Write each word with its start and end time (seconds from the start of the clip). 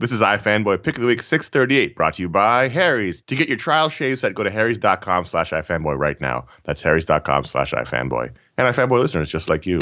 This 0.00 0.12
is 0.12 0.20
iFanboy 0.20 0.84
Pick 0.84 0.94
of 0.94 1.00
the 1.00 1.08
Week 1.08 1.20
638, 1.20 1.96
brought 1.96 2.14
to 2.14 2.22
you 2.22 2.28
by 2.28 2.68
Harry's. 2.68 3.20
To 3.22 3.34
get 3.34 3.48
your 3.48 3.56
trial 3.56 3.88
shave 3.88 4.20
set, 4.20 4.32
go 4.32 4.44
to 4.44 4.50
harrys.com 4.50 5.24
slash 5.24 5.50
iFanboy 5.50 5.98
right 5.98 6.20
now. 6.20 6.46
That's 6.62 6.80
harrys.com 6.80 7.42
slash 7.42 7.72
iFanboy. 7.72 8.30
And 8.56 8.72
iFanboy 8.72 9.00
listeners 9.00 9.28
just 9.28 9.48
like 9.48 9.66
you. 9.66 9.80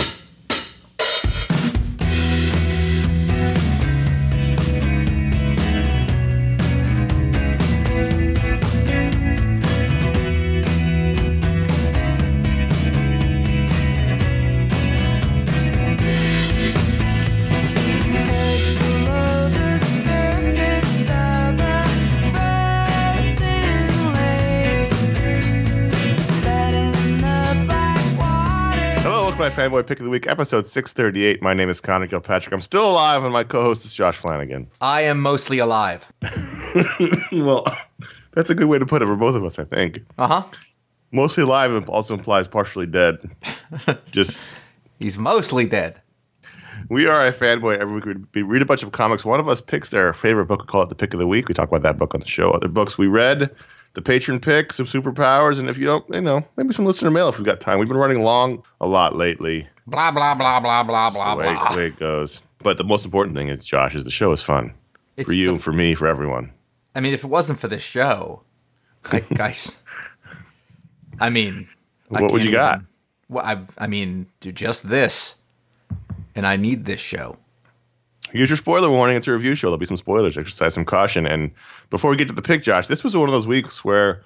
Pick 29.86 30.00
of 30.00 30.04
the 30.04 30.11
Week, 30.11 30.26
episode 30.26 30.67
638. 30.67 31.43
My 31.43 31.54
name 31.54 31.71
is 31.71 31.81
Conor 31.81 32.08
Kilpatrick. 32.08 32.53
I'm 32.53 32.61
still 32.61 32.91
alive, 32.91 33.22
and 33.22 33.33
my 33.33 33.45
co 33.45 33.62
host 33.62 33.84
is 33.84 33.92
Josh 33.92 34.17
Flanagan. 34.17 34.67
I 34.81 35.03
am 35.03 35.20
mostly 35.20 35.59
alive. 35.59 36.11
well, 37.33 37.64
that's 38.33 38.50
a 38.50 38.55
good 38.55 38.67
way 38.67 38.78
to 38.81 38.86
put 38.86 39.03
it 39.03 39.06
for 39.06 39.14
both 39.17 39.36
of 39.36 39.45
us, 39.45 39.59
I 39.61 39.64
think. 39.64 40.00
Uh 40.19 40.27
huh. 40.27 40.42
Mostly 41.12 41.45
alive 41.45 41.89
also 41.89 42.14
implies 42.14 42.48
partially 42.48 42.86
dead. 42.86 43.19
Just 44.11 44.41
He's 44.98 45.19
mostly 45.19 45.67
dead. 45.67 46.00
We 46.89 47.06
are 47.06 47.31
iFanboy. 47.31 47.78
Every 47.78 47.95
week 48.00 48.19
we- 48.34 48.42
read 48.42 48.62
a 48.62 48.67
bunch 48.67 48.83
of 48.83 48.91
comics. 48.92 49.25
One 49.25 49.39
of 49.39 49.48
us 49.48 49.61
picks 49.61 49.91
their 49.91 50.12
favorite 50.12 50.47
book. 50.47 50.62
We 50.62 50.67
call 50.67 50.83
it 50.83 50.89
the 50.89 50.95
pick 50.97 51.14
of 51.14 51.20
the 51.20 51.27
week. 51.27 51.48
We 51.48 51.55
talk 51.55 51.69
about 51.69 51.83
that 51.83 51.97
book 51.97 52.14
on 52.14 52.20
the 52.20 52.27
show. 52.28 52.50
Other 52.50 52.69
books 52.69 52.98
we 52.98 53.06
read, 53.06 53.55
the 53.97 54.02
patron 54.02 54.39
pick, 54.39 54.75
some 54.75 54.84
superpowers, 54.84 55.58
and 55.58 55.70
if 55.70 55.78
you 55.78 55.86
don't, 55.86 56.05
you 56.14 56.20
know, 56.20 56.44
maybe 56.58 56.75
some 56.75 56.84
listener 56.84 57.11
mail 57.11 57.30
if 57.30 57.39
we've 57.39 57.47
got 57.47 57.62
time. 57.62 57.78
We've 57.78 57.89
been 57.89 57.97
running 57.97 58.22
long 58.22 58.62
a 58.83 58.86
lot 58.86 59.16
lately. 59.16 59.66
Blah 59.86 60.11
blah 60.12 60.34
blah 60.34 60.61
blah 60.61 60.83
blah 60.83 61.08
blah 61.11 61.34
way, 61.34 61.44
blah. 61.47 61.70
the 61.70 61.77
way 61.78 61.86
it 61.86 61.98
goes. 61.98 62.42
But 62.58 62.77
the 62.77 62.84
most 62.84 63.06
important 63.06 63.34
thing 63.34 63.48
is, 63.48 63.64
Josh, 63.64 63.94
is 63.94 64.05
the 64.05 64.11
show 64.11 64.33
is 64.33 64.42
fun 64.42 64.74
It's 65.17 65.28
for 65.28 65.33
you, 65.33 65.55
the- 65.55 65.58
for 65.58 65.72
me, 65.72 65.94
for 65.94 66.06
everyone. 66.06 66.52
I 66.94 67.00
mean, 67.00 67.14
if 67.14 67.24
it 67.24 67.28
wasn't 67.28 67.58
for 67.58 67.69
this 67.69 67.83
show, 67.83 68.42
I, 69.11 69.20
guys. 69.34 69.80
I 71.19 71.30
mean, 71.30 71.67
I 72.14 72.20
What 72.20 72.33
would 72.33 72.44
you 72.44 72.52
got? 72.52 72.83
Well, 73.30 73.44
I, 73.44 73.62
I 73.78 73.86
mean, 73.86 74.27
do 74.41 74.52
just 74.52 74.89
this, 74.91 75.36
and 76.34 76.47
I 76.47 76.56
need 76.56 76.84
this 76.84 77.00
show. 77.00 77.39
Here's 78.37 78.51
your 78.51 78.56
spoiler 78.56 78.91
warning. 78.91 79.17
It's 79.17 79.27
a 79.27 79.33
review 79.33 79.55
show. 79.55 79.69
There'll 79.69 79.79
be 79.79 79.87
some 79.87 79.97
spoilers. 79.97 80.37
Exercise 80.37 80.75
some 80.75 80.84
caution. 80.84 81.27
And 81.27 81.51
before 81.91 82.11
we 82.11 82.17
get 82.17 82.29
to 82.29 82.34
the 82.34 82.42
pick, 82.42 82.62
Josh, 82.62 82.87
this 82.87 83.03
was 83.03 83.17
one 83.17 83.29
of 83.29 83.33
those 83.33 83.47
weeks 83.47 83.84
where 83.84 84.23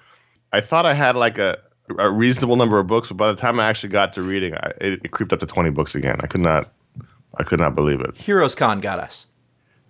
I 0.52 0.60
thought 0.60 0.86
I 0.86 0.94
had 0.94 1.16
like 1.16 1.38
a, 1.38 1.58
a 1.98 2.10
reasonable 2.10 2.56
number 2.56 2.78
of 2.78 2.86
books, 2.86 3.08
but 3.08 3.16
by 3.16 3.30
the 3.30 3.36
time 3.36 3.60
I 3.60 3.66
actually 3.66 3.90
got 3.90 4.14
to 4.14 4.22
reading, 4.22 4.54
I, 4.54 4.72
it, 4.80 5.00
it 5.04 5.10
creeped 5.10 5.32
up 5.32 5.40
to 5.40 5.46
20 5.46 5.70
books 5.70 5.94
again. 5.94 6.16
I 6.20 6.26
could 6.26 6.40
not, 6.40 6.72
I 7.36 7.44
could 7.44 7.60
not 7.60 7.74
believe 7.74 8.00
it. 8.00 8.16
Heroes 8.16 8.54
Con 8.54 8.80
got 8.80 8.98
us. 8.98 9.26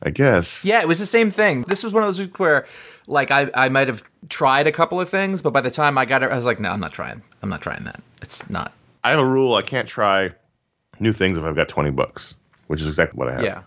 I 0.03 0.11
guess. 0.11 0.65
Yeah, 0.65 0.81
it 0.81 0.89
was 0.89 0.99
the 0.99 1.07
same 1.07 1.31
thing. 1.31 1.63
This 1.63 1.85
was 1.85 1.93
one 1.93 2.03
of 2.03 2.09
those 2.09 2.19
weeks 2.19 2.39
where, 2.39 2.67
like, 3.07 3.31
I, 3.31 3.51
I 3.55 3.69
might 3.69 3.89
have 3.89 4.03
tried 4.31 4.67
a 4.67 4.73
couple 4.73 4.99
of 4.99 5.11
things, 5.11 5.43
but 5.43 5.53
by 5.53 5.61
the 5.61 5.71
time 5.71 5.99
I 5.99 6.07
got 6.07 6.23
it, 6.23 6.31
I 6.33 6.37
was 6.37 6.47
like, 6.47 6.59
no, 6.59 6.71
I'm 6.71 6.81
not 6.81 6.95
trying. 6.95 7.23
I'm 7.43 7.51
not 7.51 7.61
trying 7.61 7.85
that. 7.85 8.03
It's 8.23 8.49
not. 8.49 8.73
I 9.05 9.11
have 9.11 9.19
a 9.19 9.27
rule. 9.27 9.55
I 9.55 9.63
can't 9.63 9.87
try 9.87 10.31
new 11.01 11.13
things 11.13 11.37
if 11.37 11.45
I've 11.45 11.55
got 11.57 11.69
20 11.69 11.91
books, 11.91 12.35
which 12.69 12.81
is 12.81 12.89
exactly 12.89 13.19
what 13.19 13.29
I 13.29 13.33
have. 13.35 13.45
Yeah. 13.45 13.63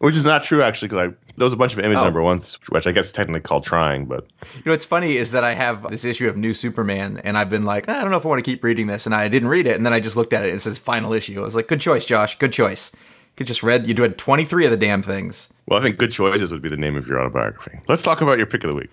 Which 0.00 0.16
is 0.16 0.24
not 0.24 0.44
true, 0.44 0.62
actually, 0.62 0.88
because 0.88 1.10
I, 1.10 1.32
there 1.36 1.44
was 1.44 1.52
a 1.52 1.56
bunch 1.56 1.72
of 1.74 1.78
image 1.78 1.98
Oh. 1.98 2.04
number 2.04 2.22
ones, 2.22 2.58
which 2.70 2.86
I 2.86 2.92
guess 2.92 3.06
is 3.06 3.12
technically 3.12 3.42
called 3.42 3.64
trying, 3.64 4.06
but 4.06 4.26
You 4.56 4.62
know, 4.66 4.72
what's 4.72 4.84
funny 4.84 5.16
is 5.16 5.30
that 5.32 5.44
I 5.44 5.52
have 5.54 5.88
this 5.90 6.04
issue 6.06 6.26
of 6.28 6.36
New 6.38 6.54
Superman, 6.54 7.20
and 7.22 7.36
I've 7.36 7.50
been 7.50 7.64
like, 7.64 7.88
I 7.88 8.00
don't 8.00 8.10
know 8.10 8.16
if 8.16 8.24
I 8.24 8.28
want 8.28 8.42
to 8.44 8.50
keep 8.50 8.64
reading 8.64 8.86
this, 8.86 9.04
and 9.06 9.14
I 9.14 9.28
didn't 9.28 9.48
read 9.50 9.66
it, 9.66 9.76
and 9.76 9.84
then 9.86 9.92
I 9.92 10.00
just 10.00 10.16
looked 10.16 10.32
at 10.32 10.42
it, 10.42 10.48
and 10.48 10.56
it 10.56 10.60
says 10.60 10.78
final 10.78 11.12
issue. 11.12 11.38
I 11.40 11.44
was 11.44 11.54
like, 11.54 11.68
good 11.68 11.80
choice, 11.82 12.04
Josh, 12.06 12.38
good 12.38 12.52
choice. 12.52 12.92
You 13.38 13.46
just 13.46 13.62
read, 13.62 13.86
you 13.86 13.94
read 13.94 14.18
23 14.18 14.66
of 14.66 14.70
the 14.70 14.76
damn 14.76 15.00
things. 15.02 15.48
well, 15.66 15.78
I 15.78 15.82
think 15.82 15.96
Good 15.96 16.12
Choices 16.12 16.52
would 16.52 16.60
be 16.60 16.68
the 16.68 16.76
name 16.76 16.94
of 16.94 17.06
your 17.06 17.18
autobiography. 17.20 17.80
Let's 17.88 18.02
talk 18.02 18.20
about 18.20 18.36
your 18.36 18.46
pick 18.46 18.64
of 18.64 18.68
the 18.68 18.74
week. 18.74 18.90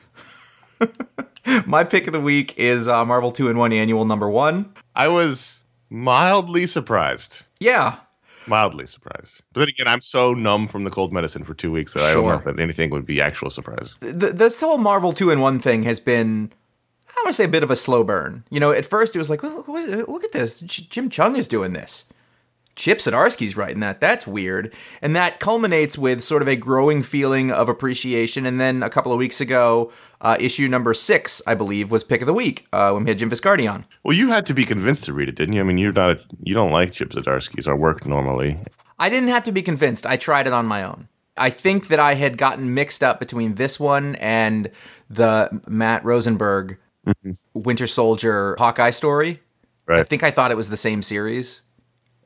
My 1.66 1.84
pick 1.84 2.08
of 2.08 2.14
the 2.14 2.22
week 2.22 2.58
is 2.58 2.88
uh, 2.88 3.04
Marvel 3.04 3.32
2 3.34 3.50
in 3.50 3.58
1 3.58 3.74
Annual 3.74 4.06
number 4.06 4.30
one. 4.30 4.72
I 4.96 5.08
was 5.10 5.62
mildly 5.90 6.66
surprised. 6.68 7.44
Yeah. 7.60 7.98
Mildly 8.48 8.88
surprised. 8.88 9.42
But 9.54 9.62
then 9.62 9.70
again, 9.70 9.88
I'm 9.88 10.02
so 10.02 10.34
numb 10.34 10.68
from 10.68 10.84
the 10.84 10.90
cold 10.90 11.12
medicine 11.12 11.44
for 11.44 11.54
two 11.54 11.72
weeks 11.72 11.94
that 11.94 12.04
I 12.04 12.14
don't 12.14 12.26
know 12.26 12.36
if 12.36 12.44
that 12.44 12.60
anything 12.60 12.90
would 12.92 13.06
be 13.06 13.22
actual 13.22 13.50
surprise. 13.50 13.96
The, 14.00 14.32
this 14.32 14.60
whole 14.62 14.78
Marvel 14.78 15.14
2 15.14 15.32
in 15.32 15.40
1 15.40 15.60
thing 15.60 15.84
has 15.84 16.00
been, 16.00 16.52
I 17.10 17.14
want 17.20 17.28
to 17.28 17.34
say, 17.34 17.44
a 17.44 17.50
bit 17.50 17.64
of 17.64 17.72
a 17.72 17.76
slow 17.76 18.04
burn. 18.04 18.44
You 18.50 18.60
know, 18.60 18.72
at 18.72 18.86
first 18.86 19.16
it 19.16 19.20
was 19.20 19.30
like, 19.30 19.44
well, 19.44 19.64
look 19.68 20.24
at 20.24 20.32
this. 20.32 20.62
Jim 20.62 21.10
Cheung 21.10 21.38
is 21.38 21.48
doing 21.48 21.74
this. 21.74 22.06
Chip 22.78 23.00
Zdarsky's 23.00 23.58
writing 23.58 23.80
that. 23.82 24.00
That's 24.00 24.28
weird. 24.28 24.72
And 25.02 25.16
that 25.16 25.40
culminates 25.40 25.98
with 25.98 26.22
sort 26.22 26.44
of 26.44 26.48
a 26.48 26.56
growing 26.56 27.02
feeling 27.02 27.52
of 27.52 27.68
appreciation. 27.68 28.46
And 28.46 28.60
then 28.60 28.84
a 28.84 28.90
couple 28.90 29.12
of 29.12 29.18
weeks 29.18 29.42
ago, 29.42 29.92
uh, 30.22 30.38
issue 30.40 30.68
number 30.68 30.94
six, 30.94 31.42
I 31.48 31.56
believe, 31.56 31.90
was 31.90 32.04
pick 32.04 32.22
of 32.22 32.28
the 32.28 32.34
week 32.34 32.68
uh, 32.72 32.92
when 32.92 33.04
we 33.04 33.10
had 33.10 33.18
Jim 33.18 33.32
Viscardi 33.32 33.70
on. 33.70 33.84
Well, 34.04 34.16
you 34.16 34.30
had 34.30 34.46
to 34.46 34.54
be 34.54 34.64
convinced 34.64 35.04
to 35.06 35.14
read 35.14 35.28
it, 35.28 35.36
didn't 35.36 35.56
you? 35.56 35.60
I 35.60 35.64
mean, 35.64 35.80
you're 35.80 35.92
not. 35.92 36.12
A, 36.12 36.20
you 36.44 36.54
don't 36.54 36.72
like 36.72 36.94
Chip 36.94 37.10
Zdarsky's. 37.10 37.68
Our 37.68 37.76
work 37.76 38.06
normally. 38.06 38.60
I 39.00 39.10
didn't 39.10 39.30
have 39.30 39.44
to 39.44 39.52
be 39.52 39.64
convinced. 39.64 40.06
I 40.06 40.16
tried 40.16 40.46
it 40.46 40.54
on 40.54 40.68
my 40.68 40.84
own. 40.84 41.10
I 41.36 41.50
think 41.50 41.88
that 41.88 42.00
I 42.00 42.14
had 42.14 42.38
gotten 42.38 42.74
mixed 42.74 43.04
up 43.04 43.20
between 43.20 43.56
this 43.56 43.80
one 43.80 44.16
and 44.16 44.72
the 45.10 45.62
Matt 45.68 46.06
Rosenberg 46.06 46.78
Winter 47.54 47.88
Soldier 47.88 48.56
Hawkeye 48.60 48.92
story. 48.92 49.42
Right. 49.88 50.00
I 50.00 50.04
think 50.04 50.24
I 50.24 50.32
thought 50.32 50.52
it 50.52 50.58
was 50.58 50.70
the 50.70 50.78
same 50.78 51.02
series. 51.02 51.62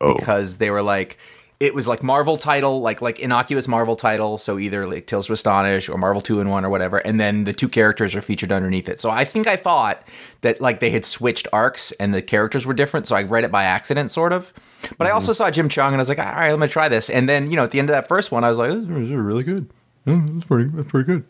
Oh, 0.02 0.16
because 0.16 0.58
they 0.58 0.70
were 0.70 0.82
like 0.82 1.18
it 1.62 1.76
was 1.76 1.88
like 1.88 2.02
Marvel 2.02 2.40
title, 2.40 2.82
like 2.82 3.04
like 3.04 3.20
innocuous 3.20 3.68
Marvel 3.68 3.96
title, 3.96 4.40
so 4.40 4.58
either 4.58 4.88
like 4.88 5.06
Tales 5.06 5.28
to 5.28 5.34
Astonish 5.34 5.90
or 5.90 5.98
Marvel 6.00 6.20
Two 6.20 6.40
in 6.40 6.50
One 6.50 6.66
or 6.66 6.72
whatever, 6.72 6.98
and 6.98 7.20
then 7.20 7.44
the 7.44 7.54
two 7.54 7.70
characters 7.70 8.16
are 8.16 8.22
featured 8.24 8.52
underneath 8.52 8.90
it. 8.90 9.00
So 9.00 9.12
I 9.12 9.26
think 9.26 9.46
I 9.46 9.58
thought 9.58 10.02
that 10.42 10.60
like 10.60 10.80
they 10.80 10.90
had 10.90 11.06
switched 11.06 11.48
arcs 11.54 11.92
and 11.94 12.16
the 12.16 12.22
characters 12.24 12.66
were 12.66 12.74
different, 12.74 13.06
so 13.06 13.16
I 13.16 13.22
read 13.22 13.44
it 13.44 13.52
by 13.52 13.64
accident, 13.64 14.10
sort 14.10 14.34
of. 14.34 14.52
But 14.98 15.06
I 15.06 15.12
mm-hmm. 15.12 15.16
also 15.16 15.34
saw 15.34 15.52
Jim 15.52 15.70
Cheung 15.70 15.90
and 15.90 15.96
I 15.96 16.00
was 16.00 16.10
like, 16.10 16.18
all 16.18 16.26
right, 16.26 16.50
let 16.50 16.60
me 16.60 16.68
try 16.68 16.90
this. 16.90 17.12
And 17.12 17.30
then 17.30 17.52
you 17.52 17.58
know 17.58 17.64
at 17.64 17.70
the 17.70 17.78
end 17.78 17.92
of 17.92 17.94
that 17.94 18.08
first 18.08 18.32
one, 18.32 18.44
I 18.44 18.50
was 18.50 18.58
like, 18.58 18.72
this 18.72 18.98
is 18.98 19.12
really 19.12 19.44
good. 19.44 19.72
That's 20.04 20.46
pretty, 20.46 20.70
that's 20.72 20.88
pretty 20.88 21.06
good. 21.06 21.26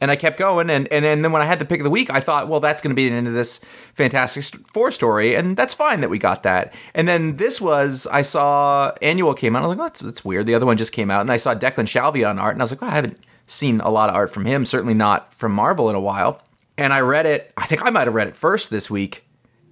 And 0.00 0.10
I 0.10 0.16
kept 0.16 0.36
going, 0.36 0.68
and, 0.68 0.88
and 0.92 1.04
and 1.04 1.24
then 1.24 1.30
when 1.30 1.42
I 1.42 1.44
had 1.44 1.60
the 1.60 1.64
pick 1.64 1.78
of 1.78 1.84
the 1.84 1.90
week, 1.90 2.10
I 2.10 2.18
thought, 2.18 2.48
well, 2.48 2.58
that's 2.58 2.82
going 2.82 2.90
to 2.90 2.96
be 2.96 3.08
the 3.08 3.14
end 3.14 3.28
of 3.28 3.34
this 3.34 3.60
Fantastic 3.94 4.42
Four 4.72 4.90
story, 4.90 5.36
and 5.36 5.56
that's 5.56 5.74
fine 5.74 6.00
that 6.00 6.10
we 6.10 6.18
got 6.18 6.42
that. 6.42 6.74
And 6.92 7.06
then 7.06 7.36
this 7.36 7.60
was, 7.60 8.08
I 8.10 8.22
saw 8.22 8.92
Annual 9.00 9.34
came 9.34 9.54
out, 9.54 9.62
I 9.62 9.66
was 9.66 9.76
like, 9.76 9.84
oh, 9.84 9.88
that's, 9.88 10.00
that's 10.00 10.24
weird. 10.24 10.46
The 10.46 10.54
other 10.54 10.66
one 10.66 10.76
just 10.76 10.92
came 10.92 11.08
out, 11.08 11.20
and 11.20 11.30
I 11.30 11.36
saw 11.36 11.54
Declan 11.54 11.86
Shalvey 11.86 12.28
on 12.28 12.40
art, 12.40 12.54
and 12.54 12.62
I 12.62 12.64
was 12.64 12.72
like, 12.72 12.82
I 12.82 12.90
haven't 12.90 13.20
seen 13.46 13.80
a 13.80 13.90
lot 13.90 14.10
of 14.10 14.16
art 14.16 14.32
from 14.32 14.44
him, 14.44 14.64
certainly 14.64 14.94
not 14.94 15.32
from 15.32 15.52
Marvel 15.52 15.88
in 15.88 15.94
a 15.94 16.00
while. 16.00 16.42
And 16.76 16.92
I 16.92 17.00
read 17.00 17.26
it, 17.26 17.52
I 17.56 17.66
think 17.66 17.86
I 17.86 17.90
might 17.90 18.08
have 18.08 18.14
read 18.14 18.26
it 18.26 18.36
first 18.36 18.70
this 18.70 18.90
week, 18.90 19.24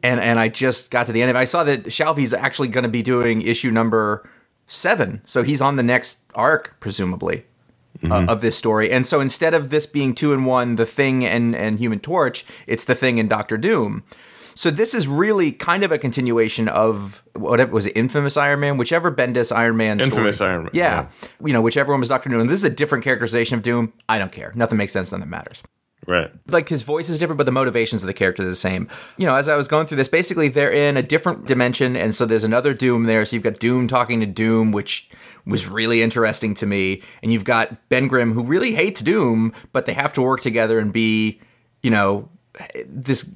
and 0.04 0.20
and 0.20 0.38
I 0.38 0.48
just 0.48 0.92
got 0.92 1.06
to 1.06 1.12
the 1.12 1.22
end 1.22 1.30
of 1.30 1.36
it. 1.36 1.40
I 1.40 1.44
saw 1.44 1.64
that 1.64 1.86
Shalvey's 1.86 2.32
actually 2.32 2.68
going 2.68 2.84
to 2.84 2.88
be 2.88 3.02
doing 3.02 3.42
issue 3.42 3.72
number 3.72 4.30
seven, 4.68 5.22
so 5.24 5.42
he's 5.42 5.60
on 5.60 5.74
the 5.74 5.82
next 5.82 6.20
arc, 6.36 6.76
presumably 6.78 7.46
uh, 8.10 8.26
of 8.28 8.40
this 8.40 8.56
story. 8.56 8.90
And 8.90 9.06
so 9.06 9.20
instead 9.20 9.54
of 9.54 9.70
this 9.70 9.86
being 9.86 10.14
two 10.14 10.32
in 10.32 10.44
one, 10.44 10.76
the 10.76 10.86
Thing 10.86 11.24
and 11.24 11.54
and 11.56 11.78
Human 11.78 12.00
Torch, 12.00 12.44
it's 12.66 12.84
the 12.84 12.94
Thing 12.94 13.18
and 13.20 13.28
Doctor 13.28 13.56
Doom. 13.56 14.02
So 14.56 14.70
this 14.70 14.94
is 14.94 15.08
really 15.08 15.50
kind 15.50 15.82
of 15.82 15.90
a 15.90 15.98
continuation 15.98 16.68
of 16.68 17.24
whatever 17.34 17.72
was 17.72 17.86
it, 17.88 17.96
Infamous 17.96 18.36
Iron 18.36 18.60
Man, 18.60 18.76
whichever 18.76 19.10
Bendis 19.10 19.50
Iron 19.54 19.76
Man 19.76 19.98
story. 19.98 20.10
Infamous 20.12 20.40
Iron 20.40 20.62
Man, 20.64 20.70
Yeah. 20.72 21.08
you 21.44 21.52
know, 21.52 21.60
whichever 21.60 21.92
one 21.92 21.98
was 21.98 22.08
Doctor 22.08 22.28
Doom. 22.30 22.46
This 22.46 22.60
is 22.60 22.64
a 22.64 22.70
different 22.70 23.02
characterization 23.02 23.56
of 23.56 23.62
Doom. 23.62 23.92
I 24.08 24.18
don't 24.20 24.30
care. 24.30 24.52
Nothing 24.54 24.78
makes 24.78 24.92
sense. 24.92 25.10
Nothing 25.10 25.28
matters 25.30 25.62
right. 26.06 26.30
like 26.48 26.68
his 26.68 26.82
voice 26.82 27.08
is 27.08 27.18
different, 27.18 27.38
but 27.38 27.46
the 27.46 27.52
motivations 27.52 28.02
of 28.02 28.06
the 28.06 28.14
character 28.14 28.42
are 28.42 28.46
the 28.46 28.54
same. 28.54 28.88
You 29.16 29.26
know, 29.26 29.34
as 29.34 29.48
I 29.48 29.56
was 29.56 29.68
going 29.68 29.86
through 29.86 29.96
this, 29.96 30.08
basically 30.08 30.48
they're 30.48 30.72
in 30.72 30.96
a 30.96 31.02
different 31.02 31.46
dimension, 31.46 31.96
and 31.96 32.14
so 32.14 32.26
there's 32.26 32.44
another 32.44 32.74
Doom 32.74 33.04
there. 33.04 33.24
So 33.24 33.36
you've 33.36 33.42
got 33.42 33.58
Doom 33.58 33.88
talking 33.88 34.20
to 34.20 34.26
Doom, 34.26 34.72
which 34.72 35.10
was 35.46 35.68
really 35.68 36.02
interesting 36.02 36.54
to 36.54 36.66
me, 36.66 37.02
and 37.22 37.32
you've 37.32 37.44
got 37.44 37.88
Ben 37.88 38.08
Grimm 38.08 38.32
who 38.32 38.42
really 38.42 38.72
hates 38.72 39.02
Doom, 39.02 39.52
but 39.72 39.86
they 39.86 39.92
have 39.92 40.12
to 40.14 40.22
work 40.22 40.40
together 40.40 40.78
and 40.78 40.92
be, 40.92 41.40
you 41.82 41.90
know, 41.90 42.28
this 42.86 43.30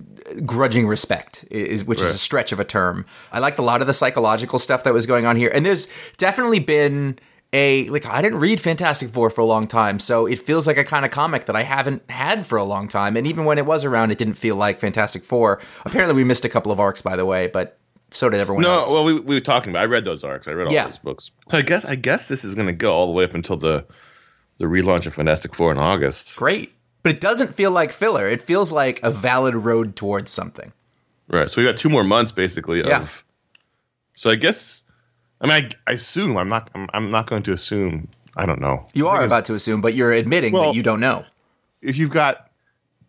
grudging 0.45 0.87
respect 0.87 1.45
is 1.51 1.85
which 1.85 2.01
is 2.01 2.15
a 2.15 2.19
stretch 2.19 2.53
of 2.53 2.61
a 2.61 2.65
term. 2.65 3.07
I 3.33 3.39
liked 3.39 3.59
a 3.59 3.63
lot 3.63 3.81
of 3.81 3.87
the 3.87 3.95
psychological 3.95 4.59
stuff 4.59 4.85
that 4.85 4.93
was 4.93 5.07
going 5.07 5.27
on 5.27 5.37
here. 5.37 5.51
And 5.53 5.65
there's 5.65 5.89
definitely 6.19 6.61
been 6.61 7.19
a 7.53 7.89
like 7.89 8.05
I 8.07 8.21
didn't 8.21 8.41
read 8.41 8.61
Fantastic 8.61 9.09
Four 9.11 9.31
for 9.31 9.41
a 9.41 9.45
long 9.47 9.67
time, 9.67 9.99
so 9.99 10.27
it 10.27 10.39
feels 10.39 10.67
like 10.67 10.77
a 10.77 10.85
kind 10.85 11.05
of 11.05 11.11
comic 11.11 11.47
that 11.47 11.57
I 11.57 11.63
haven't 11.63 12.03
had 12.11 12.45
for 12.47 12.59
a 12.59 12.65
long 12.65 12.89
time. 12.89 13.17
And 13.17 13.27
even 13.27 13.45
when 13.45 13.57
it 13.59 13.65
was 13.67 13.85
around, 13.85 14.11
it 14.11 14.19
didn't 14.19 14.35
feel 14.35 14.57
like 14.57 14.79
Fantastic 14.79 15.25
Four. 15.25 15.61
Apparently, 15.85 16.15
we 16.15 16.25
missed 16.25 16.45
a 16.45 16.49
couple 16.49 16.71
of 16.73 16.79
arcs, 16.81 17.01
by 17.01 17.17
the 17.17 17.25
way, 17.25 17.47
but 17.47 17.79
so 18.11 18.29
did 18.29 18.41
everyone 18.41 18.65
else. 18.65 18.73
No, 18.75 18.81
else. 18.81 18.91
well, 18.93 19.05
we, 19.05 19.21
we 19.21 19.35
were 19.37 19.41
talking 19.41 19.71
about. 19.71 19.81
I 19.83 19.87
read 19.87 20.05
those 20.05 20.25
arcs. 20.25 20.47
I 20.49 20.53
read 20.53 20.67
all 20.67 20.73
Yeah. 20.73 20.87
those 20.87 20.99
books. 20.99 21.31
So 21.51 21.59
I 21.59 21.63
guess 21.63 21.85
I 21.85 21.95
guess 21.95 22.27
this 22.27 22.45
is 22.45 22.55
going 22.55 22.67
to 22.67 22.73
go 22.75 22.93
all 22.93 23.07
the 23.07 23.13
way 23.13 23.25
up 23.25 23.35
until 23.35 23.57
the 23.57 23.85
the 24.59 24.67
relaunch 24.67 25.07
of 25.07 25.15
Fantastic 25.15 25.55
Four 25.55 25.73
in 25.73 25.79
August. 25.79 26.37
Great. 26.37 26.73
But 27.03 27.13
it 27.15 27.21
doesn't 27.21 27.55
feel 27.55 27.71
like 27.71 27.93
filler. 27.93 28.27
It 28.27 28.43
feels 28.43 28.73
like 28.73 29.01
a 29.03 29.11
valid 29.11 29.55
road 29.55 29.95
towards 29.97 30.31
something. 30.33 30.73
Right. 31.29 31.49
So 31.49 31.63
we 31.63 31.67
got 31.69 31.77
two 31.79 31.89
more 31.89 32.05
months 32.05 32.33
basically 32.33 32.81
of. 32.81 32.87
Yeah. 32.89 33.07
So 34.15 34.31
I 34.31 34.35
guess, 34.35 34.83
I 35.41 35.47
mean, 35.47 35.71
I, 35.87 35.91
I 35.91 35.95
assume 35.95 36.37
I'm 36.37 36.49
not. 36.49 36.71
I'm, 36.75 36.89
I'm 36.95 37.11
not 37.11 37.27
going 37.27 37.43
to 37.45 37.53
assume. 37.53 38.09
I 38.37 38.47
don't 38.47 38.61
know. 38.61 38.87
You 38.95 39.09
are 39.09 39.25
about 39.25 39.45
to 39.47 39.55
assume, 39.55 39.81
but 39.81 39.95
you're 39.95 40.13
admitting 40.13 40.53
Well- 40.53 40.65
that 40.67 40.75
you 40.75 40.83
don't 40.83 41.01
know. 41.01 41.25
If 41.83 41.97
you've 41.97 42.11
got 42.11 42.51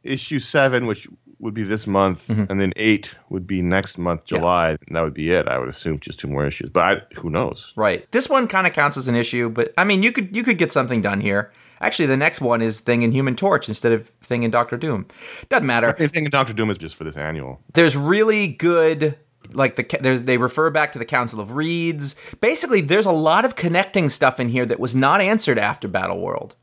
issue 0.04 0.40
seven, 0.40 0.86
which 0.86 1.08
would 1.40 1.54
be 1.54 1.64
this 1.64 1.88
month, 1.88 2.30
and 2.30 2.60
then 2.62 2.74
eight 2.76 3.16
would 3.30 3.48
be 3.48 3.62
next 3.62 3.98
month, 3.98 4.26
Mm-hmm. 4.26 4.36
Yeah. 4.36 4.40
July, 4.42 4.70
and 4.88 4.96
that 4.96 5.02
would 5.02 5.14
be 5.14 5.32
it. 5.32 5.48
I 5.48 5.58
would 5.58 5.70
assume 5.70 6.00
just 6.00 6.20
two 6.20 6.28
more 6.28 6.46
issues, 6.46 6.70
but 6.70 6.84
I, 6.84 7.02
who 7.16 7.30
knows? 7.30 7.74
Right. 7.76 8.10
This 8.12 8.28
one 8.30 8.48
kind 8.48 8.68
of 8.68 8.74
counts 8.74 8.98
as 8.98 9.08
an 9.08 9.16
issue, 9.16 9.50
but 9.50 9.74
I 9.78 9.84
mean, 9.86 10.04
you 10.04 10.12
could 10.12 10.36
you 10.36 10.44
could 10.44 10.58
get 10.58 10.72
something 10.72 11.02
done 11.02 11.22
here. 11.22 11.52
Actually, 11.82 12.08
the 12.08 12.18
next 12.18 12.42
one 12.42 12.62
is 12.62 12.82
Thing 12.82 13.02
in 13.04 13.14
Human 13.14 13.36
Torch 13.38 13.70
instead 13.70 13.94
of 13.94 14.10
Thing 14.22 14.44
in 14.44 14.52
Doctor 14.52 14.76
Doom. 14.76 15.08
Doesn't 15.48 15.66
matter. 15.66 15.94
Thing 15.94 16.10
think 16.10 16.30
Doctor 16.30 16.52
Doom 16.54 16.70
is 16.70 16.78
just 16.78 16.96
for 16.98 17.06
this 17.06 17.16
annual. 17.16 17.62
There's 17.74 17.96
really 17.96 18.48
good 18.50 19.18
like 19.54 19.76
the 19.76 19.98
there's 20.00 20.24
they 20.24 20.38
refer 20.38 20.70
back 20.70 20.92
to 20.94 21.00
the 21.00 21.06
Council 21.06 21.40
of 21.40 21.56
Reeds. 21.56 22.16
Basically, 22.42 22.82
there's 22.82 23.06
a 23.06 23.12
lot 23.12 23.46
of 23.46 23.56
connecting 23.56 24.10
stuff 24.10 24.40
in 24.40 24.50
here 24.50 24.66
that 24.66 24.80
was 24.80 24.96
not 24.96 25.22
answered 25.22 25.58
after 25.58 25.88
Battle 25.88 26.20
World. 26.20 26.56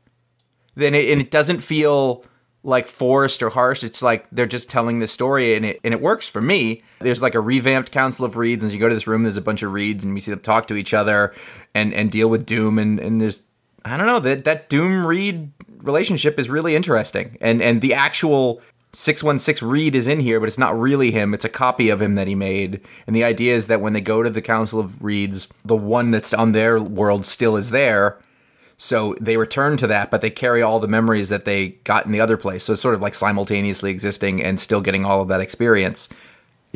Then 0.75 0.93
it, 0.93 1.09
and 1.09 1.19
it 1.19 1.31
doesn't 1.31 1.61
feel 1.61 2.23
like 2.63 2.87
forced 2.87 3.41
or 3.41 3.49
harsh. 3.49 3.83
It's 3.83 4.01
like 4.01 4.29
they're 4.29 4.45
just 4.45 4.69
telling 4.69 4.99
the 4.99 5.07
story, 5.07 5.55
and 5.55 5.65
it 5.65 5.79
and 5.83 5.93
it 5.93 6.01
works 6.01 6.27
for 6.27 6.41
me. 6.41 6.83
There's 6.99 7.21
like 7.21 7.35
a 7.35 7.39
revamped 7.39 7.91
Council 7.91 8.25
of 8.25 8.37
Reeds, 8.37 8.63
and 8.63 8.71
you 8.71 8.79
go 8.79 8.89
to 8.89 8.95
this 8.95 9.07
room. 9.07 9.23
There's 9.23 9.37
a 9.37 9.41
bunch 9.41 9.63
of 9.63 9.73
Reeds, 9.73 10.03
and 10.03 10.13
we 10.13 10.19
see 10.19 10.31
them 10.31 10.39
talk 10.39 10.67
to 10.67 10.75
each 10.75 10.93
other 10.93 11.33
and 11.73 11.93
and 11.93 12.11
deal 12.11 12.29
with 12.29 12.45
Doom. 12.45 12.77
And 12.77 12.99
and 12.99 13.19
there's 13.19 13.41
I 13.83 13.97
don't 13.97 14.05
know 14.05 14.19
that 14.19 14.43
that 14.43 14.69
Doom 14.69 15.05
Reed 15.05 15.51
relationship 15.77 16.39
is 16.39 16.49
really 16.49 16.75
interesting, 16.75 17.37
and 17.41 17.61
and 17.61 17.81
the 17.81 17.93
actual 17.93 18.61
616 18.93 19.67
Reed 19.67 19.95
is 19.95 20.07
in 20.07 20.21
here, 20.21 20.39
but 20.39 20.47
it's 20.47 20.57
not 20.57 20.79
really 20.79 21.11
him. 21.11 21.33
It's 21.33 21.45
a 21.45 21.49
copy 21.49 21.89
of 21.89 22.01
him 22.01 22.15
that 22.15 22.27
he 22.27 22.35
made. 22.35 22.81
And 23.05 23.15
the 23.15 23.23
idea 23.23 23.55
is 23.55 23.67
that 23.67 23.81
when 23.81 23.93
they 23.93 24.01
go 24.01 24.23
to 24.23 24.29
the 24.29 24.41
Council 24.41 24.79
of 24.79 25.03
Reeds, 25.03 25.47
the 25.63 25.75
one 25.75 26.11
that's 26.11 26.33
on 26.33 26.51
their 26.51 26.81
world 26.81 27.25
still 27.25 27.57
is 27.57 27.69
there. 27.69 28.17
So 28.77 29.15
they 29.19 29.37
return 29.37 29.77
to 29.77 29.87
that, 29.87 30.11
but 30.11 30.21
they 30.21 30.29
carry 30.29 30.61
all 30.61 30.79
the 30.79 30.87
memories 30.87 31.29
that 31.29 31.45
they 31.45 31.69
got 31.83 32.05
in 32.05 32.11
the 32.11 32.21
other 32.21 32.37
place. 32.37 32.63
So 32.63 32.73
it's 32.73 32.81
sort 32.81 32.95
of 32.95 33.01
like 33.01 33.15
simultaneously 33.15 33.91
existing 33.91 34.41
and 34.41 34.59
still 34.59 34.81
getting 34.81 35.03
all 35.03 35.21
of 35.21 35.27
that 35.29 35.41
experience. 35.41 36.09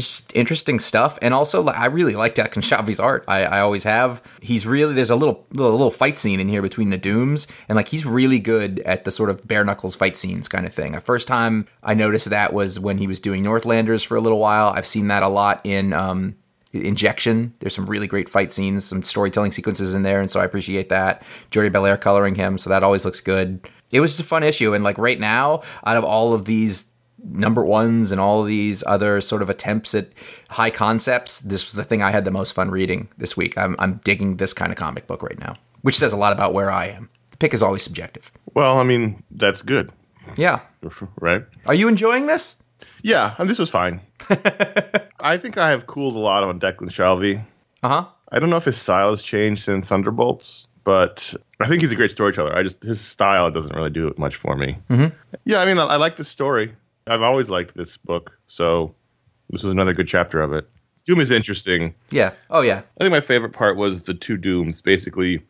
Just 0.01 0.31
interesting 0.33 0.79
stuff, 0.79 1.19
and 1.21 1.31
also 1.31 1.67
I 1.67 1.85
really 1.85 2.15
like 2.15 2.33
Dec 2.33 2.53
Shalvey's 2.53 2.99
art. 2.99 3.23
I, 3.27 3.43
I 3.43 3.59
always 3.59 3.83
have. 3.83 4.19
He's 4.41 4.65
really 4.65 4.95
there's 4.95 5.11
a 5.11 5.15
little, 5.15 5.45
little 5.51 5.73
little 5.73 5.91
fight 5.91 6.17
scene 6.17 6.39
in 6.39 6.49
here 6.49 6.63
between 6.63 6.89
the 6.89 6.97
Dooms, 6.97 7.45
and 7.69 7.75
like 7.75 7.89
he's 7.89 8.03
really 8.03 8.39
good 8.39 8.79
at 8.79 9.03
the 9.03 9.11
sort 9.11 9.29
of 9.29 9.47
bare 9.47 9.63
knuckles 9.63 9.93
fight 9.93 10.17
scenes 10.17 10.47
kind 10.47 10.65
of 10.65 10.73
thing. 10.73 10.93
The 10.93 11.01
first 11.01 11.27
time 11.27 11.67
I 11.83 11.93
noticed 11.93 12.31
that 12.31 12.51
was 12.51 12.79
when 12.79 12.97
he 12.97 13.05
was 13.05 13.19
doing 13.19 13.43
Northlanders 13.43 14.01
for 14.01 14.17
a 14.17 14.21
little 14.21 14.39
while. 14.39 14.69
I've 14.69 14.87
seen 14.87 15.07
that 15.09 15.21
a 15.21 15.27
lot 15.27 15.61
in 15.63 15.93
um, 15.93 16.35
Injection. 16.73 17.53
There's 17.59 17.75
some 17.75 17.85
really 17.85 18.07
great 18.07 18.27
fight 18.27 18.51
scenes, 18.51 18.83
some 18.83 19.03
storytelling 19.03 19.51
sequences 19.51 19.93
in 19.93 20.01
there, 20.01 20.19
and 20.19 20.31
so 20.31 20.39
I 20.39 20.45
appreciate 20.45 20.89
that. 20.89 21.21
Jordie 21.51 21.69
Bellaire 21.69 22.01
coloring 22.01 22.33
him, 22.35 22.57
so 22.57 22.71
that 22.71 22.81
always 22.81 23.05
looks 23.05 23.21
good. 23.21 23.69
It 23.91 23.99
was 23.99 24.11
just 24.11 24.21
a 24.21 24.27
fun 24.27 24.41
issue, 24.41 24.73
and 24.73 24.83
like 24.83 24.97
right 24.97 25.19
now, 25.19 25.61
out 25.85 25.97
of 25.97 26.03
all 26.03 26.33
of 26.33 26.45
these 26.45 26.90
number 27.23 27.63
ones 27.63 28.11
and 28.11 28.19
all 28.19 28.43
these 28.43 28.83
other 28.87 29.21
sort 29.21 29.41
of 29.41 29.49
attempts 29.49 29.93
at 29.95 30.07
high 30.49 30.69
concepts, 30.69 31.39
this 31.39 31.65
was 31.65 31.73
the 31.73 31.83
thing 31.83 32.01
I 32.01 32.11
had 32.11 32.25
the 32.25 32.31
most 32.31 32.53
fun 32.53 32.71
reading 32.71 33.09
this 33.17 33.37
week. 33.37 33.57
I'm, 33.57 33.75
I'm 33.79 33.99
digging 34.03 34.37
this 34.37 34.53
kind 34.53 34.71
of 34.71 34.77
comic 34.77 35.07
book 35.07 35.21
right 35.23 35.39
now, 35.39 35.53
which 35.81 35.95
says 35.97 36.13
a 36.13 36.17
lot 36.17 36.33
about 36.33 36.53
where 36.53 36.71
I 36.71 36.87
am. 36.87 37.09
The 37.31 37.37
pick 37.37 37.53
is 37.53 37.61
always 37.63 37.83
subjective. 37.83 38.31
Well, 38.53 38.77
I 38.79 38.83
mean, 38.83 39.23
that's 39.31 39.61
good, 39.61 39.91
Yeah. 40.37 40.61
right? 41.19 41.45
Are 41.67 41.73
you 41.75 41.87
enjoying 41.87 42.27
this? 42.27 42.55
Yeah, 43.03 43.35
and 43.37 43.49
this 43.49 43.57
was 43.59 43.69
fine. 43.69 44.01
I 45.19 45.37
think 45.37 45.57
I 45.57 45.71
have 45.71 45.87
cooled 45.87 46.15
a 46.15 46.19
lot 46.19 46.43
on 46.43 46.59
Declan 46.59 46.89
Shalvey. 46.89 47.43
Uh 47.83 47.87
huh. 47.89 48.05
I 48.31 48.39
don't 48.39 48.49
know 48.49 48.57
if 48.57 48.65
his 48.65 48.77
style 48.77 49.09
has 49.09 49.21
changed 49.21 49.63
since 49.63 49.87
Thunderbolts, 49.87 50.67
but 50.83 51.33
I 51.59 51.67
think 51.67 51.81
he's 51.81 51.91
a 51.91 51.95
great 51.95 52.11
storyteller. 52.11 52.55
I 52.55 52.63
just 52.63 52.81
his 52.83 53.01
style 53.01 53.51
doesn't 53.51 53.75
really 53.75 53.89
do 53.89 54.07
it 54.07 54.17
much 54.17 54.35
for 54.35 54.55
me. 54.55 54.77
Mm-hmm. 54.89 55.15
Yeah, 55.45 55.59
I 55.59 55.65
mean, 55.65 55.77
I, 55.79 55.83
I 55.83 55.95
like 55.97 56.15
the 56.15 56.23
story. 56.23 56.73
I've 57.07 57.21
always 57.21 57.49
liked 57.49 57.75
this 57.75 57.97
book, 57.97 58.37
so 58.47 58.93
this 59.49 59.63
was 59.63 59.71
another 59.71 59.93
good 59.93 60.07
chapter 60.07 60.41
of 60.41 60.53
it. 60.53 60.69
Doom 61.03 61.19
is 61.19 61.31
interesting. 61.31 61.95
Yeah. 62.11 62.31
Oh, 62.49 62.61
yeah. 62.61 62.81
I 62.99 63.03
think 63.03 63.11
my 63.11 63.21
favorite 63.21 63.53
part 63.53 63.75
was 63.75 64.03
the 64.03 64.13
two 64.13 64.37
Dooms. 64.37 64.81
Basically, 64.81 65.41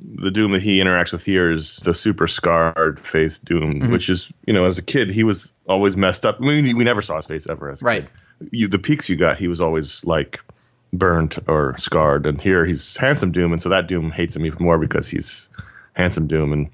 the 0.00 0.30
Doom 0.30 0.52
that 0.52 0.62
he 0.62 0.78
interacts 0.78 1.12
with 1.12 1.24
here 1.24 1.50
is 1.50 1.76
the 1.78 1.94
super 1.94 2.28
scarred 2.28 3.00
face 3.00 3.38
Doom, 3.38 3.80
mm-hmm. 3.80 3.92
which 3.92 4.08
is, 4.08 4.32
you 4.46 4.52
know, 4.52 4.64
as 4.66 4.78
a 4.78 4.82
kid, 4.82 5.10
he 5.10 5.24
was 5.24 5.52
always 5.68 5.96
messed 5.96 6.24
up. 6.24 6.36
I 6.40 6.44
mean, 6.44 6.76
we 6.76 6.84
never 6.84 7.02
saw 7.02 7.16
his 7.16 7.26
face 7.26 7.46
ever 7.48 7.70
as 7.70 7.82
a 7.82 7.84
Right. 7.84 8.08
kid. 8.40 8.48
You, 8.52 8.68
the 8.68 8.78
peaks 8.78 9.08
you 9.08 9.16
got, 9.16 9.36
he 9.36 9.48
was 9.48 9.60
always 9.60 10.04
like 10.04 10.40
burnt 10.92 11.38
or 11.48 11.76
scarred. 11.78 12.26
And 12.26 12.40
here 12.40 12.64
he's 12.64 12.96
handsome 12.96 13.32
Doom. 13.32 13.52
And 13.52 13.60
so 13.60 13.70
that 13.70 13.88
Doom 13.88 14.10
hates 14.10 14.36
him 14.36 14.46
even 14.46 14.62
more 14.64 14.78
because 14.78 15.08
he's 15.08 15.48
handsome 15.94 16.28
Doom. 16.28 16.52
And 16.52 16.70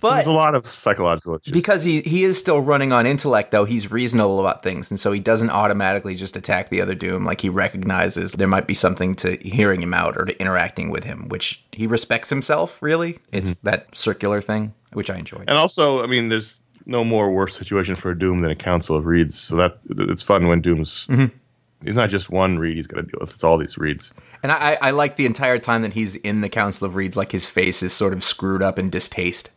But 0.00 0.14
there's 0.14 0.26
a 0.26 0.32
lot 0.32 0.54
of 0.54 0.66
psychological 0.66 1.36
issues. 1.36 1.52
because 1.52 1.84
he 1.84 2.00
he 2.02 2.24
is 2.24 2.38
still 2.38 2.60
running 2.60 2.92
on 2.92 3.06
intellect 3.06 3.50
though 3.50 3.64
he's 3.64 3.90
reasonable 3.90 4.40
about 4.40 4.62
things 4.62 4.90
and 4.90 4.98
so 4.98 5.12
he 5.12 5.20
doesn't 5.20 5.50
automatically 5.50 6.14
just 6.14 6.36
attack 6.36 6.68
the 6.70 6.80
other 6.80 6.94
doom 6.94 7.24
like 7.24 7.40
he 7.40 7.48
recognizes 7.48 8.32
there 8.32 8.48
might 8.48 8.66
be 8.66 8.74
something 8.74 9.14
to 9.14 9.36
hearing 9.36 9.82
him 9.82 9.94
out 9.94 10.16
or 10.16 10.24
to 10.24 10.40
interacting 10.40 10.90
with 10.90 11.04
him 11.04 11.28
which 11.28 11.64
he 11.72 11.86
respects 11.86 12.30
himself 12.30 12.80
really 12.82 13.18
it's 13.32 13.54
mm-hmm. 13.54 13.68
that 13.68 13.94
circular 13.94 14.40
thing 14.40 14.74
which 14.92 15.10
i 15.10 15.16
enjoy. 15.16 15.38
And 15.46 15.56
also, 15.56 16.02
I 16.02 16.06
mean, 16.06 16.28
there's 16.28 16.58
no 16.86 17.04
more 17.04 17.30
worse 17.30 17.56
situation 17.56 17.94
for 17.94 18.10
a 18.10 18.18
Doom 18.18 18.40
than 18.40 18.50
a 18.50 18.56
Council 18.56 18.96
of 18.96 19.06
Reeds. 19.06 19.38
So 19.38 19.56
that 19.56 19.78
it's 19.90 20.22
fun 20.22 20.48
when 20.48 20.60
Doom's. 20.60 21.06
Mm-hmm. 21.06 21.36
He's 21.84 21.96
not 21.96 22.10
just 22.10 22.28
one 22.28 22.58
read 22.58 22.76
he's 22.76 22.86
got 22.86 22.96
to 22.96 23.02
deal 23.04 23.20
with. 23.20 23.32
It's 23.32 23.42
all 23.42 23.56
these 23.56 23.78
reads. 23.78 24.12
and 24.42 24.52
I, 24.52 24.76
I 24.82 24.90
like 24.90 25.16
the 25.16 25.24
entire 25.24 25.58
time 25.58 25.80
that 25.80 25.94
he's 25.94 26.14
in 26.16 26.42
the 26.42 26.50
council 26.50 26.86
of 26.86 26.94
reeds 26.94 27.16
like 27.16 27.32
his 27.32 27.46
face 27.46 27.82
is 27.82 27.94
sort 27.94 28.12
of 28.12 28.22
screwed 28.22 28.62
up 28.62 28.78
in 28.78 28.90
distaste 28.90 29.50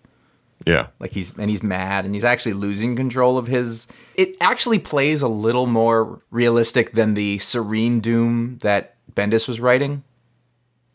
Yeah. 0.65 0.88
like 1.00 1.12
he's 1.12 1.38
and 1.38 1.50
he's 1.50 1.63
mad 1.63 2.06
and 2.06 2.13
he's 2.13 2.24
actually 2.24 2.54
losing 2.54 2.95
control 2.95 3.38
of 3.38 3.48
his 3.48 3.88
it 4.15 4.36
actually 4.39 4.80
plays 4.80 5.21
a 5.21 5.27
little 5.27 5.65
more 5.65 6.21
realistic 6.31 6.92
than 6.92 7.13
the 7.13 7.39
serene 7.39 8.00
doom 8.00 8.60
that 8.62 8.95
bendis 9.13 9.48
was 9.48 9.60
writing. 9.60 10.04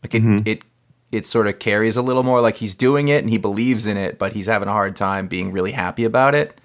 Like 0.03 0.15
it 0.15 0.23
mm-hmm. 0.23 0.47
it 0.47 0.63
it 1.11 1.25
sort 1.25 1.47
of 1.47 1.59
carries 1.59 1.97
a 1.97 2.01
little 2.01 2.23
more 2.23 2.41
like 2.41 2.57
he's 2.57 2.75
doing 2.75 3.07
it 3.07 3.23
and 3.23 3.29
he 3.29 3.37
believes 3.37 3.85
in 3.85 3.97
it 3.97 4.19
but 4.19 4.33
he's 4.33 4.47
having 4.47 4.67
a 4.67 4.73
hard 4.73 4.95
time 4.95 5.27
being 5.27 5.51
really 5.51 5.71
happy 5.71 6.03
about 6.03 6.35
it. 6.35 6.59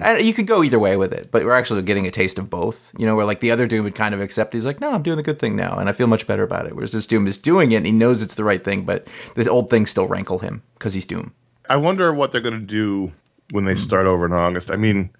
And 0.00 0.24
you 0.24 0.32
could 0.32 0.46
go 0.46 0.62
either 0.62 0.78
way 0.78 0.96
with 0.96 1.12
it 1.12 1.30
but 1.32 1.44
we're 1.44 1.54
actually 1.54 1.82
getting 1.82 2.06
a 2.06 2.12
taste 2.12 2.38
of 2.38 2.48
both 2.48 2.92
you 2.96 3.04
know 3.04 3.16
where 3.16 3.26
like 3.26 3.40
the 3.40 3.50
other 3.50 3.66
doom 3.66 3.82
would 3.82 3.96
kind 3.96 4.14
of 4.14 4.20
accept 4.20 4.52
he's 4.52 4.64
like 4.64 4.80
no 4.80 4.92
i'm 4.92 5.02
doing 5.02 5.16
the 5.16 5.24
good 5.24 5.40
thing 5.40 5.56
now 5.56 5.76
and 5.76 5.88
i 5.88 5.92
feel 5.92 6.06
much 6.06 6.24
better 6.24 6.44
about 6.44 6.66
it. 6.66 6.76
Whereas 6.76 6.92
this 6.92 7.06
doom 7.06 7.26
is 7.26 7.36
doing 7.36 7.72
it 7.72 7.78
and 7.78 7.86
he 7.86 7.90
knows 7.90 8.22
it's 8.22 8.36
the 8.36 8.44
right 8.44 8.62
thing 8.62 8.84
but 8.84 9.08
this 9.34 9.48
old 9.48 9.70
things 9.70 9.90
still 9.90 10.06
rankle 10.06 10.38
him 10.38 10.62
because 10.74 10.94
he's 10.94 11.06
doom 11.06 11.34
I 11.68 11.76
wonder 11.76 12.12
what 12.12 12.32
they're 12.32 12.40
going 12.40 12.58
to 12.58 12.66
do 12.66 13.12
when 13.50 13.64
they 13.64 13.74
start 13.74 14.06
over 14.06 14.26
in 14.26 14.32
August. 14.32 14.70
I 14.70 14.76
mean, 14.76 15.10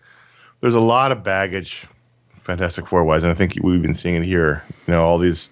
there's 0.60 0.74
a 0.74 0.80
lot 0.80 1.12
of 1.12 1.22
baggage, 1.22 1.86
Fantastic 2.28 2.86
Four 2.86 3.04
wise, 3.04 3.22
and 3.22 3.32
I 3.32 3.34
think 3.34 3.54
we've 3.62 3.82
been 3.82 3.94
seeing 3.94 4.16
it 4.16 4.24
here. 4.24 4.62
You 4.86 4.92
know, 4.92 5.04
all 5.04 5.18
these 5.18 5.48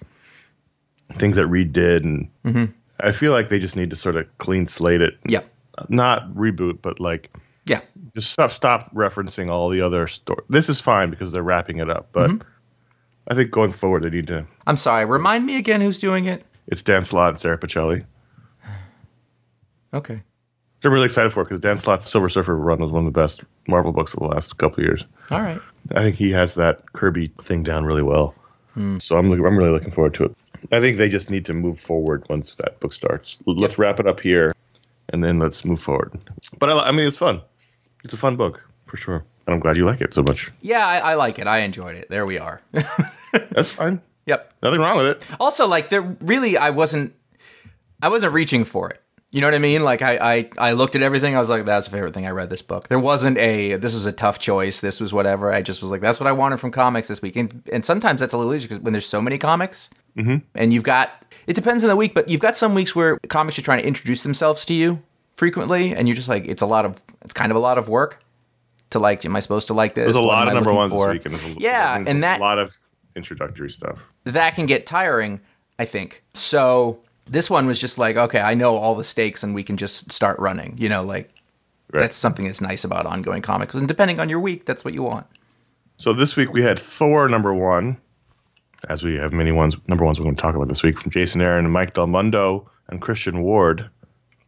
things 1.15 1.37
that 1.37 1.47
Reed 1.47 1.73
did, 1.73 2.05
and 2.05 2.29
mm-hmm. 2.45 2.65
I 3.01 3.13
feel 3.13 3.33
like 3.33 3.49
they 3.49 3.59
just 3.59 3.77
need 3.77 3.91
to 3.91 3.97
sort 3.97 4.17
of 4.17 4.27
clean 4.39 4.67
slate 4.67 5.01
it. 5.01 5.19
Yeah, 5.27 5.43
Not 5.89 6.33
reboot, 6.35 6.81
but 6.83 7.01
like 7.01 7.31
yeah 7.67 7.81
just 8.15 8.33
stop 8.33 8.51
stop 8.51 8.95
referencing 8.95 9.51
all 9.51 9.69
the 9.69 9.83
other 9.83 10.07
stories. 10.07 10.47
This 10.49 10.69
is 10.69 10.81
fine 10.81 11.11
because 11.11 11.33
they're 11.33 11.43
wrapping 11.43 11.79
it 11.79 11.91
up, 11.91 12.09
but 12.13 12.31
mm-hmm. 12.31 12.49
I 13.29 13.35
think 13.35 13.51
going 13.51 13.73
forward 13.73 14.05
they 14.05 14.11
need 14.11 14.27
to. 14.29 14.47
I'm 14.67 14.77
sorry. 14.77 15.05
Remind 15.05 15.45
me 15.45 15.59
again 15.59 15.81
who's 15.81 16.01
doing 16.01 16.27
it. 16.27 16.45
It's 16.69 16.83
Dan 16.83 17.05
Slott 17.05 17.31
and 17.31 17.41
Sara 17.41 17.59
Pichelli. 17.59 18.05
Okay. 19.95 20.21
I'm 20.87 20.93
really 20.93 21.07
excited 21.07 21.33
for 21.33 21.45
because 21.45 21.61
Dan 21.61 21.77
Slott's 21.77 22.09
Silver 22.09 22.29
Surfer 22.29 22.57
run 22.57 22.79
was 22.79 22.91
one 22.91 23.07
of 23.07 23.13
the 23.13 23.21
best 23.21 23.45
Marvel 23.67 23.93
books 23.93 24.15
of 24.15 24.21
the 24.21 24.27
last 24.27 24.57
couple 24.59 24.83
years. 24.83 25.05
All 25.31 25.41
right. 25.43 25.61
I 25.95 26.03
think 26.03 26.17
he 26.17 26.31
has 26.33 26.55
that 26.55 26.93
Kirby 26.93 27.29
thing 27.43 27.63
down 27.63 27.85
really 27.85 28.03
well. 28.03 28.35
Hmm. 28.75 28.99
So 28.99 29.17
I'm 29.17 29.33
I'm 29.33 29.57
really 29.57 29.71
looking 29.71 29.91
forward 29.91 30.15
to 30.15 30.25
it. 30.25 30.37
I 30.73 30.81
think 30.81 30.97
they 30.99 31.09
just 31.09 31.31
need 31.31 31.45
to 31.47 31.55
move 31.55 31.79
forward 31.79 32.25
once 32.29 32.55
that 32.55 32.81
book 32.81 32.93
starts. 32.93 33.39
Let's 33.47 33.79
wrap 33.79 34.01
it 34.01 34.07
up 34.07 34.21
here, 34.21 34.55
and 35.11 35.23
then 35.23 35.39
let's 35.39 35.65
move 35.65 35.81
forward. 35.81 36.13
But 36.59 36.71
I, 36.71 36.89
I 36.89 36.93
mean, 36.93 37.07
it's 37.07 37.19
fun. 37.19 37.41
It's 38.05 38.15
a 38.15 38.19
fun 38.19 38.37
book 38.37 38.63
for 38.87 38.97
sure, 38.97 39.25
and 39.47 39.55
I'm 39.55 39.61
glad 39.61 39.77
you 39.77 39.85
like 39.85 40.01
it 40.01 40.15
so 40.15 40.23
much. 40.23 40.51
Yeah, 40.61 40.87
I, 40.87 40.99
I 40.99 41.15
like 41.15 41.39
it. 41.39 41.47
I 41.47 41.59
enjoyed 41.59 41.97
it. 41.97 42.09
There 42.09 42.27
we 42.27 42.39
are. 42.39 42.61
That's 43.33 43.71
fine. 43.71 44.01
yep. 44.27 44.53
Nothing 44.63 44.81
wrong 44.81 44.97
with 44.97 45.07
it. 45.07 45.27
Also, 45.41 45.67
like 45.67 45.89
there 45.89 46.03
really, 46.21 46.57
I 46.57 46.71
wasn't, 46.71 47.15
I 48.03 48.09
wasn't 48.09 48.33
reaching 48.33 48.65
for 48.65 48.91
it. 48.91 49.03
You 49.33 49.41
know 49.41 49.49
what 49.49 49.55
I 49.55 49.59
mean? 49.59 49.85
Like 49.85 50.03
I, 50.03 50.17
I, 50.17 50.51
I 50.57 50.73
looked 50.73 50.95
at 50.95 51.03
everything. 51.03 51.37
I 51.37 51.41
was 51.41 51.49
like, 51.49 51.65
that's 51.65 51.87
the 51.87 51.93
favorite 51.93 52.15
thing 52.15 52.27
I 52.27 52.31
read 52.31 52.49
this 52.49 52.63
book. 52.63 52.89
There 52.89 52.99
wasn't 52.99 53.37
a 53.39 53.77
this 53.77 53.95
was 53.95 54.07
a 54.07 54.13
tough 54.13 54.39
choice. 54.39 54.81
This 54.81 55.01
was 55.01 55.13
whatever. 55.13 55.53
I 55.53 55.63
just 55.63 55.83
was 55.83 55.91
like, 55.91 56.01
that's 56.01 56.21
what 56.21 56.27
I 56.27 56.33
wanted 56.33 56.59
from 56.59 56.71
comics 56.71 57.09
this 57.09 57.21
week. 57.21 57.37
And, 57.37 57.63
and 57.73 57.85
sometimes 57.85 58.21
that's 58.21 58.33
a 58.33 58.39
little 58.39 58.55
easier 58.55 58.69
because 58.69 58.83
when 58.83 58.93
there's 58.93 59.07
so 59.07 59.21
many 59.21 59.37
comics, 59.37 59.91
mm-hmm. 60.17 60.37
and 60.55 60.73
you've 60.73 60.85
got 60.85 61.25
it 61.47 61.55
depends 61.55 61.85
on 61.85 61.91
the 61.91 61.97
week, 61.97 62.15
but 62.15 62.29
you've 62.29 62.41
got 62.41 62.57
some 62.57 62.75
weeks 62.75 62.95
where 62.95 63.19
comics 63.29 63.59
are 63.59 63.63
trying 63.63 63.81
to 63.81 63.87
introduce 63.87 64.23
themselves 64.23 64.65
to 64.67 64.75
you 64.75 65.03
frequently, 65.37 65.95
and 65.95 66.09
you're 66.09 66.17
just 66.17 66.29
like, 66.29 66.47
it's 66.47 66.63
a 66.63 66.67
lot 66.67 66.85
of, 66.85 67.03
it's 67.23 67.35
kind 67.35 67.53
of 67.53 67.57
a 67.57 67.61
lot 67.61 67.79
of 67.79 67.89
work 67.89 68.23
to 68.91 68.99
like. 68.99 69.25
Am 69.25 69.37
I 69.37 69.41
supposed 69.41 69.69
to 69.69 69.75
like 69.75 69.95
this? 69.95 70.05
There's 70.05 70.17
a 70.17 70.23
lot 70.23 70.49
of 70.49 70.55
number 70.55 70.73
ones 70.73 70.93
for? 70.93 71.09
this 71.09 71.15
week. 71.15 71.27
And 71.27 71.35
there's 71.35 71.57
a, 71.57 71.61
Yeah, 71.61 71.97
and 71.97 72.19
a 72.19 72.21
that 72.23 72.41
lot 72.41 72.59
of 72.59 72.75
introductory 73.15 73.71
stuff. 73.71 74.01
that 74.25 74.55
can 74.55 74.67
get 74.67 74.87
tiring, 74.87 75.41
I 75.79 75.85
think. 75.85 76.25
So 76.35 77.01
this 77.27 77.51
one 77.51 77.67
was 77.67 77.81
just 77.81 77.99
like, 77.99 78.17
okay, 78.17 78.41
I 78.41 78.55
know 78.55 78.77
all 78.77 78.95
the 78.95 79.05
stakes 79.05 79.43
and 79.43 79.55
we 79.55 79.63
can 79.63 79.77
just 79.77 80.11
start 80.13 80.39
running. 80.39 80.77
You 80.79 80.89
know, 80.89 81.03
like 81.03 81.33
Right. 81.93 82.01
that's 82.01 82.17
something 82.17 82.47
that's 82.47 82.61
nice 82.61 82.83
about 82.83 83.07
ongoing 83.07 83.43
comics. 83.43 83.73
And 83.75 83.87
depending 83.87 84.19
on 84.19 84.29
your 84.29 84.41
week, 84.41 84.65
that's 84.65 84.85
what 84.85 84.93
you 84.93 85.05
want. 85.05 85.27
So 85.99 86.13
this 86.13 86.35
week 86.35 86.53
we 86.53 86.61
had 86.63 86.79
Thor 86.81 87.29
number 87.29 87.55
one, 87.55 87.97
as 88.89 89.05
we 89.05 89.15
have 89.15 89.33
many 89.33 89.53
ones 89.53 89.77
number 89.87 90.05
ones 90.05 90.19
we're 90.19 90.25
going 90.25 90.35
to 90.37 90.43
talk 90.43 90.57
about 90.57 90.69
this 90.69 90.83
week 90.83 90.99
from 90.99 91.13
Jason 91.13 91.41
Aaron 91.41 91.65
and 91.65 91.73
Mike 91.73 91.95
Del 91.95 92.09
Mundo 92.09 92.69
and 92.89 93.01
Christian 93.01 93.41
Ward. 93.43 93.89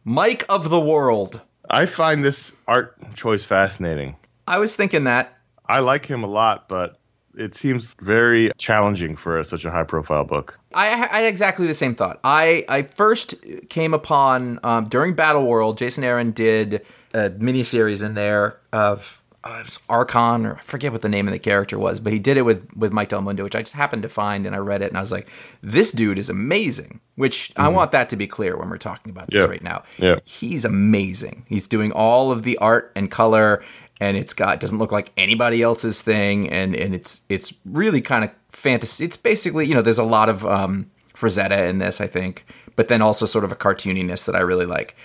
Mike 0.03 0.45
of 0.49 0.69
the 0.69 0.79
World. 0.79 1.41
I 1.69 1.85
find 1.85 2.23
this 2.23 2.51
art 2.67 2.95
choice 3.15 3.45
fascinating. 3.45 4.15
I 4.47 4.57
was 4.57 4.75
thinking 4.75 5.05
that. 5.05 5.33
I 5.65 5.79
like 5.79 6.05
him 6.05 6.23
a 6.23 6.27
lot, 6.27 6.67
but 6.67 6.98
it 7.39 7.55
seems 7.55 7.95
very 8.01 8.51
challenging 8.57 9.15
for 9.15 9.43
such 9.43 9.65
a 9.65 9.71
high 9.71 9.83
profile 9.83 10.25
book. 10.25 10.59
I, 10.73 10.87
I 10.91 10.95
had 11.19 11.25
exactly 11.25 11.65
the 11.67 11.73
same 11.73 11.95
thought. 11.95 12.19
I, 12.23 12.65
I 12.69 12.83
first 12.83 13.35
came 13.69 13.93
upon 13.93 14.59
um, 14.63 14.87
during 14.89 15.13
Battle 15.15 15.45
World. 15.47 15.77
Jason 15.77 16.03
Aaron 16.03 16.31
did 16.31 16.85
a 17.13 17.29
miniseries 17.31 18.03
in 18.05 18.13
there 18.13 18.59
of 18.71 19.23
uh, 19.43 19.63
Arkon, 19.89 20.45
or 20.45 20.57
I 20.57 20.61
forget 20.61 20.91
what 20.91 21.01
the 21.01 21.09
name 21.09 21.27
of 21.27 21.31
the 21.31 21.39
character 21.39 21.79
was, 21.79 21.99
but 22.01 22.11
he 22.11 22.19
did 22.19 22.35
it 22.35 22.41
with 22.41 22.67
with 22.75 22.91
Mike 22.91 23.07
Del 23.09 23.21
Mundo, 23.21 23.41
which 23.43 23.55
I 23.55 23.61
just 23.61 23.73
happened 23.73 24.03
to 24.03 24.09
find, 24.09 24.45
and 24.45 24.53
I 24.53 24.59
read 24.59 24.81
it, 24.81 24.89
and 24.89 24.97
I 24.97 25.01
was 25.01 25.11
like, 25.13 25.29
"This 25.61 25.93
dude 25.93 26.19
is 26.19 26.29
amazing." 26.29 26.99
Which 27.15 27.51
I 27.57 27.67
want 27.69 27.91
that 27.93 28.09
to 28.11 28.15
be 28.15 28.27
clear 28.27 28.57
when 28.57 28.69
we're 28.69 28.77
talking 28.77 29.09
about 29.09 29.27
this 29.29 29.41
Yeah. 29.41 29.47
right 29.47 29.63
now. 29.63 29.83
Yeah. 29.97 30.15
he's 30.25 30.63
amazing. 30.65 31.45
He's 31.47 31.67
doing 31.67 31.91
all 31.93 32.31
of 32.31 32.43
the 32.43 32.57
art 32.59 32.91
and 32.95 33.09
color, 33.09 33.61
and 33.99 34.17
it's 34.17 34.33
got 34.33 34.59
doesn't 34.59 34.77
look 34.77 34.91
like 34.91 35.11
anybody 35.17 35.61
else's 35.61 36.01
thing, 36.01 36.49
and 36.49 36.75
and 36.75 36.95
it's 36.95 37.21
it's 37.29 37.53
really 37.65 38.01
kind 38.01 38.23
of 38.23 38.31
fantasy. 38.49 39.05
It's 39.05 39.17
basically 39.17 39.65
you 39.65 39.73
know 39.73 39.81
there's 39.81 39.97
a 39.97 40.03
lot 40.03 40.29
of 40.29 40.45
um, 40.45 40.89
in 41.21 41.79
this, 41.79 41.99
I 41.99 42.07
think, 42.07 42.45
but 42.75 42.87
then 42.87 43.01
also 43.01 43.25
sort 43.25 43.43
of 43.43 43.51
a 43.51 43.55
cartooniness 43.55 44.25
that 44.25 44.35
I 44.35 44.39
really 44.39 44.65
like. 44.65 44.95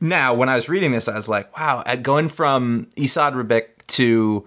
Now, 0.00 0.34
when 0.34 0.50
I 0.50 0.54
was 0.54 0.68
reading 0.68 0.92
this, 0.92 1.08
I 1.08 1.14
was 1.14 1.28
like, 1.28 1.56
wow, 1.56 1.82
going 2.02 2.28
from 2.28 2.88
Esad 2.96 3.32
Ribic 3.32 3.86
to 3.88 4.46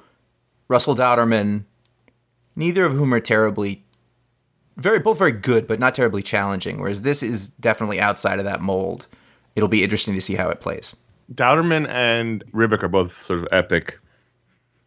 Russell 0.67 0.95
Dauterman, 0.95 1.63
neither 2.55 2.85
of 2.85 2.93
whom 2.93 3.13
are 3.13 3.19
terribly 3.19 3.83
very 4.77 4.99
both 4.99 5.17
very 5.17 5.33
good, 5.33 5.67
but 5.67 5.79
not 5.79 5.93
terribly 5.93 6.21
challenging. 6.21 6.79
Whereas 6.79 7.01
this 7.01 7.21
is 7.21 7.49
definitely 7.49 7.99
outside 7.99 8.39
of 8.39 8.45
that 8.45 8.61
mold. 8.61 9.07
It'll 9.55 9.67
be 9.67 9.83
interesting 9.83 10.13
to 10.13 10.21
see 10.21 10.35
how 10.35 10.49
it 10.49 10.61
plays. 10.61 10.95
Dauterman 11.33 11.87
and 11.87 12.43
Ribic 12.51 12.83
are 12.83 12.87
both 12.87 13.13
sort 13.13 13.39
of 13.39 13.47
epic 13.51 13.99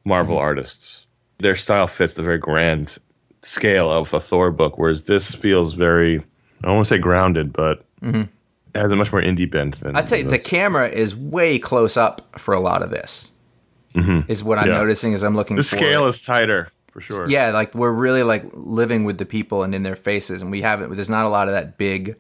Marvel 0.04 0.36
mm-hmm. 0.36 0.44
artists. 0.44 1.06
Their 1.38 1.54
style 1.54 1.86
fits 1.86 2.14
the 2.14 2.22
very 2.22 2.38
grand 2.38 2.98
scale 3.42 3.90
of 3.92 4.12
a 4.14 4.20
Thor 4.20 4.50
book, 4.50 4.78
whereas 4.78 5.04
this 5.04 5.34
feels 5.34 5.74
very, 5.74 6.18
I 6.18 6.22
don't 6.62 6.76
want 6.76 6.86
to 6.86 6.94
say 6.94 6.98
grounded, 6.98 7.52
but 7.52 7.84
it 8.02 8.28
has 8.74 8.90
a 8.90 8.96
much 8.96 9.12
more 9.12 9.22
indie 9.22 9.50
bent 9.50 9.80
than. 9.80 9.96
I'd 9.96 10.08
say 10.08 10.22
the 10.22 10.38
camera 10.38 10.88
is 10.88 11.14
way 11.14 11.58
close 11.58 11.96
up 11.96 12.38
for 12.38 12.54
a 12.54 12.60
lot 12.60 12.82
of 12.82 12.90
this. 12.90 13.32
Mm-hmm. 13.94 14.30
Is 14.30 14.42
what 14.42 14.58
I'm 14.58 14.68
Yeah. 14.68 14.78
noticing 14.78 15.12
as 15.12 15.22
I'm 15.22 15.36
looking. 15.36 15.56
the 15.56 15.62
scale 15.62 16.06
it. 16.06 16.10
is 16.10 16.22
tighter 16.22 16.70
for 16.92 17.02
sure. 17.02 17.28
yeah, 17.28 17.50
like 17.50 17.74
we're 17.74 17.92
really 17.92 18.22
like 18.22 18.42
living 18.54 19.04
with 19.04 19.18
the 19.18 19.26
people 19.26 19.64
and 19.64 19.74
in 19.74 19.82
their 19.82 19.96
faces, 19.96 20.40
and 20.40 20.50
we 20.50 20.62
haven't. 20.62 20.94
There's 20.94 21.10
not 21.10 21.26
a 21.26 21.28
lot 21.28 21.48
of 21.48 21.54
that 21.54 21.76
big 21.76 22.16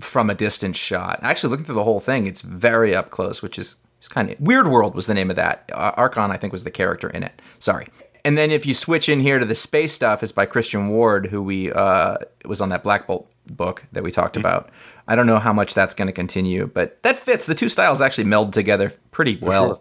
from 0.00 0.28
a 0.30 0.34
distance 0.34 0.76
shot. 0.76 1.18
Actually, 1.22 1.50
looking 1.50 1.64
through 1.66 1.74
the 1.76 1.84
whole 1.84 2.00
thing, 2.00 2.26
it's 2.26 2.42
very 2.42 2.94
up 2.94 3.10
close, 3.10 3.42
which 3.42 3.58
is 3.58 3.76
it's 3.98 4.08
kind 4.08 4.30
of 4.30 4.38
Weird 4.40 4.68
World 4.68 4.94
was 4.94 5.06
the 5.06 5.14
name 5.14 5.30
of 5.30 5.36
that. 5.36 5.70
Uh, 5.72 5.92
Arkon, 5.92 6.30
I 6.30 6.36
think, 6.36 6.52
was 6.52 6.64
the 6.64 6.70
character 6.70 7.08
in 7.08 7.22
it. 7.22 7.40
Sorry. 7.58 7.88
And 8.24 8.36
then 8.36 8.50
if 8.50 8.66
you 8.66 8.74
switch 8.74 9.08
in 9.08 9.20
here 9.20 9.38
to 9.38 9.44
the 9.46 9.54
space 9.54 9.92
stuff, 9.92 10.22
is 10.22 10.32
by 10.32 10.46
Christian 10.46 10.88
Ward, 10.88 11.26
who 11.26 11.40
we 11.42 11.72
uh, 11.72 12.16
was 12.44 12.60
on 12.60 12.68
that 12.70 12.82
Black 12.82 13.06
Bolt 13.06 13.30
book 13.46 13.84
that 13.92 14.02
we 14.02 14.10
talked 14.10 14.36
about. 14.36 14.68
I 15.06 15.14
don't 15.14 15.26
know 15.28 15.38
how 15.38 15.52
much 15.52 15.74
that's 15.74 15.94
going 15.94 16.08
to 16.08 16.12
continue, 16.12 16.66
but 16.66 17.00
that 17.04 17.16
fits. 17.16 17.46
The 17.46 17.54
two 17.54 17.68
styles 17.68 18.00
actually 18.00 18.24
meld 18.24 18.52
together 18.52 18.92
pretty 19.12 19.38
well. 19.40 19.66
sure. 19.68 19.80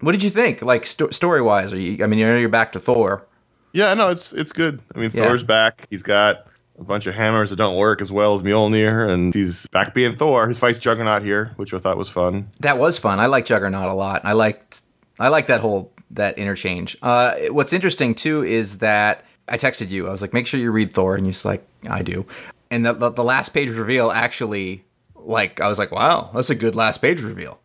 What 0.00 0.12
did 0.12 0.22
you 0.22 0.30
think? 0.30 0.62
Like 0.62 0.86
sto- 0.86 1.10
story 1.10 1.42
wise, 1.42 1.72
are 1.72 1.78
you? 1.78 2.02
I 2.02 2.06
mean, 2.06 2.20
you 2.20 2.26
know, 2.26 2.36
you're 2.38 2.48
back 2.48 2.72
to 2.72 2.80
Thor. 2.80 3.26
Yeah, 3.72 3.92
no, 3.94 4.08
it's 4.08 4.32
it's 4.32 4.52
good. 4.52 4.80
I 4.94 4.98
mean, 4.98 5.10
Yeah. 5.12 5.24
Thor's 5.24 5.42
back. 5.44 5.86
He's 5.90 6.02
got 6.02 6.46
a 6.80 6.84
bunch 6.84 7.06
of 7.06 7.14
hammers 7.14 7.50
that 7.50 7.56
don't 7.56 7.76
work 7.76 8.00
as 8.00 8.10
well 8.10 8.34
as 8.34 8.42
Mjolnir, 8.42 9.08
and 9.08 9.34
he's 9.34 9.66
back 9.68 9.94
being 9.94 10.14
Thor. 10.14 10.48
He 10.48 10.54
fights 10.54 10.78
Juggernaut 10.78 11.22
here, 11.22 11.52
which 11.56 11.74
I 11.74 11.78
thought 11.78 11.98
was 11.98 12.08
fun. 12.08 12.48
That 12.60 12.78
was 12.78 12.98
fun. 12.98 13.20
I 13.20 13.26
like 13.26 13.44
Juggernaut 13.44 13.90
a 13.90 13.94
lot. 13.94 14.22
I 14.24 14.32
liked 14.32 14.82
I 15.18 15.28
like 15.28 15.46
that 15.48 15.60
whole 15.60 15.92
that 16.12 16.38
interchange. 16.38 16.96
Uh, 17.02 17.36
what's 17.50 17.72
interesting 17.72 18.14
too 18.14 18.42
is 18.42 18.78
that 18.78 19.24
I 19.46 19.58
texted 19.58 19.90
you. 19.90 20.06
I 20.06 20.10
was 20.10 20.22
like, 20.22 20.32
make 20.32 20.46
sure 20.46 20.58
you 20.58 20.70
read 20.70 20.92
Thor, 20.92 21.16
and 21.16 21.26
you're 21.26 21.32
just 21.32 21.44
like, 21.44 21.66
I 21.88 22.02
do. 22.02 22.24
And 22.70 22.86
the, 22.86 22.94
the 22.94 23.10
the 23.10 23.24
last 23.24 23.50
page 23.50 23.68
reveal 23.68 24.10
actually, 24.10 24.84
like, 25.14 25.60
I 25.60 25.68
was 25.68 25.78
like, 25.78 25.92
wow, 25.92 26.30
that's 26.32 26.50
a 26.50 26.54
good 26.54 26.74
last 26.74 26.98
page 27.02 27.20
reveal. 27.20 27.60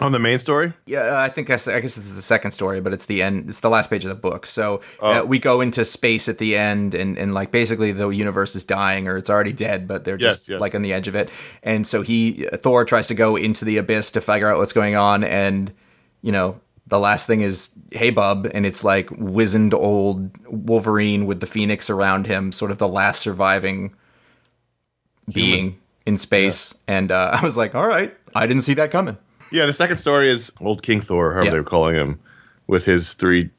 On 0.00 0.12
the 0.12 0.18
main 0.18 0.38
story, 0.38 0.72
Yeah, 0.86 1.20
I 1.20 1.28
think 1.28 1.50
I 1.50 1.56
guess 1.56 1.66
this 1.66 1.98
is 1.98 2.16
the 2.16 2.22
second 2.22 2.52
story, 2.52 2.80
but 2.80 2.94
it's 2.94 3.04
the 3.04 3.22
end. 3.22 3.50
It's 3.50 3.60
the 3.60 3.68
last 3.68 3.90
page 3.90 4.02
of 4.04 4.08
the 4.08 4.14
book. 4.14 4.46
So 4.46 4.80
uh, 5.00 5.24
we 5.26 5.38
go 5.38 5.60
into 5.60 5.84
space 5.84 6.26
at 6.26 6.38
the 6.38 6.56
end, 6.56 6.94
and, 6.94 7.18
and 7.18 7.34
like 7.34 7.50
basically 7.50 7.92
the 7.92 8.08
universe 8.08 8.56
is 8.56 8.64
dying 8.64 9.08
or 9.08 9.18
it's 9.18 9.28
already 9.28 9.52
dead, 9.52 9.86
but 9.86 10.04
they're 10.04 10.16
just 10.16 10.48
Yes, 10.48 10.48
yes. 10.54 10.60
like 10.60 10.74
on 10.74 10.80
the 10.80 10.94
edge 10.94 11.06
of 11.06 11.16
it. 11.16 11.28
And 11.62 11.86
so 11.86 12.00
he 12.00 12.46
Thor 12.54 12.86
tries 12.86 13.08
to 13.08 13.14
go 13.14 13.36
into 13.36 13.66
the 13.66 13.76
abyss 13.76 14.10
to 14.12 14.22
figure 14.22 14.50
out 14.50 14.56
what's 14.56 14.72
going 14.72 14.96
on, 14.96 15.22
and 15.22 15.70
you 16.22 16.32
know 16.32 16.60
the 16.86 16.98
last 16.98 17.26
thing 17.26 17.42
is 17.42 17.70
hey 17.92 18.08
bub, 18.08 18.48
and 18.54 18.64
it's 18.64 18.82
like 18.82 19.10
wizened 19.10 19.74
old 19.74 20.30
Wolverine 20.46 21.26
with 21.26 21.40
the 21.40 21.46
Phoenix 21.46 21.90
around 21.90 22.26
him, 22.26 22.52
sort 22.52 22.70
of 22.70 22.78
the 22.78 22.88
last 22.88 23.20
surviving 23.20 23.94
being 25.30 25.78
in 26.06 26.16
space. 26.16 26.74
And 26.88 27.12
uh, 27.12 27.30
I 27.40 27.44
was 27.44 27.56
like, 27.56 27.74
all 27.74 27.86
right, 27.86 28.16
I 28.34 28.46
didn't 28.46 28.62
see 28.62 28.74
that 28.74 28.90
coming. 28.90 29.18
Yeah. 29.50 29.66
The 29.66 29.72
second 29.72 29.96
story 29.96 30.30
is 30.30 30.50
old 30.60 30.82
King 30.82 31.00
Thor, 31.00 31.32
however 31.32 31.44
Yeah. 31.46 31.50
they 31.52 31.58
were 31.58 31.64
calling 31.64 31.94
him, 31.96 32.20
with 32.66 32.84
his 32.84 33.14
three 33.14 33.50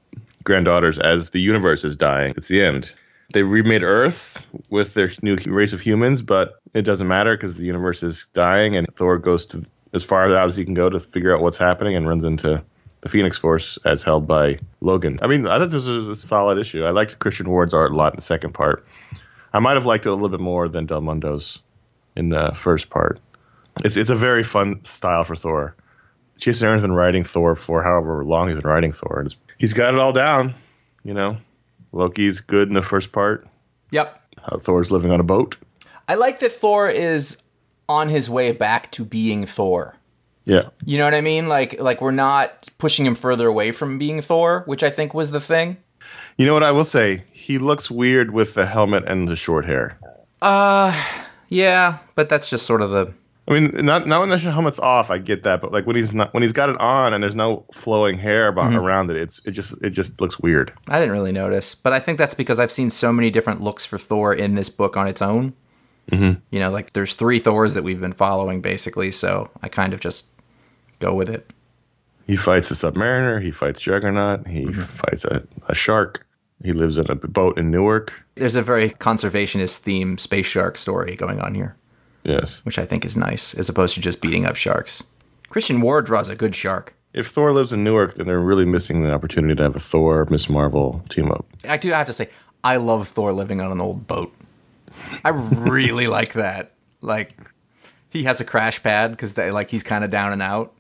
granddaughters 0.44 1.00
as 1.00 1.30
the 1.32 1.40
universe 1.40 1.84
is 1.84 1.96
dying. 1.96 2.34
It's 2.38 2.48
the 2.48 2.62
end. 2.64 2.92
They 3.34 3.44
remade 3.44 3.84
Earth 3.84 4.46
with 4.70 4.94
their 4.94 5.10
new 5.22 5.36
race 5.46 5.72
of 5.74 5.80
humans, 5.82 6.22
but 6.22 6.60
it 6.74 6.82
doesn't 6.82 7.08
matter 7.08 7.36
because 7.36 7.54
the 7.56 7.66
universe 7.66 8.04
is 8.04 8.28
dying, 8.34 8.76
and 8.76 8.88
Thor 8.96 9.18
goes 9.18 9.46
to 9.48 9.64
as 9.94 10.04
far 10.04 10.36
out 10.36 10.48
as 10.48 10.56
he 10.56 10.66
can 10.66 10.74
go 10.74 10.90
to 10.90 11.00
figure 11.00 11.36
out 11.36 11.42
what's 11.42 11.58
happening, 11.58 11.96
and 11.96 12.08
runs 12.08 12.24
into 12.26 12.62
the 13.02 13.10
Phoenix 13.10 13.38
Force 13.38 13.78
as 13.86 14.04
held 14.04 14.28
by 14.28 14.60
Logan. 14.80 15.18
I 15.22 15.28
mean, 15.28 15.48
I 15.48 15.58
thought 15.60 15.70
this 15.70 15.88
was 15.88 16.08
a 16.08 16.16
solid 16.16 16.58
issue. 16.58 16.84
I 16.86 16.92
liked 16.92 17.20
Christian 17.20 17.50
Ward's 17.50 17.74
art 17.74 17.92
a 17.92 17.96
lot 17.96 18.14
in 18.14 18.18
the 18.18 18.22
second 18.22 18.54
part. 18.54 18.86
I 19.54 19.60
might 19.60 19.74
have 19.74 19.86
liked 19.86 20.06
it 20.06 20.10
a 20.10 20.14
little 20.14 20.30
bit 20.30 20.40
more 20.40 20.70
than 20.70 20.86
Del 20.86 21.02
Mundo's 21.02 21.60
in 22.16 22.30
the 22.30 22.52
first 22.54 22.90
part. 22.90 23.20
It's 23.84 23.98
it's 23.98 24.10
a 24.10 24.16
very 24.16 24.44
fun 24.44 24.84
style 24.84 25.24
for 25.24 25.36
Thor. 25.36 25.76
Jason 26.42 26.68
Aaron's 26.68 26.82
been 26.82 26.92
writing 26.92 27.24
Thor 27.24 27.56
for 27.56 27.82
however 27.84 28.26
long 28.26 28.50
he's 28.50 28.60
been 28.60 28.70
writing 28.70 28.92
Thor. 28.92 29.20
And 29.22 29.36
he's 29.60 29.74
got 29.74 29.94
it 29.94 30.00
all 30.00 30.12
down. 30.12 30.54
You 31.04 31.14
know, 31.14 31.38
Loki's 31.94 32.42
good 32.42 32.68
in 32.68 32.74
the 32.74 32.82
first 32.82 33.12
part. 33.12 33.48
Yep. 33.92 34.20
How 34.42 34.58
Thor's 34.58 34.92
living 34.92 35.12
on 35.12 35.20
a 35.20 35.24
boat. 35.24 35.56
I 36.08 36.16
like 36.16 36.40
that 36.40 36.52
Thor 36.52 36.90
is 36.90 37.42
on 37.88 38.10
his 38.10 38.30
way 38.30 38.52
back 38.52 38.92
to 38.92 39.06
being 39.06 39.46
Thor. 39.46 39.96
Yeah, 40.44 40.70
You 40.84 40.98
know 40.98 41.06
what 41.06 41.14
I 41.14 41.22
mean? 41.22 41.48
Like 41.48 41.80
like 41.80 42.02
we're 42.02 42.10
not 42.10 42.68
pushing 42.80 43.06
him 43.06 43.14
further 43.14 43.48
away 43.48 43.72
from 43.72 44.00
being 44.00 44.22
Thor, 44.22 44.64
which 44.66 44.82
I 44.82 44.90
think 44.90 45.14
was 45.14 45.30
the 45.30 45.40
thing. 45.40 45.78
you 46.38 46.48
know 46.48 46.54
what 46.54 46.64
I 46.64 46.72
will 46.72 46.84
say? 46.84 47.24
He 47.32 47.60
looks 47.60 47.92
weird 47.92 48.32
with 48.32 48.56
the 48.56 48.66
helmet 48.66 49.04
and 49.08 49.28
the 49.28 49.36
short 49.36 49.66
hair. 49.66 50.00
Uh 50.42 50.92
yeah, 51.50 52.00
but 52.16 52.28
that's 52.30 52.50
just 52.50 52.66
sort 52.66 52.82
of 52.82 52.90
the 52.90 53.14
I 53.52 53.60
mean, 53.60 53.86
not 53.86 54.08
not 54.08 54.22
when 54.22 54.30
the 54.30 54.38
helmet's 54.38 54.80
off, 54.80 55.12
I 55.12 55.18
get 55.18 55.44
that, 55.44 55.62
but 55.62 55.72
like 55.72 55.86
when 55.86 55.96
he's 55.96 56.14
not 56.14 56.34
when 56.34 56.42
he's 56.44 56.54
got 56.54 56.70
it 56.70 56.80
on 56.80 57.14
and 57.14 57.22
there's 57.22 57.36
no 57.36 57.66
flowing 57.74 58.18
hair 58.18 58.48
about, 58.48 58.74
around 58.74 59.10
it, 59.12 59.18
it's 59.18 59.42
it 59.46 59.52
just 59.52 59.76
it 59.84 59.92
just 59.92 60.22
looks 60.22 60.40
weird. 60.40 60.72
I 60.88 61.00
didn't 61.00 61.12
really 61.14 61.32
notice, 61.32 61.76
but 61.76 61.94
I 61.94 62.00
think 62.00 62.18
that's 62.18 62.34
because 62.34 62.60
I've 62.60 62.72
seen 62.72 62.90
so 62.90 63.12
many 63.12 63.30
different 63.30 63.62
looks 63.62 63.86
for 63.86 63.98
Thor 63.98 64.34
in 64.34 64.56
this 64.56 64.70
book 64.70 64.96
on 64.98 65.08
its 65.08 65.22
own. 65.22 65.54
Mm-hmm. 66.12 66.40
You 66.50 66.60
know, 66.60 66.72
like 66.72 66.94
there's 66.94 67.14
three 67.14 67.40
Thors 67.40 67.74
that 67.74 67.84
we've 67.84 68.02
been 68.02 68.14
following 68.14 68.62
basically, 68.62 69.12
so 69.12 69.50
I 69.62 69.70
kind 69.70 69.94
of 69.94 70.00
just 70.00 70.28
go 71.00 71.14
with 71.14 71.30
it. 71.30 71.52
He 72.28 72.36
fights 72.38 72.72
a 72.72 72.74
submariner. 72.76 73.42
He 73.42 73.52
fights 73.52 73.80
Juggernaut. 73.82 74.48
He 74.48 74.66
Mm-hmm. 74.66 74.82
fights 74.84 75.26
a, 75.26 75.46
a 75.68 75.76
shark. 75.76 76.26
He 76.64 76.74
lives 76.74 76.98
in 76.98 77.10
a 77.10 77.16
boat 77.16 77.58
in 77.58 77.72
Newark. 77.72 78.14
There's 78.36 78.56
a 78.56 78.62
very 78.62 78.92
conservationist 78.92 79.78
theme 79.80 80.18
space 80.18 80.46
shark 80.46 80.78
story 80.78 81.16
going 81.16 81.42
on 81.42 81.56
here, 81.56 81.76
Yes. 82.24 82.64
which 82.66 82.78
I 82.80 82.86
think 82.86 83.04
is 83.06 83.18
nice, 83.18 83.54
as 83.56 83.68
opposed 83.70 83.96
to 83.96 84.02
just 84.02 84.22
beating 84.22 84.46
up 84.46 84.56
sharks. 84.56 85.04
Christian 85.50 85.82
Ward 85.82 86.06
draws 86.06 86.30
a 86.30 86.36
good 86.36 86.56
shark. 86.56 86.94
If 87.14 87.28
Thor 87.28 87.52
lives 87.52 87.74
in 87.74 87.84
Newark, 87.84 88.14
then 88.16 88.28
they're 88.28 88.40
really 88.40 88.66
missing 88.66 89.04
the 89.04 89.12
opportunity 89.12 89.56
to 89.56 89.64
have 89.64 89.76
a 89.76 89.80
Thor 89.80 90.26
Miss 90.30 90.50
Marvel 90.50 91.04
team 91.10 91.32
up. 91.32 91.46
I 91.68 91.78
do 91.78 91.90
have 91.92 92.08
to 92.08 92.14
say, 92.14 92.30
I 92.64 92.78
love 92.78 93.08
Thor 93.08 93.34
living 93.34 93.60
on 93.60 93.72
an 93.72 93.82
old 93.82 94.08
boat. 94.08 94.34
I 95.26 95.30
really 95.30 96.08
like 96.20 96.34
that. 96.34 96.72
Like, 97.02 97.36
he 98.10 98.24
has 98.24 98.40
a 98.40 98.46
crash 98.46 98.82
pad 98.84 99.12
because 99.12 99.34
they 99.34 99.52
like 99.52 99.70
he's 99.72 99.84
kind 99.84 100.04
of 100.04 100.10
down 100.12 100.32
and 100.32 100.42
out. 100.42 100.74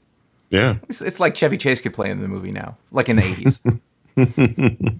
Yeah. 0.51 0.75
It's, 0.89 1.01
it's 1.01 1.19
like 1.19 1.33
Chevy 1.33 1.57
Chase 1.57 1.81
could 1.81 1.93
play 1.93 2.12
in 2.12 2.21
the 2.21 2.27
movie 2.27 2.51
now, 2.51 2.77
like 2.91 3.10
in 3.10 3.15
the 3.15 3.24
80s. 3.24 3.79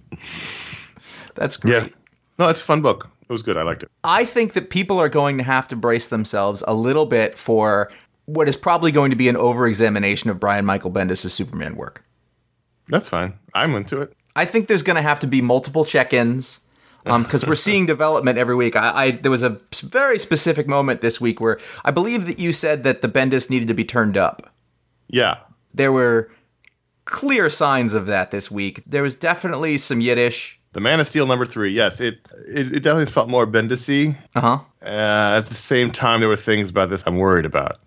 That's 1.34 1.56
great. 1.58 1.72
Yeah. 1.82 1.88
No, 2.38 2.48
it's 2.48 2.60
a 2.62 2.64
fun 2.64 2.80
book. 2.82 3.10
It 3.32 3.40
was 3.40 3.42
good. 3.42 3.56
I 3.56 3.62
liked 3.62 3.82
it. 3.82 3.90
I 4.04 4.26
think 4.26 4.52
that 4.52 4.68
people 4.68 5.00
are 5.00 5.08
going 5.08 5.38
to 5.38 5.42
have 5.42 5.66
to 5.68 5.76
brace 5.76 6.06
themselves 6.06 6.62
a 6.68 6.74
little 6.74 7.06
bit 7.06 7.38
for 7.38 7.90
what 8.26 8.46
is 8.46 8.56
probably 8.56 8.92
going 8.92 9.08
to 9.08 9.16
be 9.16 9.26
an 9.26 9.38
over 9.38 9.66
examination 9.66 10.28
of 10.28 10.38
Brian 10.38 10.66
Michael 10.66 10.90
Bendis' 10.90 11.30
Superman 11.30 11.76
work. 11.76 12.04
That's 12.88 13.08
fine. 13.08 13.32
I'm 13.54 13.74
into 13.74 14.02
it. 14.02 14.12
I 14.36 14.44
think 14.44 14.68
there's 14.68 14.82
going 14.82 14.96
to 14.96 15.02
have 15.02 15.18
to 15.20 15.26
be 15.26 15.40
multiple 15.40 15.86
check-ins 15.86 16.60
um, 17.06 17.22
because 17.22 17.46
we're 17.46 17.54
seeing 17.54 17.86
development 17.94 18.36
every 18.36 18.54
week. 18.54 18.76
I, 18.76 19.04
I 19.06 19.10
there 19.12 19.30
was 19.30 19.42
a 19.42 19.58
very 19.76 20.18
specific 20.18 20.68
moment 20.68 21.00
this 21.00 21.18
week 21.18 21.40
where 21.40 21.58
I 21.86 21.90
believe 21.90 22.26
that 22.26 22.38
you 22.38 22.52
said 22.52 22.82
that 22.82 23.00
the 23.00 23.08
Bendis 23.08 23.48
needed 23.48 23.68
to 23.68 23.74
be 23.74 23.86
turned 23.86 24.18
up. 24.18 24.52
Yeah. 25.08 25.38
There 25.72 25.90
were 25.90 26.30
clear 27.06 27.48
signs 27.48 27.94
of 27.94 28.04
that 28.08 28.30
this 28.30 28.50
week. 28.50 28.84
There 28.84 29.02
was 29.02 29.14
definitely 29.14 29.78
some 29.78 30.02
Yiddish. 30.02 30.60
The 30.72 30.80
Man 30.80 31.00
of 31.00 31.06
Steel 31.06 31.26
number 31.26 31.44
three. 31.44 31.72
Yes, 31.72 32.00
it 32.00 32.18
it, 32.48 32.76
it 32.76 32.82
definitely 32.82 33.12
felt 33.12 33.28
more 33.28 33.46
Bendis-y. 33.46 34.18
Uh 34.34 34.40
huh. 34.40 34.58
Uh, 34.82 35.38
at 35.38 35.46
the 35.48 35.54
same 35.54 35.90
time, 35.92 36.20
there 36.20 36.28
were 36.28 36.36
things 36.36 36.70
about 36.70 36.88
this 36.90 37.02
I'm 37.06 37.18
worried 37.18 37.44
about. 37.44 37.78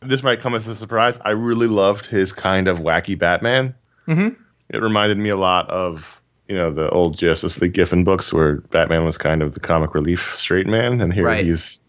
This 0.00 0.22
might 0.22 0.40
come 0.40 0.54
as 0.54 0.66
a 0.66 0.74
surprise. 0.74 1.18
I 1.24 1.30
really 1.30 1.66
loved 1.66 2.06
his 2.06 2.32
kind 2.32 2.66
of 2.68 2.78
wacky 2.78 3.18
Batman. 3.18 3.74
Mm-hmm. 4.08 4.40
It 4.70 4.78
reminded 4.82 5.18
me 5.18 5.28
a 5.28 5.36
lot 5.36 5.68
of 5.68 6.20
you 6.48 6.56
know 6.56 6.70
the 6.70 6.88
old 6.90 7.16
Justice 7.18 7.60
League 7.60 7.74
Giffen 7.74 8.04
books 8.04 8.32
where 8.32 8.56
Batman 8.72 9.04
was 9.04 9.18
kind 9.18 9.42
of 9.42 9.52
the 9.52 9.60
comic 9.60 9.94
relief 9.94 10.34
straight 10.36 10.66
man, 10.66 11.00
and 11.02 11.12
here 11.12 11.26
Right. 11.26 11.44
he's 11.44 11.82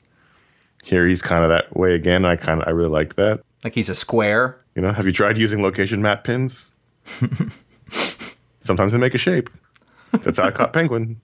here 0.83 1.07
he's 1.07 1.21
kind 1.21 1.43
of 1.45 1.49
that 1.49 1.75
way 1.77 1.93
again. 1.95 2.25
I 2.25 2.35
kind 2.35 2.61
of 2.61 2.67
I 2.67 2.71
really 2.71 2.89
liked 2.89 3.15
that. 3.15 3.41
Like 3.63 3.73
he's 3.75 3.89
a 3.89 3.95
square. 3.95 4.57
You 4.75 4.81
know, 4.81 4.91
have 4.91 5.05
you 5.05 5.11
tried 5.11 5.37
using 5.37 5.61
location 5.63 6.01
map 6.01 6.23
pins? 6.25 6.69
Sometimes 8.61 8.91
they 8.91 8.97
make 8.97 9.13
a 9.15 9.17
shape. 9.17 9.49
That's 10.11 10.37
how 10.37 10.45
I 10.45 10.51
caught 10.51 10.73
Penguin. 10.73 11.19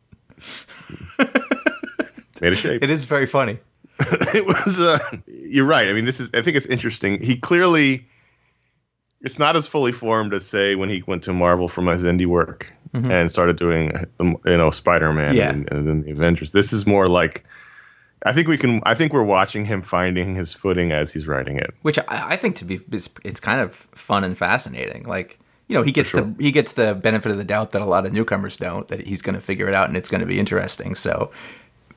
Made 2.41 2.53
a 2.53 2.55
shape. 2.55 2.83
It 2.83 2.89
is 2.89 3.05
very 3.05 3.25
funny. 3.25 3.59
it 3.99 4.45
was 4.45 4.79
uh, 4.79 4.99
you're 5.25 5.65
right 5.65 5.87
i 5.87 5.93
mean 5.93 6.05
this 6.05 6.19
is 6.19 6.29
i 6.35 6.41
think 6.43 6.55
it's 6.55 6.67
interesting 6.67 7.19
he 7.19 7.35
clearly 7.35 8.05
it's 9.21 9.39
not 9.39 9.55
as 9.55 9.67
fully 9.67 9.91
formed 9.91 10.35
as 10.35 10.45
say 10.45 10.75
when 10.75 10.87
he 10.87 11.01
went 11.07 11.23
to 11.23 11.33
marvel 11.33 11.67
from 11.67 11.87
his 11.87 12.03
indie 12.03 12.27
work 12.27 12.71
and 12.93 13.31
started 13.31 13.55
doing 13.55 14.05
um, 14.19 14.37
you 14.45 14.55
know 14.55 14.69
spider-man 14.69 15.33
Yeah. 15.35 15.49
and, 15.49 15.67
and 15.71 15.87
then 15.87 16.01
the 16.03 16.11
avengers 16.11 16.51
this 16.51 16.71
is 16.73 16.85
more 16.85 17.07
like 17.07 17.43
i 18.23 18.31
think 18.31 18.47
we 18.47 18.55
can 18.55 18.81
i 18.85 18.93
think 18.93 19.13
we're 19.13 19.23
watching 19.23 19.65
him 19.65 19.81
finding 19.81 20.35
his 20.35 20.53
footing 20.53 20.91
as 20.91 21.11
he's 21.11 21.27
writing 21.27 21.57
it 21.57 21.73
which 21.81 21.97
I, 21.97 22.03
I 22.07 22.35
think 22.35 22.55
to 22.57 22.65
be 22.65 22.79
it's, 22.91 23.09
it's 23.23 23.39
kind 23.39 23.61
of 23.61 23.73
fun 23.73 24.23
and 24.23 24.37
fascinating. 24.37 25.05
Like 25.05 25.39
you 25.67 25.75
know, 25.75 25.83
he 25.83 25.91
gets 25.91 26.11
the 26.11 26.33
he 26.39 26.51
gets 26.51 26.73
the 26.73 26.95
benefit 26.95 27.31
of 27.31 27.37
the 27.37 27.43
doubt 27.43 27.71
that 27.71 27.81
a 27.81 27.85
lot 27.85 28.05
of 28.05 28.13
newcomers 28.13 28.57
don't. 28.57 28.87
That 28.87 29.05
he's 29.05 29.21
going 29.21 29.35
to 29.35 29.41
figure 29.41 29.67
it 29.67 29.75
out 29.75 29.87
and 29.87 29.97
it's 29.97 30.09
going 30.09 30.21
to 30.21 30.27
be 30.27 30.39
interesting. 30.39 30.95
So, 30.95 31.31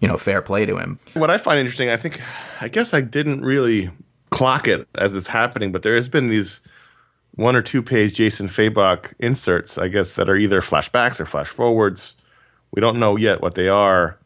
you 0.01 0.09
know, 0.09 0.17
fair 0.17 0.43
play 0.43 0.67
to 0.67 0.77
him. 0.77 0.99
what 1.15 1.31
i 1.31 1.39
find 1.39 1.59
interesting 1.59 1.91
i 1.91 1.97
think 1.97 2.21
i 2.61 2.69
guess 2.69 2.95
i 2.95 3.01
didn't 3.01 3.43
really 3.43 3.91
clock 4.31 4.67
it 4.67 4.89
as 4.97 5.15
it's 5.15 5.27
happening 5.27 5.73
but 5.73 5.83
there 5.83 5.95
has 5.95 6.09
been 6.09 6.29
these 6.29 6.61
one 7.35 7.55
or 7.55 7.63
two 7.63 7.83
page 7.83 8.15
jason 8.15 8.49
fabok 8.49 9.13
inserts 9.19 9.79
i 9.79 9.89
guess 9.89 10.13
that 10.15 10.29
are 10.29 10.37
either 10.37 10.61
flashbacks 10.61 11.21
or 11.21 11.27
flash 11.27 11.49
forwards 11.49 12.17
we 12.73 12.81
don't 12.81 12.99
know 12.99 13.17
yet 13.17 13.43
what 13.43 13.55
they 13.55 13.69
are 13.69 14.19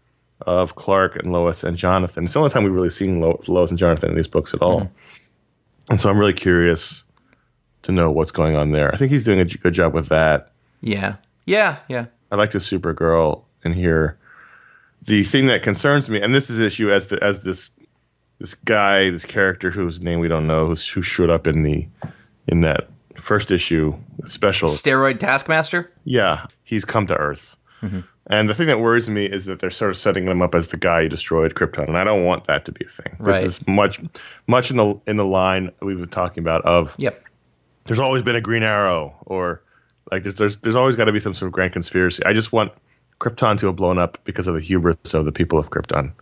of 0.42 0.74
clark 0.76 1.16
and 1.16 1.32
lois 1.32 1.64
and 1.64 1.76
jonathan 1.76 2.24
it's 2.24 2.34
the 2.34 2.38
only 2.38 2.50
time 2.50 2.64
we've 2.64 2.72
really 2.72 2.90
seen 2.90 3.20
Lo- 3.20 3.40
lois 3.48 3.70
and 3.70 3.78
jonathan 3.78 4.10
in 4.10 4.16
these 4.16 4.28
books 4.28 4.54
at 4.54 4.62
all 4.62 4.80
mm-hmm. 4.80 5.90
and 5.90 6.00
so 6.00 6.10
i'm 6.10 6.18
really 6.18 6.32
curious 6.32 7.04
to 7.84 7.92
know 7.92 8.10
what's 8.10 8.30
going 8.32 8.56
on 8.56 8.72
there 8.72 8.92
i 8.92 8.96
think 8.96 9.10
he's 9.12 9.24
doing 9.24 9.40
a 9.40 9.44
good 9.44 9.74
job 9.74 9.94
with 9.94 10.08
that 10.08 10.50
Yeah, 10.84 11.16
yeah, 11.46 11.78
yeah. 11.88 12.06
I 12.30 12.36
like 12.36 12.50
the 12.50 12.58
Supergirl 12.58 13.42
in 13.64 13.72
here. 13.72 14.18
The 15.02 15.24
thing 15.24 15.46
that 15.46 15.62
concerns 15.62 16.10
me, 16.10 16.20
and 16.20 16.34
this 16.34 16.50
is 16.50 16.58
issue 16.58 16.92
as 16.92 17.06
the 17.06 17.22
as 17.24 17.40
this 17.40 17.70
this 18.38 18.54
guy, 18.54 19.10
this 19.10 19.24
character 19.24 19.70
whose 19.70 20.02
name 20.02 20.20
we 20.20 20.28
don't 20.28 20.46
know, 20.46 20.66
who's, 20.66 20.86
who 20.86 21.00
showed 21.00 21.30
up 21.30 21.46
in 21.46 21.62
the 21.62 21.86
in 22.48 22.60
that 22.60 22.88
first 23.18 23.50
issue 23.50 23.94
special. 24.26 24.68
Steroid 24.68 25.18
Taskmaster. 25.20 25.90
Yeah, 26.04 26.46
he's 26.64 26.84
come 26.84 27.06
to 27.06 27.16
Earth. 27.16 27.56
Mm-hmm. 27.82 28.00
And 28.26 28.48
the 28.48 28.54
thing 28.54 28.66
that 28.66 28.80
worries 28.80 29.08
me 29.08 29.26
is 29.26 29.44
that 29.46 29.60
they're 29.60 29.70
sort 29.70 29.90
of 29.90 29.96
setting 29.96 30.26
him 30.26 30.42
up 30.42 30.54
as 30.54 30.68
the 30.68 30.78
guy 30.78 31.02
who 31.02 31.08
destroyed 31.08 31.54
Krypton, 31.54 31.88
and 31.88 31.96
I 31.96 32.04
don't 32.04 32.24
want 32.24 32.46
that 32.46 32.64
to 32.66 32.72
be 32.72 32.84
a 32.84 32.88
thing. 32.88 33.16
Right. 33.18 33.42
This 33.42 33.60
is 33.60 33.68
much, 33.68 34.00
much 34.46 34.70
in 34.70 34.76
the 34.76 35.00
in 35.06 35.16
the 35.16 35.24
line 35.24 35.70
we've 35.80 35.98
been 35.98 36.08
talking 36.08 36.42
about 36.42 36.62
of 36.64 36.94
Yep. 36.98 37.22
There's 37.84 38.00
always 38.00 38.22
been 38.22 38.36
a 38.36 38.40
Green 38.40 38.62
Arrow, 38.62 39.14
or 39.26 39.62
like 40.10 40.22
there's 40.22 40.36
there's, 40.36 40.56
there's 40.58 40.76
always 40.76 40.96
got 40.96 41.04
to 41.04 41.12
be 41.12 41.20
some 41.20 41.34
sort 41.34 41.48
of 41.48 41.52
grand 41.52 41.72
conspiracy. 41.72 42.22
I 42.24 42.32
just 42.32 42.52
want 42.52 42.72
Krypton 43.20 43.58
to 43.60 43.66
have 43.66 43.76
blown 43.76 43.98
up 43.98 44.18
because 44.24 44.46
of 44.46 44.54
the 44.54 44.60
hubris 44.60 45.14
of 45.14 45.24
the 45.24 45.32
people 45.32 45.58
of 45.58 45.70
Krypton, 45.70 46.12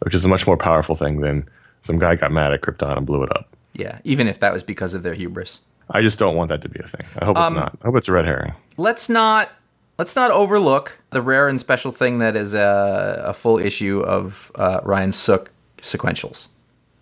which 0.00 0.14
is 0.14 0.24
a 0.24 0.28
much 0.28 0.46
more 0.46 0.56
powerful 0.56 0.94
thing 0.94 1.20
than 1.20 1.48
some 1.82 1.98
guy 1.98 2.16
got 2.16 2.32
mad 2.32 2.52
at 2.52 2.62
Krypton 2.62 2.96
and 2.96 3.06
blew 3.06 3.22
it 3.22 3.30
up. 3.36 3.48
Yeah, 3.74 3.98
even 4.04 4.28
if 4.28 4.40
that 4.40 4.52
was 4.52 4.62
because 4.62 4.94
of 4.94 5.02
their 5.02 5.14
hubris. 5.14 5.60
I 5.90 6.00
just 6.00 6.18
don't 6.18 6.36
want 6.36 6.48
that 6.48 6.62
to 6.62 6.68
be 6.68 6.80
a 6.80 6.86
thing. 6.86 7.06
I 7.18 7.24
hope 7.24 7.36
it's 7.36 7.54
not. 7.54 7.78
I 7.82 7.86
hope 7.86 7.96
it's 7.96 8.08
a 8.08 8.12
red 8.12 8.24
herring. 8.24 8.54
Let's 8.78 9.08
not 9.08 9.50
let's 9.98 10.16
not 10.16 10.30
overlook 10.30 10.98
the 11.10 11.22
rare 11.22 11.48
and 11.48 11.60
special 11.60 11.92
thing 11.92 12.18
that 12.18 12.36
is 12.36 12.54
a, 12.54 13.22
a 13.26 13.34
full 13.34 13.58
issue 13.58 14.00
of 14.00 14.50
uh, 14.54 14.80
Ryan 14.82 15.12
Sook 15.12 15.52
sequentials. 15.80 16.48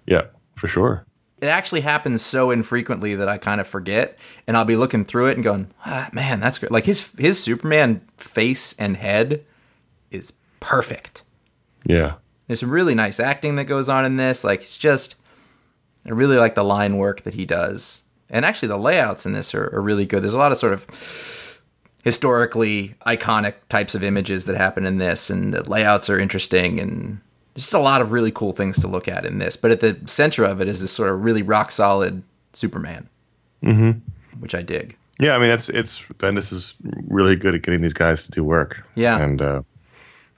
Yeah, 0.06 0.22
for 0.56 0.68
sure. 0.68 1.04
It 1.42 1.48
actually 1.48 1.80
happens 1.80 2.22
so 2.22 2.52
infrequently 2.52 3.16
that 3.16 3.28
I 3.28 3.36
kind 3.36 3.60
of 3.60 3.66
forget, 3.66 4.16
and 4.46 4.56
I'll 4.56 4.64
be 4.64 4.76
looking 4.76 5.04
through 5.04 5.26
it 5.26 5.34
and 5.36 5.42
going, 5.42 5.66
ah, 5.84 6.08
"Man, 6.12 6.38
that's 6.38 6.60
great!" 6.60 6.70
Like 6.70 6.86
his 6.86 7.10
his 7.18 7.42
Superman 7.42 8.00
face 8.16 8.74
and 8.78 8.96
head 8.96 9.44
is 10.12 10.34
perfect. 10.60 11.24
Yeah. 11.84 12.14
There's 12.46 12.60
some 12.60 12.70
really 12.70 12.94
nice 12.94 13.18
acting 13.18 13.56
that 13.56 13.64
goes 13.64 13.88
on 13.88 14.04
in 14.04 14.16
this. 14.16 14.44
Like 14.44 14.60
it's 14.60 14.78
just, 14.78 15.16
I 16.06 16.10
really 16.10 16.36
like 16.36 16.54
the 16.54 16.62
line 16.62 16.96
work 16.96 17.22
that 17.22 17.34
he 17.34 17.44
does, 17.44 18.02
and 18.30 18.44
actually 18.44 18.68
the 18.68 18.78
layouts 18.78 19.26
in 19.26 19.32
this 19.32 19.52
are, 19.52 19.68
are 19.74 19.82
really 19.82 20.06
good. 20.06 20.22
There's 20.22 20.34
a 20.34 20.38
lot 20.38 20.52
of 20.52 20.58
sort 20.58 20.74
of 20.74 21.60
historically 22.04 22.94
iconic 23.04 23.54
types 23.68 23.96
of 23.96 24.04
images 24.04 24.44
that 24.44 24.56
happen 24.56 24.86
in 24.86 24.98
this, 24.98 25.28
and 25.28 25.52
the 25.52 25.68
layouts 25.68 26.08
are 26.08 26.20
interesting 26.20 26.78
and. 26.78 27.20
There's 27.54 27.64
just 27.64 27.74
a 27.74 27.78
lot 27.78 28.00
of 28.00 28.12
really 28.12 28.30
cool 28.30 28.52
things 28.52 28.80
to 28.80 28.88
look 28.88 29.08
at 29.08 29.26
in 29.26 29.38
this, 29.38 29.56
but 29.56 29.70
at 29.70 29.80
the 29.80 29.98
center 30.06 30.44
of 30.44 30.60
it 30.60 30.68
is 30.68 30.80
this 30.80 30.90
sort 30.90 31.10
of 31.10 31.22
really 31.22 31.42
rock 31.42 31.70
solid 31.70 32.22
Superman, 32.52 33.08
mm-hmm. 33.62 33.98
which 34.40 34.54
I 34.54 34.62
dig. 34.62 34.96
Yeah, 35.20 35.36
I 35.36 35.38
mean 35.38 35.50
it's 35.50 35.68
it's 35.68 36.02
Bendis 36.18 36.52
is 36.52 36.74
really 37.06 37.36
good 37.36 37.54
at 37.54 37.62
getting 37.62 37.82
these 37.82 37.92
guys 37.92 38.24
to 38.24 38.30
do 38.30 38.42
work. 38.42 38.86
Yeah. 38.94 39.18
And 39.18 39.40
uh, 39.40 39.62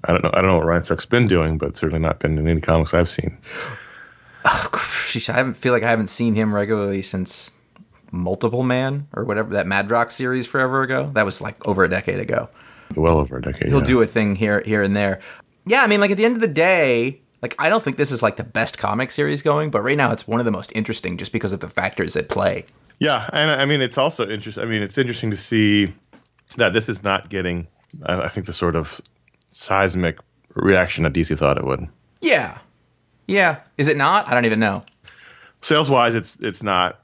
I 0.05 0.13
don't 0.13 0.23
know 0.23 0.31
I 0.35 0.41
don't 0.41 0.51
know 0.51 0.57
what 0.57 0.67
Ryan 0.67 0.85
Sook's 0.85 1.07
been 1.07 1.27
doing, 1.27 1.59
but 1.59 1.77
certainly 1.77 2.01
not 2.01 2.19
been 2.21 2.37
in 2.37 2.49
any 2.49 2.61
comics 2.61 2.93
I've 2.93 3.09
seen. 3.09 3.39
Sheesh, 4.45 5.31
I 5.31 5.35
haven't 5.35 5.55
feel 5.55 5.73
like 5.73 5.83
I 5.83 5.91
haven't 5.91 6.09
seen 6.09 6.35
him 6.35 6.55
regularly 6.55 7.03
since 7.03 7.53
Multiple 8.11 8.63
Man 8.63 9.09
or 9.15 9.25
whatever 9.25 9.55
that 9.55 9.67
Madrox 9.67 10.13
series 10.13 10.47
forever 10.47 10.83
ago. 10.83 11.11
That 11.15 11.25
was 11.25 11.41
like 11.41 11.67
over 11.67 11.85
a 11.85 11.89
decade 11.89 12.19
ago. 12.19 12.49
Well 12.95 13.19
over 13.19 13.39
a 13.39 13.43
decade. 13.43 13.69
He'll 13.69 13.79
yeah. 13.79 13.85
do 13.85 14.03
a 14.03 14.07
thing 14.07 14.37
here 14.37 14.63
here 14.67 14.83
and 14.83 14.95
there. 14.95 15.21
Yeah, 15.67 15.83
I 15.83 15.87
mean 15.87 16.01
like 16.01 16.11
at 16.11 16.17
the 16.17 16.25
end 16.25 16.37
of 16.37 16.41
the 16.41 16.49
day, 16.49 17.21
like 17.43 17.55
I 17.59 17.69
don't 17.69 17.83
think 17.83 17.97
this 17.97 18.11
is 18.11 18.23
like 18.23 18.37
the 18.37 18.45
best 18.45 18.79
comic 18.79 19.11
series 19.11 19.43
going, 19.43 19.71
but 19.71 19.83
right 19.83 19.97
now 19.97 20.13
it's 20.13 20.27
one 20.27 20.41
of 20.41 20.47
the 20.47 20.53
most 20.53 20.73
interesting 20.75 21.17
just 21.17 21.33
because 21.33 21.53
of 21.53 21.61
the 21.61 21.69
factors 21.69 22.17
at 22.17 22.29
play. 22.29 22.65
Yeah, 22.99 23.29
and 23.33 23.51
I 23.51 23.65
mean 23.65 23.81
it's 23.81 23.99
also 23.99 24.29
interesting. 24.29 24.63
I 24.63 24.67
mean 24.67 24.83
it's 24.83 24.99
interesting 24.99 25.31
to 25.31 25.37
see 25.37 25.95
that 26.57 26.73
this 26.73 26.89
is 26.89 27.03
not 27.03 27.29
getting, 27.29 27.67
I, 28.05 28.15
I 28.15 28.29
think, 28.29 28.47
the 28.47 28.53
sort 28.53 28.77
of 28.77 29.01
seismic 29.49 30.19
reaction 30.55 31.05
that 31.05 31.13
DC 31.13 31.37
thought 31.39 31.59
it 31.59 31.65
would. 31.65 31.89
Yeah. 32.21 32.59
Yeah. 33.27 33.61
Is 33.79 33.89
it 33.89 33.97
not? 33.97 34.29
I 34.29 34.35
don't 34.35 34.45
even 34.45 34.61
know. 34.61 34.83
Sales 35.61 35.89
wise, 35.89 36.15
it's 36.15 36.37
it's 36.41 36.63
not. 36.63 37.01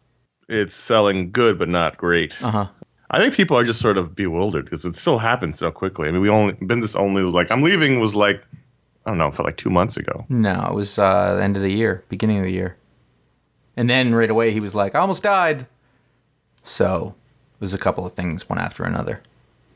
It's 0.48 0.74
selling 0.74 1.30
good, 1.30 1.58
but 1.58 1.68
not 1.68 1.96
great. 1.96 2.42
Uh-huh. 2.42 2.66
I 3.10 3.20
think 3.20 3.34
people 3.34 3.56
are 3.56 3.64
just 3.64 3.80
sort 3.80 3.98
of 3.98 4.14
bewildered 4.14 4.64
because 4.64 4.84
it 4.84 4.96
still 4.96 5.18
happened 5.18 5.56
so 5.56 5.70
quickly. 5.70 6.08
I 6.08 6.12
mean, 6.12 6.20
we 6.20 6.28
only 6.28 6.54
been 6.54 6.80
this 6.80 6.94
only 6.94 7.22
was 7.22 7.34
like 7.34 7.50
I'm 7.50 7.62
leaving 7.62 8.00
was 8.00 8.14
like 8.14 8.42
I 9.04 9.10
don't 9.10 9.18
know, 9.18 9.30
felt 9.30 9.46
like 9.46 9.56
two 9.56 9.70
months 9.70 9.96
ago. 9.96 10.24
No, 10.28 10.66
it 10.70 10.74
was 10.74 10.98
uh 10.98 11.34
the 11.34 11.42
end 11.42 11.56
of 11.56 11.62
the 11.62 11.72
year, 11.72 12.04
beginning 12.08 12.38
of 12.38 12.44
the 12.44 12.52
year. 12.52 12.76
And 13.76 13.90
then 13.90 14.14
right 14.14 14.30
away 14.30 14.52
he 14.52 14.60
was 14.60 14.74
like, 14.74 14.94
I 14.94 15.00
almost 15.00 15.22
died. 15.22 15.66
So 16.62 17.14
it 17.54 17.60
was 17.60 17.74
a 17.74 17.78
couple 17.78 18.06
of 18.06 18.12
things 18.12 18.48
one 18.48 18.58
after 18.58 18.84
another. 18.84 19.22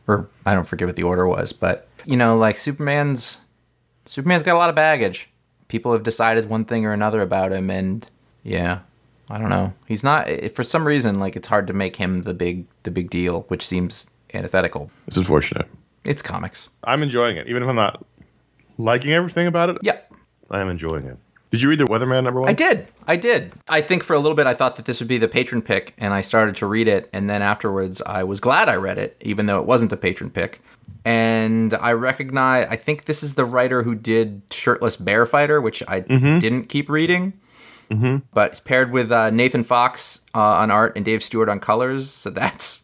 Or 0.06 0.28
I 0.46 0.54
don't 0.54 0.68
forget 0.68 0.86
what 0.86 0.96
the 0.96 1.02
order 1.02 1.26
was, 1.26 1.52
but 1.52 1.88
you 2.04 2.16
know, 2.16 2.36
like 2.36 2.56
Superman's 2.56 3.40
Superman's 4.04 4.42
got 4.42 4.54
a 4.54 4.58
lot 4.58 4.68
of 4.68 4.76
baggage. 4.76 5.30
People 5.66 5.92
have 5.92 6.02
decided 6.02 6.48
one 6.48 6.64
thing 6.66 6.84
or 6.84 6.92
another 6.92 7.20
about 7.20 7.52
him 7.52 7.70
and 7.70 8.08
yeah, 8.44 8.80
I 9.30 9.38
don't 9.38 9.50
know. 9.50 9.72
He's 9.86 10.04
not 10.04 10.28
eh, 10.28 10.48
for 10.48 10.62
some 10.62 10.86
reason 10.86 11.18
like 11.18 11.36
it's 11.36 11.48
hard 11.48 11.66
to 11.68 11.72
make 11.72 11.96
him 11.96 12.22
the 12.22 12.34
big 12.34 12.66
the 12.82 12.90
big 12.90 13.10
deal, 13.10 13.42
which 13.48 13.66
seems 13.66 14.08
antithetical. 14.32 14.90
It's 15.06 15.16
unfortunate. 15.16 15.66
It's 16.04 16.22
comics. 16.22 16.68
I'm 16.84 17.02
enjoying 17.02 17.36
it, 17.36 17.48
even 17.48 17.62
if 17.62 17.68
I'm 17.68 17.76
not 17.76 18.04
liking 18.78 19.12
everything 19.12 19.46
about 19.46 19.70
it. 19.70 19.78
Yeah. 19.82 19.98
I 20.50 20.60
am 20.60 20.68
enjoying 20.68 21.06
it. 21.06 21.16
Did 21.50 21.62
you 21.62 21.68
read 21.68 21.78
the 21.78 21.84
Weatherman 21.84 22.24
number 22.24 22.40
one? 22.40 22.50
I 22.50 22.52
did. 22.52 22.88
I 23.06 23.14
did. 23.14 23.52
I 23.68 23.80
think 23.80 24.02
for 24.02 24.14
a 24.14 24.18
little 24.18 24.34
bit 24.34 24.46
I 24.46 24.54
thought 24.54 24.74
that 24.74 24.86
this 24.86 25.00
would 25.00 25.06
be 25.06 25.18
the 25.18 25.28
patron 25.28 25.62
pick, 25.62 25.94
and 25.98 26.12
I 26.12 26.20
started 26.20 26.56
to 26.56 26.66
read 26.66 26.88
it, 26.88 27.08
and 27.12 27.30
then 27.30 27.42
afterwards 27.42 28.02
I 28.02 28.24
was 28.24 28.40
glad 28.40 28.68
I 28.68 28.74
read 28.74 28.98
it, 28.98 29.16
even 29.20 29.46
though 29.46 29.60
it 29.60 29.66
wasn't 29.66 29.90
the 29.90 29.96
patron 29.96 30.30
pick. 30.30 30.60
And 31.04 31.72
I 31.74 31.92
recognize. 31.92 32.66
I 32.68 32.74
think 32.74 33.04
this 33.04 33.22
is 33.22 33.34
the 33.34 33.44
writer 33.44 33.84
who 33.84 33.94
did 33.94 34.42
Shirtless 34.50 34.96
Bear 34.96 35.26
Fighter, 35.26 35.60
which 35.60 35.82
I 35.86 36.00
mm-hmm. 36.00 36.40
didn't 36.40 36.64
keep 36.64 36.88
reading. 36.88 37.34
Mm-hmm. 37.90 38.18
But 38.32 38.50
it's 38.50 38.60
paired 38.60 38.90
with 38.90 39.12
uh, 39.12 39.30
Nathan 39.30 39.62
Fox 39.62 40.20
uh, 40.34 40.40
on 40.40 40.70
art 40.70 40.94
and 40.96 41.04
Dave 41.04 41.22
Stewart 41.22 41.48
on 41.48 41.60
colors, 41.60 42.10
so 42.10 42.30
that's 42.30 42.82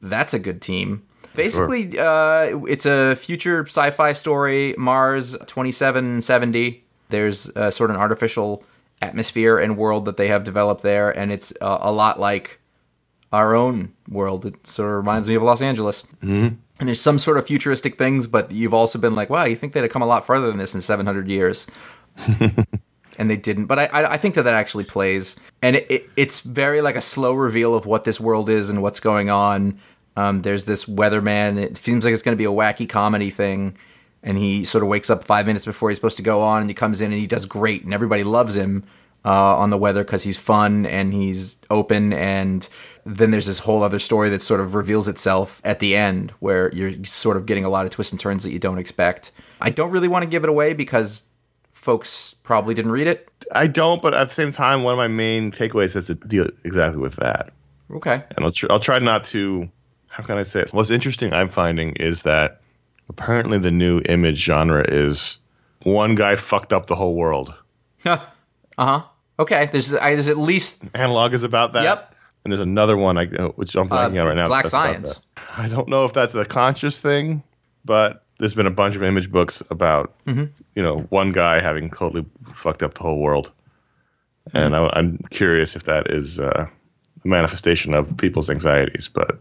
that's 0.00 0.34
a 0.34 0.38
good 0.38 0.60
team. 0.60 1.04
Basically, 1.34 1.98
uh, 1.98 2.58
it's 2.66 2.84
a 2.84 3.16
future 3.16 3.64
sci-fi 3.64 4.12
story, 4.12 4.74
Mars 4.76 5.32
2770. 5.46 6.84
There's 7.08 7.48
uh, 7.56 7.70
sort 7.70 7.90
of 7.90 7.96
an 7.96 8.02
artificial 8.02 8.64
atmosphere 9.00 9.58
and 9.58 9.76
world 9.76 10.04
that 10.04 10.16
they 10.16 10.28
have 10.28 10.44
developed 10.44 10.82
there, 10.82 11.10
and 11.10 11.32
it's 11.32 11.52
uh, 11.60 11.78
a 11.80 11.90
lot 11.90 12.20
like 12.20 12.60
our 13.32 13.54
own 13.54 13.94
world. 14.08 14.44
It 14.44 14.66
sort 14.66 14.90
of 14.90 14.96
reminds 14.96 15.26
me 15.26 15.34
of 15.34 15.42
Los 15.42 15.62
Angeles. 15.62 16.02
Mm-hmm. 16.22 16.56
And 16.80 16.88
there's 16.88 17.00
some 17.00 17.18
sort 17.18 17.38
of 17.38 17.46
futuristic 17.46 17.96
things, 17.96 18.26
but 18.26 18.50
you've 18.50 18.74
also 18.74 18.98
been 18.98 19.14
like, 19.14 19.30
wow, 19.30 19.44
you 19.44 19.56
think 19.56 19.72
they'd 19.72 19.82
have 19.82 19.90
come 19.90 20.02
a 20.02 20.06
lot 20.06 20.26
further 20.26 20.48
than 20.48 20.58
this 20.58 20.74
in 20.74 20.80
700 20.80 21.28
years. 21.28 21.66
and 23.18 23.30
they 23.30 23.36
didn't. 23.36 23.66
But 23.66 23.78
I, 23.78 23.88
I, 23.92 24.16
think 24.16 24.34
that 24.34 24.42
that 24.42 24.54
actually 24.54 24.84
plays, 24.84 25.36
and 25.62 25.76
it, 25.76 25.86
it, 25.90 26.12
it's 26.16 26.40
very 26.40 26.80
like 26.80 26.96
a 26.96 27.00
slow 27.00 27.34
reveal 27.34 27.74
of 27.74 27.86
what 27.86 28.04
this 28.04 28.20
world 28.20 28.48
is 28.48 28.70
and 28.70 28.82
what's 28.82 29.00
going 29.00 29.30
on. 29.30 29.78
Um, 30.16 30.40
there's 30.40 30.64
this 30.64 30.84
weatherman. 30.84 31.58
It 31.58 31.76
seems 31.76 32.04
like 32.04 32.12
it's 32.12 32.22
going 32.22 32.36
to 32.36 32.38
be 32.38 32.44
a 32.44 32.48
wacky 32.48 32.88
comedy 32.88 33.30
thing, 33.30 33.76
and 34.22 34.38
he 34.38 34.64
sort 34.64 34.82
of 34.82 34.88
wakes 34.88 35.10
up 35.10 35.24
five 35.24 35.46
minutes 35.46 35.64
before 35.64 35.90
he's 35.90 35.98
supposed 35.98 36.16
to 36.18 36.22
go 36.22 36.40
on, 36.40 36.60
and 36.60 36.70
he 36.70 36.74
comes 36.74 37.00
in 37.00 37.12
and 37.12 37.20
he 37.20 37.26
does 37.26 37.46
great, 37.46 37.84
and 37.84 37.94
everybody 37.94 38.24
loves 38.24 38.56
him 38.56 38.84
uh, 39.24 39.56
on 39.56 39.70
the 39.70 39.78
weather 39.78 40.04
because 40.04 40.22
he's 40.22 40.36
fun 40.36 40.86
and 40.86 41.12
he's 41.12 41.58
open 41.70 42.12
and. 42.12 42.68
Then 43.04 43.32
there's 43.32 43.46
this 43.46 43.58
whole 43.58 43.82
other 43.82 43.98
story 43.98 44.30
that 44.30 44.42
sort 44.42 44.60
of 44.60 44.76
reveals 44.76 45.08
itself 45.08 45.60
at 45.64 45.80
the 45.80 45.96
end, 45.96 46.30
where 46.38 46.70
you're 46.72 47.02
sort 47.02 47.36
of 47.36 47.46
getting 47.46 47.64
a 47.64 47.68
lot 47.68 47.84
of 47.84 47.90
twists 47.90 48.12
and 48.12 48.20
turns 48.20 48.44
that 48.44 48.52
you 48.52 48.60
don't 48.60 48.78
expect. 48.78 49.32
I 49.60 49.70
don't 49.70 49.90
really 49.90 50.06
want 50.06 50.22
to 50.22 50.28
give 50.28 50.44
it 50.44 50.48
away 50.48 50.72
because 50.72 51.24
folks 51.82 52.34
probably 52.44 52.74
didn't 52.74 52.92
read 52.92 53.08
it. 53.08 53.28
I 53.52 53.66
don't, 53.66 54.00
but 54.00 54.14
at 54.14 54.28
the 54.28 54.34
same 54.34 54.52
time, 54.52 54.84
one 54.84 54.92
of 54.94 54.98
my 54.98 55.08
main 55.08 55.50
takeaways 55.50 55.92
has 55.94 56.06
to 56.06 56.14
deal 56.14 56.48
exactly 56.64 57.00
with 57.02 57.16
that. 57.16 57.52
Okay. 57.90 58.22
And 58.36 58.44
I'll, 58.46 58.52
tr- 58.52 58.68
I'll 58.70 58.78
try 58.78 58.98
not 59.00 59.24
to. 59.24 59.68
How 60.06 60.22
can 60.22 60.38
I 60.38 60.42
say 60.44 60.60
it? 60.60 60.70
What's 60.72 60.90
interesting 60.90 61.32
I'm 61.32 61.48
finding 61.48 61.96
is 61.96 62.22
that 62.22 62.60
apparently 63.08 63.58
the 63.58 63.70
new 63.70 64.00
image 64.08 64.38
genre 64.42 64.84
is 64.86 65.38
one 65.82 66.14
guy 66.14 66.36
fucked 66.36 66.72
up 66.72 66.86
the 66.86 66.94
whole 66.94 67.14
world. 67.14 67.52
uh 68.04 68.18
huh. 68.78 69.02
Okay. 69.38 69.66
There's 69.72 69.92
I, 69.94 70.12
there's 70.14 70.28
at 70.28 70.38
least 70.38 70.82
Analog 70.94 71.34
is 71.34 71.42
about 71.42 71.72
that. 71.72 71.82
Yep. 71.82 72.14
And 72.44 72.52
there's 72.52 72.60
another 72.60 72.96
one 72.96 73.18
I, 73.18 73.24
which 73.26 73.74
I'm 73.76 73.88
blanking 73.88 74.18
Uh, 74.18 74.22
out 74.22 74.28
right 74.28 74.36
now. 74.36 74.46
Black 74.46 74.68
Science. 74.68 75.20
I 75.56 75.68
don't 75.68 75.88
know 75.88 76.04
if 76.04 76.12
that's 76.12 76.34
a 76.34 76.44
conscious 76.44 76.98
thing, 76.98 77.42
but 77.84 78.21
there's 78.42 78.54
been 78.54 78.66
a 78.66 78.70
bunch 78.72 78.96
of 78.96 79.04
image 79.04 79.30
books 79.30 79.62
about 79.70 80.12
Mm-hmm. 80.26 80.46
you 80.74 80.82
know 80.82 80.98
one 81.10 81.30
guy 81.30 81.60
having 81.60 81.90
totally 81.90 82.24
fucked 82.42 82.82
up 82.82 82.94
the 82.94 83.02
whole 83.04 83.20
world, 83.20 83.52
and 84.52 84.74
Mm-hmm. 84.74 84.94
I, 84.94 84.98
I'm 84.98 85.18
curious 85.30 85.76
if 85.76 85.84
that 85.84 86.10
is 86.10 86.40
uh, 86.40 86.66
a 87.24 87.28
manifestation 87.28 87.94
of 87.94 88.16
people's 88.16 88.50
anxieties. 88.50 89.08
But 89.08 89.38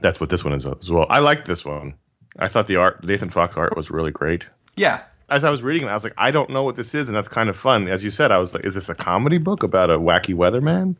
that's 0.00 0.20
what 0.20 0.28
this 0.28 0.44
one 0.44 0.52
is 0.52 0.66
as 0.66 0.90
well. 0.90 1.06
I 1.08 1.20
liked 1.20 1.46
this 1.46 1.64
one. 1.64 1.94
I 2.38 2.48
thought 2.48 2.66
the 2.66 2.76
art, 2.76 3.02
Nathan 3.04 3.30
Fox 3.30 3.56
art, 3.56 3.76
was 3.76 3.90
really 3.90 4.10
great. 4.10 4.46
yeah. 4.76 5.00
As 5.30 5.42
I 5.42 5.48
was 5.48 5.62
reading 5.62 5.88
it, 5.88 5.90
I 5.90 5.94
was 5.94 6.04
like, 6.04 6.12
I 6.18 6.30
don't 6.32 6.50
know 6.50 6.64
what 6.64 6.76
this 6.76 6.94
is, 6.94 7.08
and 7.08 7.16
that's 7.16 7.28
kind 7.28 7.48
of 7.48 7.56
fun. 7.56 7.88
As 7.88 8.04
you 8.04 8.10
said, 8.10 8.30
I 8.30 8.36
was 8.36 8.52
like, 8.52 8.66
is 8.66 8.74
this 8.74 8.90
a 8.90 8.94
comedy 8.94 9.38
book 9.38 9.62
about 9.62 9.88
a 9.88 9.98
wacky 9.98 10.34
weatherman? 10.34 10.96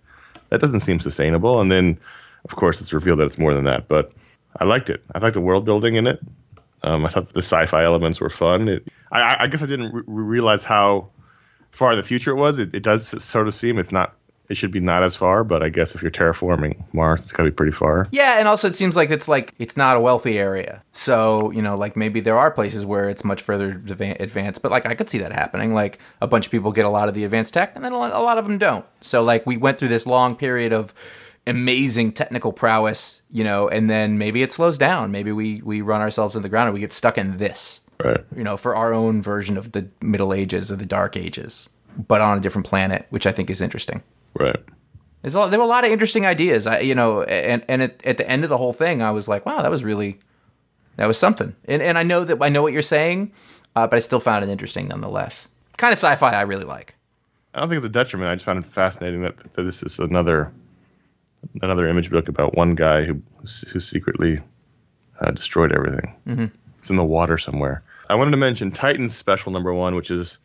That 0.48 0.62
doesn't 0.62 0.80
seem 0.80 0.98
sustainable. 0.98 1.60
And 1.60 1.70
then, 1.70 1.98
of 2.46 2.56
course, 2.56 2.80
it's 2.80 2.94
revealed 2.94 3.18
that 3.18 3.26
it's 3.26 3.36
more 3.36 3.52
than 3.52 3.64
that. 3.64 3.86
But 3.86 4.12
I 4.58 4.64
liked 4.64 4.88
it. 4.88 5.04
I 5.14 5.18
liked 5.18 5.34
the 5.34 5.42
world 5.42 5.66
building 5.66 5.96
in 5.96 6.06
it. 6.06 6.20
Um, 6.84 7.04
I 7.04 7.08
thought 7.08 7.32
the 7.32 7.40
sci-fi 7.42 7.82
elements 7.82 8.20
were 8.20 8.30
fun. 8.30 8.68
It, 8.68 8.86
I- 9.10 9.36
I, 9.40 9.46
guess 9.46 9.62
I 9.62 9.66
didn't 9.66 9.92
re- 9.94 10.02
realize 10.06 10.64
how 10.64 11.08
far 11.70 11.92
in 11.92 11.98
the 11.98 12.04
future 12.04 12.30
it 12.30 12.36
was. 12.36 12.58
It, 12.58 12.74
it 12.74 12.82
does 12.82 13.08
sort 13.24 13.48
of 13.48 13.54
seem 13.54 13.78
it's 13.78 13.90
not. 13.92 14.14
It 14.50 14.58
should 14.58 14.72
be 14.72 14.78
not 14.80 15.02
as 15.02 15.16
far, 15.16 15.42
but 15.42 15.62
I 15.62 15.70
guess 15.70 15.94
if 15.94 16.02
you're 16.02 16.10
terraforming 16.10 16.76
Mars, 16.92 17.22
it's 17.22 17.32
to 17.32 17.44
be 17.44 17.50
pretty 17.50 17.72
far. 17.72 18.06
Yeah, 18.12 18.38
and 18.38 18.46
also 18.46 18.68
it 18.68 18.76
seems 18.76 18.94
like 18.94 19.08
it's 19.08 19.26
like 19.26 19.54
it's 19.58 19.74
not 19.74 19.96
a 19.96 20.00
wealthy 20.00 20.38
area. 20.38 20.82
So, 20.92 21.50
you 21.52 21.62
know, 21.62 21.76
like 21.78 21.96
maybe 21.96 22.20
there 22.20 22.36
are 22.36 22.50
places 22.50 22.84
where 22.84 23.08
it's 23.08 23.24
much 23.24 23.40
further 23.40 23.70
advanced, 23.88 24.60
but 24.60 24.70
like 24.70 24.84
I 24.84 24.94
could 24.94 25.08
see 25.08 25.16
that 25.20 25.32
happening. 25.32 25.72
Like 25.72 25.98
a 26.20 26.26
bunch 26.26 26.44
of 26.44 26.52
people 26.52 26.72
get 26.72 26.84
a 26.84 26.90
lot 26.90 27.08
of 27.08 27.14
the 27.14 27.24
advanced 27.24 27.54
tech 27.54 27.72
and 27.74 27.82
then 27.82 27.92
a 27.92 27.98
lot 27.98 28.36
of 28.36 28.46
them 28.46 28.58
don't. 28.58 28.84
So, 29.00 29.22
like 29.22 29.46
we 29.46 29.56
went 29.56 29.78
through 29.78 29.88
this 29.88 30.06
long 30.06 30.36
period 30.36 30.74
of 30.74 30.92
amazing 31.46 32.12
technical 32.12 32.52
prowess, 32.52 33.22
you 33.30 33.44
know, 33.44 33.68
and 33.68 33.88
then 33.90 34.18
maybe 34.18 34.42
it 34.42 34.50
slows 34.52 34.78
down. 34.78 35.10
Maybe 35.10 35.32
we 35.32 35.60
we 35.62 35.80
run 35.80 36.00
ourselves 36.00 36.34
in 36.36 36.42
the 36.42 36.48
ground 36.48 36.68
and 36.68 36.74
we 36.74 36.80
get 36.80 36.92
stuck 36.92 37.18
in 37.18 37.36
this, 37.36 37.80
Right. 38.02 38.24
you 38.34 38.42
know, 38.44 38.56
for 38.56 38.74
our 38.74 38.92
own 38.92 39.22
version 39.22 39.56
of 39.56 39.72
the 39.72 39.88
Middle 40.00 40.32
Ages 40.32 40.72
or 40.72 40.76
the 40.76 40.86
Dark 40.86 41.16
Ages, 41.16 41.68
but 42.08 42.20
on 42.20 42.38
a 42.38 42.40
different 42.40 42.66
planet, 42.66 43.06
which 43.10 43.26
I 43.26 43.32
think 43.32 43.50
is 43.50 43.60
interesting. 43.60 44.02
Right. 44.38 44.56
There's 45.22 45.34
a 45.34 45.38
lot, 45.40 45.50
there 45.50 45.60
were 45.60 45.64
a 45.64 45.68
lot 45.68 45.84
of 45.84 45.90
interesting 45.90 46.26
ideas. 46.26 46.66
I, 46.66 46.80
you 46.80 46.94
know, 46.94 47.22
and 47.22 47.64
and 47.68 47.82
at, 47.82 48.04
at 48.04 48.16
the 48.16 48.28
end 48.28 48.44
of 48.44 48.50
the 48.50 48.58
whole 48.58 48.72
thing, 48.72 49.00
I 49.02 49.10
was 49.10 49.28
like, 49.28 49.46
wow, 49.46 49.62
that 49.62 49.70
was 49.70 49.84
really, 49.84 50.18
that 50.96 51.06
was 51.06 51.18
something. 51.18 51.54
And 51.66 51.80
and 51.82 51.96
I 51.98 52.02
know 52.02 52.24
that 52.24 52.38
I 52.42 52.48
know 52.48 52.62
what 52.62 52.72
you're 52.72 52.82
saying, 52.82 53.32
uh, 53.76 53.86
but 53.86 53.96
I 53.96 54.00
still 54.00 54.20
found 54.20 54.44
it 54.44 54.50
interesting 54.50 54.88
nonetheless. 54.88 55.48
Kind 55.76 55.92
of 55.92 55.98
sci-fi 55.98 56.30
I 56.32 56.42
really 56.42 56.64
like. 56.64 56.94
I 57.54 57.60
don't 57.60 57.68
think 57.68 57.78
it's 57.78 57.86
a 57.86 57.90
detriment. 57.90 58.30
I 58.30 58.34
just 58.34 58.44
found 58.44 58.58
it 58.58 58.64
fascinating 58.66 59.22
that, 59.22 59.36
that 59.54 59.62
this 59.62 59.82
is 59.82 59.98
another 59.98 60.52
another 61.62 61.88
image 61.88 62.10
book 62.10 62.28
about 62.28 62.54
one 62.54 62.74
guy 62.74 63.04
who 63.04 63.22
who 63.68 63.80
secretly 63.80 64.40
uh, 65.20 65.30
destroyed 65.30 65.72
everything. 65.72 66.14
Mm-hmm. 66.26 66.46
It's 66.78 66.90
in 66.90 66.96
the 66.96 67.04
water 67.04 67.38
somewhere. 67.38 67.82
I 68.08 68.16
wanted 68.16 68.32
to 68.32 68.36
mention 68.36 68.70
Titans 68.70 69.16
Special 69.16 69.52
Number 69.52 69.72
One, 69.72 69.94
which 69.94 70.10
is 70.10 70.38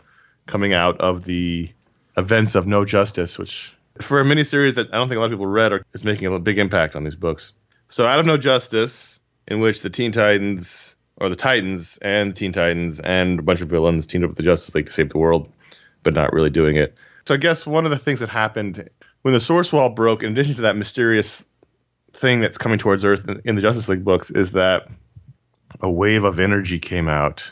coming 0.45 0.73
out 0.73 1.01
of 1.01 1.25
the 1.25 1.69
events 2.17 2.55
of 2.55 2.67
No 2.67 2.85
Justice, 2.85 3.37
which 3.37 3.73
for 3.99 4.21
a 4.21 4.23
miniseries 4.23 4.75
that 4.75 4.87
I 4.93 4.97
don't 4.97 5.09
think 5.09 5.17
a 5.17 5.19
lot 5.19 5.25
of 5.25 5.31
people 5.31 5.47
read 5.47 5.73
or 5.73 5.85
is 5.93 6.03
making 6.03 6.33
a 6.33 6.39
big 6.39 6.57
impact 6.57 6.95
on 6.95 7.03
these 7.03 7.15
books. 7.15 7.53
So 7.89 8.05
out 8.05 8.19
of 8.19 8.25
No 8.25 8.37
Justice, 8.37 9.19
in 9.47 9.59
which 9.59 9.81
the 9.81 9.89
Teen 9.89 10.11
Titans 10.11 10.95
or 11.17 11.29
the 11.29 11.35
Titans 11.35 11.99
and 12.01 12.35
Teen 12.35 12.53
Titans 12.53 12.99
and 12.99 13.39
a 13.39 13.41
bunch 13.41 13.61
of 13.61 13.67
villains 13.67 14.07
teamed 14.07 14.23
up 14.23 14.29
with 14.29 14.37
the 14.37 14.43
Justice 14.43 14.73
League 14.73 14.85
to 14.85 14.91
save 14.91 15.09
the 15.09 15.17
world, 15.17 15.51
but 16.03 16.13
not 16.13 16.31
really 16.31 16.49
doing 16.49 16.77
it. 16.77 16.95
So 17.25 17.33
I 17.33 17.37
guess 17.37 17.65
one 17.65 17.85
of 17.85 17.91
the 17.91 17.97
things 17.97 18.21
that 18.21 18.29
happened 18.29 18.89
when 19.21 19.33
the 19.33 19.39
Source 19.39 19.71
Wall 19.73 19.89
broke, 19.89 20.23
in 20.23 20.31
addition 20.31 20.55
to 20.55 20.61
that 20.63 20.75
mysterious 20.75 21.43
thing 22.13 22.41
that's 22.41 22.57
coming 22.57 22.79
towards 22.79 23.05
Earth 23.05 23.27
in, 23.27 23.41
in 23.45 23.55
the 23.55 23.61
Justice 23.61 23.89
League 23.89 24.03
books, 24.03 24.29
is 24.29 24.51
that 24.51 24.87
a 25.81 25.89
wave 25.89 26.23
of 26.23 26.39
energy 26.39 26.79
came 26.79 27.07
out 27.07 27.51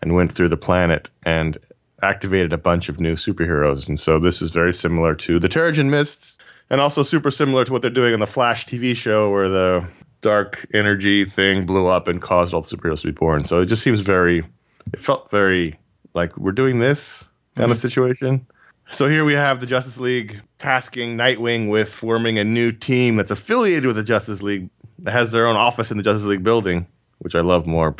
and 0.00 0.14
went 0.14 0.32
through 0.32 0.48
the 0.48 0.56
planet 0.56 1.10
and 1.24 1.58
activated 2.02 2.52
a 2.52 2.58
bunch 2.58 2.88
of 2.88 3.00
new 3.00 3.14
superheroes. 3.14 3.88
And 3.88 3.98
so 3.98 4.18
this 4.18 4.40
is 4.40 4.50
very 4.50 4.72
similar 4.72 5.14
to 5.16 5.38
the 5.38 5.48
Terrigen 5.48 5.90
Mists 5.90 6.38
and 6.70 6.80
also 6.80 7.02
super 7.02 7.30
similar 7.30 7.64
to 7.64 7.72
what 7.72 7.82
they're 7.82 7.90
doing 7.90 8.14
in 8.14 8.20
the 8.20 8.26
Flash 8.26 8.66
TV 8.66 8.94
show 8.94 9.30
where 9.30 9.48
the 9.48 9.86
dark 10.20 10.66
energy 10.74 11.24
thing 11.24 11.66
blew 11.66 11.86
up 11.86 12.08
and 12.08 12.22
caused 12.22 12.54
all 12.54 12.62
the 12.62 12.76
superheroes 12.76 13.02
to 13.02 13.08
be 13.08 13.12
born. 13.12 13.44
So 13.44 13.62
it 13.62 13.66
just 13.66 13.82
seems 13.82 14.00
very, 14.00 14.44
it 14.92 15.00
felt 15.00 15.30
very 15.30 15.78
like 16.14 16.36
we're 16.36 16.52
doing 16.52 16.78
this 16.78 17.24
kind 17.56 17.70
of 17.70 17.76
mm-hmm. 17.76 17.88
situation. 17.88 18.46
So 18.90 19.06
here 19.06 19.24
we 19.24 19.34
have 19.34 19.60
the 19.60 19.66
Justice 19.66 19.98
League 19.98 20.40
tasking 20.58 21.16
Nightwing 21.16 21.68
with 21.68 21.92
forming 21.92 22.38
a 22.38 22.44
new 22.44 22.72
team 22.72 23.16
that's 23.16 23.30
affiliated 23.30 23.86
with 23.86 23.96
the 23.96 24.02
Justice 24.02 24.42
League 24.42 24.70
that 25.00 25.12
has 25.12 25.30
their 25.30 25.46
own 25.46 25.56
office 25.56 25.90
in 25.90 25.98
the 25.98 26.02
Justice 26.02 26.24
League 26.24 26.42
building, 26.42 26.86
which 27.18 27.34
I 27.34 27.40
love 27.40 27.66
more. 27.66 27.94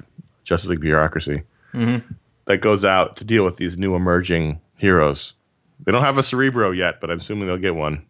Justice 0.45 0.71
League 0.71 0.81
bureaucracy 0.81 1.43
mm-hmm. 1.75 2.13
that 2.47 2.59
goes 2.59 2.85
out 2.85 3.17
to 3.17 3.25
deal 3.25 3.45
with 3.45 3.57
these 3.59 3.77
new 3.77 3.95
emerging 3.95 4.61
heroes. 4.79 5.35
They 5.85 5.93
don't 5.93 6.05
have 6.05 6.17
a 6.17 6.23
Cerebro 6.23 6.71
yet, 6.71 7.01
but 7.01 7.11
I'm 7.11 7.19
assuming 7.19 7.49
they'll 7.49 7.59
get 7.59 7.75
one. 7.75 8.05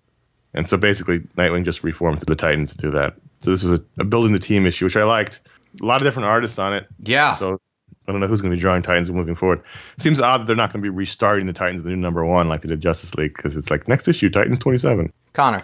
And 0.54 0.68
so 0.68 0.76
basically, 0.76 1.18
Nightwing 1.36 1.64
just 1.64 1.82
reformed 1.82 2.20
the 2.20 2.36
Titans 2.36 2.72
to 2.72 2.78
do 2.78 2.90
that. 2.92 3.14
So 3.40 3.50
this 3.50 3.64
was 3.64 3.80
a, 3.80 3.84
a 3.98 4.04
building 4.04 4.32
the 4.32 4.38
team 4.38 4.66
issue, 4.66 4.84
which 4.84 4.96
I 4.96 5.04
liked. 5.04 5.40
A 5.82 5.84
lot 5.84 6.00
of 6.00 6.06
different 6.06 6.28
artists 6.28 6.58
on 6.58 6.74
it. 6.74 6.86
Yeah. 7.00 7.34
So 7.34 7.60
I 8.06 8.12
don't 8.12 8.20
know 8.20 8.26
who's 8.26 8.40
going 8.40 8.50
to 8.50 8.56
be 8.56 8.60
drawing 8.60 8.80
Titans 8.82 9.10
moving 9.10 9.34
forward. 9.34 9.60
Seems 9.98 10.18
odd 10.20 10.38
that 10.40 10.44
they're 10.46 10.56
not 10.56 10.72
going 10.72 10.82
to 10.82 10.90
be 10.90 10.94
restarting 10.96 11.46
the 11.46 11.52
Titans 11.52 11.82
the 11.82 11.90
new 11.90 11.96
number 11.96 12.24
one 12.24 12.48
like 12.48 12.62
they 12.62 12.68
did 12.68 12.80
Justice 12.80 13.14
League 13.14 13.34
because 13.34 13.54
it's 13.56 13.70
like 13.70 13.86
next 13.86 14.08
issue 14.08 14.30
Titans 14.30 14.58
27. 14.58 15.12
Connor, 15.34 15.62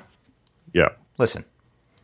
Yeah, 0.74 0.88
listen, 1.18 1.44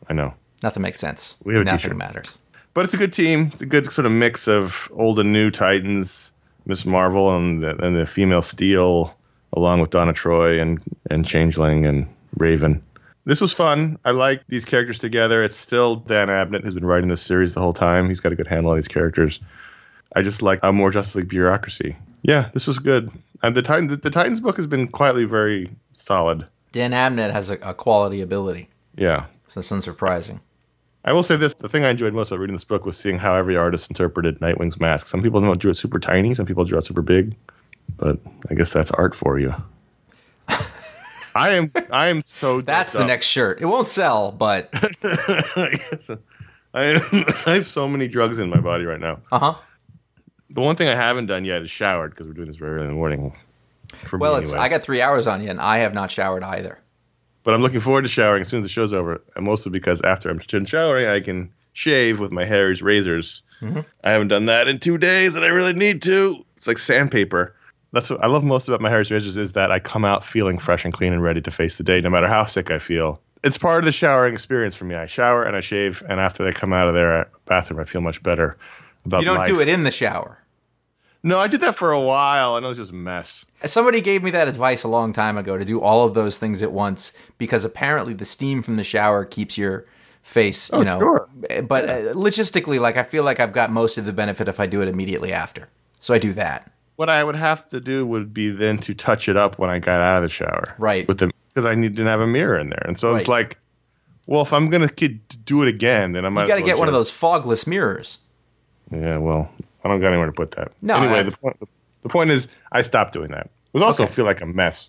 I 0.08 0.14
know. 0.14 0.32
nothing 0.62 0.82
makes 0.82 0.98
sense. 0.98 1.36
We 1.44 1.54
have 1.54 1.62
a 1.62 1.64
nothing 1.64 1.78
t-shirt. 1.78 1.96
matters. 1.96 2.38
But 2.72 2.84
it's 2.84 2.94
a 2.94 2.98
good 2.98 3.12
team. 3.12 3.50
It's 3.52 3.62
a 3.62 3.66
good 3.66 3.90
sort 3.92 4.06
of 4.06 4.12
mix 4.12 4.48
of 4.48 4.88
old 4.94 5.18
and 5.18 5.30
new 5.30 5.50
Titans, 5.50 6.32
Miss 6.66 6.86
Martian, 6.86 7.34
and 7.34 7.62
the, 7.62 7.84
and 7.84 7.96
the 7.96 8.06
female 8.06 8.42
Steel, 8.42 9.14
along 9.52 9.80
with 9.80 9.90
Donna 9.90 10.12
Troy 10.12 10.60
and 10.60 10.80
and 11.10 11.26
Changeling 11.26 11.84
and 11.84 12.06
Raven. 12.38 12.82
This 13.26 13.40
was 13.40 13.52
fun. 13.52 13.98
I 14.04 14.12
like 14.12 14.46
these 14.48 14.64
characters 14.64 14.98
together. 14.98 15.44
It's 15.44 15.56
still 15.56 15.96
Dan 15.96 16.28
Abnett 16.28 16.64
who's 16.64 16.74
been 16.74 16.86
writing 16.86 17.08
this 17.10 17.20
series 17.20 17.52
the 17.54 17.60
whole 17.60 17.74
time. 17.74 18.08
He's 18.08 18.20
got 18.20 18.32
a 18.32 18.36
good 18.36 18.46
handle 18.46 18.70
on 18.70 18.76
these 18.78 18.88
characters. 18.88 19.40
I 20.16 20.22
just 20.22 20.42
like 20.42 20.60
a 20.62 20.72
more 20.72 20.90
Justice 20.90 21.14
League 21.16 21.28
bureaucracy. 21.28 21.96
Yeah, 22.22 22.50
this 22.52 22.66
was 22.66 22.78
good. 22.78 23.10
And 23.42 23.54
the 23.56 23.62
Titan, 23.62 23.88
the, 23.88 23.96
the 23.96 24.10
Titans 24.10 24.40
book 24.40 24.56
has 24.56 24.66
been 24.66 24.88
quietly 24.88 25.24
very 25.24 25.68
solid. 25.94 26.46
Dan 26.72 26.92
Abnett 26.92 27.32
has 27.32 27.50
a, 27.50 27.54
a 27.62 27.74
quality 27.74 28.20
ability, 28.20 28.68
Yeah, 28.96 29.26
so 29.52 29.60
it's 29.60 29.70
unsurprising. 29.70 30.38
I 31.04 31.12
will 31.14 31.22
say 31.22 31.36
this: 31.36 31.54
the 31.54 31.68
thing 31.68 31.84
I 31.84 31.90
enjoyed 31.90 32.12
most 32.12 32.28
about 32.28 32.40
reading 32.40 32.54
this 32.54 32.64
book 32.64 32.84
was 32.84 32.96
seeing 32.96 33.18
how 33.18 33.34
every 33.34 33.56
artist 33.56 33.90
interpreted 33.90 34.38
Nightwing's 34.40 34.78
mask. 34.78 35.06
Some 35.06 35.22
people 35.22 35.40
don't 35.40 35.58
drew 35.58 35.70
it 35.70 35.76
super 35.76 35.98
tiny, 35.98 36.34
some 36.34 36.44
people 36.46 36.64
drew 36.64 36.76
it 36.78 36.84
super 36.84 37.02
big, 37.02 37.34
but 37.96 38.18
I 38.50 38.54
guess 38.54 38.72
that's 38.72 38.90
art 38.90 39.14
for 39.14 39.38
you. 39.38 39.54
I 41.34 41.50
am 41.50 41.72
I 41.90 42.08
am 42.08 42.22
so 42.22 42.60
That's 42.60 42.92
the 42.92 43.00
up. 43.00 43.06
next 43.06 43.26
shirt. 43.26 43.60
It 43.60 43.66
won't 43.66 43.88
sell, 43.88 44.32
but 44.32 44.68
I 44.74 45.70
guess 45.90 46.10
I, 46.74 46.82
am, 46.82 47.02
I 47.46 47.54
have 47.54 47.66
so 47.66 47.88
many 47.88 48.08
drugs 48.08 48.38
in 48.38 48.50
my 48.50 48.60
body 48.60 48.84
right 48.84 49.00
now. 49.00 49.20
uh 49.32 49.38
huh. 49.38 49.54
The 50.50 50.60
one 50.60 50.76
thing 50.76 50.88
I 50.88 50.94
haven't 50.94 51.26
done 51.26 51.44
yet 51.44 51.62
is 51.62 51.70
showered 51.70 52.10
because 52.10 52.26
we're 52.26 52.34
doing 52.34 52.48
this 52.48 52.56
very 52.56 52.76
early 52.76 52.82
in 52.84 52.88
the 52.88 52.94
morning. 52.94 53.34
Well, 54.12 54.36
anyway. 54.36 54.58
I 54.58 54.68
got 54.68 54.82
three 54.82 55.00
hours 55.00 55.26
on 55.26 55.42
you, 55.42 55.50
and 55.50 55.60
I 55.60 55.78
have 55.78 55.94
not 55.94 56.10
showered 56.10 56.42
either. 56.42 56.78
But 57.42 57.54
I'm 57.54 57.62
looking 57.62 57.80
forward 57.80 58.02
to 58.02 58.08
showering 58.08 58.42
as 58.42 58.48
soon 58.48 58.60
as 58.60 58.66
the 58.66 58.70
show's 58.70 58.92
over, 58.92 59.22
and 59.34 59.44
mostly 59.44 59.70
because 59.70 60.02
after 60.02 60.28
I'm 60.28 60.38
done 60.38 60.66
showering, 60.66 61.06
I 61.06 61.20
can 61.20 61.50
shave 61.72 62.20
with 62.20 62.32
my 62.32 62.44
Harry's 62.44 62.82
razors. 62.82 63.42
Mm-hmm. 63.62 63.80
I 64.04 64.10
haven't 64.10 64.28
done 64.28 64.46
that 64.46 64.68
in 64.68 64.78
two 64.78 64.98
days, 64.98 65.36
and 65.36 65.44
I 65.44 65.48
really 65.48 65.72
need 65.72 66.02
to. 66.02 66.44
It's 66.54 66.66
like 66.66 66.78
sandpaper. 66.78 67.54
That's 67.92 68.10
what 68.10 68.22
I 68.22 68.26
love 68.26 68.44
most 68.44 68.68
about 68.68 68.80
my 68.80 68.90
Harry's 68.90 69.10
razors 69.10 69.36
is 69.36 69.52
that 69.52 69.72
I 69.72 69.80
come 69.80 70.04
out 70.04 70.24
feeling 70.24 70.58
fresh 70.58 70.84
and 70.84 70.94
clean 70.94 71.12
and 71.12 71.22
ready 71.22 71.40
to 71.40 71.50
face 71.50 71.76
the 71.76 71.82
day, 71.82 72.00
no 72.00 72.10
matter 72.10 72.28
how 72.28 72.44
sick 72.44 72.70
I 72.70 72.78
feel. 72.78 73.20
It's 73.42 73.58
part 73.58 73.78
of 73.78 73.84
the 73.86 73.92
showering 73.92 74.34
experience 74.34 74.76
for 74.76 74.84
me. 74.84 74.94
I 74.94 75.06
shower 75.06 75.42
and 75.44 75.56
I 75.56 75.60
shave, 75.60 76.02
and 76.08 76.20
after 76.20 76.46
I 76.46 76.52
come 76.52 76.72
out 76.72 76.88
of 76.88 76.94
their 76.94 77.28
bathroom, 77.46 77.80
I 77.80 77.84
feel 77.84 78.02
much 78.02 78.22
better 78.22 78.56
about 79.06 79.20
You 79.20 79.26
don't 79.26 79.38
life. 79.38 79.48
do 79.48 79.60
it 79.60 79.68
in 79.68 79.82
the 79.84 79.90
shower. 79.90 80.38
No, 81.22 81.38
I 81.38 81.48
did 81.48 81.60
that 81.60 81.74
for 81.74 81.92
a 81.92 82.00
while, 82.00 82.56
and 82.56 82.64
it 82.64 82.68
was 82.68 82.78
just 82.78 82.92
a 82.92 82.94
mess. 82.94 83.44
Somebody 83.64 84.00
gave 84.00 84.22
me 84.22 84.30
that 84.30 84.48
advice 84.48 84.82
a 84.84 84.88
long 84.88 85.12
time 85.12 85.36
ago 85.36 85.58
to 85.58 85.64
do 85.64 85.80
all 85.80 86.06
of 86.06 86.14
those 86.14 86.38
things 86.38 86.62
at 86.62 86.72
once 86.72 87.12
because 87.36 87.64
apparently 87.64 88.14
the 88.14 88.24
steam 88.24 88.62
from 88.62 88.76
the 88.76 88.84
shower 88.84 89.24
keeps 89.26 89.58
your 89.58 89.84
face, 90.22 90.70
you 90.72 90.78
Oh, 90.78 90.82
know. 90.82 90.98
sure. 90.98 91.28
But 91.62 91.90
uh, 91.90 91.94
logistically, 92.14 92.80
like 92.80 92.96
I 92.96 93.02
feel 93.02 93.22
like 93.22 93.38
I've 93.38 93.52
got 93.52 93.70
most 93.70 93.98
of 93.98 94.06
the 94.06 94.12
benefit 94.14 94.48
if 94.48 94.58
I 94.60 94.66
do 94.66 94.80
it 94.80 94.88
immediately 94.88 95.32
after. 95.32 95.68
So 95.98 96.14
I 96.14 96.18
do 96.18 96.32
that. 96.34 96.70
what 96.96 97.10
I 97.10 97.22
would 97.22 97.36
have 97.36 97.68
to 97.68 97.80
do 97.80 98.06
would 98.06 98.32
be 98.32 98.50
then 98.50 98.78
to 98.78 98.94
touch 98.94 99.28
it 99.28 99.36
up 99.36 99.58
when 99.58 99.68
I 99.70 99.78
got 99.78 100.00
out 100.00 100.18
of 100.18 100.22
the 100.22 100.28
shower. 100.30 100.74
Right. 100.78 101.06
With 101.06 101.18
the 101.18 101.30
because 101.48 101.66
I 101.66 101.74
need 101.74 101.96
to 101.96 102.04
have 102.04 102.20
a 102.20 102.26
mirror 102.26 102.58
in 102.58 102.70
there, 102.70 102.82
and 102.86 102.98
so 102.98 103.14
it's 103.16 103.26
like, 103.28 103.58
well, 104.26 104.40
if 104.42 104.52
I'm 104.52 104.68
gonna 104.68 104.86
do 104.86 105.62
it 105.62 105.68
again, 105.68 106.12
then 106.12 106.24
I 106.24 106.28
might. 106.28 106.42
You 106.42 106.48
got 106.48 106.56
to 106.56 106.62
get 106.62 106.78
one 106.78 106.86
of 106.88 106.94
those 106.94 107.10
fogless 107.10 107.66
mirrors. 107.66 108.18
Yeah, 108.92 109.16
well, 109.18 109.50
I 109.84 109.88
don't 109.88 110.00
got 110.00 110.08
anywhere 110.08 110.26
to 110.26 110.32
put 110.32 110.52
that. 110.52 110.72
No, 110.82 110.96
Anyway, 110.96 111.20
I- 111.20 111.22
the 111.22 111.32
point 111.36 111.56
the 112.02 112.08
point 112.08 112.30
is, 112.30 112.48
I 112.72 112.82
stopped 112.82 113.12
doing 113.12 113.30
that. 113.30 113.46
It 113.46 113.50
was 113.74 113.82
also 113.82 114.04
Okay. 114.04 114.12
feel 114.12 114.24
like 114.24 114.40
a 114.40 114.46
mess. 114.46 114.88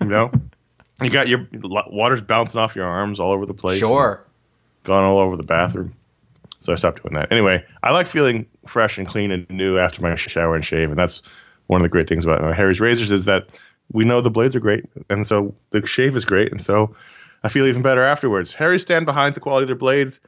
You 0.00 0.06
know, 0.08 0.30
you 1.02 1.10
got 1.10 1.28
your 1.28 1.46
water's 1.62 2.22
bouncing 2.22 2.60
off 2.60 2.76
your 2.76 2.84
arms 2.86 3.18
all 3.18 3.32
over 3.32 3.46
the 3.46 3.54
place. 3.54 3.78
Sure. 3.80 4.24
gone 4.84 5.04
all 5.04 5.18
over 5.20 5.36
the 5.36 5.42
bathroom. 5.44 5.94
So 6.58 6.72
I 6.72 6.76
stopped 6.76 7.02
doing 7.02 7.14
that. 7.14 7.30
Anyway, 7.30 7.64
I 7.84 7.92
like 7.92 8.06
feeling 8.08 8.46
fresh 8.66 8.98
and 8.98 9.06
clean 9.06 9.30
and 9.30 9.48
new 9.48 9.78
after 9.78 10.02
my 10.02 10.14
shower 10.16 10.56
and 10.56 10.64
shave, 10.64 10.90
and 10.90 10.98
that's 10.98 11.22
one 11.68 11.80
of 11.80 11.84
the 11.84 11.88
great 11.88 12.08
things 12.08 12.24
about 12.24 12.54
Harry's 12.54 12.80
razors 12.80 13.12
is 13.12 13.24
that 13.26 13.60
we 13.92 14.04
know 14.04 14.20
the 14.20 14.30
blades 14.30 14.56
are 14.56 14.60
great, 14.60 14.84
and 15.08 15.24
so 15.26 15.54
the 15.70 15.86
shave 15.86 16.16
is 16.16 16.24
great, 16.24 16.50
and 16.50 16.60
so 16.60 16.94
I 17.44 17.48
feel 17.48 17.66
even 17.66 17.82
better 17.82 18.02
afterwards. 18.02 18.52
Harry's 18.54 18.82
stand 18.82 19.06
behind 19.06 19.34
the 19.36 19.40
quality 19.40 19.62
of 19.64 19.68
their 19.68 19.76
blades, 19.76 20.18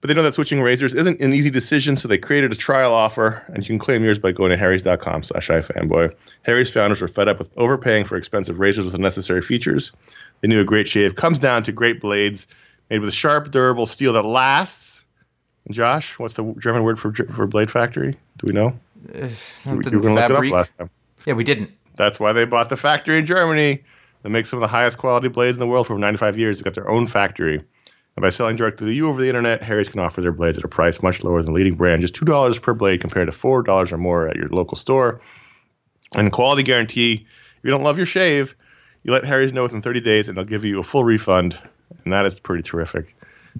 but 0.00 0.08
they 0.08 0.14
know 0.14 0.22
that 0.22 0.34
switching 0.34 0.60
razors 0.62 0.94
isn't 0.94 1.20
an 1.20 1.32
easy 1.32 1.50
decision, 1.50 1.96
so 1.96 2.06
they 2.08 2.18
created 2.18 2.52
a 2.52 2.56
trial 2.56 2.92
offer, 2.92 3.42
and 3.48 3.58
you 3.58 3.72
can 3.72 3.78
claim 3.78 4.04
yours 4.04 4.18
by 4.18 4.30
going 4.32 4.50
to 4.50 4.56
harrys.com 4.56 5.22
slash 5.24 5.48
ifanboy. 5.48 6.14
Harry's 6.42 6.70
founders 6.70 7.00
were 7.00 7.08
fed 7.08 7.28
up 7.28 7.38
with 7.38 7.50
overpaying 7.56 8.04
for 8.04 8.16
expensive 8.16 8.58
razors 8.60 8.84
with 8.84 8.94
unnecessary 8.94 9.42
features. 9.42 9.92
They 10.40 10.48
knew 10.48 10.60
a 10.60 10.64
great 10.64 10.86
shave 10.88 11.16
comes 11.16 11.38
down 11.38 11.64
to 11.64 11.72
great 11.72 12.00
blades 12.00 12.46
made 12.90 13.00
with 13.00 13.12
sharp, 13.12 13.50
durable 13.50 13.86
steel 13.86 14.12
that 14.14 14.22
lasts. 14.24 15.04
Josh, 15.70 16.18
what's 16.18 16.34
the 16.34 16.54
German 16.58 16.82
word 16.82 16.98
for 16.98 17.12
for 17.12 17.46
blade 17.46 17.70
factory? 17.70 18.12
Do 18.38 18.46
we 18.46 18.52
know? 18.52 18.68
Uh, 19.14 19.18
you 19.18 19.20
were 19.20 19.28
Something 19.28 20.00
going 20.00 20.02
to 20.02 20.08
look 20.14 20.18
it 20.18 20.22
up 20.22 20.30
fabric. 20.30 20.52
last 20.52 20.78
time. 20.78 20.90
Yeah, 21.26 21.34
we 21.34 21.44
didn't. 21.44 21.70
That's 21.96 22.18
why 22.18 22.32
they 22.32 22.44
bought 22.46 22.70
the 22.70 22.76
factory 22.76 23.18
in 23.18 23.26
Germany. 23.26 23.82
They 24.22 24.28
make 24.30 24.46
some 24.46 24.56
of 24.56 24.60
the 24.62 24.68
highest 24.68 24.96
quality 24.98 25.28
blades 25.28 25.56
in 25.56 25.60
the 25.60 25.66
world 25.66 25.86
for 25.86 25.92
over 25.92 26.00
95 26.00 26.38
years. 26.38 26.58
They've 26.58 26.64
got 26.64 26.74
their 26.74 26.88
own 26.88 27.06
factory. 27.06 27.62
And 28.18 28.22
by 28.24 28.30
selling 28.30 28.56
directly 28.56 28.88
to 28.88 28.92
you 28.92 29.08
over 29.08 29.20
the 29.20 29.28
internet, 29.28 29.62
Harry's 29.62 29.88
can 29.88 30.00
offer 30.00 30.20
their 30.20 30.32
blades 30.32 30.58
at 30.58 30.64
a 30.64 30.68
price 30.68 31.00
much 31.04 31.22
lower 31.22 31.40
than 31.40 31.52
the 31.52 31.56
leading 31.56 31.76
brand, 31.76 32.00
just 32.00 32.16
$2 32.16 32.60
per 32.60 32.74
blade 32.74 33.00
compared 33.00 33.30
to 33.30 33.38
$4 33.38 33.92
or 33.92 33.96
more 33.96 34.26
at 34.26 34.34
your 34.34 34.48
local 34.48 34.76
store. 34.76 35.20
And 36.16 36.32
quality 36.32 36.64
guarantee, 36.64 37.28
if 37.58 37.62
you 37.62 37.70
don't 37.70 37.84
love 37.84 37.96
your 37.96 38.08
shave, 38.08 38.56
you 39.04 39.12
let 39.12 39.24
Harry's 39.24 39.52
know 39.52 39.62
within 39.62 39.80
30 39.80 40.00
days 40.00 40.26
and 40.26 40.36
they'll 40.36 40.44
give 40.44 40.64
you 40.64 40.80
a 40.80 40.82
full 40.82 41.04
refund. 41.04 41.56
And 42.02 42.12
that 42.12 42.26
is 42.26 42.40
pretty 42.40 42.64
terrific. 42.64 43.14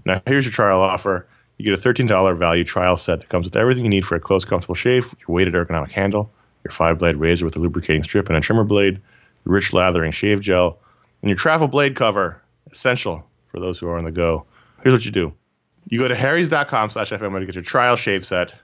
Now, 0.04 0.20
here's 0.26 0.44
your 0.44 0.50
trial 0.50 0.80
offer. 0.80 1.28
You 1.58 1.64
get 1.64 1.78
a 1.78 1.88
$13 1.88 2.36
value 2.36 2.64
trial 2.64 2.96
set 2.96 3.20
that 3.20 3.28
comes 3.28 3.44
with 3.44 3.54
everything 3.54 3.84
you 3.84 3.90
need 3.90 4.06
for 4.06 4.16
a 4.16 4.20
close, 4.20 4.44
comfortable 4.44 4.74
shave, 4.74 5.14
your 5.20 5.36
weighted 5.36 5.54
ergonomic 5.54 5.92
handle, 5.92 6.32
your 6.64 6.72
five 6.72 6.98
blade 6.98 7.14
razor 7.14 7.44
with 7.44 7.54
a 7.54 7.60
lubricating 7.60 8.02
strip 8.02 8.26
and 8.26 8.36
a 8.36 8.40
trimmer 8.40 8.64
blade, 8.64 9.00
your 9.44 9.54
rich 9.54 9.72
lathering 9.72 10.10
shave 10.10 10.40
gel, 10.40 10.80
and 11.22 11.28
your 11.28 11.38
travel 11.38 11.68
blade 11.68 11.94
cover, 11.94 12.42
essential 12.72 13.27
for 13.48 13.60
those 13.60 13.78
who 13.78 13.88
are 13.88 13.98
on 13.98 14.04
the 14.04 14.12
go. 14.12 14.44
Here's 14.82 14.92
what 14.92 15.04
you 15.04 15.10
do 15.10 15.32
you 15.86 15.98
go 15.98 16.08
to 16.08 16.14
harrys.com 16.14 16.90
slash 16.90 17.10
fanboy 17.10 17.40
to 17.40 17.46
get 17.46 17.54
your 17.54 17.64
trial 17.64 17.96
shave 17.96 18.26
set. 18.26 18.54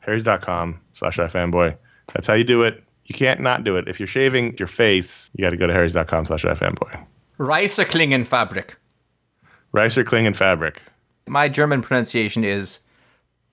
Harrys.com 0.00 0.80
slash 0.92 1.16
fanboy. 1.16 1.76
That's 2.12 2.26
how 2.26 2.34
you 2.34 2.44
do 2.44 2.62
it. 2.62 2.82
You 3.06 3.14
can't 3.14 3.40
not 3.40 3.64
do 3.64 3.76
it. 3.76 3.88
If 3.88 3.98
you're 3.98 4.06
shaving 4.06 4.56
your 4.58 4.68
face, 4.68 5.30
you 5.34 5.42
got 5.42 5.50
to 5.50 5.56
go 5.56 5.66
to 5.66 5.72
harrys.com 5.72 6.26
slash 6.26 6.44
fanboy. 6.44 7.04
Reiser 7.38 7.84
Klingen 7.84 8.24
Fabric. 8.24 8.76
Ricer 9.72 10.04
Kling 10.04 10.26
and 10.26 10.36
Fabric. 10.36 10.80
My 11.26 11.48
German 11.48 11.82
pronunciation 11.82 12.44
is, 12.44 12.78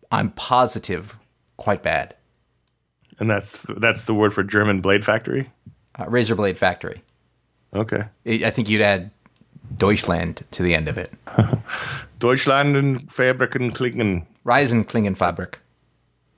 I'm 0.09 0.31
positive, 0.31 1.17
quite 1.57 1.83
bad. 1.83 2.15
And 3.19 3.29
that's 3.29 3.57
that's 3.77 4.03
the 4.03 4.13
word 4.13 4.33
for 4.33 4.41
German 4.43 4.79
blade 4.79 5.03
factory. 5.03 5.49
Uh, 5.99 6.05
Razor 6.07 6.35
Blade 6.35 6.57
Factory. 6.57 7.03
Okay. 7.75 8.03
I 8.25 8.49
think 8.49 8.69
you'd 8.69 8.81
add 8.81 9.11
Deutschland 9.77 10.43
to 10.51 10.63
the 10.63 10.73
end 10.75 10.87
of 10.87 10.97
it. 10.97 11.11
Deutschland 12.19 12.75
and 12.75 13.11
Fabric 13.11 13.55
and 13.55 13.73
Klingen. 13.73 14.25
Reisen 14.45 14.85
Klingen 14.85 15.15
Fabric. 15.15 15.59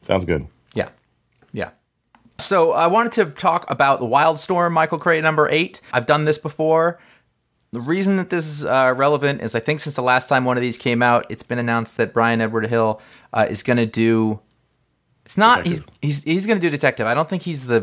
Sounds 0.02 0.26
good. 0.26 0.48
Yeah. 0.74 0.90
Yeah. 1.52 1.72
So 2.38 2.74
I 2.74 2.88
wanted 2.88 3.12
to 3.14 3.26
talk 3.26 3.70
about 3.70 4.00
the 4.00 4.06
Wildstorm 4.06 4.72
Michael 4.72 4.98
Cray 5.00 5.22
number 5.22 5.50
eight. 5.50 5.82
I've 5.94 6.06
done 6.06 6.26
this 6.26 6.38
before. 6.38 7.00
The 7.72 7.82
reason 7.82 8.18
that 8.18 8.30
this 8.30 8.46
is 8.48 8.66
uh, 8.66 8.94
relevant 8.96 9.42
is 9.42 9.56
I 9.56 9.60
think 9.60 9.80
since 9.80 9.96
the 9.96 10.02
last 10.02 10.30
time 10.30 10.46
one 10.46 10.58
of 10.58 10.62
these 10.62 10.78
came 10.78 11.02
out, 11.02 11.26
it's 11.30 11.44
been 11.44 11.60
announced 11.60 11.98
that 11.98 12.14
Brian 12.14 12.40
Edward 12.42 12.68
Hill 12.68 13.02
uh, 13.34 13.48
is 13.50 13.64
going 13.64 13.78
to 13.78 13.86
do. 13.86 14.40
It's 15.26 15.38
not 15.38 15.66
he's 15.66 15.80
Detective. 15.80 16.00
he's 16.02 16.24
he's 16.24 16.46
going 16.46 16.58
to 16.60 16.62
do 16.62 16.70
detective. 16.70 17.08
I 17.08 17.14
don't 17.14 17.28
think 17.28 17.42
he's 17.42 17.66
the. 17.66 17.78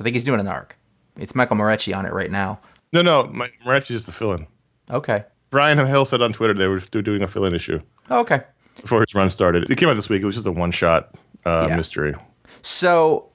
I 0.00 0.02
think 0.02 0.14
he's 0.14 0.24
doing 0.24 0.40
an 0.40 0.48
arc. 0.48 0.78
It's 1.16 1.34
Michael 1.34 1.56
Moreci 1.56 1.96
on 1.96 2.06
it 2.06 2.12
right 2.12 2.30
now. 2.30 2.60
No, 2.92 3.02
no, 3.02 3.24
Moreci 3.64 3.90
is 3.92 4.06
the 4.06 4.12
fill-in. 4.12 4.46
Okay. 4.90 5.24
Brian 5.50 5.78
Hill 5.78 6.04
said 6.04 6.22
on 6.22 6.32
Twitter 6.32 6.54
they 6.54 6.66
were 6.66 6.80
still 6.80 7.02
doing 7.02 7.22
a 7.22 7.28
fill-in 7.28 7.54
issue 7.54 7.80
Okay. 8.10 8.40
before 8.80 9.00
his 9.00 9.14
run 9.14 9.30
started. 9.30 9.70
It 9.70 9.76
came 9.78 9.88
out 9.88 9.94
this 9.94 10.08
week. 10.08 10.22
It 10.22 10.26
was 10.26 10.34
just 10.34 10.46
a 10.46 10.52
one-shot 10.52 11.14
uh, 11.44 11.66
Yeah. 11.68 11.76
mystery. 11.76 12.14
So, 12.62 13.28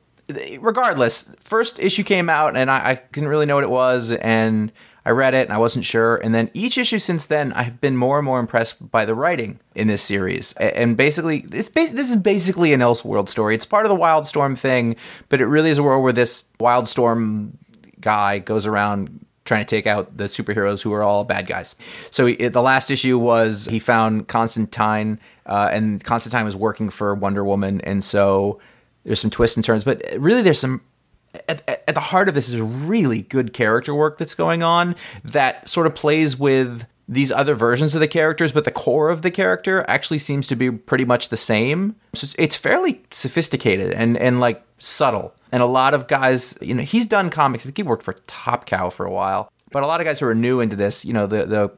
regardless, 0.59 1.33
first 1.39 1.79
issue 1.79 2.03
came 2.03 2.29
out 2.29 2.55
and 2.55 2.69
I, 2.69 2.77
I 2.91 3.01
didn't 3.11 3.29
really 3.29 3.45
know 3.45 3.55
what 3.55 3.63
it 3.63 3.69
was, 3.69 4.11
and 4.11 4.71
I 5.05 5.09
read 5.11 5.33
it 5.33 5.47
and 5.47 5.53
I 5.53 5.57
wasn't 5.57 5.85
sure. 5.85 6.17
And 6.17 6.35
then 6.35 6.49
each 6.53 6.77
issue 6.77 6.99
since 6.99 7.25
then, 7.25 7.53
I've 7.53 7.81
been 7.81 7.95
more 7.97 8.19
and 8.19 8.25
more 8.25 8.39
impressed 8.39 8.91
by 8.91 9.03
the 9.05 9.15
writing 9.15 9.59
in 9.73 9.87
this 9.87 10.01
series. 10.01 10.53
And 10.53 10.95
basically, 10.95 11.39
this 11.39 11.69
bas- 11.69 11.91
this 11.91 12.09
is 12.09 12.17
basically 12.17 12.71
an 12.73 12.81
Elseworld 12.81 13.27
story. 13.29 13.55
It's 13.55 13.65
part 13.65 13.85
of 13.85 13.89
the 13.89 13.95
Wildstorm 13.97 14.57
thing, 14.57 14.95
but 15.29 15.41
it 15.41 15.45
really 15.47 15.69
is 15.69 15.77
a 15.77 15.83
world 15.83 16.03
where 16.03 16.13
this 16.13 16.45
Wildstorm 16.59 17.51
guy 17.99 18.39
goes 18.39 18.65
around 18.67 19.25
trying 19.45 19.65
to 19.65 19.69
take 19.69 19.87
out 19.87 20.17
the 20.17 20.25
superheroes 20.25 20.81
who 20.81 20.93
are 20.93 21.03
all 21.03 21.23
bad 21.23 21.47
guys. 21.47 21.75
So 22.11 22.27
he, 22.27 22.35
the 22.35 22.61
last 22.61 22.91
issue 22.91 23.17
was 23.17 23.65
he 23.65 23.79
found 23.79 24.27
Constantine, 24.27 25.19
uh, 25.45 25.69
and 25.71 26.03
Constantine 26.03 26.45
was 26.45 26.55
working 26.55 26.89
for 26.89 27.15
Wonder 27.15 27.43
Woman, 27.43 27.81
and 27.81 28.03
so 28.03 28.59
there's 29.03 29.19
some 29.19 29.31
twists 29.31 29.57
and 29.57 29.63
turns. 29.63 29.83
But 29.83 30.03
really, 30.17 30.41
there's 30.41 30.59
some 30.59 30.81
at, 31.47 31.67
at 31.87 31.95
the 31.95 32.01
heart 32.01 32.27
of 32.27 32.35
this 32.35 32.49
is 32.49 32.59
really 32.59 33.21
good 33.23 33.53
character 33.53 33.95
work 33.95 34.17
that's 34.17 34.35
going 34.35 34.63
on 34.63 34.95
that 35.23 35.67
sort 35.67 35.87
of 35.87 35.95
plays 35.95 36.37
with 36.37 36.85
these 37.07 37.31
other 37.31 37.55
versions 37.55 37.93
of 37.93 37.99
the 37.99 38.07
characters, 38.07 38.51
but 38.51 38.63
the 38.63 38.71
core 38.71 39.09
of 39.09 39.21
the 39.21 39.31
character 39.31 39.83
actually 39.87 40.19
seems 40.19 40.47
to 40.47 40.55
be 40.55 40.71
pretty 40.71 41.03
much 41.03 41.29
the 41.29 41.37
same. 41.37 41.95
So 42.13 42.33
it's 42.37 42.55
fairly 42.55 43.01
sophisticated 43.11 43.91
and 43.93 44.17
and 44.17 44.39
like 44.39 44.63
subtle. 44.81 45.33
And 45.51 45.61
a 45.61 45.65
lot 45.65 45.93
of 45.93 46.07
guys, 46.07 46.57
you 46.61 46.73
know, 46.73 46.83
he's 46.83 47.05
done 47.05 47.29
comics. 47.29 47.63
I 47.63 47.65
think 47.65 47.77
he 47.77 47.83
worked 47.83 48.03
for 48.03 48.13
Top 48.27 48.65
Cow 48.65 48.89
for 48.89 49.05
a 49.05 49.11
while. 49.11 49.51
But 49.71 49.83
a 49.83 49.87
lot 49.87 50.01
of 50.01 50.05
guys 50.05 50.19
who 50.19 50.27
are 50.27 50.35
new 50.35 50.59
into 50.59 50.75
this, 50.75 51.05
you 51.05 51.13
know, 51.13 51.27
the 51.27 51.45
the 51.45 51.71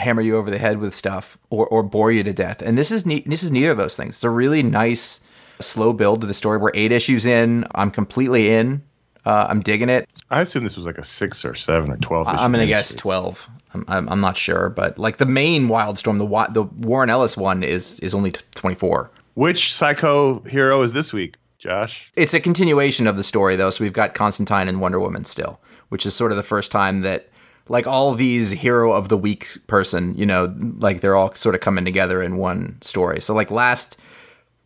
hammer 0.00 0.20
you 0.22 0.36
over 0.36 0.50
the 0.50 0.58
head 0.58 0.78
with 0.78 0.94
stuff 0.94 1.38
or, 1.48 1.66
or 1.68 1.82
bore 1.82 2.12
you 2.12 2.22
to 2.22 2.32
death. 2.32 2.62
And 2.62 2.76
this 2.76 2.90
is 2.90 3.04
ne- 3.06 3.22
this 3.26 3.42
is 3.42 3.50
neither 3.50 3.70
of 3.70 3.76
those 3.78 3.96
things. 3.96 4.16
It's 4.16 4.24
a 4.24 4.30
really 4.30 4.62
nice 4.62 5.20
slow 5.60 5.92
build 5.92 6.20
to 6.22 6.26
the 6.26 6.34
story. 6.34 6.58
We're 6.58 6.70
eight 6.74 6.92
issues 6.92 7.26
in. 7.26 7.66
I'm 7.74 7.90
completely 7.90 8.50
in. 8.50 8.82
Uh, 9.24 9.46
I'm 9.48 9.60
digging 9.60 9.88
it. 9.88 10.08
I 10.30 10.42
assume 10.42 10.62
this 10.64 10.76
was 10.76 10.86
like 10.86 10.98
a 10.98 11.04
six 11.04 11.44
or 11.44 11.54
seven 11.54 11.90
or 11.90 11.96
twelve. 11.96 12.28
I'm 12.28 12.52
gonna 12.52 12.66
guess. 12.66 12.94
12. 12.94 13.48
I'm, 13.74 13.84
I'm, 13.88 14.08
I'm 14.08 14.20
not 14.20 14.36
sure, 14.36 14.70
but 14.70 14.98
like 14.98 15.16
the 15.16 15.26
main 15.26 15.68
Wildstorm, 15.68 16.18
the 16.18 16.52
the 16.52 16.62
Warren 16.62 17.10
Ellis 17.10 17.36
one 17.36 17.62
is 17.62 17.98
is 18.00 18.14
only 18.14 18.32
t- 18.32 18.42
24. 18.54 19.10
Which 19.34 19.74
psycho 19.74 20.40
hero 20.40 20.80
is 20.82 20.92
this 20.92 21.12
week, 21.12 21.36
Josh? 21.66 22.10
It's 22.16 22.32
a 22.32 22.40
continuation 22.40 23.06
of 23.06 23.16
the 23.16 23.24
story 23.24 23.56
though, 23.56 23.70
so 23.70 23.82
we've 23.82 23.92
got 23.92 24.14
Constantine 24.14 24.68
and 24.68 24.80
Wonder 24.80 25.00
Woman 25.00 25.24
still, 25.24 25.60
which 25.88 26.06
is 26.06 26.14
sort 26.14 26.30
of 26.30 26.36
the 26.36 26.42
first 26.44 26.70
time 26.70 27.00
that 27.00 27.28
like 27.68 27.86
all 27.86 28.14
these 28.14 28.52
hero 28.52 28.92
of 28.92 29.08
the 29.08 29.16
week 29.16 29.48
person, 29.66 30.14
you 30.16 30.24
know, 30.24 30.54
like 30.78 31.00
they're 31.00 31.16
all 31.16 31.34
sort 31.34 31.56
of 31.56 31.60
coming 31.60 31.84
together 31.84 32.22
in 32.22 32.36
one 32.36 32.80
story. 32.80 33.20
So 33.20 33.34
like 33.34 33.50
last 33.50 34.00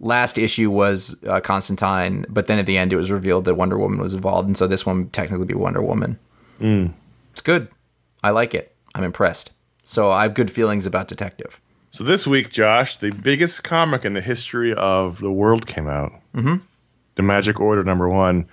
last 0.00 0.36
issue 0.36 0.70
was 0.70 1.16
uh, 1.26 1.40
Constantine, 1.40 2.26
but 2.28 2.46
then 2.46 2.58
at 2.58 2.66
the 2.66 2.76
end 2.76 2.92
it 2.92 2.96
was 2.96 3.10
revealed 3.10 3.46
that 3.46 3.54
Wonder 3.54 3.78
Woman 3.78 3.98
was 3.98 4.12
involved, 4.12 4.46
and 4.46 4.56
so 4.56 4.66
this 4.66 4.84
one 4.84 4.98
would 4.98 5.12
technically 5.12 5.46
be 5.46 5.54
Wonder 5.54 5.82
Woman. 5.82 6.18
It's 7.32 7.40
good. 7.40 7.68
I 8.22 8.30
like 8.30 8.54
it. 8.54 8.74
I'm 8.94 9.04
impressed. 9.04 9.52
So 9.84 10.10
I 10.10 10.22
have 10.22 10.34
good 10.34 10.50
feelings 10.50 10.84
about 10.84 11.08
Detective. 11.08 11.60
So 11.90 12.04
this 12.04 12.26
week, 12.26 12.50
Josh, 12.50 12.98
the 12.98 13.10
biggest 13.10 13.64
comic 13.64 14.04
in 14.04 14.12
the 14.12 14.20
history 14.20 14.72
of 14.74 15.18
the 15.20 15.32
world 15.32 15.66
came 15.66 15.88
out. 15.88 16.12
Mm-hmm. 16.34 16.56
The 17.16 17.22
Magic 17.22 17.60
Order 17.60 17.84
number 17.84 18.08
one 18.08 18.46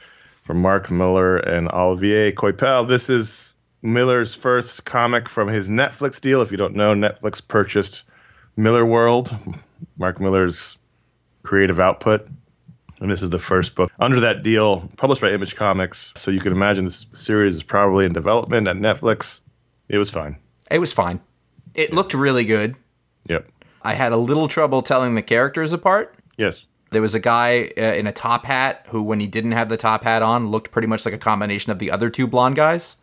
from 0.43 0.61
Mark 0.61 0.89
Millar 0.89 1.37
and 1.37 1.69
Olivier 1.69 2.31
Coipel. 2.31 2.87
This 2.87 3.09
is 3.09 3.53
Millar's 3.81 4.35
first 4.35 4.85
comic 4.85 5.29
from 5.29 5.47
his 5.47 5.69
Netflix 5.69 6.19
deal. 6.19 6.41
If 6.41 6.51
you 6.51 6.57
don't 6.57 6.75
know, 6.75 6.93
Netflix 6.93 7.45
purchased 7.45 8.03
Millarworld, 8.57 9.61
Mark 9.97 10.19
Millar's 10.19 10.77
creative 11.43 11.79
output. 11.79 12.27
And 12.99 13.11
this 13.11 13.21
is 13.21 13.29
the 13.29 13.39
first 13.39 13.75
book 13.75 13.91
under 13.99 14.21
that 14.21 14.41
deal, 14.41 14.89
published 14.97 15.21
by 15.21 15.29
Image 15.29 15.55
Comics. 15.55 16.11
So 16.15 16.31
you 16.31 16.39
can 16.39 16.51
imagine 16.51 16.85
this 16.85 17.05
series 17.13 17.55
is 17.55 17.63
probably 17.63 18.05
in 18.05 18.13
development 18.13 18.67
at 18.67 18.75
Netflix. 18.75 19.41
It 19.87 19.99
was 19.99 20.09
fine. 20.09 20.37
It 20.71 20.79
was 20.79 20.91
fine. 20.91 21.19
It 21.75 21.93
looked 21.93 22.15
really 22.15 22.43
good. 22.45 22.75
Yep. 23.29 23.47
I 23.83 23.93
had 23.93 24.13
a 24.13 24.17
little 24.17 24.47
trouble 24.47 24.81
telling 24.81 25.13
the 25.13 25.21
characters 25.21 25.73
apart. 25.73 26.15
Yes. 26.37 26.65
There 26.91 27.01
was 27.01 27.15
a 27.15 27.19
guy 27.19 27.71
uh, 27.77 27.81
in 27.81 28.07
a 28.07 28.11
top 28.13 28.45
hat 28.45 28.85
who, 28.89 29.01
when 29.03 29.19
he 29.19 29.27
didn't 29.27 29.51
have 29.51 29.69
the 29.69 29.77
top 29.77 30.03
hat 30.03 30.21
on, 30.21 30.47
looked 30.47 30.71
pretty 30.71 30.87
much 30.87 31.05
like 31.05 31.13
a 31.13 31.17
combination 31.17 31.71
of 31.71 31.79
the 31.79 31.91
other 31.91 32.09
two 32.09 32.27
blonde 32.27 32.55
guys, 32.55 32.95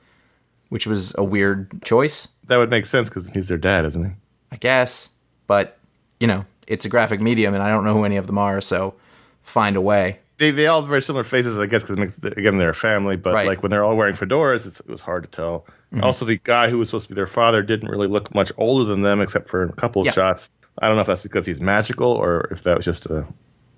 which 0.70 0.86
was 0.86 1.14
a 1.18 1.24
weird 1.24 1.82
choice, 1.84 2.28
That 2.46 2.56
would 2.56 2.70
make 2.70 2.86
sense 2.86 3.08
because 3.08 3.28
he's 3.28 3.48
their 3.48 3.58
dad, 3.58 3.84
isn't 3.84 4.04
he? 4.04 4.10
I 4.52 4.56
guess. 4.56 5.10
But, 5.46 5.78
you 6.20 6.26
know, 6.26 6.46
it's 6.66 6.84
a 6.86 6.88
graphic 6.88 7.20
medium 7.20 7.52
and 7.54 7.62
I 7.62 7.68
don't 7.68 7.84
know 7.84 7.92
who 7.92 8.04
any 8.04 8.16
of 8.16 8.26
them 8.26 8.38
are, 8.38 8.60
so 8.62 8.94
find 9.42 9.76
a 9.76 9.80
way. 9.80 10.20
They, 10.38 10.50
they 10.50 10.66
all 10.66 10.80
have 10.80 10.88
very 10.88 11.02
similar 11.02 11.22
faces, 11.22 11.58
I 11.58 11.66
guess, 11.66 11.82
because 11.82 11.96
it 11.96 12.00
makes 12.00 12.18
again 12.36 12.58
they're 12.58 12.70
a 12.70 12.74
family. 12.74 13.16
But 13.16 13.34
Right. 13.34 13.46
like 13.46 13.62
when 13.62 13.70
they're 13.70 13.84
all 13.84 13.96
wearing 13.96 14.14
fedoras, 14.16 14.66
it's, 14.66 14.80
it 14.80 14.88
was 14.88 15.00
hard 15.02 15.22
to 15.24 15.28
tell. 15.28 15.66
Also, 16.02 16.24
the 16.24 16.38
guy 16.42 16.68
who 16.70 16.78
was 16.78 16.88
supposed 16.88 17.04
to 17.06 17.10
be 17.10 17.14
their 17.14 17.28
father 17.28 17.62
didn't 17.62 17.88
really 17.88 18.08
look 18.08 18.34
much 18.34 18.50
older 18.56 18.84
than 18.84 19.02
them, 19.02 19.20
except 19.20 19.46
for 19.46 19.62
a 19.62 19.72
couple 19.74 20.02
of 20.02 20.06
Yeah. 20.06 20.12
shots. 20.12 20.56
I 20.82 20.88
don't 20.88 20.96
know 20.96 21.02
if 21.02 21.06
that's 21.06 21.22
because 21.22 21.46
he's 21.46 21.60
magical 21.60 22.08
or 22.10 22.48
if 22.50 22.64
that 22.64 22.76
was 22.76 22.84
just 22.84 23.06
a, 23.06 23.24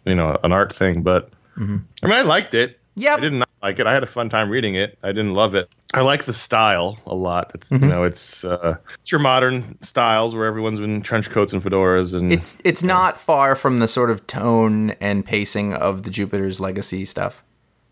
you 0.06 0.14
know, 0.14 0.38
an 0.42 0.52
art 0.52 0.72
thing. 0.74 1.02
But 1.02 1.30
I 1.56 1.60
mean, 1.60 1.84
I 2.02 2.22
liked 2.22 2.54
it. 2.54 2.78
Yeah, 2.98 3.16
I 3.16 3.20
did 3.20 3.32
not 3.34 3.48
like 3.62 3.78
it. 3.78 3.86
I 3.86 3.92
had 3.92 4.02
a 4.02 4.06
fun 4.06 4.30
time 4.30 4.48
reading 4.48 4.74
it. 4.74 4.98
I 5.02 5.08
didn't 5.08 5.34
love 5.34 5.54
it. 5.54 5.68
I 5.92 6.00
like 6.00 6.24
the 6.24 6.32
style 6.32 6.98
a 7.06 7.14
lot. 7.14 7.50
It's 7.54 7.68
Mm-hmm. 7.68 7.84
you 7.84 7.90
know, 7.90 8.04
it's 8.04 8.42
uh, 8.44 8.76
it's 8.94 9.12
your 9.12 9.20
modern 9.20 9.76
styles 9.82 10.34
where 10.34 10.46
everyone's 10.46 10.80
in 10.80 11.02
trench 11.02 11.28
coats 11.28 11.52
and 11.52 11.62
fedoras 11.62 12.14
and 12.14 12.32
It's 12.32 12.58
it's 12.64 12.82
not 12.82 13.18
far 13.20 13.54
from 13.54 13.78
the 13.78 13.88
sort 13.88 14.10
of 14.10 14.26
tone 14.26 14.90
and 15.00 15.24
pacing 15.26 15.74
of 15.74 16.04
the 16.04 16.10
Jupiter's 16.10 16.58
Legacy 16.60 17.04
stuff. 17.04 17.44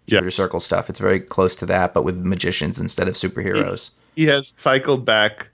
Jupiter 0.06 0.26
Yes. 0.26 0.34
Circle 0.34 0.60
stuff. 0.60 0.88
It's 0.88 1.00
very 1.00 1.20
close 1.20 1.54
to 1.56 1.66
that, 1.66 1.92
but 1.94 2.02
with 2.04 2.16
magicians 2.18 2.80
instead 2.80 3.06
of 3.08 3.14
superheroes. 3.14 3.90
he 4.16 4.24
has 4.26 4.48
cycled 4.48 5.04
back 5.04 5.50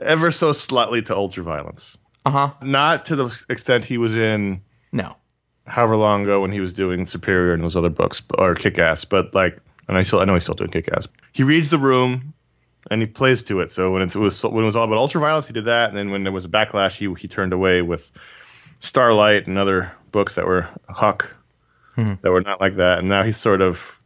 ever 0.00 0.30
so 0.30 0.52
slightly 0.52 1.02
to 1.02 1.12
ultraviolence. 1.14 1.96
Uh 2.24 2.30
huh. 2.30 2.50
Not 2.62 3.04
to 3.06 3.16
the 3.16 3.44
extent 3.50 3.84
he 3.84 3.98
was 3.98 4.16
in 4.16 4.60
No. 4.92 5.16
However 5.66 5.96
long 5.96 6.22
ago 6.22 6.40
when 6.40 6.52
he 6.52 6.60
was 6.60 6.74
doing 6.74 7.06
Superior 7.06 7.52
and 7.52 7.62
those 7.62 7.76
other 7.76 7.88
books 7.88 8.22
or 8.38 8.54
Kick 8.54 8.78
Ass, 8.78 9.04
but 9.04 9.34
like, 9.34 9.58
and 9.88 9.96
I 9.96 10.02
still 10.02 10.20
I 10.20 10.24
know 10.24 10.34
he's 10.34 10.44
still 10.44 10.54
doing 10.54 10.70
Kick 10.70 10.88
Ass. 10.92 11.08
He 11.32 11.42
reads 11.42 11.70
the 11.70 11.78
room 11.78 12.34
and 12.90 13.00
he 13.00 13.06
plays 13.06 13.42
to 13.44 13.60
it. 13.60 13.72
So 13.72 13.92
when 13.92 14.02
it 14.02 14.14
was 14.14 14.42
when 14.42 14.62
it 14.62 14.66
was 14.66 14.76
all 14.76 14.84
about 14.84 14.98
ultraviolence, 14.98 15.46
he 15.46 15.52
did 15.52 15.66
that, 15.66 15.88
and 15.88 15.98
then 15.98 16.10
when 16.10 16.22
there 16.22 16.32
was 16.32 16.44
a 16.44 16.48
backlash, 16.48 16.96
he 16.96 17.12
he 17.20 17.28
turned 17.28 17.52
away 17.52 17.82
with 17.82 18.10
Starlight 18.80 19.46
and 19.46 19.58
other 19.58 19.92
books 20.12 20.34
that 20.34 20.46
were 20.46 20.68
Huck 20.88 21.34
hmm. 21.94 22.14
that 22.22 22.30
were 22.30 22.42
not 22.42 22.60
like 22.60 22.76
that, 22.76 22.98
and 22.98 23.08
now 23.08 23.24
he's 23.24 23.36
sort 23.36 23.60
of 23.60 24.00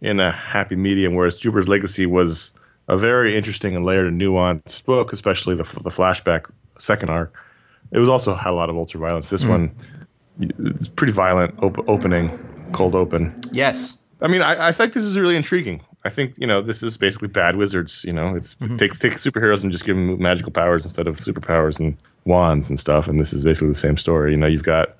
in 0.00 0.20
a 0.20 0.30
happy 0.30 0.76
medium. 0.76 1.14
Whereas 1.14 1.38
Jupiter's 1.38 1.68
Legacy 1.68 2.06
was 2.06 2.52
a 2.88 2.96
very 2.96 3.36
interesting 3.36 3.74
and 3.74 3.84
layered 3.84 4.06
and 4.06 4.20
nuanced 4.20 4.84
book, 4.84 5.12
especially 5.12 5.56
the 5.56 5.64
the 5.64 5.90
flashback 5.90 6.50
second 6.78 7.10
arc. 7.10 7.34
It 7.92 7.98
was 7.98 8.08
also 8.08 8.34
had 8.34 8.50
a 8.50 8.54
lot 8.54 8.68
of 8.68 8.76
ultraviolence. 8.76 9.28
This 9.28 9.42
hmm. 9.42 9.48
one, 9.48 9.74
it's 10.40 10.88
pretty 10.88 11.12
violent 11.12 11.54
op- 11.62 11.88
opening, 11.88 12.38
cold 12.72 12.94
open. 12.94 13.40
Yes. 13.52 13.96
I 14.20 14.28
mean, 14.28 14.42
I, 14.42 14.68
I 14.68 14.72
think 14.72 14.94
this 14.94 15.04
is 15.04 15.18
really 15.18 15.36
intriguing. 15.36 15.82
I 16.04 16.08
think 16.08 16.34
you 16.38 16.46
know 16.46 16.62
this 16.62 16.82
is 16.82 16.96
basically 16.96 17.28
bad 17.28 17.56
wizards. 17.56 18.04
You 18.04 18.12
know, 18.12 18.34
it's 18.34 18.54
mm-hmm. 18.54 18.76
take 18.76 18.98
take 18.98 19.14
superheroes 19.14 19.62
and 19.62 19.72
just 19.72 19.84
give 19.84 19.96
them 19.96 20.20
magical 20.22 20.52
powers 20.52 20.84
instead 20.84 21.06
of 21.06 21.16
superpowers 21.16 21.78
and 21.78 21.96
wands 22.24 22.68
and 22.68 22.78
stuff. 22.78 23.08
And 23.08 23.18
this 23.18 23.32
is 23.32 23.44
basically 23.44 23.70
the 23.70 23.78
same 23.78 23.98
story. 23.98 24.30
You 24.30 24.36
know, 24.36 24.46
you've 24.46 24.62
got 24.62 24.96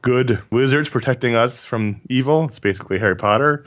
good 0.00 0.42
wizards 0.50 0.88
protecting 0.88 1.34
us 1.34 1.64
from 1.64 2.00
evil. 2.08 2.44
It's 2.44 2.58
basically 2.58 2.98
Harry 2.98 3.14
Potter, 3.14 3.64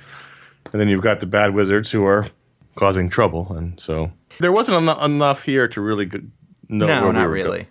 and 0.73 0.81
then 0.81 0.89
you've 0.89 1.03
got 1.03 1.19
the 1.19 1.27
bad 1.27 1.53
wizards 1.53 1.91
who 1.91 2.03
are 2.05 2.27
causing 2.75 3.09
trouble. 3.09 3.53
And 3.55 3.79
so 3.79 4.11
there 4.39 4.51
wasn't 4.51 4.77
eno- 4.77 5.03
enough 5.03 5.43
here 5.43 5.67
to 5.69 5.81
really 5.81 6.07
know. 6.67 6.87
No, 6.87 7.07
we 7.07 7.13
not 7.13 7.27
were 7.27 7.29
really. 7.29 7.49
going. 7.49 7.67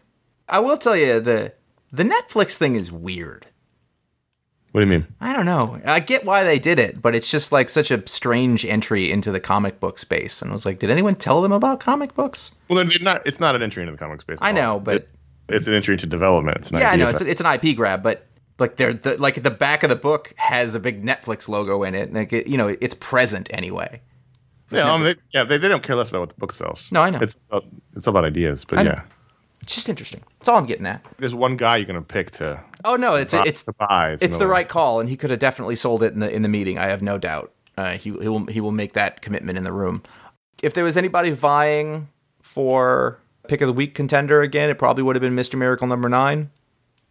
I 0.48 0.60
will 0.60 0.76
tell 0.76 0.96
you 0.96 1.20
the 1.20 1.52
the 1.94 2.04
Netflix 2.04 2.56
thing 2.56 2.74
is 2.76 2.90
weird. 2.92 3.46
What 4.72 4.80
do 4.80 4.86
you 4.88 4.90
mean? 4.92 5.06
I 5.20 5.32
don't 5.32 5.44
know. 5.46 5.80
I 5.84 6.00
get 6.00 6.24
why 6.24 6.42
they 6.42 6.58
did 6.58 6.80
it, 6.80 7.00
but 7.00 7.14
it's 7.14 7.30
just 7.30 7.52
like 7.52 7.68
such 7.68 7.92
a 7.92 8.02
strange 8.08 8.64
entry 8.64 9.08
into 9.12 9.30
the 9.30 9.38
comic 9.38 9.78
book 9.78 9.98
space. 9.98 10.42
And 10.42 10.50
I 10.50 10.52
was 10.52 10.66
like, 10.66 10.80
did 10.80 10.90
anyone 10.90 11.14
tell 11.14 11.40
them 11.42 11.52
about 11.52 11.78
comic 11.78 12.14
books? 12.14 12.50
Well, 12.68 12.84
they're 12.84 12.98
not. 13.00 13.24
It's 13.24 13.38
not 13.38 13.54
an 13.54 13.62
entry 13.62 13.82
into 13.84 13.92
the 13.92 13.98
comic 13.98 14.20
space. 14.20 14.38
I 14.40 14.50
know, 14.50 14.80
but 14.80 14.94
It- 14.96 15.10
it's 15.46 15.66
an 15.68 15.74
entry 15.74 15.94
into 15.94 16.06
development. 16.06 16.56
It's 16.56 16.72
yeah, 16.72 16.88
I 16.90 16.96
know 16.96 17.08
it's 17.08 17.20
it's 17.20 17.40
an 17.42 17.46
IP 17.46 17.76
grab, 17.76 18.02
but 18.02 18.26
like 18.58 18.76
they're 18.76 18.94
the, 18.94 19.18
like 19.18 19.42
the 19.42 19.50
back 19.50 19.82
of 19.82 19.90
the 19.90 19.96
book 19.96 20.32
has 20.36 20.74
a 20.74 20.80
big 20.80 21.04
Netflix 21.04 21.48
logo 21.48 21.82
in 21.82 21.94
it, 21.94 22.04
and 22.08 22.14
like 22.14 22.32
it, 22.32 22.46
you 22.46 22.56
know 22.56 22.74
it's 22.80 22.94
present 22.94 23.48
anyway. 23.52 24.00
Yeah, 24.70 24.96
they, 24.98 25.14
yeah, 25.30 25.44
they, 25.44 25.58
they 25.58 25.68
don't 25.68 25.82
care 25.82 25.94
less 25.96 26.08
about 26.08 26.20
what 26.20 26.28
the 26.30 26.34
book 26.36 26.50
sells. 26.52 26.90
No, 26.90 27.02
I 27.02 27.10
know. 27.10 27.18
It's 27.20 27.36
about, 27.48 27.64
it's 27.94 28.06
about 28.06 28.24
ideas, 28.24 28.64
but 28.64 28.84
yeah, 28.84 29.02
It's 29.64 29.74
just 29.74 29.88
interesting. 29.88 30.22
That's 30.38 30.48
all 30.48 30.58
I'm 30.58 30.66
getting 30.66 30.84
at. 30.84 31.02
there's 31.16 31.34
one 31.34 31.56
guy 31.56 31.78
you're 31.78 31.86
gonna 31.86 32.02
pick 32.02 32.30
to 32.32 32.62
Oh 32.84 32.96
no, 32.96 33.14
it's 33.14 33.32
it's 33.32 33.62
to 33.62 33.72
buy. 33.72 34.16
it's 34.20 34.36
the 34.36 34.46
right 34.46 34.68
call, 34.68 35.00
and 35.00 35.08
he 35.08 35.16
could 35.16 35.30
have 35.30 35.38
definitely 35.38 35.74
sold 35.74 36.02
it 36.02 36.12
in 36.12 36.20
the 36.20 36.30
in 36.30 36.42
the 36.42 36.48
meeting. 36.50 36.78
I 36.78 36.88
have 36.88 37.00
no 37.02 37.16
doubt. 37.16 37.50
Uh, 37.78 37.92
he 37.96 38.10
he 38.10 38.28
will 38.28 38.44
he 38.46 38.60
will 38.60 38.72
make 38.72 38.92
that 38.92 39.22
commitment 39.22 39.56
in 39.56 39.64
the 39.64 39.72
room. 39.72 40.02
If 40.62 40.74
there 40.74 40.84
was 40.84 40.96
anybody 40.98 41.30
vying 41.30 42.08
for 42.42 43.18
pick 43.48 43.62
of 43.62 43.66
the 43.66 43.72
week 43.72 43.94
contender 43.94 44.42
again, 44.42 44.68
it 44.68 44.78
probably 44.78 45.02
would 45.02 45.16
have 45.16 45.22
been 45.22 45.34
Mister 45.34 45.56
Miracle 45.56 45.86
number 45.86 46.08
9 46.08 46.50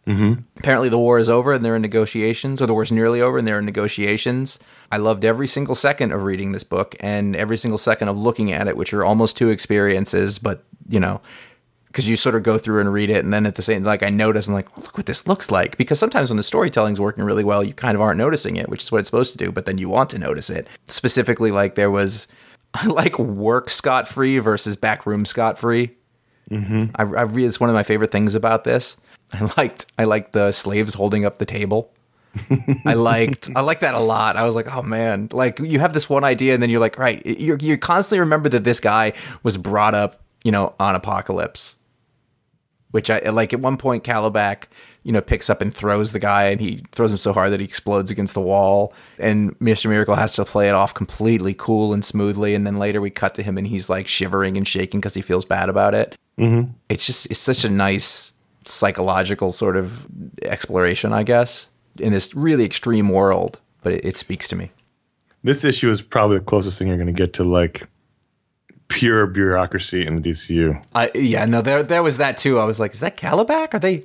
Mm-hmm. 0.07 0.41
Apparently, 0.57 0.89
the 0.89 0.97
war 0.97 1.17
is 1.17 1.29
over 1.29 1.53
and 1.53 1.63
they're 1.63 1.77
in 1.77 1.81
negotiations, 1.81 2.61
or 2.61 2.65
the 2.65 2.73
war's 2.73 2.91
nearly 2.91 3.21
over 3.21 3.37
and 3.37 3.47
they're 3.47 3.59
in 3.59 3.65
negotiations. 3.65 4.59
I 4.91 4.97
loved 4.97 5.23
every 5.23 5.47
single 5.47 5.75
second 5.75 6.11
of 6.11 6.23
reading 6.23 6.51
this 6.51 6.65
book 6.65 6.95
and 6.99 7.35
every 7.37 7.55
single 7.55 7.77
second 7.77 8.09
of 8.09 8.17
looking 8.17 8.51
at 8.51 8.67
it, 8.67 8.75
which 8.75 8.93
are 8.93 9.05
almost 9.05 9.37
two 9.37 9.49
experiences, 9.49 10.39
but 10.39 10.65
you 10.89 10.99
know, 10.99 11.21
because 11.93 12.09
you 12.09 12.15
sort 12.15 12.33
of 12.33 12.41
go 12.41 12.57
through 12.57 12.79
and 12.79 12.91
read 12.91 13.11
it, 13.11 13.23
and 13.23 13.31
then 13.31 13.45
at 13.45 13.53
the 13.53 13.61
same, 13.61 13.83
like 13.83 14.01
I 14.01 14.09
notice, 14.09 14.47
I'm 14.47 14.55
like, 14.55 14.75
look 14.77 14.97
what 14.97 15.05
this 15.05 15.27
looks 15.27 15.51
like. 15.51 15.77
Because 15.77 15.99
sometimes 15.99 16.31
when 16.31 16.37
the 16.37 16.43
storytelling's 16.43 16.99
working 16.99 17.23
really 17.23 17.43
well, 17.43 17.63
you 17.63 17.71
kind 17.71 17.93
of 17.93 18.01
aren't 18.01 18.17
noticing 18.17 18.55
it, 18.55 18.67
which 18.67 18.81
is 18.81 18.91
what 18.91 18.97
it's 18.97 19.07
supposed 19.07 19.31
to 19.33 19.37
do. 19.37 19.51
But 19.51 19.67
then 19.67 19.77
you 19.77 19.89
want 19.89 20.09
to 20.09 20.17
notice 20.17 20.49
it. 20.49 20.67
Specifically, 20.87 21.51
like 21.51 21.75
there 21.75 21.91
was, 21.91 22.27
I 22.73 22.87
like 22.87 23.19
work 23.19 23.69
Scott 23.69 24.07
Free 24.07 24.39
versus 24.39 24.75
backroom 24.75 25.23
Scott 25.23 25.59
Free. 25.59 25.91
Mm-hmm. 26.49 26.85
I, 26.95 27.01
I 27.01 27.23
read 27.23 27.45
it's 27.45 27.59
one 27.59 27.69
of 27.69 27.75
my 27.75 27.83
favorite 27.83 28.11
things 28.11 28.33
about 28.33 28.63
this. 28.63 28.97
I 29.31 29.51
liked 29.55 29.85
I 29.97 30.05
liked 30.05 30.31
the 30.31 30.51
slaves 30.51 30.95
holding 30.95 31.25
up 31.25 31.37
the 31.37 31.45
table. 31.45 31.93
I 32.85 32.95
liked 32.95 33.51
I 33.55 33.61
like 33.61 33.81
that 33.81 33.93
a 33.93 33.99
lot. 33.99 34.35
I 34.35 34.45
was 34.45 34.55
like, 34.55 34.75
oh 34.75 34.81
man, 34.81 35.29
like 35.31 35.59
you 35.59 35.79
have 35.79 35.93
this 35.93 36.09
one 36.09 36.23
idea, 36.23 36.55
and 36.55 36.63
then 36.63 36.71
you're 36.71 36.79
like, 36.79 36.97
right, 36.97 37.23
you 37.23 37.55
you 37.61 37.77
constantly 37.77 38.19
remember 38.19 38.49
that 38.49 38.63
this 38.63 38.79
guy 38.79 39.13
was 39.43 39.57
brought 39.57 39.93
up, 39.93 40.23
you 40.43 40.51
know, 40.51 40.73
on 40.79 40.99
Apokolips, 40.99 41.75
which 42.93 43.09
I 43.09 43.19
like. 43.29 43.53
At 43.53 43.59
one 43.59 43.75
point, 43.77 44.03
Kalibak, 44.03 44.67
you 45.03 45.11
know, 45.11 45.21
picks 45.21 45.49
up 45.49 45.61
and 45.61 45.73
throws 45.73 46.11
the 46.11 46.19
guy, 46.19 46.45
and 46.45 46.61
he 46.61 46.83
throws 46.91 47.11
him 47.11 47.17
so 47.17 47.33
hard 47.33 47.51
that 47.51 47.59
he 47.59 47.65
explodes 47.65 48.09
against 48.09 48.33
the 48.33 48.41
wall, 48.41 48.93
and 49.19 49.55
Mister 49.59 49.89
Miracle 49.89 50.15
has 50.15 50.35
to 50.35 50.45
play 50.45 50.69
it 50.69 50.75
off 50.75 50.93
completely 50.93 51.53
cool 51.53 51.93
and 51.93 52.05
smoothly, 52.05 52.55
and 52.55 52.65
then 52.65 52.79
later 52.79 53.01
we 53.01 53.09
cut 53.09 53.35
to 53.35 53.43
him, 53.43 53.57
and 53.57 53.67
he's 53.67 53.89
like 53.89 54.07
shivering 54.07 54.57
and 54.57 54.67
shaking 54.67 54.99
because 54.99 55.15
he 55.15 55.21
feels 55.21 55.45
bad 55.45 55.69
about 55.69 55.93
it. 55.93 56.15
Mm-hmm. 56.37 56.71
It's 56.87 57.05
just 57.05 57.29
it's 57.29 57.39
such 57.39 57.65
a 57.65 57.69
nice 57.69 58.33
psychological 58.65 59.51
sort 59.51 59.75
of 59.75 60.07
exploration, 60.41 61.11
I 61.11 61.23
guess. 61.23 61.67
in 61.99 62.13
this 62.13 62.35
really 62.35 62.65
extreme 62.65 63.09
world, 63.09 63.59
but 63.81 63.93
it, 63.93 64.05
it 64.05 64.17
speaks 64.17 64.47
to 64.49 64.55
me. 64.55 64.71
This 65.43 65.63
issue 65.63 65.91
is 65.91 66.01
probably 66.01 66.37
the 66.37 66.45
closest 66.45 66.79
thing 66.79 66.87
you're 66.87 66.97
going 66.97 67.07
to 67.07 67.13
get 67.13 67.33
to 67.33 67.43
like 67.43 67.87
pure 68.87 69.27
bureaucracy 69.27 70.05
in 70.05 70.15
the 70.15 70.29
DCU. 70.29 70.83
I 70.93 71.11
yeah, 71.15 71.45
no, 71.45 71.61
there 71.61 71.83
there 71.83 72.03
was 72.03 72.17
that 72.17 72.37
too. 72.37 72.59
I 72.59 72.65
was 72.65 72.79
like, 72.79 72.93
is 72.93 72.99
that 72.99 73.17
Kalibak? 73.17 73.73
Are 73.73 73.79
they? 73.79 74.03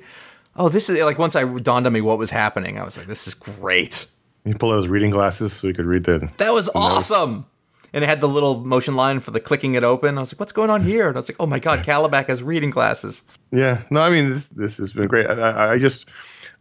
Oh, 0.55 0.69
this 0.69 0.89
is 0.89 1.01
like 1.01 1.17
once 1.17 1.35
I 1.35 1.45
dawned 1.45 1.85
on 1.85 1.93
me 1.93 2.01
what 2.01 2.17
was 2.17 2.29
happening. 2.29 2.79
I 2.79 2.83
was 2.83 2.97
like, 2.97 3.07
this 3.07 3.27
is 3.27 3.33
great. 3.33 4.07
He 4.45 4.53
pulled 4.53 4.73
out 4.73 4.77
his 4.77 4.87
reading 4.87 5.11
glasses 5.11 5.53
so 5.53 5.67
he 5.67 5.73
could 5.73 5.85
read 5.85 6.03
the. 6.05 6.29
That 6.37 6.53
was 6.53 6.69
awesome. 6.73 7.45
And 7.91 8.03
it 8.03 8.07
had 8.07 8.21
the 8.21 8.27
little 8.27 8.59
motion 8.59 8.95
line 8.95 9.19
for 9.19 9.31
the 9.31 9.39
clicking 9.39 9.73
it 9.73 9.83
open. 9.83 10.17
I 10.17 10.21
was 10.21 10.33
like, 10.33 10.39
what's 10.39 10.51
going 10.51 10.69
on 10.69 10.83
here? 10.83 11.07
And 11.07 11.17
I 11.17 11.19
was 11.19 11.29
like, 11.29 11.37
oh 11.39 11.47
my 11.47 11.57
god, 11.59 11.83
Kalibak 11.83 12.27
has 12.27 12.43
reading 12.43 12.69
glasses. 12.69 13.23
Yeah, 13.51 13.81
no, 13.89 14.01
I 14.01 14.09
mean 14.09 14.29
this 14.29 14.49
this 14.49 14.77
has 14.77 14.93
been 14.93 15.07
great. 15.07 15.27
I, 15.27 15.33
I, 15.33 15.71
I 15.73 15.77
just 15.77 16.07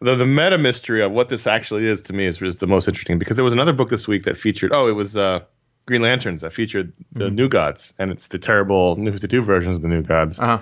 the 0.00 0.14
the 0.14 0.26
meta 0.26 0.58
mystery 0.58 1.02
of 1.02 1.12
what 1.12 1.28
this 1.28 1.46
actually 1.46 1.86
is 1.86 2.00
to 2.02 2.12
me 2.12 2.26
is, 2.26 2.40
is 2.40 2.56
the 2.56 2.66
most 2.66 2.88
interesting 2.88 3.18
because 3.18 3.36
there 3.36 3.44
was 3.44 3.52
another 3.52 3.72
book 3.72 3.90
this 3.90 4.08
week 4.08 4.24
that 4.24 4.36
featured. 4.36 4.72
Oh, 4.72 4.86
it 4.88 4.92
was 4.92 5.16
uh, 5.16 5.40
Green 5.88 6.02
Lanterns 6.02 6.42
that 6.42 6.52
featured 6.52 6.92
the 7.12 7.24
mm-hmm. 7.24 7.34
New 7.34 7.48
Gods, 7.48 7.94
and 7.98 8.10
it's 8.10 8.28
the 8.28 8.38
terrible 8.38 8.94
New 8.96 9.10
Fifty 9.10 9.26
Two 9.26 9.40
versions 9.40 9.76
of 9.76 9.82
the 9.82 9.88
New 9.88 10.02
Gods. 10.02 10.38
Uh-huh. 10.38 10.60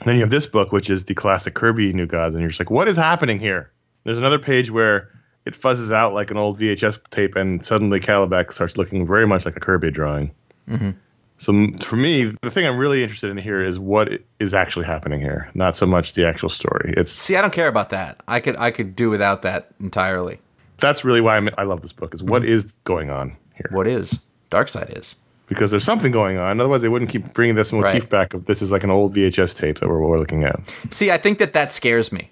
And 0.00 0.06
then 0.06 0.16
you 0.16 0.20
have 0.20 0.30
this 0.30 0.46
book, 0.46 0.70
which 0.70 0.90
is 0.90 1.04
the 1.06 1.14
classic 1.14 1.54
Kirby 1.54 1.94
New 1.94 2.06
Gods, 2.06 2.34
and 2.34 2.42
you're 2.42 2.50
just 2.50 2.60
like, 2.60 2.70
what 2.70 2.86
is 2.86 2.98
happening 2.98 3.38
here? 3.38 3.72
There's 4.04 4.18
another 4.18 4.38
page 4.38 4.70
where 4.70 5.10
it 5.46 5.54
fuzzes 5.54 5.90
out 5.90 6.12
like 6.12 6.30
an 6.30 6.36
old 6.36 6.60
VHS 6.60 6.98
tape, 7.10 7.36
and 7.36 7.64
suddenly 7.64 8.00
Kalibak 8.00 8.52
starts 8.52 8.76
looking 8.76 9.06
very 9.06 9.26
much 9.26 9.46
like 9.46 9.56
a 9.56 9.60
Kirby 9.60 9.90
drawing. 9.90 10.30
Mm-hmm. 10.68 10.90
So 11.38 11.68
for 11.80 11.96
me, 11.96 12.34
the 12.42 12.50
thing 12.50 12.66
I'm 12.66 12.76
really 12.76 13.02
interested 13.02 13.30
in 13.30 13.38
here 13.38 13.64
is 13.64 13.78
what 13.78 14.10
is 14.38 14.52
actually 14.52 14.84
happening 14.84 15.20
here, 15.22 15.50
not 15.54 15.74
so 15.74 15.86
much 15.86 16.12
the 16.12 16.26
actual 16.26 16.50
story. 16.50 16.92
It's 16.98 17.10
See, 17.10 17.34
I 17.34 17.40
don't 17.40 17.52
care 17.52 17.68
about 17.68 17.88
that. 17.90 18.20
I 18.28 18.40
could 18.40 18.56
I 18.58 18.70
could 18.70 18.94
do 18.94 19.08
without 19.08 19.40
that 19.42 19.70
entirely. 19.80 20.38
that's 20.76 21.04
really 21.06 21.22
why 21.22 21.36
I'm, 21.38 21.48
I 21.56 21.62
love 21.62 21.80
this 21.80 21.94
book 21.94 22.12
is 22.12 22.22
what 22.22 22.42
mm-hmm. 22.42 22.52
is 22.52 22.64
going 22.84 23.08
on 23.08 23.34
here 23.54 23.68
What 23.70 23.86
is 23.86 24.18
Darkseid 24.56 24.98
is? 24.98 25.16
because 25.48 25.70
there's 25.70 25.84
something 25.84 26.10
going 26.10 26.38
on. 26.38 26.58
Otherwise, 26.60 26.82
they 26.82 26.88
wouldn't 26.88 27.08
keep 27.08 27.32
bringing 27.32 27.54
this 27.54 27.72
motif 27.72 28.02
Right. 28.02 28.10
back. 28.10 28.34
Of 28.34 28.46
this 28.46 28.60
is 28.62 28.72
like 28.72 28.82
an 28.82 28.90
old 28.90 29.14
VHS 29.14 29.56
tape 29.56 29.78
that 29.78 29.88
we're, 29.88 30.00
we're 30.00 30.18
looking 30.18 30.42
at. 30.42 30.58
See, 30.90 31.12
I 31.12 31.18
think 31.18 31.38
that 31.38 31.52
that 31.52 31.70
scares 31.70 32.10
me. 32.10 32.30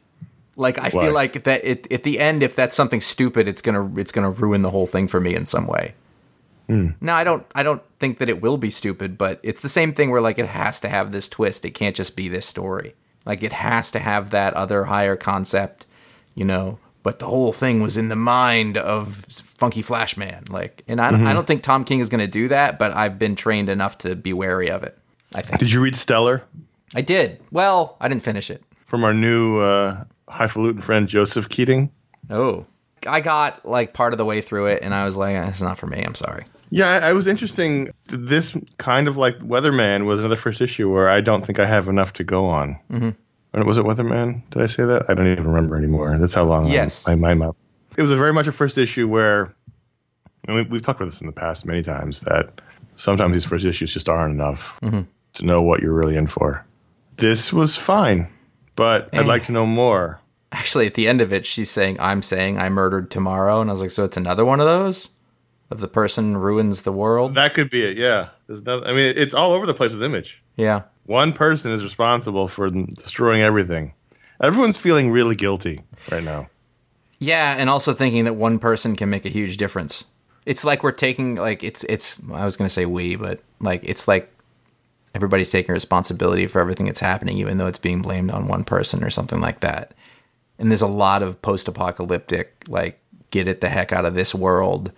Like 0.57 0.79
I 0.81 0.89
Why? 0.89 1.05
feel 1.05 1.13
like 1.13 1.45
that 1.45 1.65
it, 1.65 1.93
at 1.93 2.03
the 2.03 2.19
end, 2.19 2.43
if 2.43 2.57
that's 2.57 2.75
something 2.75 3.01
stupid, 3.01 3.47
it's 3.47 3.63
gonna 3.63 3.89
it's 3.97 4.11
gonna 4.11 4.31
ruin 4.31 4.63
the 4.63 4.71
whole 4.71 4.87
thing 4.89 5.07
for 5.07 5.21
me 5.21 5.35
in 5.37 5.47
some 5.47 5.67
way. 5.69 5.95
Hmm. 6.69 6.89
No, 7.01 7.13
I 7.15 7.23
don't. 7.25 7.45
I 7.55 7.63
don't 7.63 7.83
think 8.01 8.19
that 8.19 8.29
it 8.29 8.41
will 8.43 8.57
be 8.57 8.71
stupid, 8.71 9.17
but 9.19 9.39
it's 9.45 9.61
the 9.61 9.69
same 9.69 9.93
thing 9.93 10.11
where 10.11 10.21
like 10.21 10.39
it 10.39 10.47
has 10.47 10.81
to 10.81 10.89
have 10.89 11.13
this 11.13 11.29
twist. 11.29 11.65
It 11.65 11.71
can't 11.71 11.95
just 11.95 12.17
be 12.17 12.29
this 12.29 12.47
story. 12.47 12.95
Like 13.25 13.43
it 13.45 13.53
has 13.53 13.91
to 13.93 13.99
have 14.01 14.31
that 14.31 14.55
other 14.55 14.85
higher 14.87 15.15
concept, 15.17 15.87
you 16.35 16.45
know. 16.45 16.79
But 17.05 17.21
the 17.21 17.27
whole 17.27 17.53
thing 17.53 17.81
was 17.81 17.97
in 17.97 18.09
the 18.09 18.17
mind 18.17 18.77
of 18.77 19.25
Funky 19.29 19.83
Flashman. 19.83 20.45
Like, 20.49 20.83
and 20.89 21.01
I, 21.01 21.31
I 21.31 21.33
don't 21.35 21.47
think 21.47 21.63
Tom 21.63 21.85
King 21.85 22.01
is 22.01 22.09
going 22.09 22.23
to 22.23 22.27
do 22.27 22.49
that. 22.49 22.79
But 22.79 22.91
I've 22.93 23.19
been 23.19 23.37
trained 23.37 23.69
enough 23.69 23.99
to 23.99 24.17
be 24.17 24.33
wary 24.33 24.71
of 24.71 24.83
it. 24.83 24.99
I 25.35 25.43
think 25.43 25.61
Did 25.61 25.71
you 25.71 25.81
read 25.81 25.95
Stellar 25.95 26.43
I 26.95 27.03
did. 27.03 27.41
Well, 27.51 27.97
I 28.01 28.09
didn't 28.09 28.23
finish 28.23 28.51
it. 28.51 28.63
from 28.87 29.05
our 29.05 29.13
new 29.13 29.59
uh, 29.59 30.05
highfalutin 30.29 30.81
friend 30.83 31.09
Joseph 31.09 31.49
Keatinge? 31.49 31.91
Oh. 32.31 32.67
I 33.07 33.21
got 33.21 33.67
like 33.67 33.93
part 33.93 34.15
of 34.15 34.19
the 34.19 34.25
way 34.25 34.41
through 34.41 34.67
it 34.67 34.83
and 34.83 34.95
I 34.95 35.05
was 35.05 35.17
like, 35.17 35.35
"Eh, 35.37 35.49
it's 35.49 35.61
not 35.61 35.77
for 35.77 35.87
me. 35.87 36.03
I'm 36.03 36.15
sorry. 36.15 36.47
Yeah, 36.71 36.87
I, 36.89 37.11
I 37.11 37.13
was 37.13 37.27
interesting. 37.27 37.91
This 38.07 38.57
kind 38.79 39.09
of 39.09 39.17
like 39.19 39.39
Weatherman 39.41 40.07
was 40.07 40.21
another 40.21 40.37
first 40.37 40.61
issue 40.63 40.91
where 40.91 41.11
I 41.11 41.21
don't 41.21 41.45
think 41.45 41.59
I 41.59 41.67
have 41.67 41.89
enough 41.89 42.15
to 42.15 42.25
go 42.25 42.47
on. 42.47 42.79
Mm-hmm. 42.91 43.11
Was 43.55 43.79
it 43.79 43.85
Weatherman? 43.85 44.43
Did 44.51 44.63
I 44.63 44.67
say 44.67 44.85
that? 44.85 45.07
I 45.09 45.15
don't 45.15 45.31
even 45.31 45.47
remember 45.47 45.77
anymore. 45.77 46.17
That's 46.19 46.35
how 46.35 46.45
long 46.45 46.67
Yes. 46.67 47.09
I'm, 47.09 47.25
I'm 47.25 47.43
up. 47.43 47.57
It 47.97 48.03
was 48.03 48.11
a 48.11 48.17
very 48.17 48.33
much 48.33 48.49
a 48.49 48.53
first 48.53 48.77
issue 48.77 49.07
where, 49.07 49.55
and 50.49 50.57
we, 50.57 50.63
we've 50.63 50.83
talked 50.83 51.01
about 51.01 51.11
this 51.11 51.21
in 51.21 51.27
the 51.29 51.33
past 51.33 51.65
many 51.65 51.83
times, 51.83 52.21
that 52.23 52.61
sometimes 52.97 53.33
these 53.35 53.45
first 53.45 53.65
issues 53.65 53.93
just 53.93 54.09
aren't 54.09 54.35
enough 54.35 54.77
mm-hmm. 54.83 55.03
to 55.35 55.45
know 55.45 55.63
what 55.63 55.81
you're 55.81 55.93
really 55.93 56.17
in 56.17 56.27
for. 56.27 56.65
This 57.17 57.53
was 57.53 57.77
fine, 57.77 58.29
but 58.75 59.15
I'd 59.15 59.27
like 59.27 59.45
to 59.45 59.53
know 59.53 59.67
more. 59.67 60.21
Actually, 60.51 60.87
at 60.87 60.95
the 60.95 61.09
end 61.09 61.21
of 61.21 61.33
it, 61.33 61.47
she's 61.47 61.71
saying, 61.71 61.97
I'm 62.01 62.23
saying 62.23 62.59
I 62.59 62.69
murdered 62.69 63.11
tomorrow. 63.11 63.61
And 63.61 63.71
I 63.71 63.73
was 63.73 63.83
like, 63.83 63.91
so 63.91 64.05
it's 64.05 64.17
another 64.17 64.45
one 64.45 64.61
of 64.61 64.67
those? 64.67 65.11
Of 65.71 65.81
the 65.81 65.89
person 65.89 66.37
ruins 66.37 66.83
the 66.83 66.93
world? 66.93 67.35
That 67.35 67.55
could 67.55 67.71
be 67.71 67.85
it. 67.85 67.97
Yeah, 67.97 68.29
There's 68.47 68.63
no, 68.63 68.85
I 68.85 68.93
mean, 68.93 69.15
it's 69.17 69.35
all 69.35 69.53
over 69.53 69.67
the 69.67 69.75
place 69.75 69.91
with 69.91 70.03
Image. 70.03 70.44
Yeah. 70.57 70.83
One 71.07 71.33
person 71.33 71.73
is 71.73 71.85
responsible 71.85 72.49
for 72.49 72.69
destroying 72.69 73.43
everything. 73.43 73.93
Everyone's 74.43 74.79
feeling 74.79 75.11
really 75.11 75.35
guilty 75.35 75.83
right 76.11 76.25
now. 76.25 76.49
Yeah, 77.19 77.55
and 77.59 77.71
also 77.71 77.93
thinking 77.93 78.25
that 78.25 78.35
one 78.35 78.59
person 78.59 78.97
can 78.97 79.11
make 79.11 79.25
a 79.25 79.31
huge 79.31 79.57
difference. 79.57 80.05
It's 80.47 80.65
like 80.65 80.83
we're 80.83 80.93
taking 80.93 81.37
like 81.37 81.63
it's 81.63 81.85
it's 81.85 82.21
I 82.33 82.45
was 82.45 82.57
gonna 82.57 82.69
say 82.69 82.87
we, 82.87 83.17
but 83.17 83.41
like 83.61 83.81
it's 83.85 84.07
like 84.09 84.31
everybody's 85.15 85.51
taking 85.51 85.73
responsibility 85.73 86.47
for 86.47 86.61
everything 86.61 86.87
that's 86.87 87.01
happening, 87.01 87.39
even 87.39 87.57
though 87.59 87.67
it's 87.67 87.79
being 87.79 88.03
blamed 88.03 88.31
on 88.31 88.49
one 88.49 88.65
person 88.65 89.03
or 89.05 89.11
something 89.11 89.41
like 89.41 89.61
that. 89.61 89.93
And 90.59 90.71
there's 90.71 90.83
a 90.83 90.87
lot 90.87 91.23
of 91.23 91.41
post-apocalyptic 91.41 92.65
like 92.69 93.01
get 93.31 93.49
it 93.49 93.61
the 93.61 93.69
heck 93.69 93.93
out 93.93 94.05
of 94.05 94.15
this 94.15 94.35
world, 94.35 94.93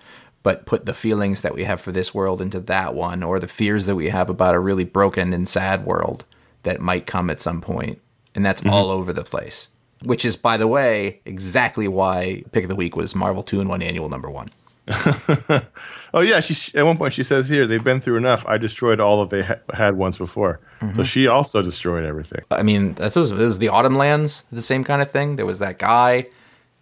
but 0.46 0.64
put 0.64 0.86
the 0.86 0.94
feelings 0.94 1.40
that 1.40 1.56
we 1.56 1.64
have 1.64 1.80
for 1.80 1.90
this 1.90 2.14
world 2.14 2.40
into 2.40 2.60
that 2.60 2.94
one, 2.94 3.24
or 3.24 3.40
the 3.40 3.48
fears 3.48 3.84
that 3.86 3.96
we 3.96 4.10
have 4.10 4.30
about 4.30 4.54
a 4.54 4.60
really 4.60 4.84
broken 4.84 5.32
and 5.32 5.48
sad 5.48 5.84
world 5.84 6.24
that 6.62 6.80
might 6.80 7.04
come 7.04 7.30
at 7.30 7.40
some 7.40 7.60
point. 7.60 8.00
And 8.32 8.46
that's 8.46 8.60
mm-hmm. 8.60 8.70
all 8.70 8.88
over 8.90 9.12
the 9.12 9.24
place. 9.24 9.70
Which 10.04 10.24
is, 10.24 10.36
by 10.36 10.56
the 10.56 10.68
way, 10.68 11.18
exactly 11.24 11.88
why 11.88 12.44
Pick 12.52 12.62
of 12.62 12.68
the 12.68 12.76
Week 12.76 12.96
was 12.96 13.12
Marvel 13.16 13.42
2 13.42 13.60
in 13.60 13.66
1 13.66 13.82
Annual 13.82 14.08
number 14.08 14.30
one. 14.30 14.48
Oh 16.14 16.20
yeah, 16.20 16.40
she 16.40 16.78
at 16.78 16.86
one 16.86 16.96
point 16.96 17.12
she 17.12 17.24
says 17.24 17.46
here 17.46 17.66
they've 17.66 17.82
been 17.84 18.00
through 18.00 18.16
enough. 18.16 18.46
I 18.46 18.56
destroyed 18.56 19.00
all 19.00 19.22
that 19.22 19.30
they 19.30 19.42
ha- 19.42 19.60
had 19.74 19.96
once 19.96 20.16
before. 20.16 20.60
So 20.80 20.86
mm-hmm. 20.86 21.02
she 21.02 21.26
also 21.26 21.60
destroyed 21.60 22.04
everything. 22.04 22.42
I 22.50 22.62
mean, 22.62 22.92
that 22.94 23.14
was, 23.14 23.32
it 23.32 23.36
was 23.36 23.58
the 23.58 23.68
Autumn 23.68 23.96
Lands, 23.96 24.44
the 24.50 24.62
same 24.62 24.82
kind 24.82 25.02
of 25.02 25.10
thing. 25.10 25.36
There 25.36 25.44
was 25.44 25.58
that 25.58 25.78
guy 25.78 26.28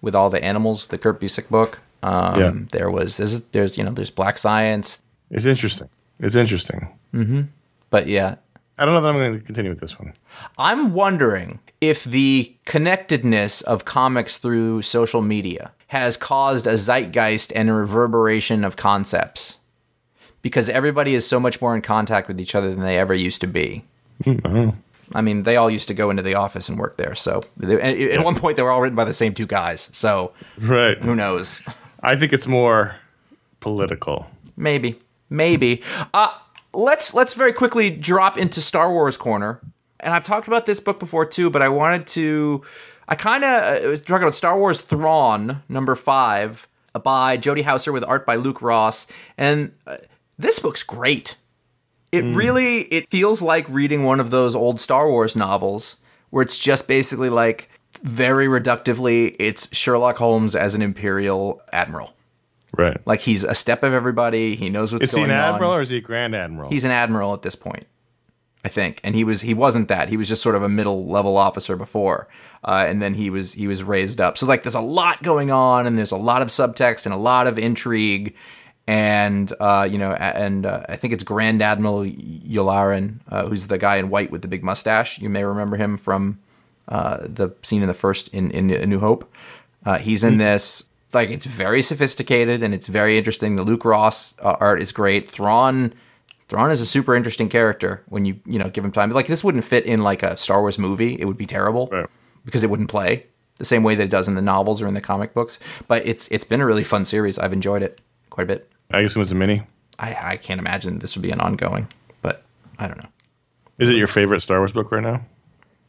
with 0.01 0.15
all 0.15 0.31
the 0.31 0.45
animals, 0.45 0.85
the 0.85 0.99
Kurt 0.99 1.19
Busiek 1.21 1.49
book. 1.49 1.81
Um, 2.05 2.40
Yeah. 2.40 2.52
There 2.72 2.90
was 2.90 3.16
there's 3.16 3.40
there's 3.52 3.78
you 3.78 3.84
know 3.84 3.90
there's 3.92 4.11
Black 4.11 4.36
Science, 4.38 5.02
It's 5.30 5.46
interesting. 5.46 5.88
It's 6.20 6.36
interesting. 6.36 6.88
but 7.90 8.07
yeah, 8.07 8.36
I 8.78 8.84
don't 8.84 8.94
know 8.94 9.00
that 9.00 9.09
I'm 9.09 9.16
going 9.16 9.38
to 9.40 9.44
continue 9.44 9.70
with 9.70 9.80
this 9.80 9.98
one. 9.98 10.12
I'm 10.59 10.92
wondering 10.94 11.59
if 11.80 12.05
the 12.05 12.55
connectedness 12.66 13.61
of 13.62 13.84
comics 13.84 14.36
through 14.36 14.82
social 14.82 15.22
media 15.22 15.72
has 15.88 16.16
caused 16.16 16.66
a 16.66 16.76
zeitgeist 16.76 17.52
and 17.55 17.68
a 17.70 17.72
reverberation 17.72 18.64
of 18.64 18.76
concepts 18.76 19.59
because 20.42 20.68
everybody 20.68 21.14
is 21.14 21.26
so 21.26 21.38
much 21.40 21.61
more 21.61 21.74
in 21.74 21.82
contact 21.82 22.28
with 22.28 22.40
each 22.40 22.55
other 22.55 22.70
than 22.74 22.84
they 22.84 22.98
ever 22.98 23.14
used 23.14 23.40
to 23.40 23.46
be. 23.46 23.84
I 25.14 25.20
mean, 25.20 25.42
they 25.44 25.57
all 25.57 25.70
used 25.70 25.88
to 25.88 25.94
go 25.94 26.11
into 26.11 26.22
the 26.22 26.34
office 26.34 26.68
and 26.68 26.78
work 26.78 26.96
there. 26.96 27.14
So 27.14 27.42
they- 27.57 28.11
at 28.12 28.24
one 28.24 28.34
point, 28.34 28.57
they 28.57 28.62
were 28.62 28.70
all 28.70 28.80
written 28.80 28.96
by 28.96 29.05
the 29.05 29.14
same 29.14 29.34
two 29.34 29.46
guys. 29.46 29.88
So 29.92 30.32
Right. 30.59 30.98
who 30.98 31.14
knows? 31.14 31.62
I 32.05 32.16
think 32.16 32.32
it's 32.32 32.46
more 32.46 32.96
political. 33.61 34.26
Maybe, 34.57 34.98
maybe. 35.30 35.82
Uh, 36.12 36.36
let's 36.74 37.14
let's 37.14 37.34
very 37.34 37.52
quickly 37.52 37.90
drop 37.90 38.36
into 38.36 38.61
Star 38.61 38.92
Wars 38.92 39.16
corner. 39.16 39.61
And 40.00 40.12
I've 40.12 40.24
talked 40.24 40.46
about 40.46 40.66
this 40.66 40.80
book 40.80 41.00
before 41.00 41.24
too, 41.24 41.48
but 41.48 41.62
I 41.62 41.68
wanted 41.68 42.07
to. 42.09 42.62
I 43.09 43.14
kind 43.14 43.42
of 43.42 43.84
was 43.84 44.00
talking 44.02 44.22
about 44.22 44.34
Star 44.34 44.59
Wars 44.59 44.80
Thrawn 44.82 45.62
number 45.68 45.94
five 45.94 46.68
by 47.02 47.36
Jody 47.38 47.62
Houser 47.62 47.92
with 47.92 48.05
art 48.05 48.26
by 48.26 48.36
Luke 48.36 48.61
Ross, 48.61 49.07
and 49.38 49.72
uh, 49.86 49.96
this 50.38 50.59
book's 50.59 50.82
great. 50.82 51.36
It 52.12 52.22
really 52.22 52.82
it 52.82 53.11
feels 53.11 53.42
like 53.42 53.66
reading 53.68 54.05
one 54.05 54.20
of 54.20 54.30
those 54.30 54.55
old 54.55 54.78
Star 54.78 55.09
Wars 55.09 55.34
novels 55.34 55.96
where 56.30 56.42
it's 56.42 56.59
just 56.59 56.86
basically 56.86 57.28
like 57.28 57.68
very 58.03 58.47
reductively 58.47 59.36
it's 59.38 59.74
Sherlock 59.74 60.16
Holmes 60.16 60.55
as 60.57 60.74
an 60.74 60.82
imperial 60.82 61.62
admiral. 61.72 62.14
Right. 62.76 63.01
Like 63.07 63.20
he's 63.20 63.45
a 63.45 63.55
step 63.55 63.82
of 63.82 63.92
everybody. 63.92 64.57
He 64.57 64.68
knows 64.68 64.92
what's 64.92 65.14
going 65.14 65.24
on. 65.24 65.30
Is 65.30 65.34
he 65.36 65.40
an 65.40 65.55
admiral 65.55 65.70
on. 65.70 65.78
or 65.78 65.82
is 65.82 65.88
he 65.90 65.99
a 65.99 66.01
grand 66.01 66.34
admiral? 66.34 66.70
He's 66.70 66.84
an 66.84 66.90
admiral 66.90 67.32
at 67.34 67.42
this 67.42 67.55
point, 67.55 67.86
I 68.64 68.68
think. 68.68 69.01
And 69.05 69.14
he 69.14 69.22
was 69.22 69.42
he 69.42 69.55
wasn't 69.55 69.88
that. 69.88 70.09
He 70.09 70.16
was 70.16 70.28
just 70.28 70.42
sort 70.42 70.57
of 70.57 70.62
a 70.62 70.68
middle 70.68 71.07
level 71.07 71.36
officer 71.36 71.76
before, 71.76 72.28
uh, 72.64 72.84
and 72.88 73.01
then 73.01 73.14
he 73.14 73.30
was 73.30 73.53
he 73.53 73.68
was 73.68 73.84
raised 73.84 74.20
up. 74.20 74.36
So 74.36 74.47
like 74.47 74.64
there's 74.64 74.74
a 74.74 74.80
lot 74.80 75.22
going 75.22 75.53
on, 75.53 75.86
and 75.86 75.97
there's 75.97 76.11
a 76.11 76.16
lot 76.16 76.42
of 76.42 76.49
subtext 76.49 77.05
and 77.05 77.14
a 77.14 77.18
lot 77.18 77.47
of 77.47 77.59
intrigue, 77.59 78.34
and 78.86 79.53
uh, 79.61 79.86
you 79.88 79.99
know, 79.99 80.12
and 80.12 80.66
uh, 80.66 80.84
I 80.88 80.97
think 80.97 81.12
it's 81.12 81.22
Grand 81.22 81.62
Admiral 81.62 82.01
Yularen, 82.05 83.20
uh, 83.28 83.47
who's 83.47 83.68
the 83.68 83.78
guy 83.78 83.97
in 83.97 84.11
white 84.11 84.30
with 84.32 84.42
the 84.42 84.49
big 84.49 84.64
mustache. 84.64 85.20
You 85.20 85.30
may 85.30 85.45
remember 85.45 85.76
him 85.76 85.97
from 85.97 86.40
uh, 86.89 87.18
the 87.22 87.51
scene 87.62 87.82
in 87.82 87.89
the 87.89 87.95
first 87.95 88.28
in 88.28 88.51
in 88.51 88.70
A 88.70 88.87
New 88.87 88.99
Hope. 89.01 89.32
Uh, 89.85 89.99
he's 89.99 90.24
in 90.24 90.39
this. 90.39 90.89
Like 91.12 91.30
it's 91.30 91.45
very 91.45 91.80
sophisticated 91.82 92.62
and 92.64 92.74
it's 92.74 92.89
very 92.89 93.16
interesting. 93.16 93.55
The 93.57 93.62
Luke 93.62 93.85
Ross 93.85 94.37
uh, 94.41 94.57
art 94.59 94.82
is 94.82 94.91
great. 94.91 95.28
Thrawn, 95.30 95.95
Thrawn 96.49 96.72
is 96.72 96.80
a 96.80 96.87
super 96.87 97.14
interesting 97.14 97.49
character 97.49 98.03
when 98.09 98.24
you 98.24 98.41
you 98.47 98.59
know 98.59 98.68
give 98.68 98.85
him 98.85 98.91
time. 98.93 99.11
Like 99.11 99.28
this 99.28 99.45
wouldn't 99.45 99.64
fit 99.64 99.87
in 99.87 100.03
like 100.03 100.22
a 100.24 100.37
Star 100.37 100.61
Wars 100.61 100.78
movie. 100.78 101.14
It 101.20 101.26
would 101.26 101.37
be 101.39 101.47
terrible 101.47 101.89
Right. 101.93 102.07
because 102.45 102.64
it 102.64 102.70
wouldn't 102.70 102.91
play. 102.91 103.26
the 103.59 103.64
same 103.64 103.85
way 103.85 103.95
that 103.95 104.03
it 104.03 104.11
does 104.11 104.26
in 104.26 104.35
the 104.35 104.43
novels 104.43 104.82
or 104.82 104.89
in 104.89 104.95
the 104.95 105.01
comic 105.01 105.32
books. 105.32 105.61
But 105.87 106.05
it's 106.05 106.26
it's 106.32 106.45
been 106.45 106.61
a 106.61 106.66
really 106.66 106.82
fun 106.82 107.05
series. 107.05 107.39
I've 107.39 107.53
enjoyed 107.53 107.82
it 107.85 108.01
quite 108.30 108.45
a 108.45 108.47
bit. 108.49 108.68
I 108.91 109.03
guess 109.03 109.14
it 109.14 109.18
was 109.20 109.30
a 109.30 109.37
mini. 109.37 109.62
I, 110.01 110.32
I 110.32 110.37
can't 110.39 110.59
imagine 110.59 110.99
this 110.99 111.14
would 111.14 111.22
be 111.22 111.30
an 111.30 111.39
ongoing, 111.41 111.87
but 112.22 112.43
I 112.80 112.89
don't 112.89 112.99
know. 112.99 113.09
Is 113.78 113.89
it 113.89 113.95
your 113.95 114.09
favorite 114.09 114.41
Star 114.41 114.59
Wars 114.59 114.72
book 114.72 114.91
right 114.91 115.03
now? 115.05 115.24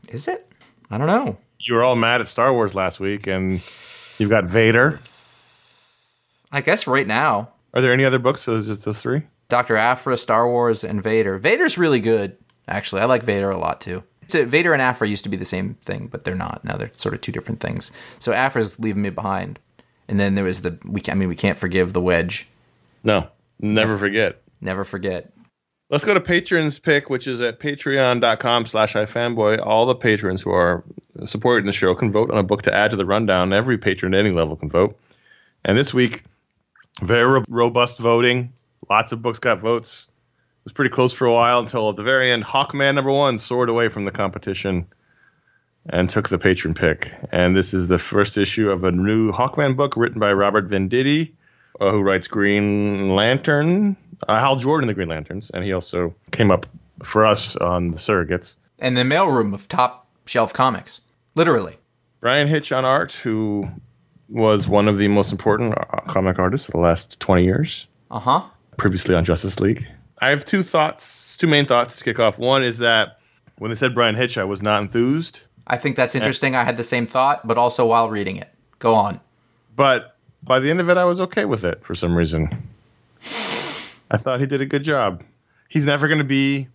Is 0.10 0.28
it? 0.28 0.48
I 0.90 0.98
don't 0.98 1.08
know. 1.08 1.38
You 1.60 1.76
were 1.76 1.84
all 1.84 1.96
mad 1.96 2.22
at 2.22 2.28
Star 2.28 2.54
Wars 2.54 2.76
last 2.76 3.00
week, 3.00 3.28
and 3.28 3.54
you've 4.20 4.30
got 4.30 4.46
Vader. 4.46 5.00
I 6.52 6.62
guess 6.62 6.88
right 6.88 7.08
now, 7.08 7.50
Are 7.74 7.82
there 7.82 7.92
any 7.92 8.06
other 8.06 8.20
books? 8.20 8.42
So 8.42 8.56
it's 8.56 8.68
just 8.68 8.86
those 8.86 9.02
three. 9.02 9.24
Dr. 9.50 9.76
Aphra, 9.76 10.18
Star 10.18 10.48
Wars, 10.48 10.84
and 10.84 11.04
Vader. 11.04 11.38
Vader's 11.38 11.78
really 11.78 12.00
good, 12.00 12.38
actually. 12.68 13.02
I 13.02 13.06
like 13.06 13.24
Vader 13.24 13.50
a 13.50 13.58
lot 13.58 13.82
too. 13.82 14.04
So 14.28 14.46
Vader 14.46 14.74
and 14.74 14.82
Aphra 14.82 15.08
used 15.08 15.24
to 15.24 15.30
be 15.30 15.38
the 15.38 15.46
same 15.46 15.76
thing, 15.84 16.08
but 16.08 16.24
they're 16.24 16.34
not. 16.34 16.64
Now 16.64 16.78
they're 16.78 16.92
sort 16.94 17.14
of 17.14 17.22
two 17.22 17.32
different 17.32 17.60
things. 17.60 17.92
So 18.18 18.34
Aphra's 18.34 18.80
leaving 18.80 19.04
me 19.04 19.10
behind. 19.12 19.60
And 20.08 20.20
then 20.20 20.36
there 20.36 20.44
was 20.44 20.62
the 20.62 20.80
we 20.84 21.02
can, 21.02 21.12
I 21.12 21.16
mean 21.16 21.30
we 21.30 21.36
can't 21.36 21.60
forgive 21.60 21.94
the 21.94 22.02
wedge. 22.02 22.48
No, 23.04 23.28
never 23.60 23.98
forget. 23.98 24.42
Never 24.62 24.84
forget. 24.84 25.32
Let's 25.90 26.04
go 26.04 26.16
to 26.16 26.22
patrons 26.22 26.80
pick, 26.80 27.12
which 27.12 27.28
is 27.28 27.42
at 27.42 27.60
patreon.com 27.60 28.66
slash 28.66 28.94
ifanboy. 28.94 29.64
All 29.64 29.86
the 29.86 29.96
patrons 29.96 30.42
who 30.42 30.52
are 30.52 30.84
supporting 31.26 31.68
the 31.68 31.72
show 31.72 31.94
can 31.94 32.12
vote 32.12 32.32
on 32.32 32.40
a 32.40 32.44
book 32.44 32.64
to 32.64 32.74
add 32.74 32.92
to 32.92 32.98
the 32.98 33.06
rundown. 33.06 33.54
Every 33.54 33.78
patron 33.78 34.16
at 34.16 34.20
any 34.20 34.32
level 34.32 34.56
can 34.56 34.70
vote. 34.70 34.98
And 35.64 35.78
this 35.78 35.94
week, 35.94 36.24
very 37.02 37.44
robust 37.48 38.00
voting. 38.00 38.54
Lots 38.90 39.12
of 39.12 39.22
books 39.22 39.38
got 39.38 39.60
votes. 39.60 40.08
It 40.10 40.66
was 40.66 40.74
pretty 40.74 40.90
close 40.90 41.14
for 41.14 41.28
a 41.28 41.34
while 41.34 41.60
until 41.60 41.90
at 41.92 41.96
the 41.96 42.04
very 42.04 42.32
end, 42.32 42.44
Hawkman 42.44 42.96
number 42.96 43.12
one 43.12 43.38
soared 43.38 43.70
away 43.70 43.90
from 43.90 44.06
the 44.06 44.12
competition 44.12 44.88
and 45.88 46.10
took 46.10 46.30
the 46.30 46.40
patron 46.40 46.74
pick. 46.74 47.14
And 47.32 47.56
this 47.56 47.76
is 47.76 47.88
the 47.88 48.00
first 48.00 48.40
issue 48.40 48.72
of 48.72 48.84
a 48.84 48.92
new 48.92 49.32
Hawkman 49.32 49.76
book 49.76 49.96
written 49.96 50.20
by 50.20 50.34
Robert 50.34 50.68
Venditti, 50.68 51.34
uh, 51.80 51.92
who 51.92 52.02
writes 52.02 52.28
Green 52.28 53.16
Lantern, 53.16 53.96
uh, 54.28 54.40
Hal 54.40 54.56
Jordan, 54.58 54.88
the 54.88 54.94
Green 54.94 55.08
Lanterns, 55.10 55.50
and 55.54 55.64
he 55.64 55.74
also 55.74 56.14
came 56.32 56.52
up 56.52 56.66
for 57.04 57.26
us 57.26 57.56
on 57.58 57.92
the 57.92 57.98
Surrogates. 57.98 58.56
And 58.80 58.96
the 58.98 59.04
mailroom 59.04 59.54
of 59.54 59.68
top 59.68 60.08
shelf 60.26 60.54
comics. 60.54 61.02
Literally. 61.36 61.78
Bryan 62.22 62.48
Hitch 62.48 62.72
on 62.72 62.86
art, 62.86 63.12
who 63.12 63.70
was 64.30 64.68
one 64.68 64.88
of 64.88 64.98
the 64.98 65.08
most 65.08 65.32
important 65.32 65.76
uh, 65.78 65.84
comic 66.08 66.40
artists 66.40 66.68
of 66.68 66.74
the 66.74 66.80
last 66.80 67.20
20 67.20 67.44
years, 67.44 67.88
Uh-huh. 68.10 68.42
previously 68.78 69.14
on 69.16 69.24
Justice 69.24 69.60
League. 69.60 69.88
I 70.20 70.30
have 70.30 70.46
two 70.46 70.64
thoughts, 70.64 71.38
two 71.38 71.48
main 71.48 71.66
thoughts 71.66 71.98
to 71.98 72.04
kick 72.04 72.20
off. 72.20 72.40
One 72.40 72.64
is 72.64 72.80
that 72.80 73.20
when 73.58 73.70
they 73.70 73.76
said 73.76 73.94
Bryan 73.94 74.16
Hitch, 74.16 74.38
I 74.38 74.44
was 74.46 74.62
not 74.64 74.82
enthused. 74.82 75.42
I 75.68 75.78
think 75.78 75.96
that's 75.96 76.16
interesting. 76.16 76.56
I 76.56 76.64
had 76.64 76.78
the 76.78 76.84
same 76.84 77.06
thought, 77.06 77.46
but 77.46 77.58
also 77.58 77.86
while 77.86 78.10
reading 78.10 78.38
it. 78.38 78.50
Go 78.80 78.96
on. 78.96 79.20
But 79.76 80.16
by 80.44 80.60
the 80.60 80.70
end 80.70 80.80
of 80.80 80.90
it, 80.90 80.98
I 80.98 81.06
was 81.06 81.20
okay 81.20 81.46
with 81.46 81.64
it 81.66 81.84
for 81.84 81.96
some 81.96 82.16
reason. 82.16 82.70
I 84.16 84.18
thought 84.18 84.40
he 84.40 84.46
did 84.46 84.62
a 84.62 84.66
good 84.66 84.84
job. 84.84 85.24
He's 85.70 85.86
never 85.86 86.08
going 86.08 86.20
to 86.20 86.24
be 86.24 86.68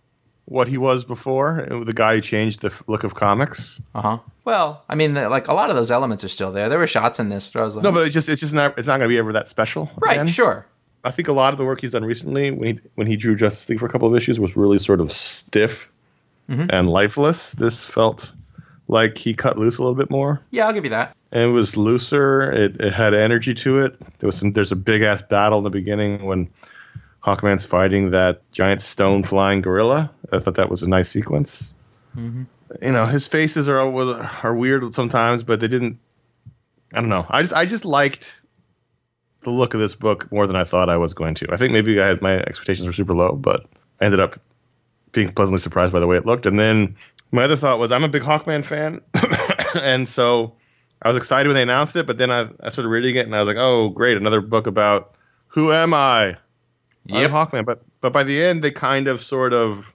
what 0.45 0.67
he 0.67 0.77
was 0.77 1.05
before, 1.05 1.67
uh, 1.71 1.83
the 1.83 1.93
guy 1.93 2.15
who 2.15 2.21
changed 2.21 2.61
the 2.61 2.73
look 2.87 3.03
of 3.03 3.15
comics. 3.15 3.79
Uh-huh. 3.95 4.17
Well, 4.45 4.83
I 4.89 4.95
mean, 4.95 5.13
like 5.15 5.47
a 5.47 5.53
lot 5.53 5.69
of 5.69 5.75
those 5.75 5.89
elements 5.91 6.23
are 6.23 6.27
still 6.29 6.51
there. 6.51 6.67
There 6.69 6.77
were 6.79 6.87
shots 6.87 7.19
in 7.19 7.29
this. 7.29 7.53
Where 7.53 7.63
I 7.63 7.65
was 7.65 7.75
like, 7.75 7.83
No, 7.83 7.91
but 7.91 8.05
it's 8.05 8.13
just 8.13 8.27
it's 8.29 8.41
just 8.41 8.53
not 8.53 8.77
it's 8.77 8.87
not 8.87 8.97
going 8.97 9.07
to 9.09 9.13
be 9.13 9.17
ever 9.17 9.33
that 9.33 9.47
special. 9.47 9.89
right, 9.97 10.13
again. 10.13 10.27
sure. 10.27 10.65
I 11.03 11.09
think 11.11 11.27
a 11.27 11.33
lot 11.33 11.53
of 11.53 11.57
the 11.57 11.65
work 11.65 11.81
he's 11.81 11.91
done 11.93 12.05
recently, 12.05 12.51
when 12.51 12.75
he 12.75 12.81
when 12.95 13.07
he 13.07 13.15
drew 13.15 13.35
Justice 13.35 13.67
League 13.69 13.79
for 13.79 13.85
a 13.87 13.89
couple 13.89 14.07
of 14.07 14.15
issues, 14.15 14.39
was 14.39 14.55
really 14.55 14.77
sort 14.77 15.01
of 15.01 15.11
stiff 15.11 15.89
and 16.47 16.89
lifeless. 16.89 17.53
This 17.53 17.85
felt 17.85 18.29
like 18.89 19.17
he 19.17 19.33
cut 19.33 19.57
loose 19.57 19.77
a 19.77 19.81
little 19.81 19.95
bit 19.95 20.09
more. 20.11 20.41
Yeah, 20.51 20.67
I'll 20.67 20.73
give 20.73 20.83
you 20.83 20.89
that. 20.89 21.15
and 21.31 21.43
it 21.43 21.47
was 21.53 21.77
looser. 21.77 22.51
It, 22.51 22.75
it 22.81 22.91
had 22.93 23.13
energy 23.13 23.53
to 23.53 23.79
it. 23.85 23.97
There 24.19 24.27
was 24.27 24.35
some. 24.37 24.51
There's 24.51 24.73
a 24.73 24.75
big 24.75 25.01
ass 25.01 25.21
battle 25.21 25.59
in 25.59 25.63
the 25.63 25.69
beginning 25.69 26.25
when 26.25 26.49
Hawkman's 27.23 27.65
fighting 27.65 28.11
that 28.11 28.41
giant 28.51 28.81
stone 28.81 29.23
flying 29.23 29.61
gorilla. 29.61 30.11
I 30.31 30.39
thought 30.39 30.55
that 30.55 30.69
was 30.69 30.81
a 30.81 30.89
nice 30.89 31.09
sequence. 31.09 31.73
Mm-hmm. 32.15 32.43
You 32.81 32.91
know, 32.91 33.05
his 33.05 33.27
faces 33.27 33.69
are 33.69 33.79
are 33.79 34.55
weird 34.55 34.95
sometimes, 34.95 35.43
but 35.43 35.59
they 35.59 35.67
didn't. 35.67 35.99
I 36.93 36.99
don't 36.99 37.09
know. 37.09 37.25
I 37.29 37.41
just 37.41 37.53
I 37.53 37.65
just 37.65 37.85
liked 37.85 38.35
the 39.41 39.51
look 39.51 39.73
of 39.73 39.79
this 39.79 39.95
book 39.95 40.31
more 40.31 40.47
than 40.47 40.55
I 40.55 40.63
thought 40.63 40.89
I 40.89 40.97
was 40.97 41.13
going 41.13 41.35
to. 41.35 41.47
I 41.51 41.57
think 41.57 41.73
maybe 41.73 41.99
I 41.99 42.07
had 42.07 42.21
my 42.21 42.37
expectations 42.37 42.87
were 42.87 42.93
super 42.93 43.13
low, 43.13 43.33
but 43.33 43.65
I 43.99 44.05
ended 44.05 44.19
up 44.19 44.39
being 45.11 45.31
pleasantly 45.31 45.59
surprised 45.59 45.91
by 45.93 45.99
the 45.99 46.07
way 46.07 46.17
it 46.17 46.25
looked. 46.25 46.45
And 46.45 46.59
then 46.59 46.95
my 47.31 47.43
other 47.43 47.55
thought 47.55 47.79
was 47.79 47.91
I'm 47.91 48.03
a 48.03 48.09
big 48.09 48.23
Hawkman 48.23 48.65
fan, 48.65 49.01
and 49.81 50.07
so 50.07 50.55
I 51.01 51.07
was 51.07 51.17
excited 51.17 51.47
when 51.47 51.55
they 51.55 51.63
announced 51.63 51.95
it. 51.95 52.07
But 52.07 52.17
then 52.17 52.31
I, 52.31 52.49
I 52.61 52.69
started 52.69 52.89
reading 52.89 53.15
it, 53.15 53.25
and 53.25 53.35
I 53.35 53.39
was 53.39 53.47
like, 53.47 53.57
oh 53.57 53.89
great, 53.89 54.17
another 54.17 54.41
book 54.41 54.65
about 54.65 55.13
who 55.47 55.71
am 55.71 55.93
I? 55.93 56.37
I'm 57.09 57.31
Hawkman. 57.31 57.65
But 57.65 57.83
but 58.01 58.13
by 58.13 58.23
the 58.23 58.43
end, 58.43 58.63
they 58.63 58.71
kind 58.71 59.07
of 59.07 59.21
sort 59.21 59.53
of 59.53 59.93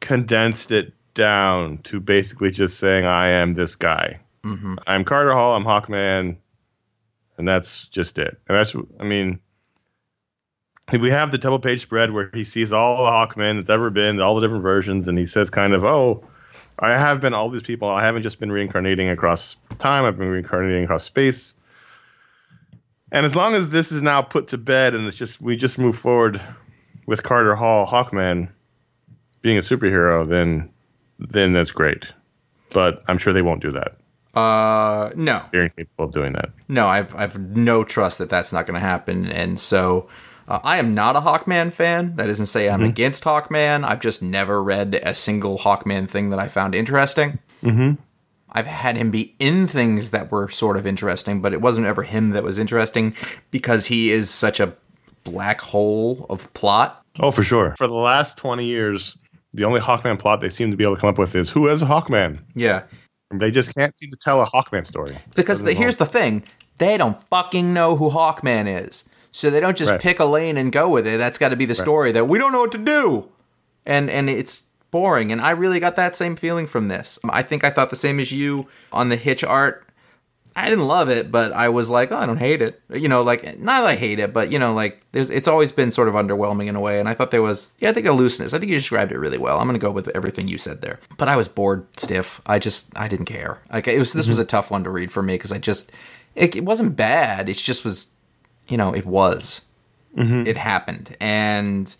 condensed 0.00 0.72
it 0.72 0.92
down 1.14 1.78
to 1.84 2.00
basically 2.00 2.50
just 2.50 2.78
saying 2.78 3.04
I 3.04 3.28
am 3.28 3.52
this 3.52 3.76
guy. 3.76 4.18
Mhm. 4.42 4.78
I'm 4.86 5.04
Carter 5.04 5.32
Hall. 5.32 5.54
I'm 5.54 5.64
Hawkman, 5.64 6.36
and 7.38 7.48
that's 7.48 7.86
just 7.86 8.18
it. 8.18 8.38
And 8.48 8.58
that's 8.58 8.74
I 8.98 9.04
mean. 9.04 9.38
We 10.90 11.10
have 11.10 11.30
the 11.30 11.38
double 11.38 11.60
page 11.60 11.80
spread 11.80 12.10
where 12.10 12.28
he 12.34 12.42
sees 12.42 12.72
all 12.72 13.04
the 13.04 13.10
Hawkmen 13.10 13.56
that's 13.56 13.70
ever 13.70 13.88
been, 13.88 14.20
all 14.20 14.34
the 14.34 14.40
different 14.40 14.64
versions, 14.64 15.06
and 15.06 15.16
he 15.16 15.24
says, 15.24 15.48
kind 15.48 15.74
of, 15.74 15.84
oh, 15.84 16.24
I 16.80 16.90
have 16.90 17.20
been 17.20 17.34
all 17.34 17.48
these 17.48 17.62
people. 17.62 17.88
I 17.88 18.04
haven't 18.04 18.22
just 18.22 18.40
been 18.40 18.50
reincarnating 18.50 19.08
across 19.08 19.56
time, 19.78 20.04
I've 20.04 20.18
been 20.18 20.28
reincarnating 20.28 20.84
across 20.84 21.04
space. 21.04 21.54
And 23.12 23.26
as 23.26 23.36
long 23.36 23.54
as 23.54 23.68
this 23.68 23.92
is 23.92 24.00
now 24.02 24.22
put 24.22 24.48
to 24.48 24.58
bed 24.58 24.94
and 24.94 25.06
it's 25.06 25.16
just 25.16 25.40
we 25.40 25.54
just 25.54 25.78
move 25.78 25.96
forward 25.96 26.40
with 27.06 27.22
Carter 27.22 27.54
Hall, 27.54 27.86
Hawkman 27.86 28.48
being 29.42 29.58
a 29.58 29.60
superhero, 29.60 30.28
then 30.28 30.70
then 31.18 31.52
that's 31.52 31.70
great. 31.70 32.12
But 32.70 33.04
I'm 33.08 33.18
sure 33.18 33.32
they 33.32 33.42
won't 33.42 33.60
do 33.62 33.70
that. 33.72 33.96
Uh, 34.34 35.10
no, 35.14 35.42
They're 35.52 35.64
incapable 35.64 36.06
of 36.06 36.12
doing 36.12 36.32
that. 36.32 36.50
no, 36.68 36.86
I've 36.86 37.14
I've 37.14 37.38
no 37.38 37.84
trust 37.84 38.16
that 38.18 38.30
that's 38.30 38.50
not 38.50 38.66
going 38.66 38.74
to 38.74 38.80
happen, 38.80 39.26
and 39.26 39.60
so 39.60 40.08
uh, 40.48 40.60
I 40.64 40.78
am 40.78 40.94
not 40.94 41.16
a 41.16 41.20
Hawkman 41.20 41.70
fan. 41.70 42.16
That 42.16 42.28
doesn't 42.28 42.46
say 42.46 42.70
I'm 42.70 42.82
against 42.82 43.24
Hawkman. 43.24 43.84
I've 43.84 44.00
just 44.00 44.22
never 44.22 44.62
read 44.62 44.98
a 45.02 45.14
single 45.14 45.58
Hawkman 45.58 46.08
thing 46.08 46.30
that 46.30 46.38
I 46.38 46.48
found 46.48 46.74
interesting. 46.74 47.40
Mm-hmm. 47.62 48.00
I've 48.52 48.66
had 48.66 48.96
him 48.96 49.10
be 49.10 49.34
in 49.38 49.66
things 49.66 50.10
that 50.10 50.30
were 50.30 50.48
sort 50.50 50.76
of 50.76 50.86
interesting, 50.86 51.40
but 51.40 51.52
it 51.52 51.60
wasn't 51.62 51.86
ever 51.86 52.02
him 52.02 52.30
that 52.30 52.42
was 52.44 52.58
interesting 52.58 53.14
because 53.50 53.86
he 53.86 54.12
is 54.12 54.28
such 54.30 54.60
a 54.60 54.74
black 55.24 55.60
hole 55.60 56.26
of 56.28 56.52
plot. 56.52 57.02
Oh, 57.20 57.30
for 57.30 57.42
sure. 57.42 57.74
For 57.78 57.86
the 57.86 57.94
last 57.94 58.36
20 58.36 58.64
years, 58.64 59.16
the 59.52 59.64
only 59.64 59.80
Hawkman 59.80 60.18
plot 60.18 60.40
they 60.40 60.48
seem 60.50 60.70
to 60.70 60.76
be 60.76 60.84
able 60.84 60.94
to 60.96 61.00
come 61.00 61.10
up 61.10 61.18
with 61.18 61.34
is 61.34 61.48
who 61.50 61.68
is 61.68 61.80
a 61.82 61.86
Hawkman? 61.86 62.40
Yeah, 62.54 62.82
They 63.30 63.50
just 63.50 63.74
can't 63.74 63.96
seem 63.96 64.10
to 64.10 64.16
tell 64.22 64.42
a 64.42 64.46
Hawkman 64.46 64.84
story. 64.86 65.16
Because 65.34 65.62
the, 65.62 65.72
here's 65.72 65.96
the 65.96 66.06
thing 66.06 66.42
they 66.78 66.96
don't 66.96 67.22
fucking 67.28 67.72
know 67.72 67.96
who 67.96 68.10
Hawkman 68.10 68.66
is. 68.86 69.04
So 69.30 69.48
they 69.50 69.60
don't 69.60 69.76
just 69.78 69.90
Right. 69.90 70.00
pick 70.00 70.20
a 70.20 70.24
lane 70.26 70.58
and 70.58 70.70
go 70.72 70.90
with 70.90 71.06
it. 71.06 71.16
That's 71.16 71.38
got 71.38 71.48
to 71.50 71.56
be 71.56 71.64
the 71.64 71.74
story 71.74 72.12
that 72.12 72.28
we 72.28 72.38
don't 72.38 72.52
know 72.52 72.60
what 72.60 72.72
to 72.72 72.78
do. 72.78 73.28
And 73.86 74.10
and 74.10 74.28
it's 74.28 74.64
boring 74.92 75.32
and 75.32 75.40
I 75.40 75.50
really 75.50 75.80
got 75.80 75.96
that 75.96 76.14
same 76.14 76.36
feeling 76.36 76.66
from 76.68 76.86
this. 76.86 77.18
I 77.24 77.42
think 77.42 77.64
I 77.64 77.70
thought 77.70 77.90
the 77.90 77.96
same 77.96 78.20
as 78.20 78.30
you 78.30 78.68
on 78.92 79.08
the 79.08 79.16
Hitch 79.16 79.42
art. 79.42 79.88
I 80.54 80.68
didn't 80.68 80.86
love 80.86 81.08
it, 81.08 81.30
but 81.30 81.52
I 81.52 81.70
was 81.70 81.88
like, 81.88 82.12
oh, 82.12 82.16
I 82.18 82.26
don't 82.26 82.36
hate 82.36 82.60
it. 82.60 82.80
You 82.92 83.08
know, 83.08 83.22
like 83.22 83.58
not 83.58 83.80
that 83.80 83.88
I 83.88 83.94
hate 83.96 84.18
it, 84.18 84.34
but 84.34 84.52
you 84.52 84.58
know, 84.58 84.74
like 84.74 85.02
there's 85.12 85.30
it's 85.30 85.48
always 85.48 85.72
been 85.72 85.90
sort 85.90 86.08
of 86.08 86.14
underwhelming 86.14 86.66
in 86.66 86.76
a 86.76 86.80
way. 86.80 87.00
And 87.00 87.08
I 87.08 87.14
thought 87.14 87.30
there 87.30 87.40
was, 87.40 87.74
yeah, 87.80 87.88
I 87.88 87.92
think 87.94 88.06
a 88.06 88.12
looseness. 88.12 88.52
I 88.52 88.58
think 88.58 88.70
you 88.70 88.76
described 88.76 89.12
it 89.12 89.18
really 89.18 89.38
well. 89.38 89.58
I'm 89.58 89.66
gonna 89.66 89.78
go 89.78 89.90
with 89.90 90.08
everything 90.14 90.48
you 90.48 90.58
said 90.58 90.82
there. 90.82 91.00
But 91.16 91.28
I 91.28 91.36
was 91.36 91.48
bored 91.48 91.86
stiff. 91.98 92.42
I 92.44 92.58
just 92.58 92.92
I 92.94 93.08
didn't 93.08 93.26
care. 93.26 93.62
Like 93.72 93.88
it 93.88 93.98
was 93.98 94.12
this 94.12 94.28
was 94.28 94.36
mm-hmm. 94.36 94.42
a 94.42 94.46
tough 94.46 94.70
one 94.70 94.84
to 94.84 94.90
read 94.90 95.10
for 95.10 95.22
me 95.22 95.34
because 95.34 95.52
I 95.52 95.58
just 95.58 95.90
it, 96.34 96.54
it 96.54 96.66
wasn't 96.66 96.96
bad. 96.96 97.48
It 97.48 97.56
just 97.56 97.82
was, 97.82 98.08
you 98.68 98.76
know, 98.76 98.94
it 98.94 99.06
was. 99.06 99.62
Mm-hmm. 100.16 100.46
It 100.46 100.58
happened, 100.58 101.16
and 101.18 101.96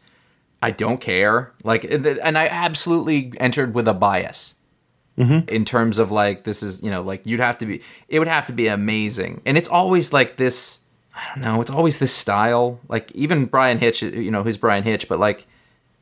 I 0.63 0.71
don't 0.71 1.01
care. 1.01 1.53
Like, 1.65 1.85
and 1.85 2.39
I 2.39 2.47
absolutely 2.47 3.33
entered 3.39 3.75
with 3.75 3.89
a 3.89 3.95
bias. 3.95 4.55
Mm-hmm. 5.19 5.47
In 5.51 5.67
terms 5.67 5.99
of 5.99 6.11
like 6.11 6.45
this 6.45 6.63
is 6.63 6.83
you 6.83 6.91
know 6.91 7.03
like 7.03 7.27
you'd 7.27 7.39
have 7.39 7.59
to 7.59 7.67
be 7.67 7.83
it 8.09 8.19
would 8.19 8.29
have 8.29 8.47
to 8.47 8.53
be 8.55 8.67
amazing. 8.69 9.43
And 9.45 9.59
it's 9.59 9.69
always 9.69 10.11
like 10.11 10.37
this 10.37 10.81
i 11.15 11.27
don't 11.29 11.45
know 11.45 11.61
it's 11.61 11.71
always 11.71 11.99
this 11.99 12.15
style. 12.15 12.81
Like 12.89 13.13
even 13.13 13.45
bryan 13.45 13.77
hitch 13.77 14.01
you 14.01 14.31
know 14.31 14.43
who's 14.43 14.57
bryan 14.57 14.85
hitch 14.85 15.11
but 15.11 15.21
like 15.21 15.47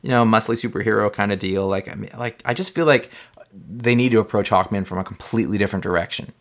you 0.03 0.11
know 0.11 0.25
muscly 0.25 0.55
superhero 0.55 1.13
kind 1.13 1.33
of 1.33 1.41
deal. 1.41 1.67
Like 1.67 1.89
i 1.89 1.97
mean 1.97 2.13
like 2.17 2.41
i 2.45 2.55
just 2.55 2.73
feel 2.73 2.87
like 2.87 3.11
they 3.53 3.97
need 3.97 4.13
to 4.13 4.21
approach 4.21 4.49
hawkman 4.49 4.87
from 4.87 4.99
a 4.99 5.05
completely 5.05 5.59
different 5.59 5.83
direction 5.83 6.33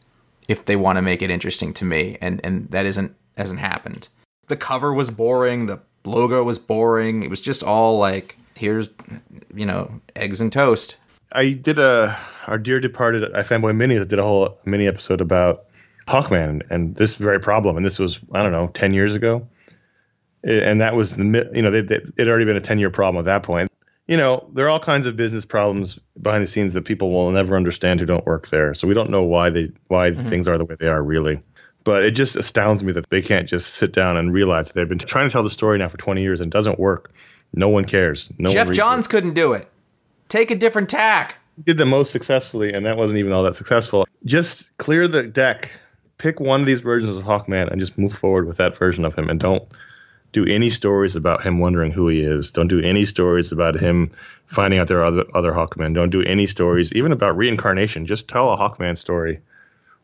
if 0.47 0.65
they 0.65 0.75
want 0.75 0.97
to 0.97 1.01
make 1.01 1.23
it 1.23 1.31
interesting 1.31 1.73
to 1.73 1.85
me 1.85 2.19
and 2.21 2.39
and 2.43 2.69
that 2.69 2.85
isn't 2.85 3.15
hasn't 3.35 3.61
happened. 3.61 4.09
The 4.47 4.57
cover 4.57 4.93
was 4.93 5.09
boring. 5.09 5.65
The 5.65 5.81
logo 6.05 6.43
was 6.43 6.59
boring 6.59 7.23
it 7.23 7.29
was 7.29 7.41
just 7.41 7.63
all 7.63 7.97
like 7.97 8.37
here's 8.55 8.89
you 9.53 9.65
know 9.65 10.01
eggs 10.15 10.41
and 10.41 10.51
toast 10.51 10.95
I 11.31 11.51
did 11.51 11.77
a 11.77 12.17
our 12.47 12.57
dear 12.57 12.79
departed 12.79 13.23
I 13.35 13.43
iFanboy 13.43 13.75
mini 13.75 13.95
did 14.03 14.19
a 14.19 14.23
whole 14.23 14.57
mini 14.65 14.87
episode 14.87 15.21
about 15.21 15.65
Hawkman 16.09 16.63
and 16.69 16.95
this 16.95 17.15
very 17.15 17.39
problem. 17.39 17.77
And 17.77 17.85
this 17.85 17.99
was 17.99 18.19
I 18.33 18.41
don't 18.41 18.51
know 18.51 18.67
ten 18.73 18.93
years 18.93 19.15
ago, 19.15 19.47
and 20.43 20.81
that 20.81 20.95
was 20.95 21.15
the 21.15 21.49
you 21.53 21.61
know 21.61 21.71
they, 21.71 21.81
they, 21.81 21.95
it 21.95 22.13
had 22.17 22.27
already 22.27 22.45
been 22.45 22.57
a 22.57 22.61
ten 22.61 22.79
year 22.79 22.89
problem 22.89 23.19
at 23.21 23.25
that 23.25 23.43
point. 23.43 23.71
You 24.07 24.17
know 24.17 24.49
there 24.53 24.65
are 24.65 24.69
all 24.69 24.79
kinds 24.79 25.05
of 25.05 25.15
business 25.15 25.45
problems 25.45 25.99
behind 26.19 26.43
the 26.43 26.47
scenes 26.47 26.73
that 26.73 26.83
people 26.83 27.11
will 27.11 27.31
never 27.31 27.55
understand 27.55 27.99
who 27.99 28.07
don't 28.07 28.25
work 28.25 28.49
there. 28.49 28.73
So 28.73 28.87
we 28.87 28.95
don't 28.95 29.11
know 29.11 29.23
why 29.23 29.51
they 29.51 29.71
why 29.87 30.09
mm-hmm. 30.09 30.27
things 30.29 30.47
are 30.47 30.57
the 30.57 30.65
way 30.65 30.75
they 30.79 30.87
are 30.87 31.03
really. 31.03 31.41
But 31.83 32.03
it 32.03 32.11
just 32.11 32.35
astounds 32.35 32.83
me 32.83 32.91
that 32.93 33.09
they 33.09 33.21
can't 33.21 33.47
just 33.47 33.73
sit 33.75 33.93
down 33.93 34.17
and 34.17 34.33
realize 34.33 34.67
that 34.67 34.73
they've 34.75 34.89
been 34.89 34.99
trying 34.99 35.27
to 35.29 35.31
tell 35.31 35.43
the 35.43 35.49
story 35.49 35.77
now 35.77 35.87
for 35.87 35.97
20 35.97 36.21
years 36.21 36.41
and 36.41 36.53
it 36.53 36.53
doesn't 36.53 36.77
work. 36.79 37.11
No 37.53 37.69
one 37.69 37.85
cares. 37.85 38.29
No 38.37 38.51
Geoff 38.51 38.67
reads 38.67 38.77
Johns 38.77 39.07
it. 39.07 39.09
couldn't 39.09 39.33
do 39.33 39.53
it. 39.53 39.67
Take 40.27 40.51
a 40.51 40.55
different 40.55 40.89
tack. 40.89 41.37
He 41.55 41.63
did 41.63 41.77
the 41.77 41.85
most 41.85 42.11
successfully, 42.11 42.71
and 42.73 42.85
that 42.85 42.95
wasn't 42.95 43.19
even 43.19 43.33
all 43.33 43.43
that 43.43 43.55
successful. 43.55 44.07
Just 44.23 44.75
clear 44.77 45.07
the 45.07 45.23
deck, 45.23 45.71
pick 46.17 46.39
one 46.39 46.61
of 46.61 46.67
these 46.67 46.79
versions 46.79 47.17
of 47.17 47.23
Hawkman, 47.23 47.69
and 47.69 47.81
just 47.81 47.97
move 47.97 48.13
forward 48.13 48.47
with 48.47 48.57
that 48.57 48.77
version 48.77 49.03
of 49.03 49.15
him. 49.15 49.29
And 49.29 49.39
don't 49.39 49.63
do 50.31 50.45
any 50.45 50.69
stories 50.69 51.15
about 51.15 51.43
him 51.43 51.59
wondering 51.59 51.91
who 51.91 52.07
he 52.07 52.21
is. 52.21 52.51
Don't 52.51 52.67
do 52.67 52.79
any 52.79 53.03
stories 53.03 53.51
about 53.51 53.79
him 53.79 54.11
finding 54.45 54.79
out 54.79 54.87
there 54.87 54.99
are 54.99 55.05
other, 55.05 55.25
other 55.33 55.51
Hawkmen. 55.51 55.93
Don't 55.93 56.11
do 56.11 56.23
any 56.23 56.45
stories, 56.45 56.93
even 56.93 57.11
about 57.11 57.35
reincarnation. 57.35 58.05
Just 58.05 58.27
tell 58.27 58.53
a 58.53 58.57
Hawkman 58.57 58.97
story. 58.97 59.39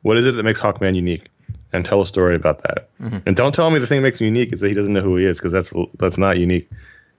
What 0.01 0.17
is 0.17 0.25
it 0.25 0.35
that 0.35 0.43
makes 0.43 0.59
Hawkman 0.59 0.95
unique? 0.95 1.29
And 1.75 1.83
tell 1.85 2.01
a 2.01 2.05
story 2.05 2.35
about 2.35 2.63
that. 2.63 2.89
And 3.25 3.35
don't 3.35 3.53
tell 3.53 3.69
me 3.69 3.79
the 3.79 3.87
thing 3.87 3.97
that 4.01 4.03
makes 4.07 4.19
him 4.19 4.25
unique 4.25 4.53
is 4.53 4.61
that 4.61 4.69
he 4.69 4.73
doesn't 4.73 4.93
know 4.93 5.01
who 5.01 5.17
he 5.17 5.25
is, 5.25 5.37
because 5.37 5.51
that's 5.51 5.73
that's 5.99 6.17
not 6.17 6.37
unique, 6.37 6.69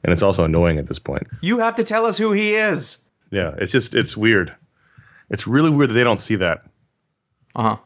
and 0.02 0.12
it's 0.12 0.22
also 0.22 0.44
annoying 0.44 0.78
at 0.78 0.86
this 0.86 0.98
point. 0.98 1.26
You 1.42 1.58
have 1.58 1.74
to 1.76 1.84
tell 1.84 2.06
us 2.06 2.16
who 2.18 2.32
he 2.32 2.54
is. 2.54 2.98
Yeah, 3.30 3.54
it's 3.58 3.70
just 3.72 3.94
it's 3.94 4.16
weird. 4.16 4.54
It's 5.30 5.46
really 5.46 5.70
weird 5.70 5.90
that 5.90 5.94
they 5.94 6.04
don't 6.04 6.20
see 6.20 6.36
that. 6.36 6.64
Uh 7.54 7.62
huh. 7.62 7.76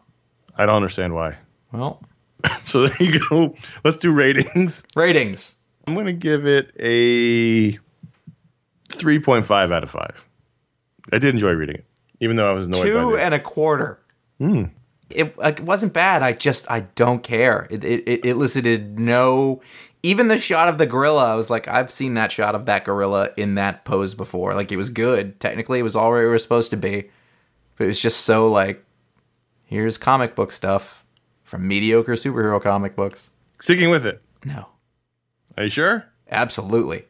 I 0.56 0.66
don't 0.66 0.76
understand 0.76 1.14
why. 1.14 1.36
Well, 1.72 2.02
So 2.62 2.86
there 2.86 2.96
you 3.02 3.18
go. 3.28 3.54
Let's 3.84 3.98
do 3.98 4.12
ratings. 4.12 4.82
ratings. 4.94 5.56
I'm 5.86 5.94
gonna 5.94 6.12
give 6.12 6.46
it 6.46 6.70
a 6.78 7.72
3.5 8.90 9.72
out 9.72 9.82
of 9.82 9.90
five. 9.90 10.24
I 11.12 11.18
did 11.18 11.34
enjoy 11.34 11.52
reading 11.52 11.76
it, 11.76 11.84
even 12.20 12.36
though 12.36 12.48
I 12.48 12.52
was 12.52 12.66
annoyed 12.66 12.82
Two 12.84 13.16
and 13.16 13.34
a 13.34 13.38
quarter. 13.40 13.98
It, 15.10 15.34
it 15.42 15.60
wasn't 15.60 15.92
bad. 15.92 16.22
I 16.22 16.32
just 16.32 16.70
I 16.70 16.80
don't 16.94 17.22
care. 17.22 17.66
It, 17.70 17.82
it 17.84 18.04
it 18.06 18.24
elicited 18.26 18.98
no. 18.98 19.60
Even 20.02 20.28
the 20.28 20.38
shot 20.38 20.68
of 20.68 20.78
the 20.78 20.86
gorilla, 20.86 21.30
I 21.32 21.34
was 21.34 21.50
like, 21.50 21.68
I've 21.68 21.90
seen 21.90 22.14
that 22.14 22.32
shot 22.32 22.54
of 22.54 22.64
that 22.66 22.84
gorilla 22.84 23.30
in 23.36 23.56
that 23.56 23.84
pose 23.84 24.14
before. 24.14 24.54
Like 24.54 24.72
it 24.72 24.76
was 24.78 24.88
good. 24.88 25.38
Technically, 25.40 25.78
it 25.78 25.82
was 25.82 25.94
all 25.94 26.10
where 26.10 26.26
it 26.26 26.30
was 26.30 26.42
supposed 26.42 26.70
to 26.70 26.76
be, 26.78 27.10
but 27.76 27.84
it 27.84 27.88
was 27.88 28.00
just 28.00 28.20
so 28.20 28.50
like, 28.50 28.82
here's 29.66 29.98
comic 29.98 30.34
book 30.34 30.52
stuff 30.52 31.04
from 31.44 31.68
mediocre 31.68 32.12
superhero 32.12 32.62
comic 32.62 32.96
books. 32.96 33.30
Sticking 33.60 33.90
with 33.90 34.06
it. 34.06 34.22
No, 34.42 34.68
Are 35.58 35.64
you 35.64 35.68
sure? 35.70 36.06
absolutely. 36.30 37.04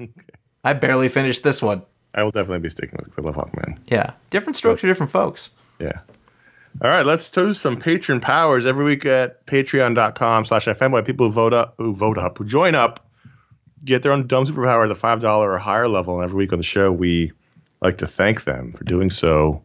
okay. 0.00 0.10
I 0.62 0.74
barely 0.74 1.08
finished 1.08 1.42
this 1.42 1.60
one. 1.60 1.82
I 2.14 2.22
will 2.22 2.30
definitely 2.30 2.60
be 2.60 2.68
sticking 2.70 2.96
with 2.98 3.08
it 3.08 3.14
'cause 3.16 3.24
I 3.24 3.26
love 3.26 3.34
Hawkman. 3.34 3.78
Yeah, 3.88 4.12
different 4.30 4.54
strokes 4.56 4.82
for 4.82 4.86
different 4.86 5.10
folks. 5.10 5.50
Yeah. 5.80 6.00
All 6.80 6.90
right, 6.90 7.04
let's 7.04 7.28
do 7.30 7.52
some 7.54 7.78
patron 7.78 8.20
powers 8.20 8.64
every 8.64 8.84
week 8.84 9.04
at 9.04 9.46
patreon.com 9.46 10.46
slash 10.46 10.66
fanboy. 10.66 11.04
People 11.06 11.26
who 11.26 11.32
vote 11.32 11.52
up, 11.52 11.74
who 11.78 11.94
vote 11.94 12.18
up, 12.18 12.38
who 12.38 12.44
join 12.44 12.74
up, 12.74 13.06
get 13.84 14.02
their 14.02 14.12
own 14.12 14.26
dumb 14.26 14.46
superpower 14.46 14.88
at 14.88 14.88
the 14.88 14.94
$5 15.00 15.24
or 15.24 15.58
higher 15.58 15.86
level. 15.86 16.16
And 16.16 16.24
every 16.24 16.38
week 16.38 16.52
on 16.52 16.58
the 16.58 16.64
show, 16.64 16.90
we 16.90 17.32
like 17.82 17.98
to 17.98 18.06
thank 18.06 18.44
them 18.44 18.72
for 18.72 18.84
doing 18.84 19.10
so. 19.10 19.62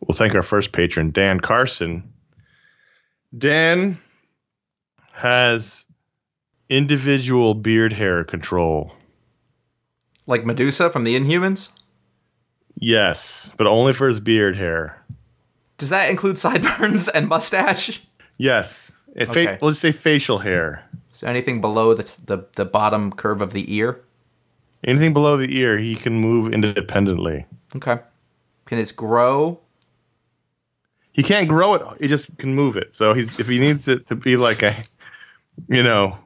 We'll 0.00 0.16
thank 0.16 0.34
our 0.34 0.42
first 0.42 0.72
patron, 0.72 1.12
Dan 1.12 1.40
Carson. 1.40 2.12
Dan 3.36 3.98
has 5.12 5.86
individual 6.68 7.54
beard 7.54 7.92
hair 7.92 8.24
control. 8.24 8.92
Like 10.26 10.44
Medusa 10.44 10.90
from 10.90 11.04
the 11.04 11.16
Inhumans. 11.16 11.70
Yes, 12.76 13.50
but 13.56 13.66
only 13.66 13.92
for 13.92 14.08
his 14.08 14.20
beard 14.20 14.56
hair. 14.56 15.04
Does 15.82 15.90
that 15.90 16.10
include 16.10 16.38
sideburns 16.38 17.08
and 17.08 17.28
mustache? 17.28 18.00
Yes. 18.38 18.92
It 19.16 19.26
fa- 19.26 19.32
Okay. 19.32 19.58
let's 19.60 19.80
say 19.80 19.90
facial 19.90 20.38
hair. 20.38 20.88
So 21.12 21.26
anything 21.26 21.60
below 21.60 21.92
the, 21.92 22.04
the 22.24 22.46
the 22.54 22.64
bottom 22.64 23.10
curve 23.10 23.42
of 23.42 23.52
the 23.52 23.74
ear? 23.74 24.00
Anything 24.84 25.12
below 25.12 25.36
the 25.36 25.52
ear, 25.58 25.76
he 25.78 25.96
can 25.96 26.14
move 26.20 26.54
independently. 26.54 27.46
Okay. 27.74 27.98
Can 28.66 28.78
it 28.78 28.94
grow? 28.94 29.58
He 31.10 31.24
can't 31.24 31.48
grow 31.48 31.74
it; 31.74 31.82
he 32.00 32.06
just 32.06 32.28
can 32.38 32.54
move 32.54 32.76
it. 32.76 32.94
So 32.94 33.12
he's 33.12 33.40
if 33.40 33.48
he 33.48 33.58
needs 33.58 33.88
it 33.88 34.06
to 34.06 34.14
be 34.14 34.36
like 34.36 34.62
a, 34.62 34.76
you 35.68 35.82
know, 35.82 36.16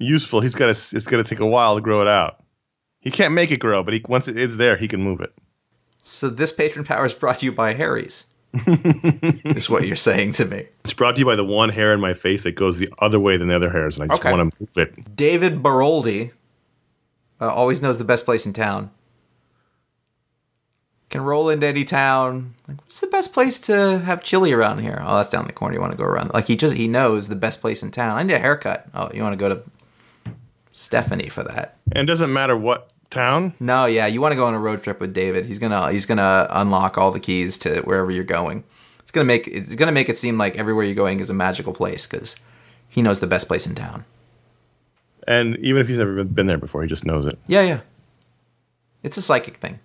useful, 0.00 0.40
he's 0.40 0.54
got 0.54 0.74
to. 0.74 0.96
It's 0.96 1.04
going 1.04 1.22
to 1.22 1.28
take 1.28 1.40
a 1.40 1.46
while 1.46 1.74
to 1.74 1.82
grow 1.82 2.00
it 2.00 2.08
out. 2.08 2.42
He 3.00 3.10
can't 3.10 3.34
make 3.34 3.50
it 3.50 3.60
grow, 3.60 3.82
but 3.82 3.92
he 3.92 4.02
once 4.08 4.28
it 4.28 4.38
is 4.38 4.56
there, 4.56 4.78
he 4.78 4.88
can 4.88 5.02
move 5.02 5.20
it. 5.20 5.34
So 6.02 6.30
this 6.30 6.52
patron 6.52 6.86
power 6.86 7.04
is 7.04 7.12
brought 7.12 7.40
to 7.40 7.44
you 7.44 7.52
by 7.52 7.74
Harry's. 7.74 8.24
Is 8.52 9.70
what 9.70 9.86
you're 9.86 9.94
saying 9.96 10.32
to 10.32 10.44
me. 10.44 10.66
It's 10.84 10.92
brought 10.92 11.14
to 11.16 11.20
you 11.20 11.24
by 11.26 11.36
the 11.36 11.44
one 11.44 11.68
hair 11.68 11.94
in 11.94 12.00
my 12.00 12.14
face 12.14 12.42
that 12.42 12.52
goes 12.56 12.78
the 12.78 12.88
other 12.98 13.20
way 13.20 13.36
than 13.36 13.48
the 13.48 13.54
other 13.56 13.70
hairs, 13.70 13.96
and 13.98 14.04
I 14.04 14.14
just 14.14 14.20
Okay. 14.24 14.32
want 14.36 14.52
to 14.52 14.56
move 14.60 14.76
it. 14.88 15.16
David 15.16 15.62
Baroldy 15.62 16.32
uh, 17.40 17.48
always 17.48 17.80
knows 17.80 17.98
the 17.98 18.04
best 18.04 18.24
place 18.24 18.44
in 18.46 18.52
town. 18.52 18.90
Can 21.10 21.22
roll 21.22 21.48
into 21.48 21.66
any 21.66 21.84
town. 21.84 22.54
Like, 22.68 22.80
what's 22.82 23.00
the 23.00 23.08
best 23.08 23.32
place 23.32 23.58
to 23.60 23.98
have 24.00 24.22
chili 24.22 24.52
around 24.52 24.78
here? 24.78 25.02
Oh, 25.04 25.16
that's 25.16 25.30
down 25.30 25.46
the 25.46 25.52
corner. 25.52 25.74
You 25.74 25.80
want 25.80 25.90
to 25.92 25.98
go 25.98 26.04
around? 26.04 26.32
Like 26.32 26.46
he 26.46 26.54
just 26.56 26.74
he 26.76 26.86
knows 26.86 27.26
the 27.28 27.34
best 27.36 27.60
place 27.60 27.82
in 27.82 27.90
town. 27.90 28.16
I 28.16 28.22
need 28.22 28.34
a 28.34 28.38
haircut. 28.38 28.86
Oh, 28.94 29.10
you 29.12 29.22
want 29.22 29.32
to 29.32 29.36
go 29.36 29.48
to 29.48 29.62
Stephanie 30.70 31.28
for 31.28 31.42
that? 31.42 31.78
And 31.92 31.98
it 31.98 32.06
doesn't 32.12 32.32
matter 32.32 32.56
what 32.56 32.90
town. 33.10 33.54
No, 33.60 33.86
yeah, 33.86 34.06
you 34.06 34.20
want 34.20 34.32
to 34.32 34.36
go 34.36 34.46
on 34.46 34.54
a 34.54 34.58
road 34.58 34.82
trip 34.82 35.00
with 35.00 35.12
David. 35.12 35.46
He's 35.46 35.58
gonna 35.58 35.90
he's 35.92 36.06
gonna 36.06 36.46
unlock 36.50 36.96
all 36.96 37.10
the 37.10 37.20
keys 37.20 37.58
to 37.58 37.80
wherever 37.82 38.10
you're 38.10 38.24
going. 38.24 38.64
It's 39.00 39.12
gonna 39.12 39.24
make 39.24 39.46
it's 39.48 39.74
gonna 39.74 39.92
make 39.92 40.08
it 40.08 40.16
seem 40.16 40.38
like 40.38 40.56
everywhere 40.56 40.84
you're 40.84 40.94
going 40.94 41.20
is 41.20 41.30
a 41.30 41.34
magical 41.34 41.72
place 41.72 42.06
because 42.06 42.36
he 42.88 43.02
knows 43.02 43.20
the 43.20 43.26
best 43.26 43.48
place 43.48 43.66
in 43.66 43.74
town. 43.74 44.04
And 45.26 45.56
even 45.58 45.80
if 45.80 45.88
he's 45.88 45.98
never 45.98 46.24
been, 46.24 46.46
there 46.46 46.58
before, 46.58 46.82
he 46.82 46.88
just 46.88 47.04
knows 47.04 47.26
it. 47.26 47.38
Yeah, 47.46 47.62
yeah. 47.62 47.80
It's 49.02 49.16
a 49.16 49.22
psychic 49.22 49.58
thing. 49.58 49.78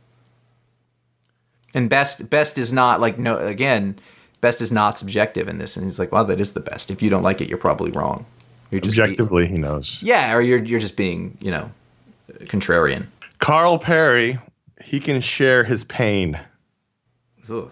And 1.74 1.90
best 1.90 2.30
best 2.30 2.58
is 2.58 2.72
not 2.72 3.02
like 3.02 3.20
no 3.20 3.38
again, 3.38 4.00
best 4.42 4.62
is 4.62 4.72
not 4.72 4.98
subjective 4.98 5.48
in 5.50 5.58
this. 5.58 5.76
And 5.76 5.86
he's 5.86 6.00
like, 6.00 6.12
well, 6.12 6.26
that 6.26 6.40
is 6.40 6.54
the 6.54 6.62
best. 6.62 6.90
If 6.90 7.02
you 7.04 7.10
don't 7.10 7.24
like 7.24 7.42
it, 7.42 7.50
you're 7.50 7.58
probably 7.58 7.92
wrong. 7.92 8.26
You're 8.72 8.80
just 8.80 8.96
be- 8.96 9.02
Objectively, 9.04 9.48
he 9.48 9.58
knows. 9.58 10.00
yeah, 10.02 10.34
or 10.34 10.42
you're 10.42 10.64
you're 10.64 10.80
just 10.80 10.96
being 10.96 11.38
you 11.42 11.52
know 11.52 11.70
contrarian. 12.46 13.08
Carl 13.46 13.78
Perry, 13.78 14.40
he 14.84 15.00
can 15.00 15.22
share 15.22 15.64
his 15.64 15.84
pain. 15.84 16.40
Ugh. 17.48 17.72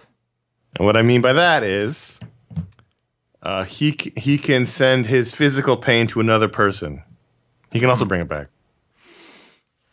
And 0.76 0.86
what 0.86 0.95
I 0.95 1.01
mean 1.01 1.21
by 1.21 1.34
that 1.34 1.63
is, 1.63 2.19
uh, 3.41 3.63
he 3.63 3.97
he 4.15 4.38
can 4.38 4.67
send 4.67 5.07
his 5.07 5.34
physical 5.34 5.76
pain 5.76 6.05
to 6.09 6.19
another 6.19 6.47
person. 6.47 7.01
He 7.71 7.80
can 7.80 7.89
also 7.89 8.05
bring 8.05 8.21
it 8.21 8.30
back. 8.30 8.49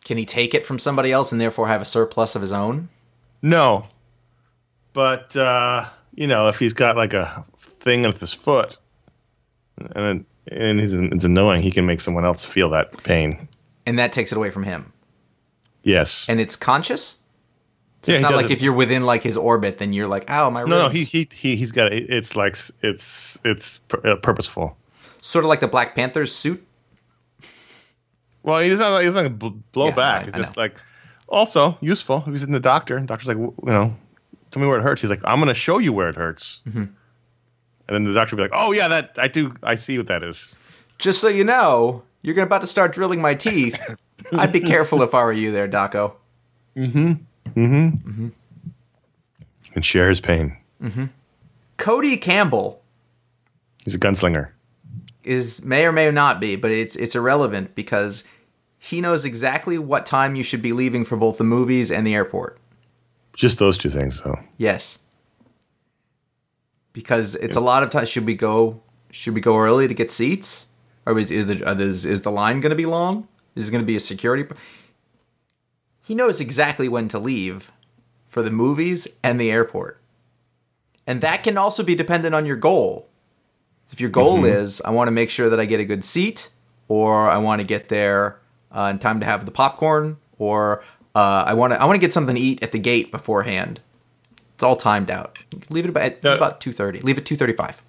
Can 0.05 0.19
he 0.19 0.27
take 0.27 0.53
it 0.53 0.67
from 0.67 0.79
somebody 0.79 1.13
else 1.13 1.33
and 1.33 1.41
therefore 1.41 1.67
have 1.69 1.81
a 1.81 1.87
surplus 1.87 2.35
of 2.35 2.43
his 2.43 2.53
own? 2.53 2.91
No, 3.41 3.87
but 4.93 5.35
uh, 5.35 5.89
you 6.15 6.27
know, 6.27 6.49
if 6.49 6.59
he's 6.59 6.75
got 6.75 6.99
like 6.99 7.15
a 7.15 7.43
thing 7.57 8.03
with 8.03 8.21
his 8.21 8.35
foot, 8.35 8.77
and 9.93 10.27
and 10.47 10.79
he's, 10.79 10.93
it's 10.93 11.25
annoying, 11.25 11.63
he 11.63 11.71
can 11.71 11.87
make 11.87 12.03
someone 12.03 12.27
else 12.27 12.45
feel 12.45 12.69
that 12.69 13.03
pain. 13.03 13.49
And 13.87 13.99
that 13.99 14.13
takes 14.13 14.31
it 14.31 14.37
away 14.37 14.51
from 14.51 14.65
him. 14.65 14.93
Yes. 15.83 16.27
And 16.29 16.41
it's 16.41 16.57
conscious? 16.57 17.17
yeah, 18.07 18.15
it's 18.15 18.23
not 18.23 18.35
like 18.35 18.51
if 18.51 18.63
you're 18.63 18.73
within 18.73 19.05
like 19.05 19.23
his 19.23 19.37
orbit, 19.37 19.79
then 19.79 19.93
you're 19.93 20.09
like, 20.09 20.29
ow, 20.31 20.49
my 20.51 20.61
ribs. 20.61 20.71
No, 20.71 20.79
no, 20.85 20.89
he 20.89 21.05
he 21.05 21.29
he 21.35 21.57
he's 21.57 21.73
got 21.73 21.93
it. 21.93 22.09
It's 22.11 22.35
like 22.37 22.57
it's 22.83 23.39
it's 23.45 23.81
uh, 24.05 24.17
purposeful. 24.17 24.77
sort 25.21 25.45
of 25.45 25.49
like 25.49 25.61
the 25.61 25.69
Black 25.69 25.95
Panther's 25.95 26.35
suit. 26.35 26.67
Well, 28.43 28.61
he 28.61 28.69
doesn't. 28.71 29.01
He 29.01 29.07
doesn't 29.07 29.39
bl- 29.39 29.49
blow 29.73 29.89
Yeah, 29.89 29.95
back. 29.97 30.25
I- 30.25 30.29
it's 30.29 30.37
I 30.37 30.39
just 30.41 30.57
know. 30.57 30.63
like 30.63 30.77
also 31.29 31.77
useful. 31.81 32.21
He's 32.23 32.43
in 32.43 32.53
the 32.53 32.61
doctor, 32.61 32.97
and 32.97 33.07
the 33.07 33.13
doctor's 33.13 33.29
like, 33.29 33.37
you 33.37 33.55
know, 33.67 33.95
tell 34.51 34.63
me 34.63 34.69
where 34.69 34.79
it 34.79 34.83
hurts. 34.83 35.01
He's 35.01 35.11
like, 35.11 35.21
I'm 35.25 35.39
going 35.39 35.49
to 35.49 35.55
show 35.55 35.79
you 35.79 35.93
where 35.93 36.09
it 36.09 36.15
hurts. 36.17 36.63
Mm-hmm. 36.67 36.79
And 36.79 36.95
then 37.89 38.05
the 38.05 38.13
doctor 38.15 38.35
will 38.37 38.45
be 38.45 38.49
like, 38.51 38.53
Oh 38.63 38.73
yeah, 38.73 38.89
that 38.89 39.17
I 39.19 39.29
do. 39.29 39.55
I 39.63 39.75
see 39.75 39.99
what 39.99 40.07
that 40.07 40.23
is. 40.23 40.55
Just 40.99 41.21
so 41.21 41.29
you 41.29 41.45
know, 41.45 42.03
you're 42.23 42.35
gonna 42.35 42.47
about 42.47 42.61
to 42.63 42.67
start 42.67 42.93
drilling 42.93 43.21
my 43.21 43.35
teeth. 43.35 43.79
I'd 44.39 44.53
be 44.53 44.61
careful 44.61 45.03
if 45.03 45.15
I 45.15 45.23
were 45.25 45.33
you 45.33 45.53
there, 45.53 45.69
Daco. 45.69 46.13
Mm-hmm. 46.77 46.99
Mm-hmm. 47.09 47.65
Mm-hmm. 48.11 48.29
And 49.75 49.85
share 49.85 50.09
his 50.09 50.21
pain. 50.21 50.57
Mm-hmm. 50.83 51.07
Cody 51.77 52.17
Campbell 52.17 52.83
He's 53.85 53.95
a 53.95 53.99
gunslinger. 53.99 54.51
is 55.25 55.65
may 55.65 55.85
or 55.87 55.93
may 55.93 56.11
not 56.11 56.41
be, 56.41 56.57
but 56.57 56.71
it's 56.71 56.97
it's 56.97 57.15
irrelevant 57.15 57.75
because 57.75 58.25
he 58.79 59.01
knows 59.01 59.25
exactly 59.25 59.79
what 59.79 60.07
time 60.07 60.35
you 60.37 60.43
should 60.43 60.63
be 60.63 60.73
leaving 60.73 61.05
for 61.05 61.17
both 61.17 61.39
the 61.39 61.45
movies 61.45 61.91
and 61.91 62.07
the 62.07 62.15
airport. 62.15 62.59
Just 63.35 63.59
those 63.59 63.79
two 63.79 63.91
things, 63.91 64.23
though. 64.23 64.39
Yes. 64.59 64.99
because 66.93 67.35
it's 67.37 67.57
a 67.57 67.61
lot 67.61 67.83
of 67.83 67.91
times. 67.91 68.09
Should 68.09 68.27
we 68.27 68.35
go? 68.35 68.83
Should 69.11 69.35
we 69.35 69.41
go 69.41 69.57
early 69.59 69.89
to 69.89 69.95
get 69.95 70.11
seats? 70.11 70.67
Or 71.07 71.19
is 71.19 71.31
is 71.31 71.47
the, 71.47 71.81
is, 71.81 72.05
is 72.05 72.23
the 72.23 72.31
line 72.31 72.61
going 72.61 72.71
to 72.71 72.77
be 72.77 72.87
long? 72.87 73.29
Is 73.55 73.71
going 73.71 73.83
to 73.83 73.87
be 73.87 73.97
a 73.97 74.01
security? 74.01 74.45
pro- 74.45 74.57
He 76.03 76.15
knows 76.15 76.41
exactly 76.41 76.89
when 76.89 77.09
to 77.09 77.19
leave 77.19 77.71
for 78.29 78.43
the 78.43 78.51
movies 78.51 79.09
and 79.23 79.41
the 79.41 79.51
airport, 79.51 80.01
and 81.07 81.21
that 81.21 81.43
can 81.43 81.59
also 81.59 81.83
be 81.83 81.95
dependent 81.95 82.35
on 82.35 82.47
your 82.47 82.57
goal. 82.57 83.09
If 83.93 84.01
your 84.01 84.11
goal 84.11 84.45
is, 84.45 84.81
I 84.83 84.91
want 84.91 85.09
to 85.09 85.13
make 85.13 85.31
sure 85.31 85.51
that 85.51 85.59
I 85.59 85.65
get 85.65 85.81
a 85.81 85.85
good 85.85 86.05
seat, 86.05 86.49
or 86.87 87.29
I 87.29 87.39
want 87.39 87.61
to 87.61 87.67
get 87.67 87.89
there 87.89 88.39
uh, 88.71 88.83
in 88.93 89.01
time 89.01 89.19
to 89.21 89.27
have 89.27 89.45
the 89.47 89.51
popcorn, 89.51 90.17
or 90.39 90.85
uh, 91.17 91.43
I 91.47 91.55
want 91.55 91.73
to 91.73 91.83
I 91.83 91.87
want 91.87 91.97
to 91.97 92.01
get 92.01 92.13
something 92.13 92.37
to 92.37 92.41
eat 92.41 92.63
at 92.63 92.71
the 92.71 92.79
gate 92.79 93.11
beforehand. 93.11 93.81
It's 94.55 94.63
all 94.63 94.77
timed 94.77 95.11
out. 95.11 95.39
Leave 95.71 95.85
it 95.87 95.89
about 95.91 96.19
Yeah. 96.23 96.35
about 96.35 96.61
two 96.61 96.73
thirty. 96.73 97.01
Leave 97.01 97.19
it 97.19 97.27
two 97.27 97.35
thirty 97.37 97.53
five. 97.55 97.83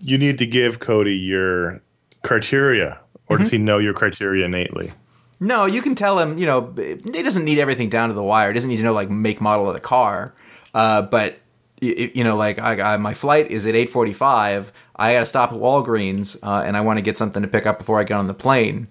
You 0.00 0.16
need 0.16 0.38
to 0.38 0.46
give 0.46 0.78
Cody 0.78 1.16
your 1.16 1.82
criteria, 2.22 2.98
or 3.28 3.36
Mm-hmm. 3.36 3.42
does 3.42 3.50
he 3.52 3.58
know 3.58 3.78
your 3.78 3.94
criteria 3.94 4.44
innately? 4.46 4.92
No, 5.38 5.66
you 5.66 5.82
can 5.82 5.94
tell 5.94 6.18
him. 6.18 6.38
You 6.38 6.46
know, 6.46 6.72
he 6.76 7.22
doesn't 7.22 7.44
need 7.44 7.58
everything 7.58 7.88
down 7.90 8.08
to 8.08 8.14
the 8.14 8.22
wire. 8.22 8.48
He 8.48 8.54
doesn't 8.54 8.70
need 8.70 8.78
to 8.78 8.82
know 8.82 8.94
like 8.94 9.10
make 9.10 9.40
model 9.40 9.68
of 9.68 9.74
the 9.74 9.80
car. 9.80 10.32
Uh, 10.72 11.02
but 11.02 11.38
you 11.80 12.24
know, 12.24 12.36
like 12.36 12.58
I, 12.58 12.94
I, 12.94 12.96
my 12.96 13.12
flight 13.12 13.50
is 13.50 13.66
at 13.66 13.74
eight 13.74 13.90
forty 13.90 14.14
five. 14.14 14.72
I 14.94 15.12
got 15.12 15.20
to 15.20 15.26
stop 15.26 15.52
at 15.52 15.58
Walgreens, 15.58 16.38
uh, 16.42 16.62
and 16.64 16.74
I 16.76 16.80
want 16.80 16.96
to 16.98 17.02
get 17.02 17.18
something 17.18 17.42
to 17.42 17.48
pick 17.48 17.66
up 17.66 17.76
before 17.78 18.00
I 18.00 18.04
get 18.04 18.14
on 18.16 18.28
the 18.28 18.34
plane. 18.34 18.88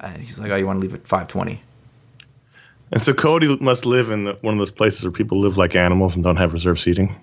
And 0.00 0.18
he's 0.22 0.38
like, 0.38 0.52
"Oh, 0.52 0.56
you 0.56 0.64
want 0.66 0.76
to 0.76 0.80
leave 0.80 0.94
at 0.94 1.08
five 1.08 1.26
twenty? 1.26 1.62
And 2.92 3.02
so 3.02 3.12
Cody 3.12 3.56
must 3.60 3.84
live 3.86 4.10
in 4.10 4.24
the, 4.24 4.34
one 4.42 4.54
of 4.54 4.58
those 4.58 4.70
places 4.70 5.02
where 5.02 5.10
people 5.10 5.40
live 5.40 5.56
like 5.56 5.74
animals 5.74 6.14
and 6.14 6.22
don't 6.22 6.36
have 6.36 6.52
reserved 6.52 6.78
seating 6.80 7.16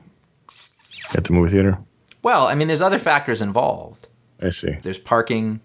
at 1.16 1.24
the 1.24 1.32
movie 1.32 1.52
theater. 1.52 1.78
Well, 2.24 2.48
I 2.48 2.56
mean, 2.56 2.68
there's 2.68 2.82
other 2.82 3.00
factors 3.00 3.42
involved. 3.42 4.08
I 4.42 4.50
see. 4.50 4.74
There's 4.82 4.98
parking. 5.00 5.62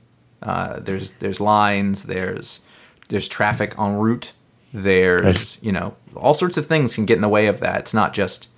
Uh, 0.47 0.79
there's 0.79 1.13
there's 1.13 1.41
lines. 1.41 2.05
There's 2.05 2.61
there's 3.09 3.27
traffic 3.27 3.75
en 3.79 3.97
route. 3.97 4.33
There's 4.73 5.61
you 5.63 5.73
know 5.73 5.97
all 6.15 6.35
sorts 6.35 6.57
of 6.57 6.67
things 6.67 6.95
can 6.95 7.05
get 7.05 7.17
in 7.17 7.21
the 7.21 7.29
way 7.29 7.49
of 7.49 7.61
that. 7.61 7.81
It's 7.81 7.93
not 7.95 8.15
just 8.15 8.49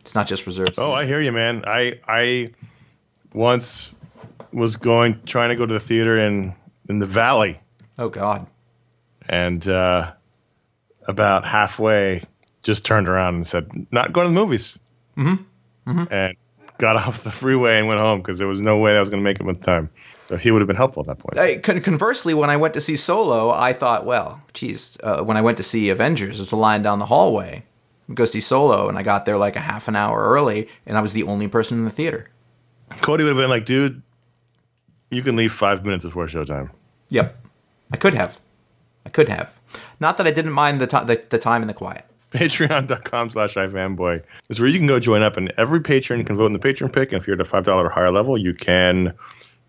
it's 0.00 0.14
not 0.14 0.28
just 0.28 0.46
reserved. 0.46 0.78
Oh, 0.78 0.92
I 0.92 1.06
hear 1.06 1.20
you, 1.20 1.32
man. 1.32 1.64
I 1.66 2.00
I 2.06 2.52
once 3.34 3.92
was 4.52 4.76
going 4.76 5.20
trying 5.26 5.50
to 5.50 5.56
go 5.56 5.66
to 5.66 5.74
the 5.74 5.80
theater 5.80 6.18
in 6.18 6.54
in 6.88 7.00
the 7.00 7.06
valley, 7.06 7.60
oh 7.98 8.08
God. 8.08 8.46
and 9.28 9.66
uh, 9.68 10.12
about 11.06 11.44
halfway, 11.44 12.22
just 12.62 12.84
turned 12.84 13.08
around 13.08 13.34
and 13.34 13.46
said, 13.46 13.70
"Not 13.90 14.12
going 14.12 14.26
to 14.26 14.32
the 14.32 14.40
movies." 14.40 14.78
Mm-hmm. 15.16 16.12
And 16.12 16.36
got 16.78 16.96
off 17.06 17.24
the 17.24 17.30
freeway 17.30 17.78
and 17.78 17.86
went 17.86 18.00
home 18.00 18.20
because 18.20 18.38
there 18.38 18.48
was 18.48 18.62
no 18.62 18.78
way 18.78 18.96
I 18.96 19.00
was 19.00 19.08
going 19.08 19.20
to 19.20 19.24
make 19.24 19.38
it 19.38 19.46
with 19.46 19.62
time. 19.62 19.90
So 20.24 20.36
he 20.36 20.50
would 20.50 20.60
have 20.60 20.66
been 20.66 20.76
helpful 20.76 21.02
at 21.02 21.06
that 21.06 21.18
point. 21.18 21.38
I, 21.38 21.58
con- 21.58 21.80
conversely, 21.80 22.34
when 22.34 22.50
I 22.50 22.56
went 22.56 22.74
to 22.74 22.80
see 22.80 22.96
Solo, 22.96 23.50
I 23.50 23.72
thought, 23.72 24.04
well, 24.06 24.40
geez, 24.54 24.96
uh, 25.02 25.22
when 25.22 25.36
I 25.36 25.40
went 25.40 25.56
to 25.58 25.62
see 25.62 25.90
Avengers, 25.90 26.38
there's 26.38 26.52
a 26.52 26.56
line 26.56 26.82
down 26.82 26.98
the 26.98 27.06
hallway. 27.06 27.64
Go 28.14 28.24
see 28.24 28.40
Solo, 28.40 28.88
and 28.88 28.98
I 28.98 29.02
got 29.02 29.26
there 29.26 29.36
like 29.36 29.56
a 29.56 29.60
half 29.60 29.86
an 29.86 29.94
hour 29.94 30.22
early, 30.22 30.68
and 30.86 30.96
I 30.96 31.02
was 31.02 31.12
the 31.12 31.24
only 31.24 31.46
person 31.46 31.78
in 31.78 31.84
the 31.84 31.90
theater. 31.90 32.28
Cody 33.02 33.22
would 33.22 33.30
have 33.30 33.36
been 33.36 33.50
like, 33.50 33.66
"Dude, 33.66 34.00
you 35.10 35.20
can 35.20 35.36
leave 35.36 35.52
five 35.52 35.84
minutes 35.84 36.06
before 36.06 36.26
showtime." 36.26 36.70
Yep, 37.10 37.36
I 37.92 37.98
could 37.98 38.14
have, 38.14 38.40
I 39.04 39.10
could 39.10 39.28
have. 39.28 39.52
Not 40.00 40.16
that 40.16 40.26
I 40.26 40.30
didn't 40.30 40.52
mind 40.52 40.80
the, 40.80 40.86
ti 40.86 41.04
the, 41.04 41.22
the 41.28 41.38
time 41.38 41.60
and 41.60 41.68
the 41.68 41.74
quiet. 41.74 42.06
Patreon.com 42.32 43.30
slash 43.30 43.54
iFanboy 43.54 44.22
is 44.48 44.60
where 44.60 44.68
you 44.68 44.78
can 44.78 44.86
go 44.86 45.00
join 45.00 45.22
up, 45.22 45.36
and 45.36 45.52
every 45.56 45.80
patron 45.80 46.24
can 46.24 46.36
vote 46.36 46.46
in 46.46 46.52
the 46.52 46.58
patron 46.58 46.90
pick. 46.90 47.12
And 47.12 47.20
if 47.20 47.26
you're 47.26 47.40
at 47.40 47.46
a 47.46 47.50
$5 47.50 47.66
or 47.68 47.88
higher 47.88 48.10
level, 48.10 48.36
you 48.36 48.54
can 48.54 49.14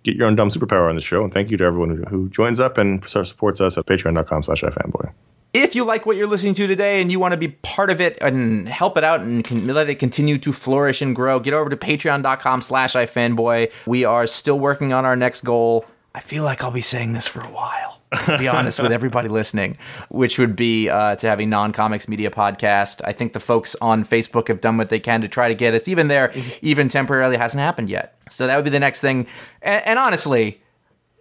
get 0.03 0.15
your 0.15 0.27
own 0.27 0.35
dumb 0.35 0.49
superpower 0.49 0.89
on 0.89 0.95
the 0.95 1.01
show. 1.01 1.23
And 1.23 1.33
thank 1.33 1.51
you 1.51 1.57
to 1.57 1.63
everyone 1.63 2.03
who, 2.09 2.29
joins 2.29 2.59
up 2.59 2.77
and 2.77 3.07
supports 3.07 3.61
us 3.61 3.77
at 3.77 3.85
patreon.com 3.85 4.43
slash 4.43 4.61
iFanboy. 4.61 5.11
If 5.53 5.73
you 5.73 5.83
like 5.83 6.05
what 6.05 6.15
you're 6.15 6.27
listening 6.27 6.53
to 6.55 6.67
today 6.67 7.01
and 7.01 7.11
you 7.11 7.19
want 7.19 7.33
to 7.33 7.39
be 7.39 7.47
part 7.47 7.89
of 7.89 7.99
it 7.99 8.19
and 8.21 8.67
help 8.67 8.97
it 8.97 9.03
out 9.03 9.21
and 9.21 9.43
can 9.43 9.65
let 9.65 9.89
it 9.89 9.95
continue 9.95 10.37
to 10.37 10.53
flourish 10.53 11.01
and 11.01 11.15
grow, 11.15 11.39
get 11.39 11.55
over 11.55 11.71
to 11.71 11.77
patreon.com 11.77 12.61
slash 12.61 12.93
ifanboy. 12.93 13.71
We 13.87 14.05
are 14.05 14.27
still 14.27 14.59
working 14.59 14.93
on 14.93 15.05
our 15.05 15.15
next 15.15 15.41
goal. 15.41 15.85
I 16.13 16.19
feel 16.19 16.43
like 16.43 16.63
I'll 16.63 16.71
be 16.71 16.81
saying 16.81 17.13
this 17.13 17.27
for 17.27 17.41
a 17.41 17.47
while. 17.47 17.98
To 18.25 18.37
be 18.37 18.47
honest 18.57 18.81
with 18.81 18.91
everybody 18.91 19.29
listening, 19.29 19.77
which 20.09 20.39
would 20.39 20.55
be 20.55 20.89
uh, 20.89 21.15
to 21.17 21.27
have 21.27 21.39
a 21.39 21.45
non-comics 21.45 22.07
media 22.07 22.31
podcast. 22.31 23.01
I 23.05 23.13
think 23.13 23.33
the 23.33 23.39
folks 23.39 23.75
on 23.81 24.03
Facebook 24.03 24.47
have 24.47 24.61
done 24.61 24.77
what 24.77 24.89
they 24.89 24.99
can 24.99 25.21
to 25.21 25.27
try 25.27 25.47
to 25.47 25.55
get 25.55 25.73
us 25.75 25.87
even 25.87 26.07
there, 26.07 26.33
even 26.61 26.89
temporarily 26.89 27.37
hasn't 27.37 27.61
happened 27.61 27.89
yet. 27.89 28.15
So 28.29 28.47
that 28.47 28.55
would 28.55 28.65
be 28.65 28.71
the 28.71 28.79
next 28.79 29.01
thing. 29.01 29.27
And, 29.61 29.85
and 29.87 29.99
honestly, 29.99 30.59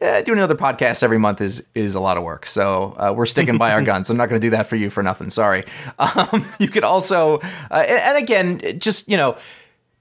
eh, 0.00 0.22
doing 0.22 0.38
another 0.38 0.54
podcast 0.54 1.02
every 1.02 1.18
month 1.18 1.40
is 1.40 1.66
is 1.74 1.94
a 1.94 2.00
lot 2.00 2.16
of 2.16 2.22
work. 2.22 2.46
So 2.46 2.94
uh, 2.96 3.12
we're 3.14 3.26
sticking 3.26 3.58
by 3.58 3.72
our 3.72 3.82
guns. 3.90 4.08
I'm 4.08 4.16
not 4.16 4.30
going 4.30 4.40
to 4.40 4.46
do 4.46 4.50
that 4.50 4.66
for 4.66 4.76
you 4.76 4.88
for 4.88 5.02
nothing. 5.02 5.30
Sorry. 5.30 5.64
Um, 5.98 6.44
you 6.58 6.68
could 6.68 6.84
also, 6.84 7.40
uh, 7.70 7.84
and 7.86 8.16
again, 8.16 8.78
just 8.78 9.08
you 9.08 9.16
know, 9.16 9.36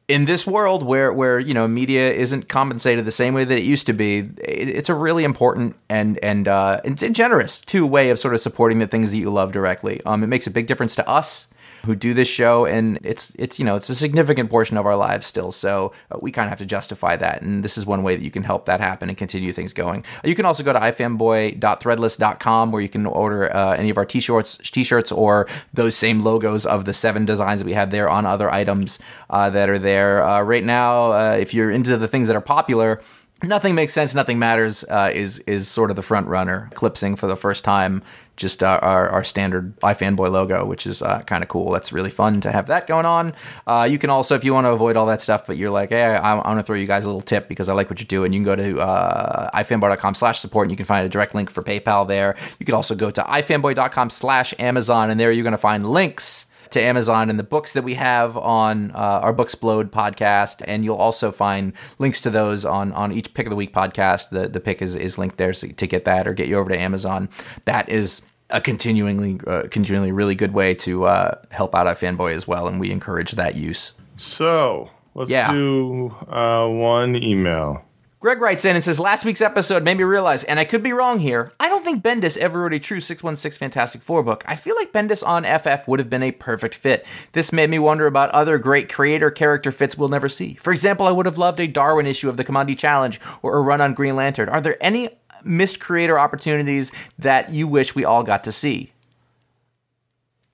in 0.08 0.26
this 0.26 0.48
world 0.48 0.84
where 0.84 1.12
where 1.12 1.40
you 1.40 1.54
know 1.54 1.68
media 1.68 2.12
isn't 2.12 2.48
compensated 2.48 3.06
the 3.06 3.12
same 3.12 3.34
way 3.34 3.44
that 3.44 3.58
it 3.58 3.66
used 3.66 3.86
to 3.88 3.94
be, 3.94 4.30
it's 4.38 4.90
a 4.90 4.94
really 4.94 5.24
important 5.24 5.76
and 5.90 6.18
and 6.24 6.48
uh, 6.48 6.80
and 6.86 6.98
generous 7.14 7.62
too 7.62 7.86
way 7.86 8.10
of 8.10 8.20
sort 8.20 8.34
of 8.34 8.40
supporting 8.40 8.80
the 8.80 8.88
things 8.88 9.12
that 9.12 9.18
you 9.18 9.30
love 9.30 9.52
directly. 9.52 10.02
Um, 10.06 10.24
it 10.24 10.28
makes 10.28 10.48
a 10.48 10.52
big 10.52 10.68
difference 10.68 10.96
to 10.96 11.08
us 11.08 11.47
who 11.86 11.96
do 11.96 12.14
this 12.14 12.28
show 12.28 12.66
and 12.66 13.00
it's 13.04 13.32
it's 13.38 13.60
you 13.60 13.66
know 13.66 13.76
it's 13.76 13.90
a 13.90 13.96
significant 13.96 14.50
portion 14.50 14.78
of 14.78 14.86
our 14.86 14.96
lives 14.96 15.26
still 15.26 15.52
so 15.52 15.92
uh, 16.12 16.18
we 16.22 16.32
kind 16.32 16.46
of 16.46 16.50
have 16.50 16.60
to 16.60 16.66
justify 16.66 17.16
that 17.16 17.42
and 17.42 17.64
this 17.64 17.78
is 17.78 17.86
one 17.86 18.04
way 18.04 18.16
that 18.16 18.24
you 18.24 18.32
can 18.32 18.44
help 18.44 18.66
that 18.66 18.80
happen 18.80 19.10
and 19.10 19.18
continue 19.18 19.52
things 19.52 19.74
going. 19.74 20.04
You 20.24 20.36
can 20.36 20.46
also 20.46 20.64
go 20.64 20.74
to 20.74 20.80
ifanboy.threadless.com 20.80 22.72
where 22.72 22.82
you 22.82 22.90
can 22.90 23.06
order 23.06 23.54
uh, 23.56 23.76
any 23.76 23.90
of 23.90 23.98
our 23.98 24.06
t-shirts 24.06 24.58
t-shirts 24.58 25.12
or 25.12 25.48
those 25.74 25.96
same 25.96 26.22
logos 26.22 26.66
of 26.66 26.86
the 26.86 26.94
seven 26.94 27.26
designs 27.26 27.60
that 27.62 27.66
we 27.66 27.74
have 27.74 27.92
there 27.92 28.10
on 28.10 28.26
other 28.26 28.50
items 28.52 29.00
uh, 29.30 29.50
that 29.50 29.70
are 29.70 29.80
there. 29.80 30.24
Uh, 30.24 30.42
right 30.42 30.64
now 30.64 31.12
uh, 31.12 31.38
if 31.40 31.54
you're 31.54 31.72
into 31.72 31.98
the 31.98 32.08
things 32.08 32.28
that 32.28 32.36
are 32.36 32.42
popular 32.42 33.02
Nothing 33.44 33.76
makes 33.76 33.94
sense. 33.94 34.16
Nothing 34.16 34.40
matters. 34.40 34.84
Uh, 34.84 35.12
is 35.14 35.40
is 35.40 35.68
sort 35.68 35.92
of 35.92 35.96
the 35.96 36.02
front 36.02 36.28
runner, 36.28 36.70
eclipsing 36.72 37.16
for 37.16 37.28
the 37.28 37.36
first 37.36 37.64
time. 37.64 38.02
Just 38.36 38.64
uh, 38.64 38.80
our 38.82 39.10
our 39.10 39.24
standard 39.24 39.80
iFanboy 39.82 40.32
logo, 40.32 40.66
which 40.66 40.88
is 40.88 41.04
uh, 41.04 41.22
kind 41.22 41.44
of 41.44 41.50
cool. 41.50 41.70
That's 41.70 41.94
really 41.94 42.10
fun 42.10 42.42
to 42.42 42.52
have 42.52 42.66
that 42.68 42.88
going 42.88 43.06
on. 43.06 43.36
Uh, 43.68 43.88
you 43.90 44.00
can 44.00 44.10
also, 44.10 44.34
if 44.34 44.44
you 44.44 44.56
want 44.56 44.66
to 44.66 44.72
avoid 44.72 44.98
all 44.98 45.06
that 45.06 45.22
stuff, 45.22 45.46
but 45.46 45.56
you're 45.56 45.70
like, 45.70 45.90
hey, 45.90 46.04
I, 46.04 46.36
I 46.36 46.48
want 46.48 46.60
to 46.60 46.64
throw 46.64 46.76
you 46.76 46.88
guys 46.88 47.06
a 47.06 47.10
little 47.10 47.22
tip 47.22 47.48
because 47.48 47.70
I 47.70 47.74
like 47.74 47.92
what 47.92 48.00
you're 48.00 48.08
doing. 48.08 48.34
You 48.34 48.40
can 48.40 48.46
go 48.46 48.56
to 48.56 48.80
uh, 48.80 49.52
ifanboy.com/support 49.52 50.66
and 50.66 50.72
you 50.72 50.78
can 50.78 50.88
find 50.88 51.06
a 51.06 51.10
direct 51.10 51.36
link 51.36 51.52
for 51.52 51.62
PayPal 51.62 52.08
there. 52.08 52.36
You 52.60 52.66
can 52.66 52.74
also 52.74 52.96
go 52.96 53.12
to 53.12 53.22
ifanboy.com 53.22 54.10
slash 54.10 54.56
Amazon 54.58 55.12
and 55.12 55.20
there 55.20 55.32
you're 55.32 55.44
going 55.44 55.52
to 55.52 55.60
find 55.60 55.88
links 55.88 56.47
to 56.72 56.82
Amazon 56.82 57.30
and 57.30 57.38
the 57.40 57.44
books 57.44 57.74
that 57.74 57.84
we 57.84 57.94
have 57.96 58.36
on 58.38 58.92
uh, 58.92 58.96
our 59.24 59.34
Booksplode 59.34 59.90
podcast, 59.90 60.62
and 60.68 60.84
you'll 60.84 60.98
also 60.98 61.32
find 61.32 61.74
links 62.00 62.22
to 62.22 62.30
those 62.30 62.66
on 62.66 62.92
on 62.94 63.12
each 63.12 63.34
pick 63.34 63.46
of 63.46 63.50
the 63.50 63.56
week 63.56 63.74
podcast. 63.74 64.30
The 64.30 64.48
the 64.48 64.60
pick 64.60 64.82
is 64.82 64.96
is 64.96 65.18
linked 65.18 65.38
there 65.38 65.54
so 65.54 65.68
to 65.68 65.88
get 65.88 66.06
that 66.06 66.28
or 66.28 66.34
get 66.34 66.48
you 66.48 66.58
over 66.58 66.70
to 66.70 66.78
Amazon. 66.80 67.30
That 67.66 67.90
is 67.90 68.22
a 68.50 68.62
continuingly 68.62 69.40
uh, 69.46 69.64
continually 69.70 70.12
really 70.12 70.36
good 70.36 70.54
way 70.54 70.74
to 70.76 71.06
uh, 71.06 71.36
help 71.52 71.76
out 71.76 71.88
our 71.88 71.96
fanboy 71.96 72.34
as 72.34 72.48
well, 72.48 72.68
and 72.68 72.80
we 72.80 72.92
encourage 72.92 73.32
that 73.34 73.56
use. 73.56 74.00
So 74.16 74.90
let's 75.16 75.30
Yeah. 75.30 75.52
do 75.52 76.16
uh, 76.30 76.68
one 76.68 77.16
email. 77.16 77.84
Greg 78.20 78.42
writes 78.42 78.66
in 78.66 78.76
and 78.76 78.84
says, 78.84 79.00
Last 79.00 79.26
week's 79.26 79.42
episode 79.42 79.84
made 79.84 79.98
me 79.98 80.04
realize, 80.04 80.44
and 80.44 80.60
I 80.60 80.66
could 80.66 80.82
be 80.82 80.92
wrong 80.92 81.20
here, 81.20 81.52
I 81.60 81.70
don't 81.70 81.84
think 81.84 82.02
Bendis 82.02 82.36
ever 82.38 82.62
wrote 82.62 82.74
a 82.74 82.80
true 82.80 83.00
616 83.00 83.60
Fantastic 83.60 84.02
Four 84.02 84.24
book. 84.24 84.44
I 84.48 84.56
feel 84.56 84.76
like 84.76 84.92
Bendis 84.92 85.26
on 85.26 85.44
FF 85.44 85.88
would 85.88 86.00
have 86.00 86.10
been 86.10 86.24
a 86.24 86.32
perfect 86.32 86.74
fit. 86.74 87.06
This 87.34 87.54
made 87.54 87.70
me 87.70 87.78
wonder 87.78 88.08
about 88.08 88.32
other 88.32 88.58
great 88.58 88.92
creator 88.92 89.30
character 89.30 89.72
fits 89.72 89.98
we'll 89.98 90.10
never 90.10 90.28
see. 90.30 90.56
For 90.56 90.74
example, 90.74 91.06
I 91.06 91.12
would 91.12 91.28
have 91.28 91.38
loved 91.38 91.60
a 91.60 91.68
Darwyn 91.68 92.08
issue 92.08 92.28
of 92.28 92.38
the 92.38 92.44
Commodity 92.44 92.76
Challenge 92.76 93.20
or 93.44 93.56
a 93.56 93.62
run 93.62 93.82
on 93.82 93.94
Green 93.94 94.16
Lantern. 94.16 94.50
Are 94.50 94.62
there 94.62 94.78
any 94.82 95.10
missed 95.44 95.80
creator 95.80 96.18
opportunities 96.18 96.92
that 97.20 97.52
you 97.52 97.68
wish 97.68 97.94
we 97.94 98.04
all 98.04 98.24
got 98.24 98.44
to 98.46 98.52
see? 98.52 98.94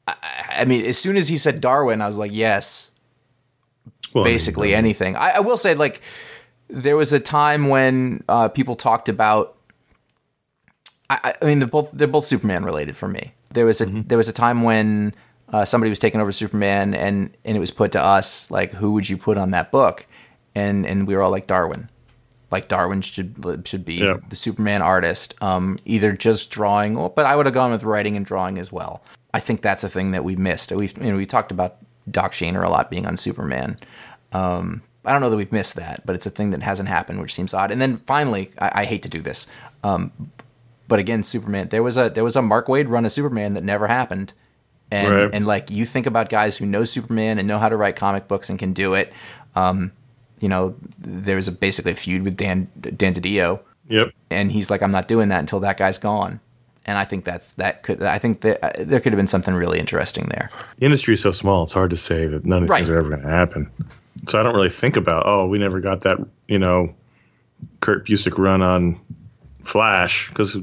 I, 0.05 0.16
I 0.57 0.66
mean, 0.66 0.86
as 0.86 0.97
soon 0.97 1.16
as 1.16 1.30
he 1.30 1.38
said 1.38 1.61
Darwyn, 1.61 2.01
I 2.01 2.07
was 2.07 2.18
like, 2.18 2.34
yes, 2.34 2.91
Well, 4.14 4.26
basically 4.26 4.76
anything. 4.76 5.16
I, 5.16 5.38
I 5.38 5.39
will 5.39 5.55
say, 5.57 5.76
like, 5.76 6.01
there 6.74 6.97
was 6.97 7.13
a 7.13 7.19
time 7.19 7.67
when 7.69 8.24
uh, 8.28 8.49
people 8.49 8.76
talked 8.76 9.07
about. 9.09 9.55
I, 11.09 11.36
I- 11.41 11.45
mean, 11.45 11.59
they're 11.59 11.67
both 11.67 11.91
they're 11.91 12.07
both 12.07 12.26
Superman 12.26 12.63
related 12.65 12.97
for 12.97 13.07
me. 13.07 13.34
There 13.51 13.65
was 13.65 13.82
a 13.82 13.86
there 13.86 14.17
was 14.17 14.28
a 14.28 14.34
time 14.34 14.63
when 14.63 15.13
uh, 15.51 15.65
somebody 15.65 15.89
was 15.89 15.99
taking 15.99 16.19
over 16.19 16.32
Superman, 16.32 16.93
and 16.93 17.36
and 17.45 17.55
it 17.55 17.59
was 17.59 17.71
put 17.71 17.91
to 17.93 18.03
us 18.03 18.49
like, 18.49 18.74
who 18.74 18.93
would 18.93 19.07
you 19.09 19.17
put 19.17 19.38
on 19.38 19.51
that 19.51 19.71
book? 19.71 20.05
And 20.55 20.86
and 20.86 21.07
we 21.07 21.15
were 21.15 21.21
all 21.21 21.32
like 21.32 21.47
Darwyn, 21.47 21.89
like 22.51 22.67
Darwyn 22.67 23.01
should 23.03 23.63
should 23.67 23.86
be 23.86 23.95
Yeah. 23.95 24.17
the 24.30 24.36
Superman 24.36 24.82
artist, 24.82 25.36
um, 25.41 25.78
either 25.86 26.13
just 26.13 26.49
drawing, 26.51 26.97
or, 26.97 27.09
but 27.09 27.26
I 27.26 27.36
would 27.36 27.45
have 27.45 27.53
gone 27.55 27.71
with 27.71 27.84
writing 27.84 28.15
and 28.17 28.26
drawing 28.26 28.57
as 28.57 28.71
well. 28.71 29.03
I 29.36 29.39
think 29.39 29.61
that's 29.61 29.84
a 29.84 29.89
thing 29.89 30.11
that 30.11 30.24
we 30.24 30.36
missed. 30.36 30.71
We 30.71 30.88
you 30.88 31.11
know 31.11 31.17
we 31.17 31.26
talked 31.28 31.51
about 31.51 31.78
Doc 32.09 32.34
Shaner 32.34 32.63
a 32.65 32.69
lot 32.69 32.89
being 32.89 33.05
on 33.05 33.17
Superman, 33.17 33.78
um, 34.32 34.82
I 35.06 35.12
don't 35.12 35.22
know 35.22 35.30
that 35.30 35.38
we've 35.38 35.51
missed 35.51 35.76
that, 35.76 36.06
but 36.06 36.16
it's 36.16 36.26
a 36.26 36.30
thing 36.30 36.51
that 36.51 36.62
hasn't 36.62 36.88
happened, 36.89 37.20
which 37.22 37.34
seems 37.34 37.54
odd. 37.54 37.72
And 37.72 37.82
then 37.82 37.97
finally, 38.06 38.51
I, 38.60 38.82
I 38.82 38.86
hate 38.86 39.04
to 39.04 39.10
do 39.10 39.22
this, 39.22 39.47
um, 39.84 40.12
but 40.88 40.99
again, 40.99 41.24
Superman. 41.24 41.70
There 41.70 41.84
was 41.84 41.97
a 41.97 42.10
there 42.10 42.24
was 42.24 42.36
a 42.36 42.41
Mark 42.41 42.68
Waid 42.68 42.88
run 42.89 43.06
of 43.06 43.12
Superman 43.12 43.54
that 43.54 43.64
never 43.64 43.88
happened, 43.88 44.34
and 44.91 45.14
Right. 45.14 45.30
and 45.34 45.45
like 45.47 45.70
you 45.72 45.86
think 45.86 46.06
about 46.06 46.30
guys 46.30 46.58
who 46.58 46.66
know 46.66 46.84
Superman 46.84 47.39
and 47.39 47.47
know 47.47 47.58
how 47.60 47.70
to 47.70 47.76
write 47.78 47.95
comic 47.95 48.28
books 48.28 48.49
and 48.49 48.58
can 48.60 48.74
do 48.74 48.93
it. 48.93 49.12
Um, 49.56 49.91
you 50.39 50.49
know, 50.49 50.76
there 50.99 51.36
was 51.38 51.47
a, 51.47 51.51
basically 51.51 51.93
a 51.93 51.95
feud 51.95 52.24
with 52.24 52.36
Dan 52.36 52.68
Dan 52.82 53.14
DiDio, 53.14 53.62
Yep. 53.88 54.12
and 54.30 54.51
he's 54.51 54.70
like, 54.70 54.82
I'm 54.82 54.91
not 54.91 55.08
doing 55.08 55.30
that 55.30 55.39
until 55.39 55.60
that 55.62 55.78
guy's 55.78 55.97
gone. 55.97 56.39
And 56.86 56.97
I 56.97 57.06
think 57.06 57.24
that's 57.24 57.54
that 57.54 57.82
could 57.84 58.04
I 58.04 58.18
think 58.20 58.41
that 58.41 58.62
uh, 58.62 58.72
there 58.84 58.99
could 58.99 59.14
have 59.14 59.18
been 59.18 59.28
something 59.28 59.54
really 59.56 59.80
interesting 59.80 60.26
there. 60.26 60.49
The 60.78 60.86
industry 60.86 61.14
is 61.14 61.22
so 61.22 61.32
small; 61.32 61.64
it's 61.64 61.72
hard 61.74 61.91
to 61.91 61.97
say 61.97 62.28
that 62.28 62.45
none 62.45 62.58
of 62.58 62.64
these 62.64 62.70
Right. 62.72 62.78
things 62.80 62.89
are 62.89 62.97
ever 62.97 63.10
going 63.10 63.22
to 63.22 63.30
happen. 63.30 63.70
So 64.28 64.39
I 64.39 64.43
don't 64.43 64.55
really 64.55 64.69
think 64.69 64.95
about, 64.95 65.24
oh, 65.26 65.47
we 65.47 65.59
never 65.59 65.80
got 65.80 66.01
that, 66.01 66.17
you 66.47 66.59
know, 66.59 66.93
Kurt 67.82 68.05
Busiek 68.07 68.38
run 68.38 68.61
on 68.61 68.99
Flash 69.63 70.30
because 70.30 70.57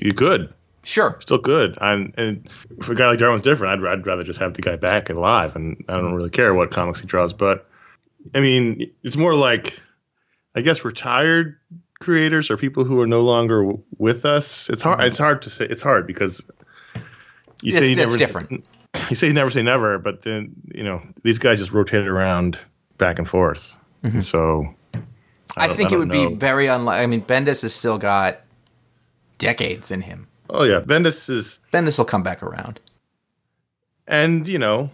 you 0.00 0.14
could, 0.14 0.52
Sure, 0.84 1.18
still 1.20 1.38
good. 1.38 1.76
And, 1.82 2.14
and 2.16 2.48
for 2.82 2.92
a 2.92 2.94
guy 2.94 3.08
like 3.08 3.18
Darwyn's 3.18 3.42
different. 3.42 3.84
I'd, 3.84 3.86
I'd 3.98 4.06
rather 4.06 4.24
just 4.24 4.38
have 4.38 4.54
the 4.54 4.62
guy 4.62 4.76
back 4.76 5.10
and 5.10 5.18
alive, 5.18 5.54
and 5.54 5.84
I 5.88 5.96
don't 5.96 6.14
really 6.14 6.30
care 6.30 6.54
what 6.54 6.70
comics 6.70 7.00
he 7.00 7.06
draws. 7.06 7.34
But 7.34 7.68
I 8.34 8.40
mean, 8.40 8.90
it's 9.02 9.16
more 9.16 9.34
like, 9.34 9.78
I 10.54 10.62
guess, 10.62 10.86
retired 10.86 11.58
creators 12.00 12.50
or 12.50 12.56
people 12.56 12.84
who 12.84 13.00
are 13.02 13.06
no 13.06 13.22
longer 13.22 13.62
w- 13.64 13.82
with 13.98 14.24
us. 14.24 14.70
It's 14.70 14.82
hard. 14.82 15.00
It's 15.02 15.18
hard 15.18 15.42
to 15.42 15.50
say. 15.50 15.66
It's 15.66 15.82
hard 15.82 16.06
because 16.06 16.46
you 17.60 17.76
It's- 17.76 17.90
you 17.90 17.96
that's 17.96 18.14
never 18.14 18.16
different. 18.16 18.64
you 19.10 19.16
say 19.16 19.30
never 19.32 19.50
say 19.50 19.62
never, 19.62 19.98
but 19.98 20.22
then 20.22 20.52
you 20.74 20.84
know 20.84 21.02
these 21.22 21.38
guys 21.38 21.58
just 21.58 21.72
rotated 21.72 22.06
around 22.08 22.58
back 22.98 23.18
and 23.18 23.28
forth. 23.28 23.76
Mm-hmm. 24.04 24.20
So 24.20 24.74
I, 25.56 25.66
don't- 25.66 25.76
think 25.76 25.90
I 25.92 25.94
it 25.94 25.98
would 25.98 26.10
don't 26.10 26.30
be 26.30 26.36
very 26.36 26.66
unlikely. 26.66 27.02
I 27.02 27.06
mean, 27.06 27.22
Bendis 27.22 27.62
has 27.62 27.74
still 27.74 27.98
got 27.98 28.40
decades 29.38 29.90
in 29.90 30.02
him. 30.02 30.26
Oh 30.50 30.64
yeah, 30.64 30.80
Bendis 30.80 31.28
is, 31.28 31.60
Bendis 31.72 31.98
will 31.98 32.04
come 32.06 32.22
back 32.22 32.42
around. 32.42 32.80
and 34.06 34.46
you 34.48 34.58
know, 34.58 34.90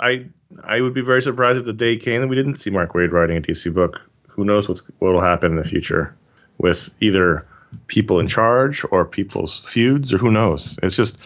I 0.00 0.26
I 0.64 0.80
would 0.80 0.94
be 0.94 1.02
very 1.02 1.20
surprised 1.22 1.58
if 1.58 1.64
the 1.66 1.72
day 1.72 1.96
came 1.96 2.20
that 2.22 2.28
we 2.28 2.36
didn't 2.36 2.56
see 2.56 2.70
Mark 2.70 2.92
Waid 2.92 3.12
writing 3.12 3.36
a 3.36 3.40
DC 3.40 3.72
book. 3.74 4.00
Who 4.28 4.44
knows 4.44 4.68
what's 4.68 4.82
what 4.98 5.12
will 5.12 5.20
happen 5.20 5.52
in 5.52 5.56
the 5.58 5.64
future 5.68 6.16
with 6.58 6.94
either 7.00 7.46
people 7.88 8.20
in 8.20 8.26
charge 8.26 8.84
or 8.90 9.04
people's 9.04 9.62
feuds 9.64 10.12
or 10.12 10.18
who 10.18 10.30
knows. 10.30 10.78
It's 10.82 10.96
just 10.96 11.18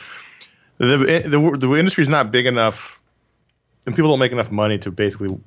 the 0.79 0.97
the 0.97 1.57
the 1.59 1.75
industry 1.75 2.03
is 2.03 2.09
not 2.09 2.33
big 2.33 2.47
enough, 2.47 3.01
and 3.87 3.95
people 3.95 4.11
don't 4.11 4.19
make 4.19 4.33
enough 4.33 4.51
money 4.51 4.79
to 4.79 4.91
basically 4.91 5.39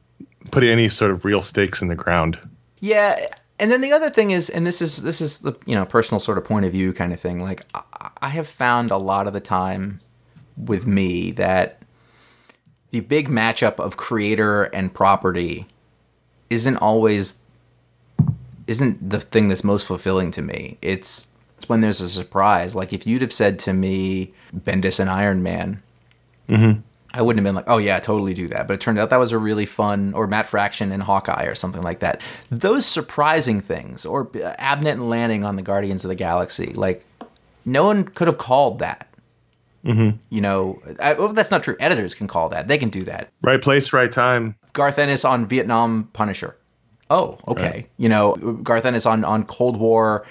put 0.52 0.64
any 0.64 0.90
sort 0.90 1.12
of 1.12 1.26
real 1.26 1.42
stakes 1.42 1.82
in 1.82 1.88
the 1.88 1.96
ground. 1.96 2.38
Yeah, 2.80 3.28
and 3.60 3.72
then 3.72 3.82
the 3.82 3.92
other 3.92 4.10
thing 4.10 4.32
is, 4.32 4.50
and 4.50 4.66
this 4.68 4.82
is 4.82 5.04
this 5.04 5.22
is 5.22 5.40
the 5.40 5.54
you 5.66 5.76
know 5.76 5.86
personal 5.86 6.20
sort 6.20 6.38
of 6.38 6.44
point 6.44 6.66
of 6.66 6.72
view 6.72 6.94
kind 6.94 7.14
of 7.14 7.20
thing. 7.20 7.42
Like 7.42 7.66
I, 7.74 8.10
I 8.22 8.30
have 8.30 8.48
found 8.48 8.92
a 8.92 8.98
lot 8.98 9.28
of 9.28 9.34
the 9.34 9.40
time 9.40 10.02
with 10.58 10.86
me 10.86 11.32
that 11.32 11.80
the 12.92 13.00
big 13.00 13.28
matchup 13.28 13.80
of 13.80 13.98
creator 13.98 14.64
and 14.66 14.94
property 14.94 15.66
isn't 16.50 16.78
always 16.78 17.40
isn't 18.68 19.10
the 19.10 19.20
thing 19.20 19.50
that's 19.50 19.64
most 19.64 19.86
fulfilling 19.86 20.32
to 20.32 20.42
me. 20.42 20.78
It's, 20.82 21.28
it's 21.58 21.68
when 21.68 21.82
there's 21.82 22.02
a 22.02 22.10
surprise. 22.10 22.76
Like 22.76 22.94
if 22.94 23.06
you'd 23.06 23.22
have 23.22 23.34
said 23.34 23.60
to 23.60 23.74
me 23.74 24.34
Bendis 24.56 25.00
and 25.00 25.10
Iron 25.10 25.44
Man, 25.44 25.82
mm-hmm. 26.48 26.82
I 27.14 27.22
wouldn't 27.22 27.46
have 27.46 27.48
been 27.48 27.56
like, 27.56 27.70
oh 27.70 27.78
yeah, 27.78 28.00
totally 28.00 28.34
do 28.34 28.48
that. 28.48 28.68
But 28.68 28.76
it 28.76 28.82
turned 28.82 28.98
out 28.98 29.10
that 29.12 29.20
was 29.20 29.32
a 29.32 29.38
really 29.38 29.66
fun, 29.66 30.14
or 30.14 30.26
Matt 30.28 30.48
Fraction 30.48 30.92
and 30.92 31.04
Hawkeye 31.04 31.46
or 31.46 31.56
something 31.56 31.84
like 31.84 32.00
that. 32.00 32.22
Those 32.50 32.86
surprising 32.86 33.60
things, 33.60 34.06
or 34.06 34.22
uh, 34.22 34.56
Abnett 34.60 34.94
and 34.94 35.10
Lanning 35.10 35.44
on 35.44 35.56
the 35.56 35.62
Guardians 35.62 36.04
of 36.04 36.10
the 36.10 36.16
Galaxy, 36.16 36.74
like 36.74 37.06
no 37.66 37.84
one 37.84 38.04
could 38.04 38.28
have 38.28 38.38
called 38.38 38.80
that. 38.80 39.08
Mm-hmm. 39.86 40.18
You 40.30 40.42
know, 40.42 40.82
I, 41.00 41.14
well, 41.14 41.34
that's 41.34 41.52
not 41.52 41.62
true. 41.62 41.76
Editors 41.80 42.16
can 42.16 42.28
call 42.28 42.50
that. 42.50 42.68
They 42.68 42.78
can 42.78 42.90
do 42.90 43.04
that. 43.04 43.30
Right 43.42 43.62
place, 43.62 43.92
right 43.94 44.12
time. 44.12 44.56
Garth 44.72 44.98
Ennis 44.98 45.26
on 45.26 45.46
Vietnam 45.46 46.10
Punisher. 46.14 46.56
Oh, 47.10 47.38
okay. 47.48 47.88
You 47.98 48.10
know, 48.10 48.34
Garth 48.64 48.86
Ennis 48.86 49.06
on 49.06 49.24
on 49.24 49.44
Cold 49.46 49.78
War 49.78 50.26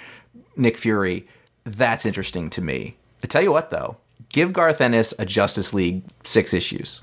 Nick 0.56 0.78
Fury. 0.78 1.28
That's 1.64 2.04
interesting 2.04 2.50
to 2.50 2.60
me. 2.62 2.96
I 3.22 3.28
tell 3.28 3.42
you 3.42 3.52
what, 3.52 3.70
though, 3.70 3.98
give 4.32 4.52
Garth 4.52 4.80
Ennis 4.80 5.14
a 5.18 5.24
Justice 5.24 5.72
League 5.72 6.02
six 6.24 6.52
issues, 6.52 7.02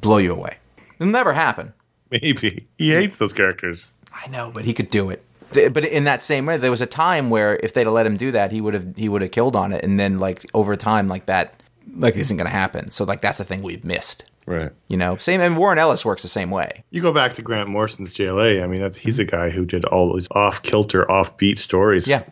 blow 0.00 0.18
you 0.18 0.32
away. 0.32 0.56
It'll 0.98 1.12
never 1.12 1.32
happen. 1.32 1.72
Maybe 2.10 2.66
he 2.78 2.90
hates 2.90 3.16
those 3.16 3.32
characters. 3.32 3.86
I 4.12 4.28
know, 4.28 4.50
but 4.52 4.64
he 4.64 4.74
could 4.74 4.90
do 4.90 5.10
it. 5.10 5.24
But 5.50 5.84
in 5.84 6.04
that 6.04 6.22
same 6.22 6.44
way, 6.44 6.56
there 6.56 6.70
was 6.70 6.82
a 6.82 6.86
time 6.86 7.30
where 7.30 7.56
if 7.62 7.72
they'd 7.72 7.86
have 7.86 7.92
let 7.92 8.04
him 8.04 8.16
do 8.16 8.32
that, 8.32 8.52
he 8.52 8.60
would 8.60 8.74
have 8.74 8.96
he 8.96 9.08
would 9.08 9.22
have 9.22 9.30
killed 9.30 9.56
on 9.56 9.72
it, 9.72 9.82
and 9.82 9.98
then 9.98 10.18
like 10.18 10.44
over 10.52 10.76
time, 10.76 11.08
like 11.08 11.26
that, 11.26 11.62
like 11.96 12.16
isn't 12.16 12.36
going 12.36 12.46
to 12.46 12.52
happen. 12.52 12.90
So 12.90 13.04
like 13.04 13.20
that's 13.20 13.38
the 13.38 13.44
thing 13.44 13.62
we've 13.62 13.84
missed. 13.84 14.24
Right. 14.48 14.72
You 14.88 14.96
know, 14.96 15.16
same. 15.16 15.42
And 15.42 15.58
Warren 15.58 15.78
Ellis 15.78 16.06
works 16.06 16.22
the 16.22 16.28
same 16.28 16.50
way. 16.50 16.82
You 16.90 17.02
go 17.02 17.12
back 17.12 17.34
to 17.34 17.42
Grant 17.42 17.68
Morrison's 17.68 18.14
JLA. 18.14 18.62
I 18.62 18.66
mean, 18.66 18.80
that's, 18.80 18.96
he's 18.96 19.18
a 19.18 19.24
guy 19.24 19.50
who 19.50 19.66
did 19.66 19.84
all 19.84 20.14
these 20.14 20.26
off 20.30 20.62
kilter, 20.62 21.10
off 21.10 21.36
beat 21.36 21.58
stories. 21.58 22.08
Yeah. 22.08 22.22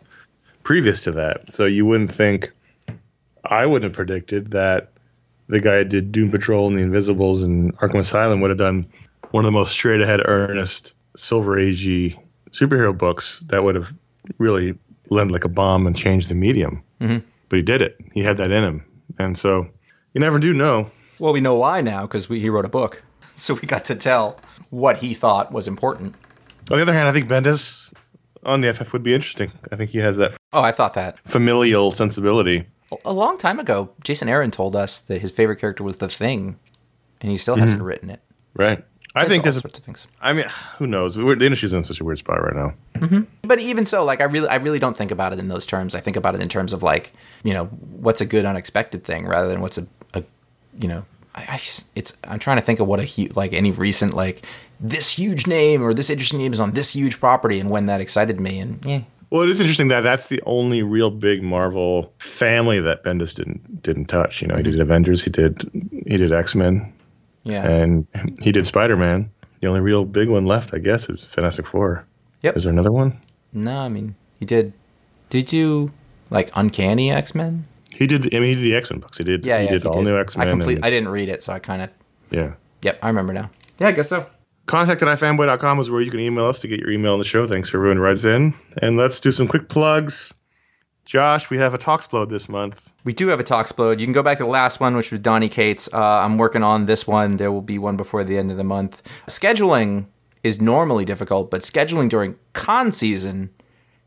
Previous 0.63 1.01
to 1.03 1.11
that, 1.11 1.51
so 1.51 1.65
you 1.65 1.85
wouldn't 1.85 2.11
think. 2.11 2.51
I 3.49 3.65
wouldn't 3.65 3.89
have 3.89 3.95
predicted 3.95 4.51
that 4.51 4.91
the 5.47 5.59
guy 5.59 5.79
who 5.79 5.83
did 5.85 6.11
Doom 6.11 6.31
Patrol 6.31 6.67
and 6.67 6.77
the 6.77 6.81
Invisibles 6.81 7.43
and 7.43 7.75
Arkham 7.77 7.99
Asylum 7.99 8.41
would 8.41 8.49
have 8.49 8.57
done 8.57 8.85
one 9.31 9.45
of 9.45 9.47
the 9.47 9.57
most 9.57 9.71
straight 9.71 10.01
ahead, 10.01 10.21
earnest, 10.25 10.93
Silver 11.15 11.57
Agey 11.57 12.17
superhero 12.51 12.97
books 12.97 13.39
that 13.47 13.63
would 13.63 13.75
have 13.75 13.93
really 14.37 14.77
landed 15.09 15.33
like 15.33 15.45
a 15.45 15.49
bomb 15.49 15.87
and 15.87 15.97
changed 15.97 16.29
the 16.29 16.35
medium. 16.35 16.83
Mm-hmm. 17.01 17.25
But 17.49 17.55
he 17.57 17.63
did 17.63 17.81
it. 17.81 17.97
He 18.13 18.21
had 18.21 18.37
that 18.37 18.51
in 18.51 18.63
him, 18.63 18.85
and 19.17 19.37
so 19.37 19.67
you 20.13 20.19
never 20.19 20.39
do 20.39 20.53
know. 20.53 20.91
Well, 21.19 21.33
we 21.33 21.41
know 21.41 21.55
why 21.55 21.81
now 21.81 22.01
because 22.01 22.25
he 22.25 22.49
wrote 22.49 22.65
a 22.65 22.69
book, 22.69 23.03
so 23.35 23.53
we 23.53 23.61
got 23.61 23.85
to 23.85 23.95
tell 23.95 24.39
what 24.69 24.97
he 24.97 25.13
thought 25.13 25.51
was 25.51 25.67
important. 25.67 26.15
On 26.69 26.77
the 26.77 26.81
other 26.81 26.93
hand, 26.93 27.07
I 27.07 27.13
think 27.13 27.29
Bendis 27.29 27.93
on 28.43 28.61
the 28.61 28.73
FF 28.73 28.91
would 28.93 29.03
be 29.03 29.13
interesting. 29.13 29.51
I 29.71 29.75
think 29.75 29.91
he 29.91 29.99
has 29.99 30.17
that 30.17 30.37
Oh, 30.53 30.61
I 30.61 30.71
thought 30.71 30.93
that 30.95 31.19
familial 31.25 31.91
sensibility. 31.91 32.65
A 33.05 33.13
long 33.13 33.37
time 33.37 33.59
ago. 33.59 33.89
Jason 34.03 34.29
Aaron 34.29 34.51
told 34.51 34.75
us 34.75 34.99
that 35.01 35.21
his 35.21 35.31
favorite 35.31 35.59
character 35.59 35.83
was 35.83 35.97
the 35.97 36.07
Thing, 36.07 36.57
and 37.21 37.31
he 37.31 37.37
still 37.37 37.55
hasn't 37.55 37.79
mm-hmm. 37.79 37.87
written 37.87 38.09
it. 38.09 38.21
Right. 38.53 38.83
I 39.15 39.21
There's 39.21 39.31
think 39.31 39.43
there's. 39.43 39.59
sorts 39.59 39.79
of 39.79 39.83
things. 39.83 40.07
I 40.21 40.33
mean, 40.33 40.45
who 40.77 40.85
knows? 40.85 41.17
We're, 41.17 41.35
the 41.35 41.45
industry's 41.45 41.73
in 41.73 41.83
such 41.83 41.99
a 41.99 42.03
weird 42.03 42.19
spot 42.19 42.41
right 42.43 42.55
now. 42.55 42.73
Mm-hmm. 42.95 43.21
But 43.41 43.59
even 43.59 43.85
so, 43.85 44.03
like 44.05 44.21
I 44.21 44.25
really, 44.25 44.47
I 44.47 44.55
really 44.55 44.79
don't 44.79 44.95
think 44.95 45.11
about 45.11 45.33
it 45.33 45.39
in 45.39 45.47
those 45.47 45.65
terms. 45.65 45.95
I 45.95 46.01
think 46.01 46.17
about 46.17 46.35
it 46.35 46.41
in 46.41 46.49
terms 46.49 46.71
of 46.71 46.83
like, 46.83 47.13
you 47.43 47.53
know, 47.53 47.65
what's 47.65 48.21
a 48.21 48.25
good 48.25 48.45
unexpected 48.45 49.03
thing 49.03 49.25
rather 49.25 49.47
than 49.47 49.61
what's 49.61 49.77
a, 49.79 49.87
a 50.13 50.23
you 50.79 50.87
know, 50.87 51.05
I, 51.33 51.41
I 51.41 51.61
it's. 51.95 52.15
I'm 52.25 52.39
trying 52.39 52.57
to 52.57 52.61
think 52.61 52.79
of 52.79 52.87
what 52.87 52.99
a 52.99 53.03
huge, 53.03 53.35
like 53.35 53.53
any 53.53 53.71
recent 53.71 54.13
like 54.13 54.45
this 54.79 55.11
huge 55.11 55.47
name 55.47 55.81
or 55.81 55.93
this 55.93 56.09
interesting 56.09 56.39
name 56.39 56.53
is 56.53 56.59
on 56.59 56.71
this 56.71 56.91
huge 56.91 57.19
property 57.19 57.59
and 57.59 57.69
when 57.69 57.87
that 57.87 58.01
excited 58.01 58.39
me 58.39 58.59
and 58.59 58.85
yeah, 58.85 59.01
Well, 59.29 59.41
it 59.41 59.49
is 59.49 59.59
interesting 59.59 59.89
that 59.89 60.01
that's 60.01 60.27
the 60.27 60.41
only 60.45 60.83
real 60.83 61.09
big 61.11 61.43
Marvel 61.43 62.13
family 62.19 62.79
that 62.79 63.03
Bendis 63.03 63.35
didn't 63.35 63.83
didn't 63.83 64.05
touch. 64.05 64.41
You 64.41 64.47
know, 64.47 64.55
he 64.55 64.63
did 64.63 64.73
mm-hmm. 64.73 64.81
Avengers, 64.81 65.23
he 65.23 65.29
did 65.29 65.69
he 66.07 66.17
did 66.17 66.31
X 66.31 66.55
Men, 66.55 66.93
yeah. 67.43 67.67
and 67.67 68.07
he 68.41 68.51
did 68.51 68.65
Spider 68.65 68.95
Man. 68.95 69.29
The 69.59 69.67
only 69.67 69.81
real 69.81 70.05
big 70.05 70.29
one 70.29 70.45
left, 70.45 70.73
I 70.73 70.77
guess, 70.77 71.09
is 71.09 71.23
Fantastic 71.25 71.65
Four. 71.65 72.05
Yep. 72.43 72.57
Is 72.57 72.63
there 72.63 72.71
another 72.71 72.91
one? 72.91 73.19
No, 73.51 73.79
I 73.79 73.89
mean, 73.89 74.15
he 74.39 74.45
did. 74.45 74.71
Did 75.29 75.51
you 75.51 75.91
like 76.29 76.51
Uncanny 76.55 77.11
X 77.11 77.35
Men? 77.35 77.67
He 77.91 78.07
did. 78.07 78.33
I 78.33 78.39
mean, 78.39 78.49
he 78.49 78.55
did 78.55 78.63
the 78.63 78.75
X 78.75 78.91
Men 78.91 78.99
books. 78.99 79.17
He 79.17 79.23
did. 79.25 79.45
Yeah, 79.45 79.59
he 79.59 79.65
yeah. 79.65 79.71
did 79.71 79.85
all 79.85 80.03
new 80.03 80.17
X 80.17 80.37
Men. 80.37 80.47
I 80.47 80.51
complete. 80.51 80.79
I 80.83 80.89
didn't 80.89 81.09
read 81.09 81.27
it, 81.27 81.43
so 81.43 81.51
I 81.51 81.59
kind 81.59 81.81
of. 81.81 81.89
yeah. 82.29 82.53
Yep, 82.83 82.99
I 83.01 83.07
remember 83.07 83.33
now. 83.33 83.49
Yeah, 83.79 83.87
I 83.87 83.91
guess 83.91 84.07
so. 84.07 84.27
Contact 84.67 85.01
at 85.01 85.17
ifanboy.com 85.17 85.79
is 85.79 85.89
where 85.89 86.01
you 86.01 86.11
can 86.11 86.19
email 86.19 86.45
us 86.45 86.59
to 86.59 86.67
get 86.67 86.79
your 86.79 86.91
email 86.91 87.13
on 87.13 87.19
the 87.19 87.25
show. 87.25 87.47
Thanks 87.47 87.69
for 87.69 87.77
everyone 87.77 87.97
who 87.97 88.03
writes 88.03 88.25
in. 88.25 88.53
And 88.81 88.97
let's 88.97 89.19
do 89.19 89.31
some 89.31 89.47
quick 89.47 89.69
plugs. 89.69 90.33
Josh, 91.05 91.49
we 91.49 91.57
have 91.57 91.73
a 91.73 91.77
Talksplode 91.77 92.27
this 92.27 92.49
month. 92.49 92.93
We 93.05 93.13
do 93.13 93.29
have 93.29 93.39
a 93.39 93.43
Talksplode. 93.43 94.01
You 94.01 94.05
can 94.05 94.11
go 94.11 94.21
back 94.21 94.39
to 94.39 94.43
the 94.43 94.49
last 94.49 94.81
one, 94.81 94.97
which 94.97 95.09
was 95.09 95.21
Donny 95.21 95.47
Cates. 95.47 95.87
Uh, 95.93 95.97
I'm 95.97 96.37
working 96.37 96.63
on 96.63 96.85
this 96.85 97.07
one. 97.07 97.37
There 97.37 97.49
will 97.49 97.61
be 97.61 97.79
one 97.79 97.95
before 97.95 98.25
the 98.25 98.37
end 98.37 98.51
of 98.51 98.57
the 98.57 98.65
month. 98.65 99.01
Scheduling 99.25 100.07
is 100.43 100.61
normally 100.61 101.05
difficult, 101.05 101.49
but 101.49 101.61
scheduling 101.61 102.09
during 102.09 102.35
con 102.51 102.91
season 102.91 103.51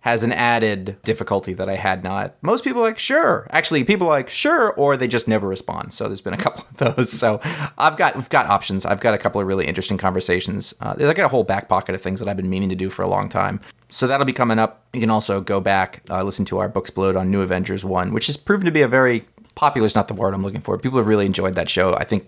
has 0.00 0.22
an 0.22 0.32
added 0.32 0.96
difficulty 1.04 1.52
that 1.52 1.68
I 1.68 1.76
had 1.76 2.02
not. 2.02 2.34
Most 2.40 2.64
people 2.64 2.80
like, 2.80 2.98
sure. 2.98 3.46
Actually, 3.50 3.84
people 3.84 4.06
are 4.06 4.10
like, 4.10 4.30
sure, 4.30 4.72
or 4.72 4.96
they 4.96 5.06
just 5.06 5.28
never 5.28 5.46
respond. 5.46 5.92
So 5.92 6.06
there's 6.06 6.22
been 6.22 6.32
a 6.32 6.36
couple 6.38 6.64
of 6.64 6.96
those. 6.96 7.12
So 7.12 7.40
I've 7.76 7.96
got 7.96 8.16
we've 8.16 8.28
got 8.30 8.46
options. 8.46 8.86
I've 8.86 9.00
got 9.00 9.12
a 9.12 9.18
couple 9.18 9.40
of 9.40 9.46
really 9.46 9.66
interesting 9.66 9.98
conversations. 9.98 10.74
Uh, 10.80 10.94
I 10.98 11.12
got 11.12 11.26
a 11.26 11.28
whole 11.28 11.44
back 11.44 11.68
pocket 11.68 11.94
of 11.94 12.00
things 12.00 12.20
that 12.20 12.28
I've 12.28 12.36
been 12.36 12.48
meaning 12.48 12.70
to 12.70 12.74
do 12.74 12.88
for 12.88 13.02
a 13.02 13.08
long 13.08 13.28
time. 13.28 13.60
So 13.90 14.06
that'll 14.06 14.26
be 14.26 14.32
coming 14.32 14.58
up. 14.58 14.84
You 14.94 15.00
can 15.00 15.10
also 15.10 15.40
go 15.40 15.60
back, 15.60 16.02
uh, 16.08 16.22
listen 16.22 16.44
to 16.46 16.58
our 16.58 16.68
Booksplode 16.68 17.18
on 17.18 17.30
New 17.30 17.42
Avengers 17.42 17.84
One, 17.84 18.14
which 18.14 18.26
has 18.28 18.36
proven 18.36 18.64
to 18.66 18.72
be 18.72 18.82
a 18.82 18.88
very 18.88 19.26
popular. 19.54 19.86
Is 19.86 19.94
not 19.94 20.08
the 20.08 20.14
word 20.14 20.32
I'm 20.32 20.42
looking 20.42 20.60
for. 20.60 20.78
People 20.78 20.98
have 20.98 21.08
really 21.08 21.26
enjoyed 21.26 21.54
that 21.56 21.68
show. 21.68 21.94
I 21.94 22.04
think 22.04 22.26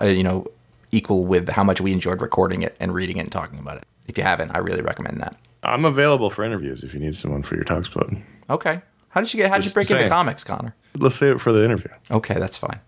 uh, 0.00 0.06
you 0.06 0.22
know 0.22 0.46
equal 0.90 1.24
with 1.24 1.50
how 1.50 1.62
much 1.62 1.80
we 1.80 1.92
enjoyed 1.92 2.20
recording 2.22 2.62
it 2.62 2.76
and 2.80 2.94
reading 2.94 3.18
it 3.18 3.20
and 3.20 3.32
talking 3.32 3.58
about 3.58 3.76
it. 3.76 3.84
If 4.08 4.16
you 4.16 4.24
haven't, 4.24 4.52
I 4.52 4.58
really 4.58 4.80
recommend 4.80 5.20
that. 5.20 5.36
I'm 5.62 5.84
available 5.84 6.30
for 6.30 6.44
interviews 6.44 6.84
if 6.84 6.94
you 6.94 7.00
need 7.00 7.14
someone 7.14 7.42
for 7.42 7.54
your 7.54 7.64
talk 7.64 7.84
spot. 7.84 8.10
Okay. 8.48 8.80
How 9.10 9.20
did 9.20 9.32
you 9.34 9.38
get? 9.38 9.50
How 9.50 9.56
did 9.56 9.66
you 9.66 9.72
break 9.72 9.90
into 9.90 10.08
comics, 10.08 10.44
Conor? 10.44 10.74
Let's 10.96 11.16
save 11.16 11.36
it 11.36 11.38
for 11.40 11.52
the 11.52 11.64
interview. 11.64 11.90
Okay, 12.10 12.34
that's 12.34 12.56
fine. 12.56 12.80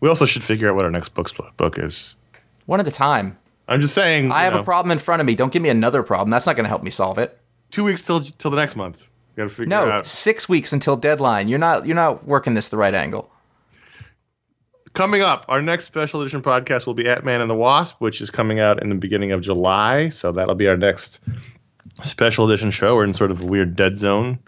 We 0.00 0.08
also 0.08 0.24
should 0.24 0.42
figure 0.42 0.68
out 0.70 0.76
what 0.76 0.84
our 0.84 0.90
next 0.90 1.10
book 1.10 1.28
split 1.28 1.56
book 1.56 1.78
is. 1.78 2.16
One 2.66 2.80
at 2.80 2.86
a 2.88 2.90
time. 2.90 3.36
I'm 3.68 3.80
just 3.80 3.94
saying. 3.94 4.32
I 4.32 4.42
have 4.42 4.54
know, 4.54 4.60
a 4.60 4.64
problem 4.64 4.90
in 4.92 4.98
front 4.98 5.20
of 5.20 5.26
me. 5.26 5.34
Don't 5.34 5.52
give 5.52 5.62
me 5.62 5.68
another 5.68 6.02
problem. 6.02 6.30
That's 6.30 6.46
not 6.46 6.56
going 6.56 6.64
to 6.64 6.68
help 6.70 6.82
me 6.82 6.90
solve 6.90 7.18
it. 7.18 7.38
Two 7.70 7.84
weeks 7.84 8.02
till 8.02 8.20
till 8.20 8.50
the 8.50 8.56
next 8.56 8.76
month. 8.76 9.08
Got 9.36 9.44
to 9.44 9.48
figure 9.50 9.66
No, 9.68 9.86
it 9.86 9.92
out. 9.92 10.06
six 10.06 10.48
weeks 10.48 10.72
until 10.72 10.96
deadline. 10.96 11.48
You're 11.48 11.58
not. 11.58 11.86
You're 11.86 11.94
not 11.96 12.26
working 12.26 12.54
this 12.54 12.68
the 12.68 12.76
right 12.78 12.94
angle. 12.94 13.30
Coming 14.94 15.20
up, 15.20 15.44
our 15.48 15.60
next 15.60 15.84
special 15.84 16.22
edition 16.22 16.42
podcast 16.42 16.86
will 16.86 16.94
be 16.94 17.08
Ant 17.08 17.24
Man 17.24 17.40
and 17.40 17.50
the 17.50 17.54
Wasp, 17.54 18.00
which 18.00 18.20
is 18.20 18.30
coming 18.30 18.58
out 18.58 18.82
in 18.82 18.88
the 18.88 18.94
beginning 18.94 19.32
of 19.32 19.42
July. 19.42 20.08
So 20.08 20.32
that'll 20.32 20.54
be 20.54 20.66
our 20.66 20.76
next 20.78 21.20
special 22.02 22.48
edition 22.48 22.70
show. 22.70 22.96
We're 22.96 23.04
in 23.04 23.14
sort 23.14 23.30
of 23.30 23.42
a 23.42 23.46
weird 23.46 23.76
dead 23.76 23.98
zone 23.98 24.38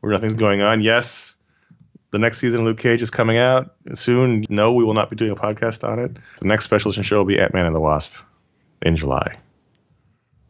where 0.00 0.12
nothing's 0.12 0.34
going 0.34 0.60
on. 0.60 0.80
Yes, 0.80 1.36
the 2.10 2.18
next 2.18 2.38
season 2.38 2.60
of 2.60 2.66
Luke 2.66 2.78
Cage 2.78 3.02
is 3.02 3.10
coming 3.10 3.38
out 3.38 3.74
soon. 3.94 4.44
No, 4.48 4.72
we 4.72 4.84
will 4.84 4.94
not 4.94 5.10
be 5.10 5.16
doing 5.16 5.30
a 5.30 5.36
podcast 5.36 5.86
on 5.86 5.98
it. 5.98 6.16
The 6.40 6.46
next 6.46 6.64
special 6.64 6.90
edition 6.90 7.02
show 7.04 7.18
will 7.18 7.24
be 7.24 7.38
Ant 7.38 7.52
Man 7.52 7.66
and 7.66 7.74
the 7.74 7.80
Wasp 7.80 8.12
in 8.82 8.96
July. 8.96 9.36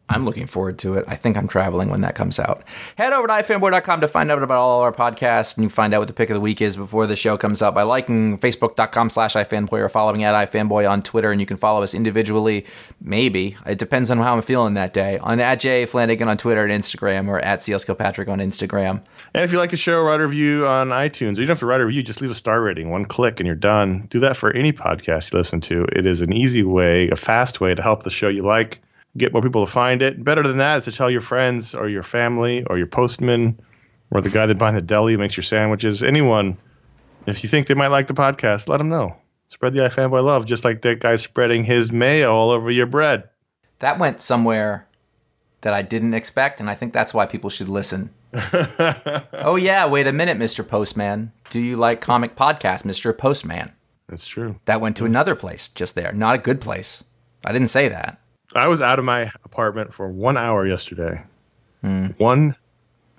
I'm 0.09 0.25
looking 0.25 0.47
forward 0.47 0.79
to 0.79 0.95
it. 0.95 1.05
I 1.07 1.15
think 1.15 1.37
I'm 1.37 1.47
traveling 1.47 1.89
when 1.89 2.01
that 2.01 2.15
comes 2.15 2.39
out. 2.39 2.63
Head 2.95 3.13
over 3.13 3.27
to 3.27 3.33
ifanboy.com 3.33 4.01
to 4.01 4.07
find 4.07 4.31
out 4.31 4.41
about 4.41 4.57
all 4.57 4.81
our 4.81 4.91
podcasts 4.91 5.55
and 5.55 5.63
you 5.63 5.69
find 5.69 5.93
out 5.93 5.99
what 5.99 6.07
the 6.07 6.13
pick 6.13 6.29
of 6.29 6.33
the 6.33 6.41
week 6.41 6.61
is 6.61 6.75
before 6.75 7.05
the 7.07 7.15
show 7.15 7.37
comes 7.37 7.61
out 7.61 7.75
by 7.75 7.83
liking 7.83 8.39
facebook.com 8.39 9.09
slash 9.09 9.35
ifanboy 9.35 9.79
or 9.79 9.89
following 9.89 10.23
at 10.23 10.33
ifanboy 10.49 10.89
on 10.89 11.01
Twitter. 11.01 11.31
And 11.31 11.39
you 11.39 11.45
can 11.45 11.57
follow 11.57 11.83
us 11.83 11.93
individually, 11.93 12.65
maybe. 12.99 13.55
It 13.65 13.77
depends 13.77 14.09
on 14.09 14.17
how 14.17 14.35
I'm 14.35 14.41
feeling 14.41 14.73
that 14.73 14.93
day. 14.93 15.19
On 15.19 15.39
at 15.39 15.59
J 15.59 15.85
Flanagan 15.85 16.27
on 16.27 16.37
Twitter 16.37 16.65
and 16.65 16.83
Instagram 16.83 17.27
or 17.27 17.39
at 17.39 17.61
C 17.61 17.75
Kilpatrick 17.77 18.27
on 18.27 18.39
Instagram. 18.39 19.01
And 19.33 19.43
if 19.43 19.51
you 19.51 19.59
like 19.59 19.71
the 19.71 19.77
show, 19.77 20.01
write 20.01 20.21
a 20.21 20.27
review 20.27 20.67
on 20.67 20.89
iTunes. 20.89 21.37
You 21.37 21.45
don't 21.45 21.49
have 21.49 21.59
to 21.59 21.65
write 21.65 21.81
a 21.81 21.85
review, 21.85 22.01
just 22.01 22.21
leave 22.21 22.31
a 22.31 22.35
star 22.35 22.61
rating, 22.61 22.89
one 22.89 23.05
click, 23.05 23.39
and 23.39 23.45
you're 23.45 23.55
done. 23.55 24.07
Do 24.09 24.19
that 24.21 24.37
for 24.37 24.51
any 24.51 24.73
podcast 24.73 25.31
you 25.31 25.37
listen 25.37 25.61
to. 25.61 25.83
It 25.91 26.05
is 26.05 26.21
an 26.21 26.33
easy 26.33 26.63
way, 26.63 27.09
a 27.09 27.15
fast 27.15 27.61
way 27.61 27.75
to 27.75 27.81
help 27.81 28.03
the 28.03 28.09
show 28.09 28.27
you 28.27 28.41
like, 28.43 28.81
get 29.17 29.33
more 29.33 29.41
people 29.41 29.65
to 29.65 29.71
find 29.71 30.01
it. 30.01 30.23
Better 30.23 30.43
than 30.43 30.57
that 30.57 30.77
is 30.77 30.85
to 30.85 30.91
tell 30.91 31.09
your 31.09 31.21
friends 31.21 31.75
or 31.75 31.89
your 31.89 32.03
family 32.03 32.63
or 32.65 32.77
your 32.77 32.87
postman 32.87 33.59
or 34.11 34.21
the 34.21 34.29
guy 34.29 34.45
that 34.45 34.57
behind 34.57 34.77
the 34.77 34.81
deli 34.81 35.17
makes 35.17 35.37
your 35.37 35.43
sandwiches. 35.43 36.03
Anyone, 36.03 36.57
if 37.25 37.43
you 37.43 37.49
think 37.49 37.67
they 37.67 37.73
might 37.73 37.87
like 37.87 38.07
the 38.07 38.13
podcast, 38.13 38.67
let 38.67 38.77
them 38.77 38.89
know. 38.89 39.15
Spread 39.49 39.73
the 39.73 39.79
iFanboy 39.79 40.23
love, 40.23 40.45
just 40.45 40.63
like 40.63 40.81
that 40.83 40.99
guy 40.99 41.15
spreading 41.15 41.63
his 41.63 41.91
mayo 41.91 42.33
all 42.33 42.51
over 42.51 42.69
your 42.69 42.85
bread. 42.85 43.29
That 43.79 43.97
went 43.97 44.21
somewhere 44.21 44.87
that 45.61 45.73
I 45.73 45.81
didn't 45.81 46.13
expect, 46.13 46.59
and 46.59 46.69
I 46.69 46.75
think 46.75 46.93
that's 46.93 47.13
why 47.13 47.25
people 47.25 47.49
should 47.49 47.67
listen. 47.67 48.11
oh, 49.33 49.57
yeah, 49.59 49.87
wait 49.87 50.05
a 50.05 50.13
minute, 50.13 50.37
Mr. 50.37 50.67
Postman. 50.67 51.31
Do 51.49 51.59
you 51.59 51.77
like 51.77 51.99
comic 51.99 52.35
podcasts, 52.35 52.83
Mr. 52.83 53.17
Postman? 53.17 53.73
That's 54.07 54.27
true. 54.27 54.59
That 54.65 54.81
went 54.81 54.97
to 54.97 55.05
another 55.05 55.35
place 55.35 55.67
just 55.69 55.95
there. 55.95 56.11
Not 56.11 56.35
a 56.35 56.39
good 56.39 56.61
place. 56.61 57.03
I 57.43 57.51
didn't 57.51 57.69
say 57.69 57.87
that. 57.89 58.21
I 58.55 58.67
was 58.67 58.81
out 58.81 58.99
of 58.99 59.05
my 59.05 59.31
apartment 59.43 59.93
for 59.93 60.07
one 60.07 60.37
hour 60.37 60.65
yesterday. 60.65 61.21
One 62.17 62.55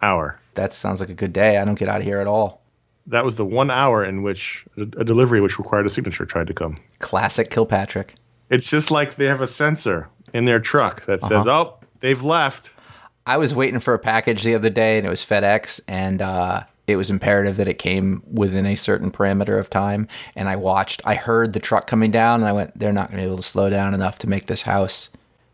hour. 0.02 0.40
That 0.54 0.72
sounds 0.72 1.00
like 1.00 1.08
a 1.10 1.14
good 1.14 1.32
day. 1.32 1.58
I 1.58 1.64
don't 1.64 1.78
get 1.78 1.88
out 1.88 1.98
of 1.98 2.02
here 2.02 2.20
at 2.20 2.26
all. 2.26 2.60
That 3.06 3.24
was 3.24 3.36
the 3.36 3.44
one 3.44 3.70
hour 3.70 4.04
in 4.04 4.22
which 4.22 4.64
a 4.76 4.82
a 4.82 5.04
delivery 5.04 5.40
which 5.40 5.58
required 5.58 5.86
a 5.86 5.90
signature 5.90 6.26
tried 6.26 6.46
to 6.48 6.54
come. 6.54 6.76
Classic 6.98 7.50
Kilpatrick. 7.50 8.14
It's 8.50 8.68
just 8.68 8.90
like 8.90 9.16
they 9.16 9.26
have 9.26 9.40
a 9.40 9.46
sensor 9.46 10.08
in 10.34 10.44
their 10.44 10.60
truck 10.60 11.06
that 11.06 11.20
says, 11.20 11.46
"Oh, 11.46 11.78
they've 12.00 12.22
left." 12.22 12.72
I 13.26 13.36
was 13.36 13.54
waiting 13.54 13.80
for 13.80 13.94
a 13.94 13.98
package 13.98 14.42
the 14.42 14.54
other 14.54 14.70
day 14.70 14.98
and 14.98 15.06
it 15.06 15.10
was 15.10 15.24
FedEx 15.24 15.80
and 15.86 16.20
uh, 16.20 16.64
it 16.86 16.96
was 16.96 17.10
imperative 17.10 17.56
that 17.58 17.68
it 17.68 17.78
came 17.78 18.22
within 18.30 18.66
a 18.66 18.74
certain 18.74 19.10
parameter 19.10 19.58
of 19.58 19.70
time. 19.70 20.08
And 20.34 20.48
I 20.48 20.56
watched, 20.56 21.00
I 21.04 21.14
heard 21.14 21.52
the 21.52 21.60
truck 21.60 21.86
coming 21.86 22.10
down 22.10 22.40
and 22.40 22.48
I 22.48 22.52
went, 22.52 22.78
they're 22.78 22.92
not 22.92 23.08
going 23.08 23.18
to 23.18 23.22
be 23.22 23.26
able 23.26 23.36
to 23.36 23.42
slow 23.42 23.70
down 23.70 23.94
enough 23.94 24.18
to 24.20 24.28
make 24.28 24.46
this 24.46 24.62
house. 24.62 25.10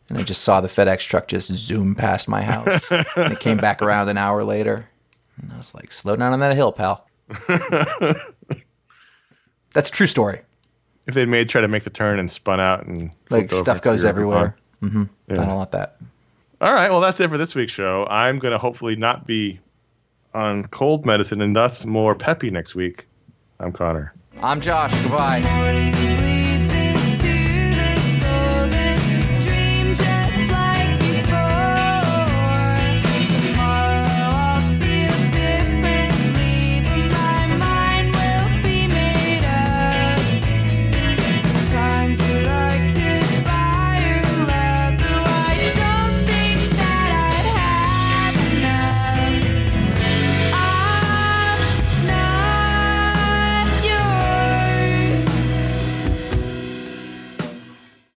And 0.09 0.19
I 0.19 0.23
just 0.23 0.43
saw 0.43 0.61
the 0.61 0.69
FedEx 0.69 1.01
truck 1.01 1.27
just 1.29 1.49
zoom 1.53 1.95
past 1.95 2.29
my 2.29 2.43
house. 2.43 2.91
and 3.17 3.33
it 3.33 3.41
came 3.41 3.57
back 3.59 3.83
around 3.83 4.09
an 4.09 4.17
hour 4.17 4.45
later. 4.45 4.89
And 5.43 5.53
I 5.53 5.57
was 5.57 5.75
like, 5.75 5.93
slow 5.93 6.15
down 6.17 6.33
on 6.33 6.39
that 6.41 6.55
hill, 6.55 6.73
pal. 6.73 7.07
That's 9.73 9.89
a 9.89 9.93
true 9.93 10.07
story. 10.07 10.41
If 11.07 11.15
they 11.15 11.27
made 11.27 11.49
try 11.49 11.61
to 11.61 11.69
make 11.69 11.85
the 11.85 11.91
turn 11.91 12.19
and 12.19 12.31
spun 12.31 12.61
out 12.61 12.87
and 12.87 13.11
Like 13.31 13.53
stuff 13.53 13.83
goes 13.83 14.05
everywhere. 14.05 14.57
hmm 14.81 15.05
I 15.31 15.35
don't 15.35 15.49
want 15.55 15.73
that. 15.73 15.97
All 16.61 16.73
right, 16.73 16.91
well 16.91 17.01
that's 17.01 17.21
it 17.21 17.29
for 17.29 17.37
this 17.39 17.55
week's 17.55 17.73
show. 17.73 18.07
I'm 18.09 18.39
going 18.39 18.53
to 18.53 18.59
hopefully 18.59 18.97
not 18.97 19.27
be 19.27 19.61
on 20.35 20.67
cold 20.69 21.05
medicine 21.05 21.43
and 21.43 21.55
thus 21.55 21.85
more 21.85 22.15
peppy 22.15 22.51
next 22.51 22.75
week. 22.75 23.07
I'm 23.61 23.73
Conor. 23.73 24.15
I'm 24.43 24.61
Josh. 24.61 24.93
Goodbye. 25.03 26.15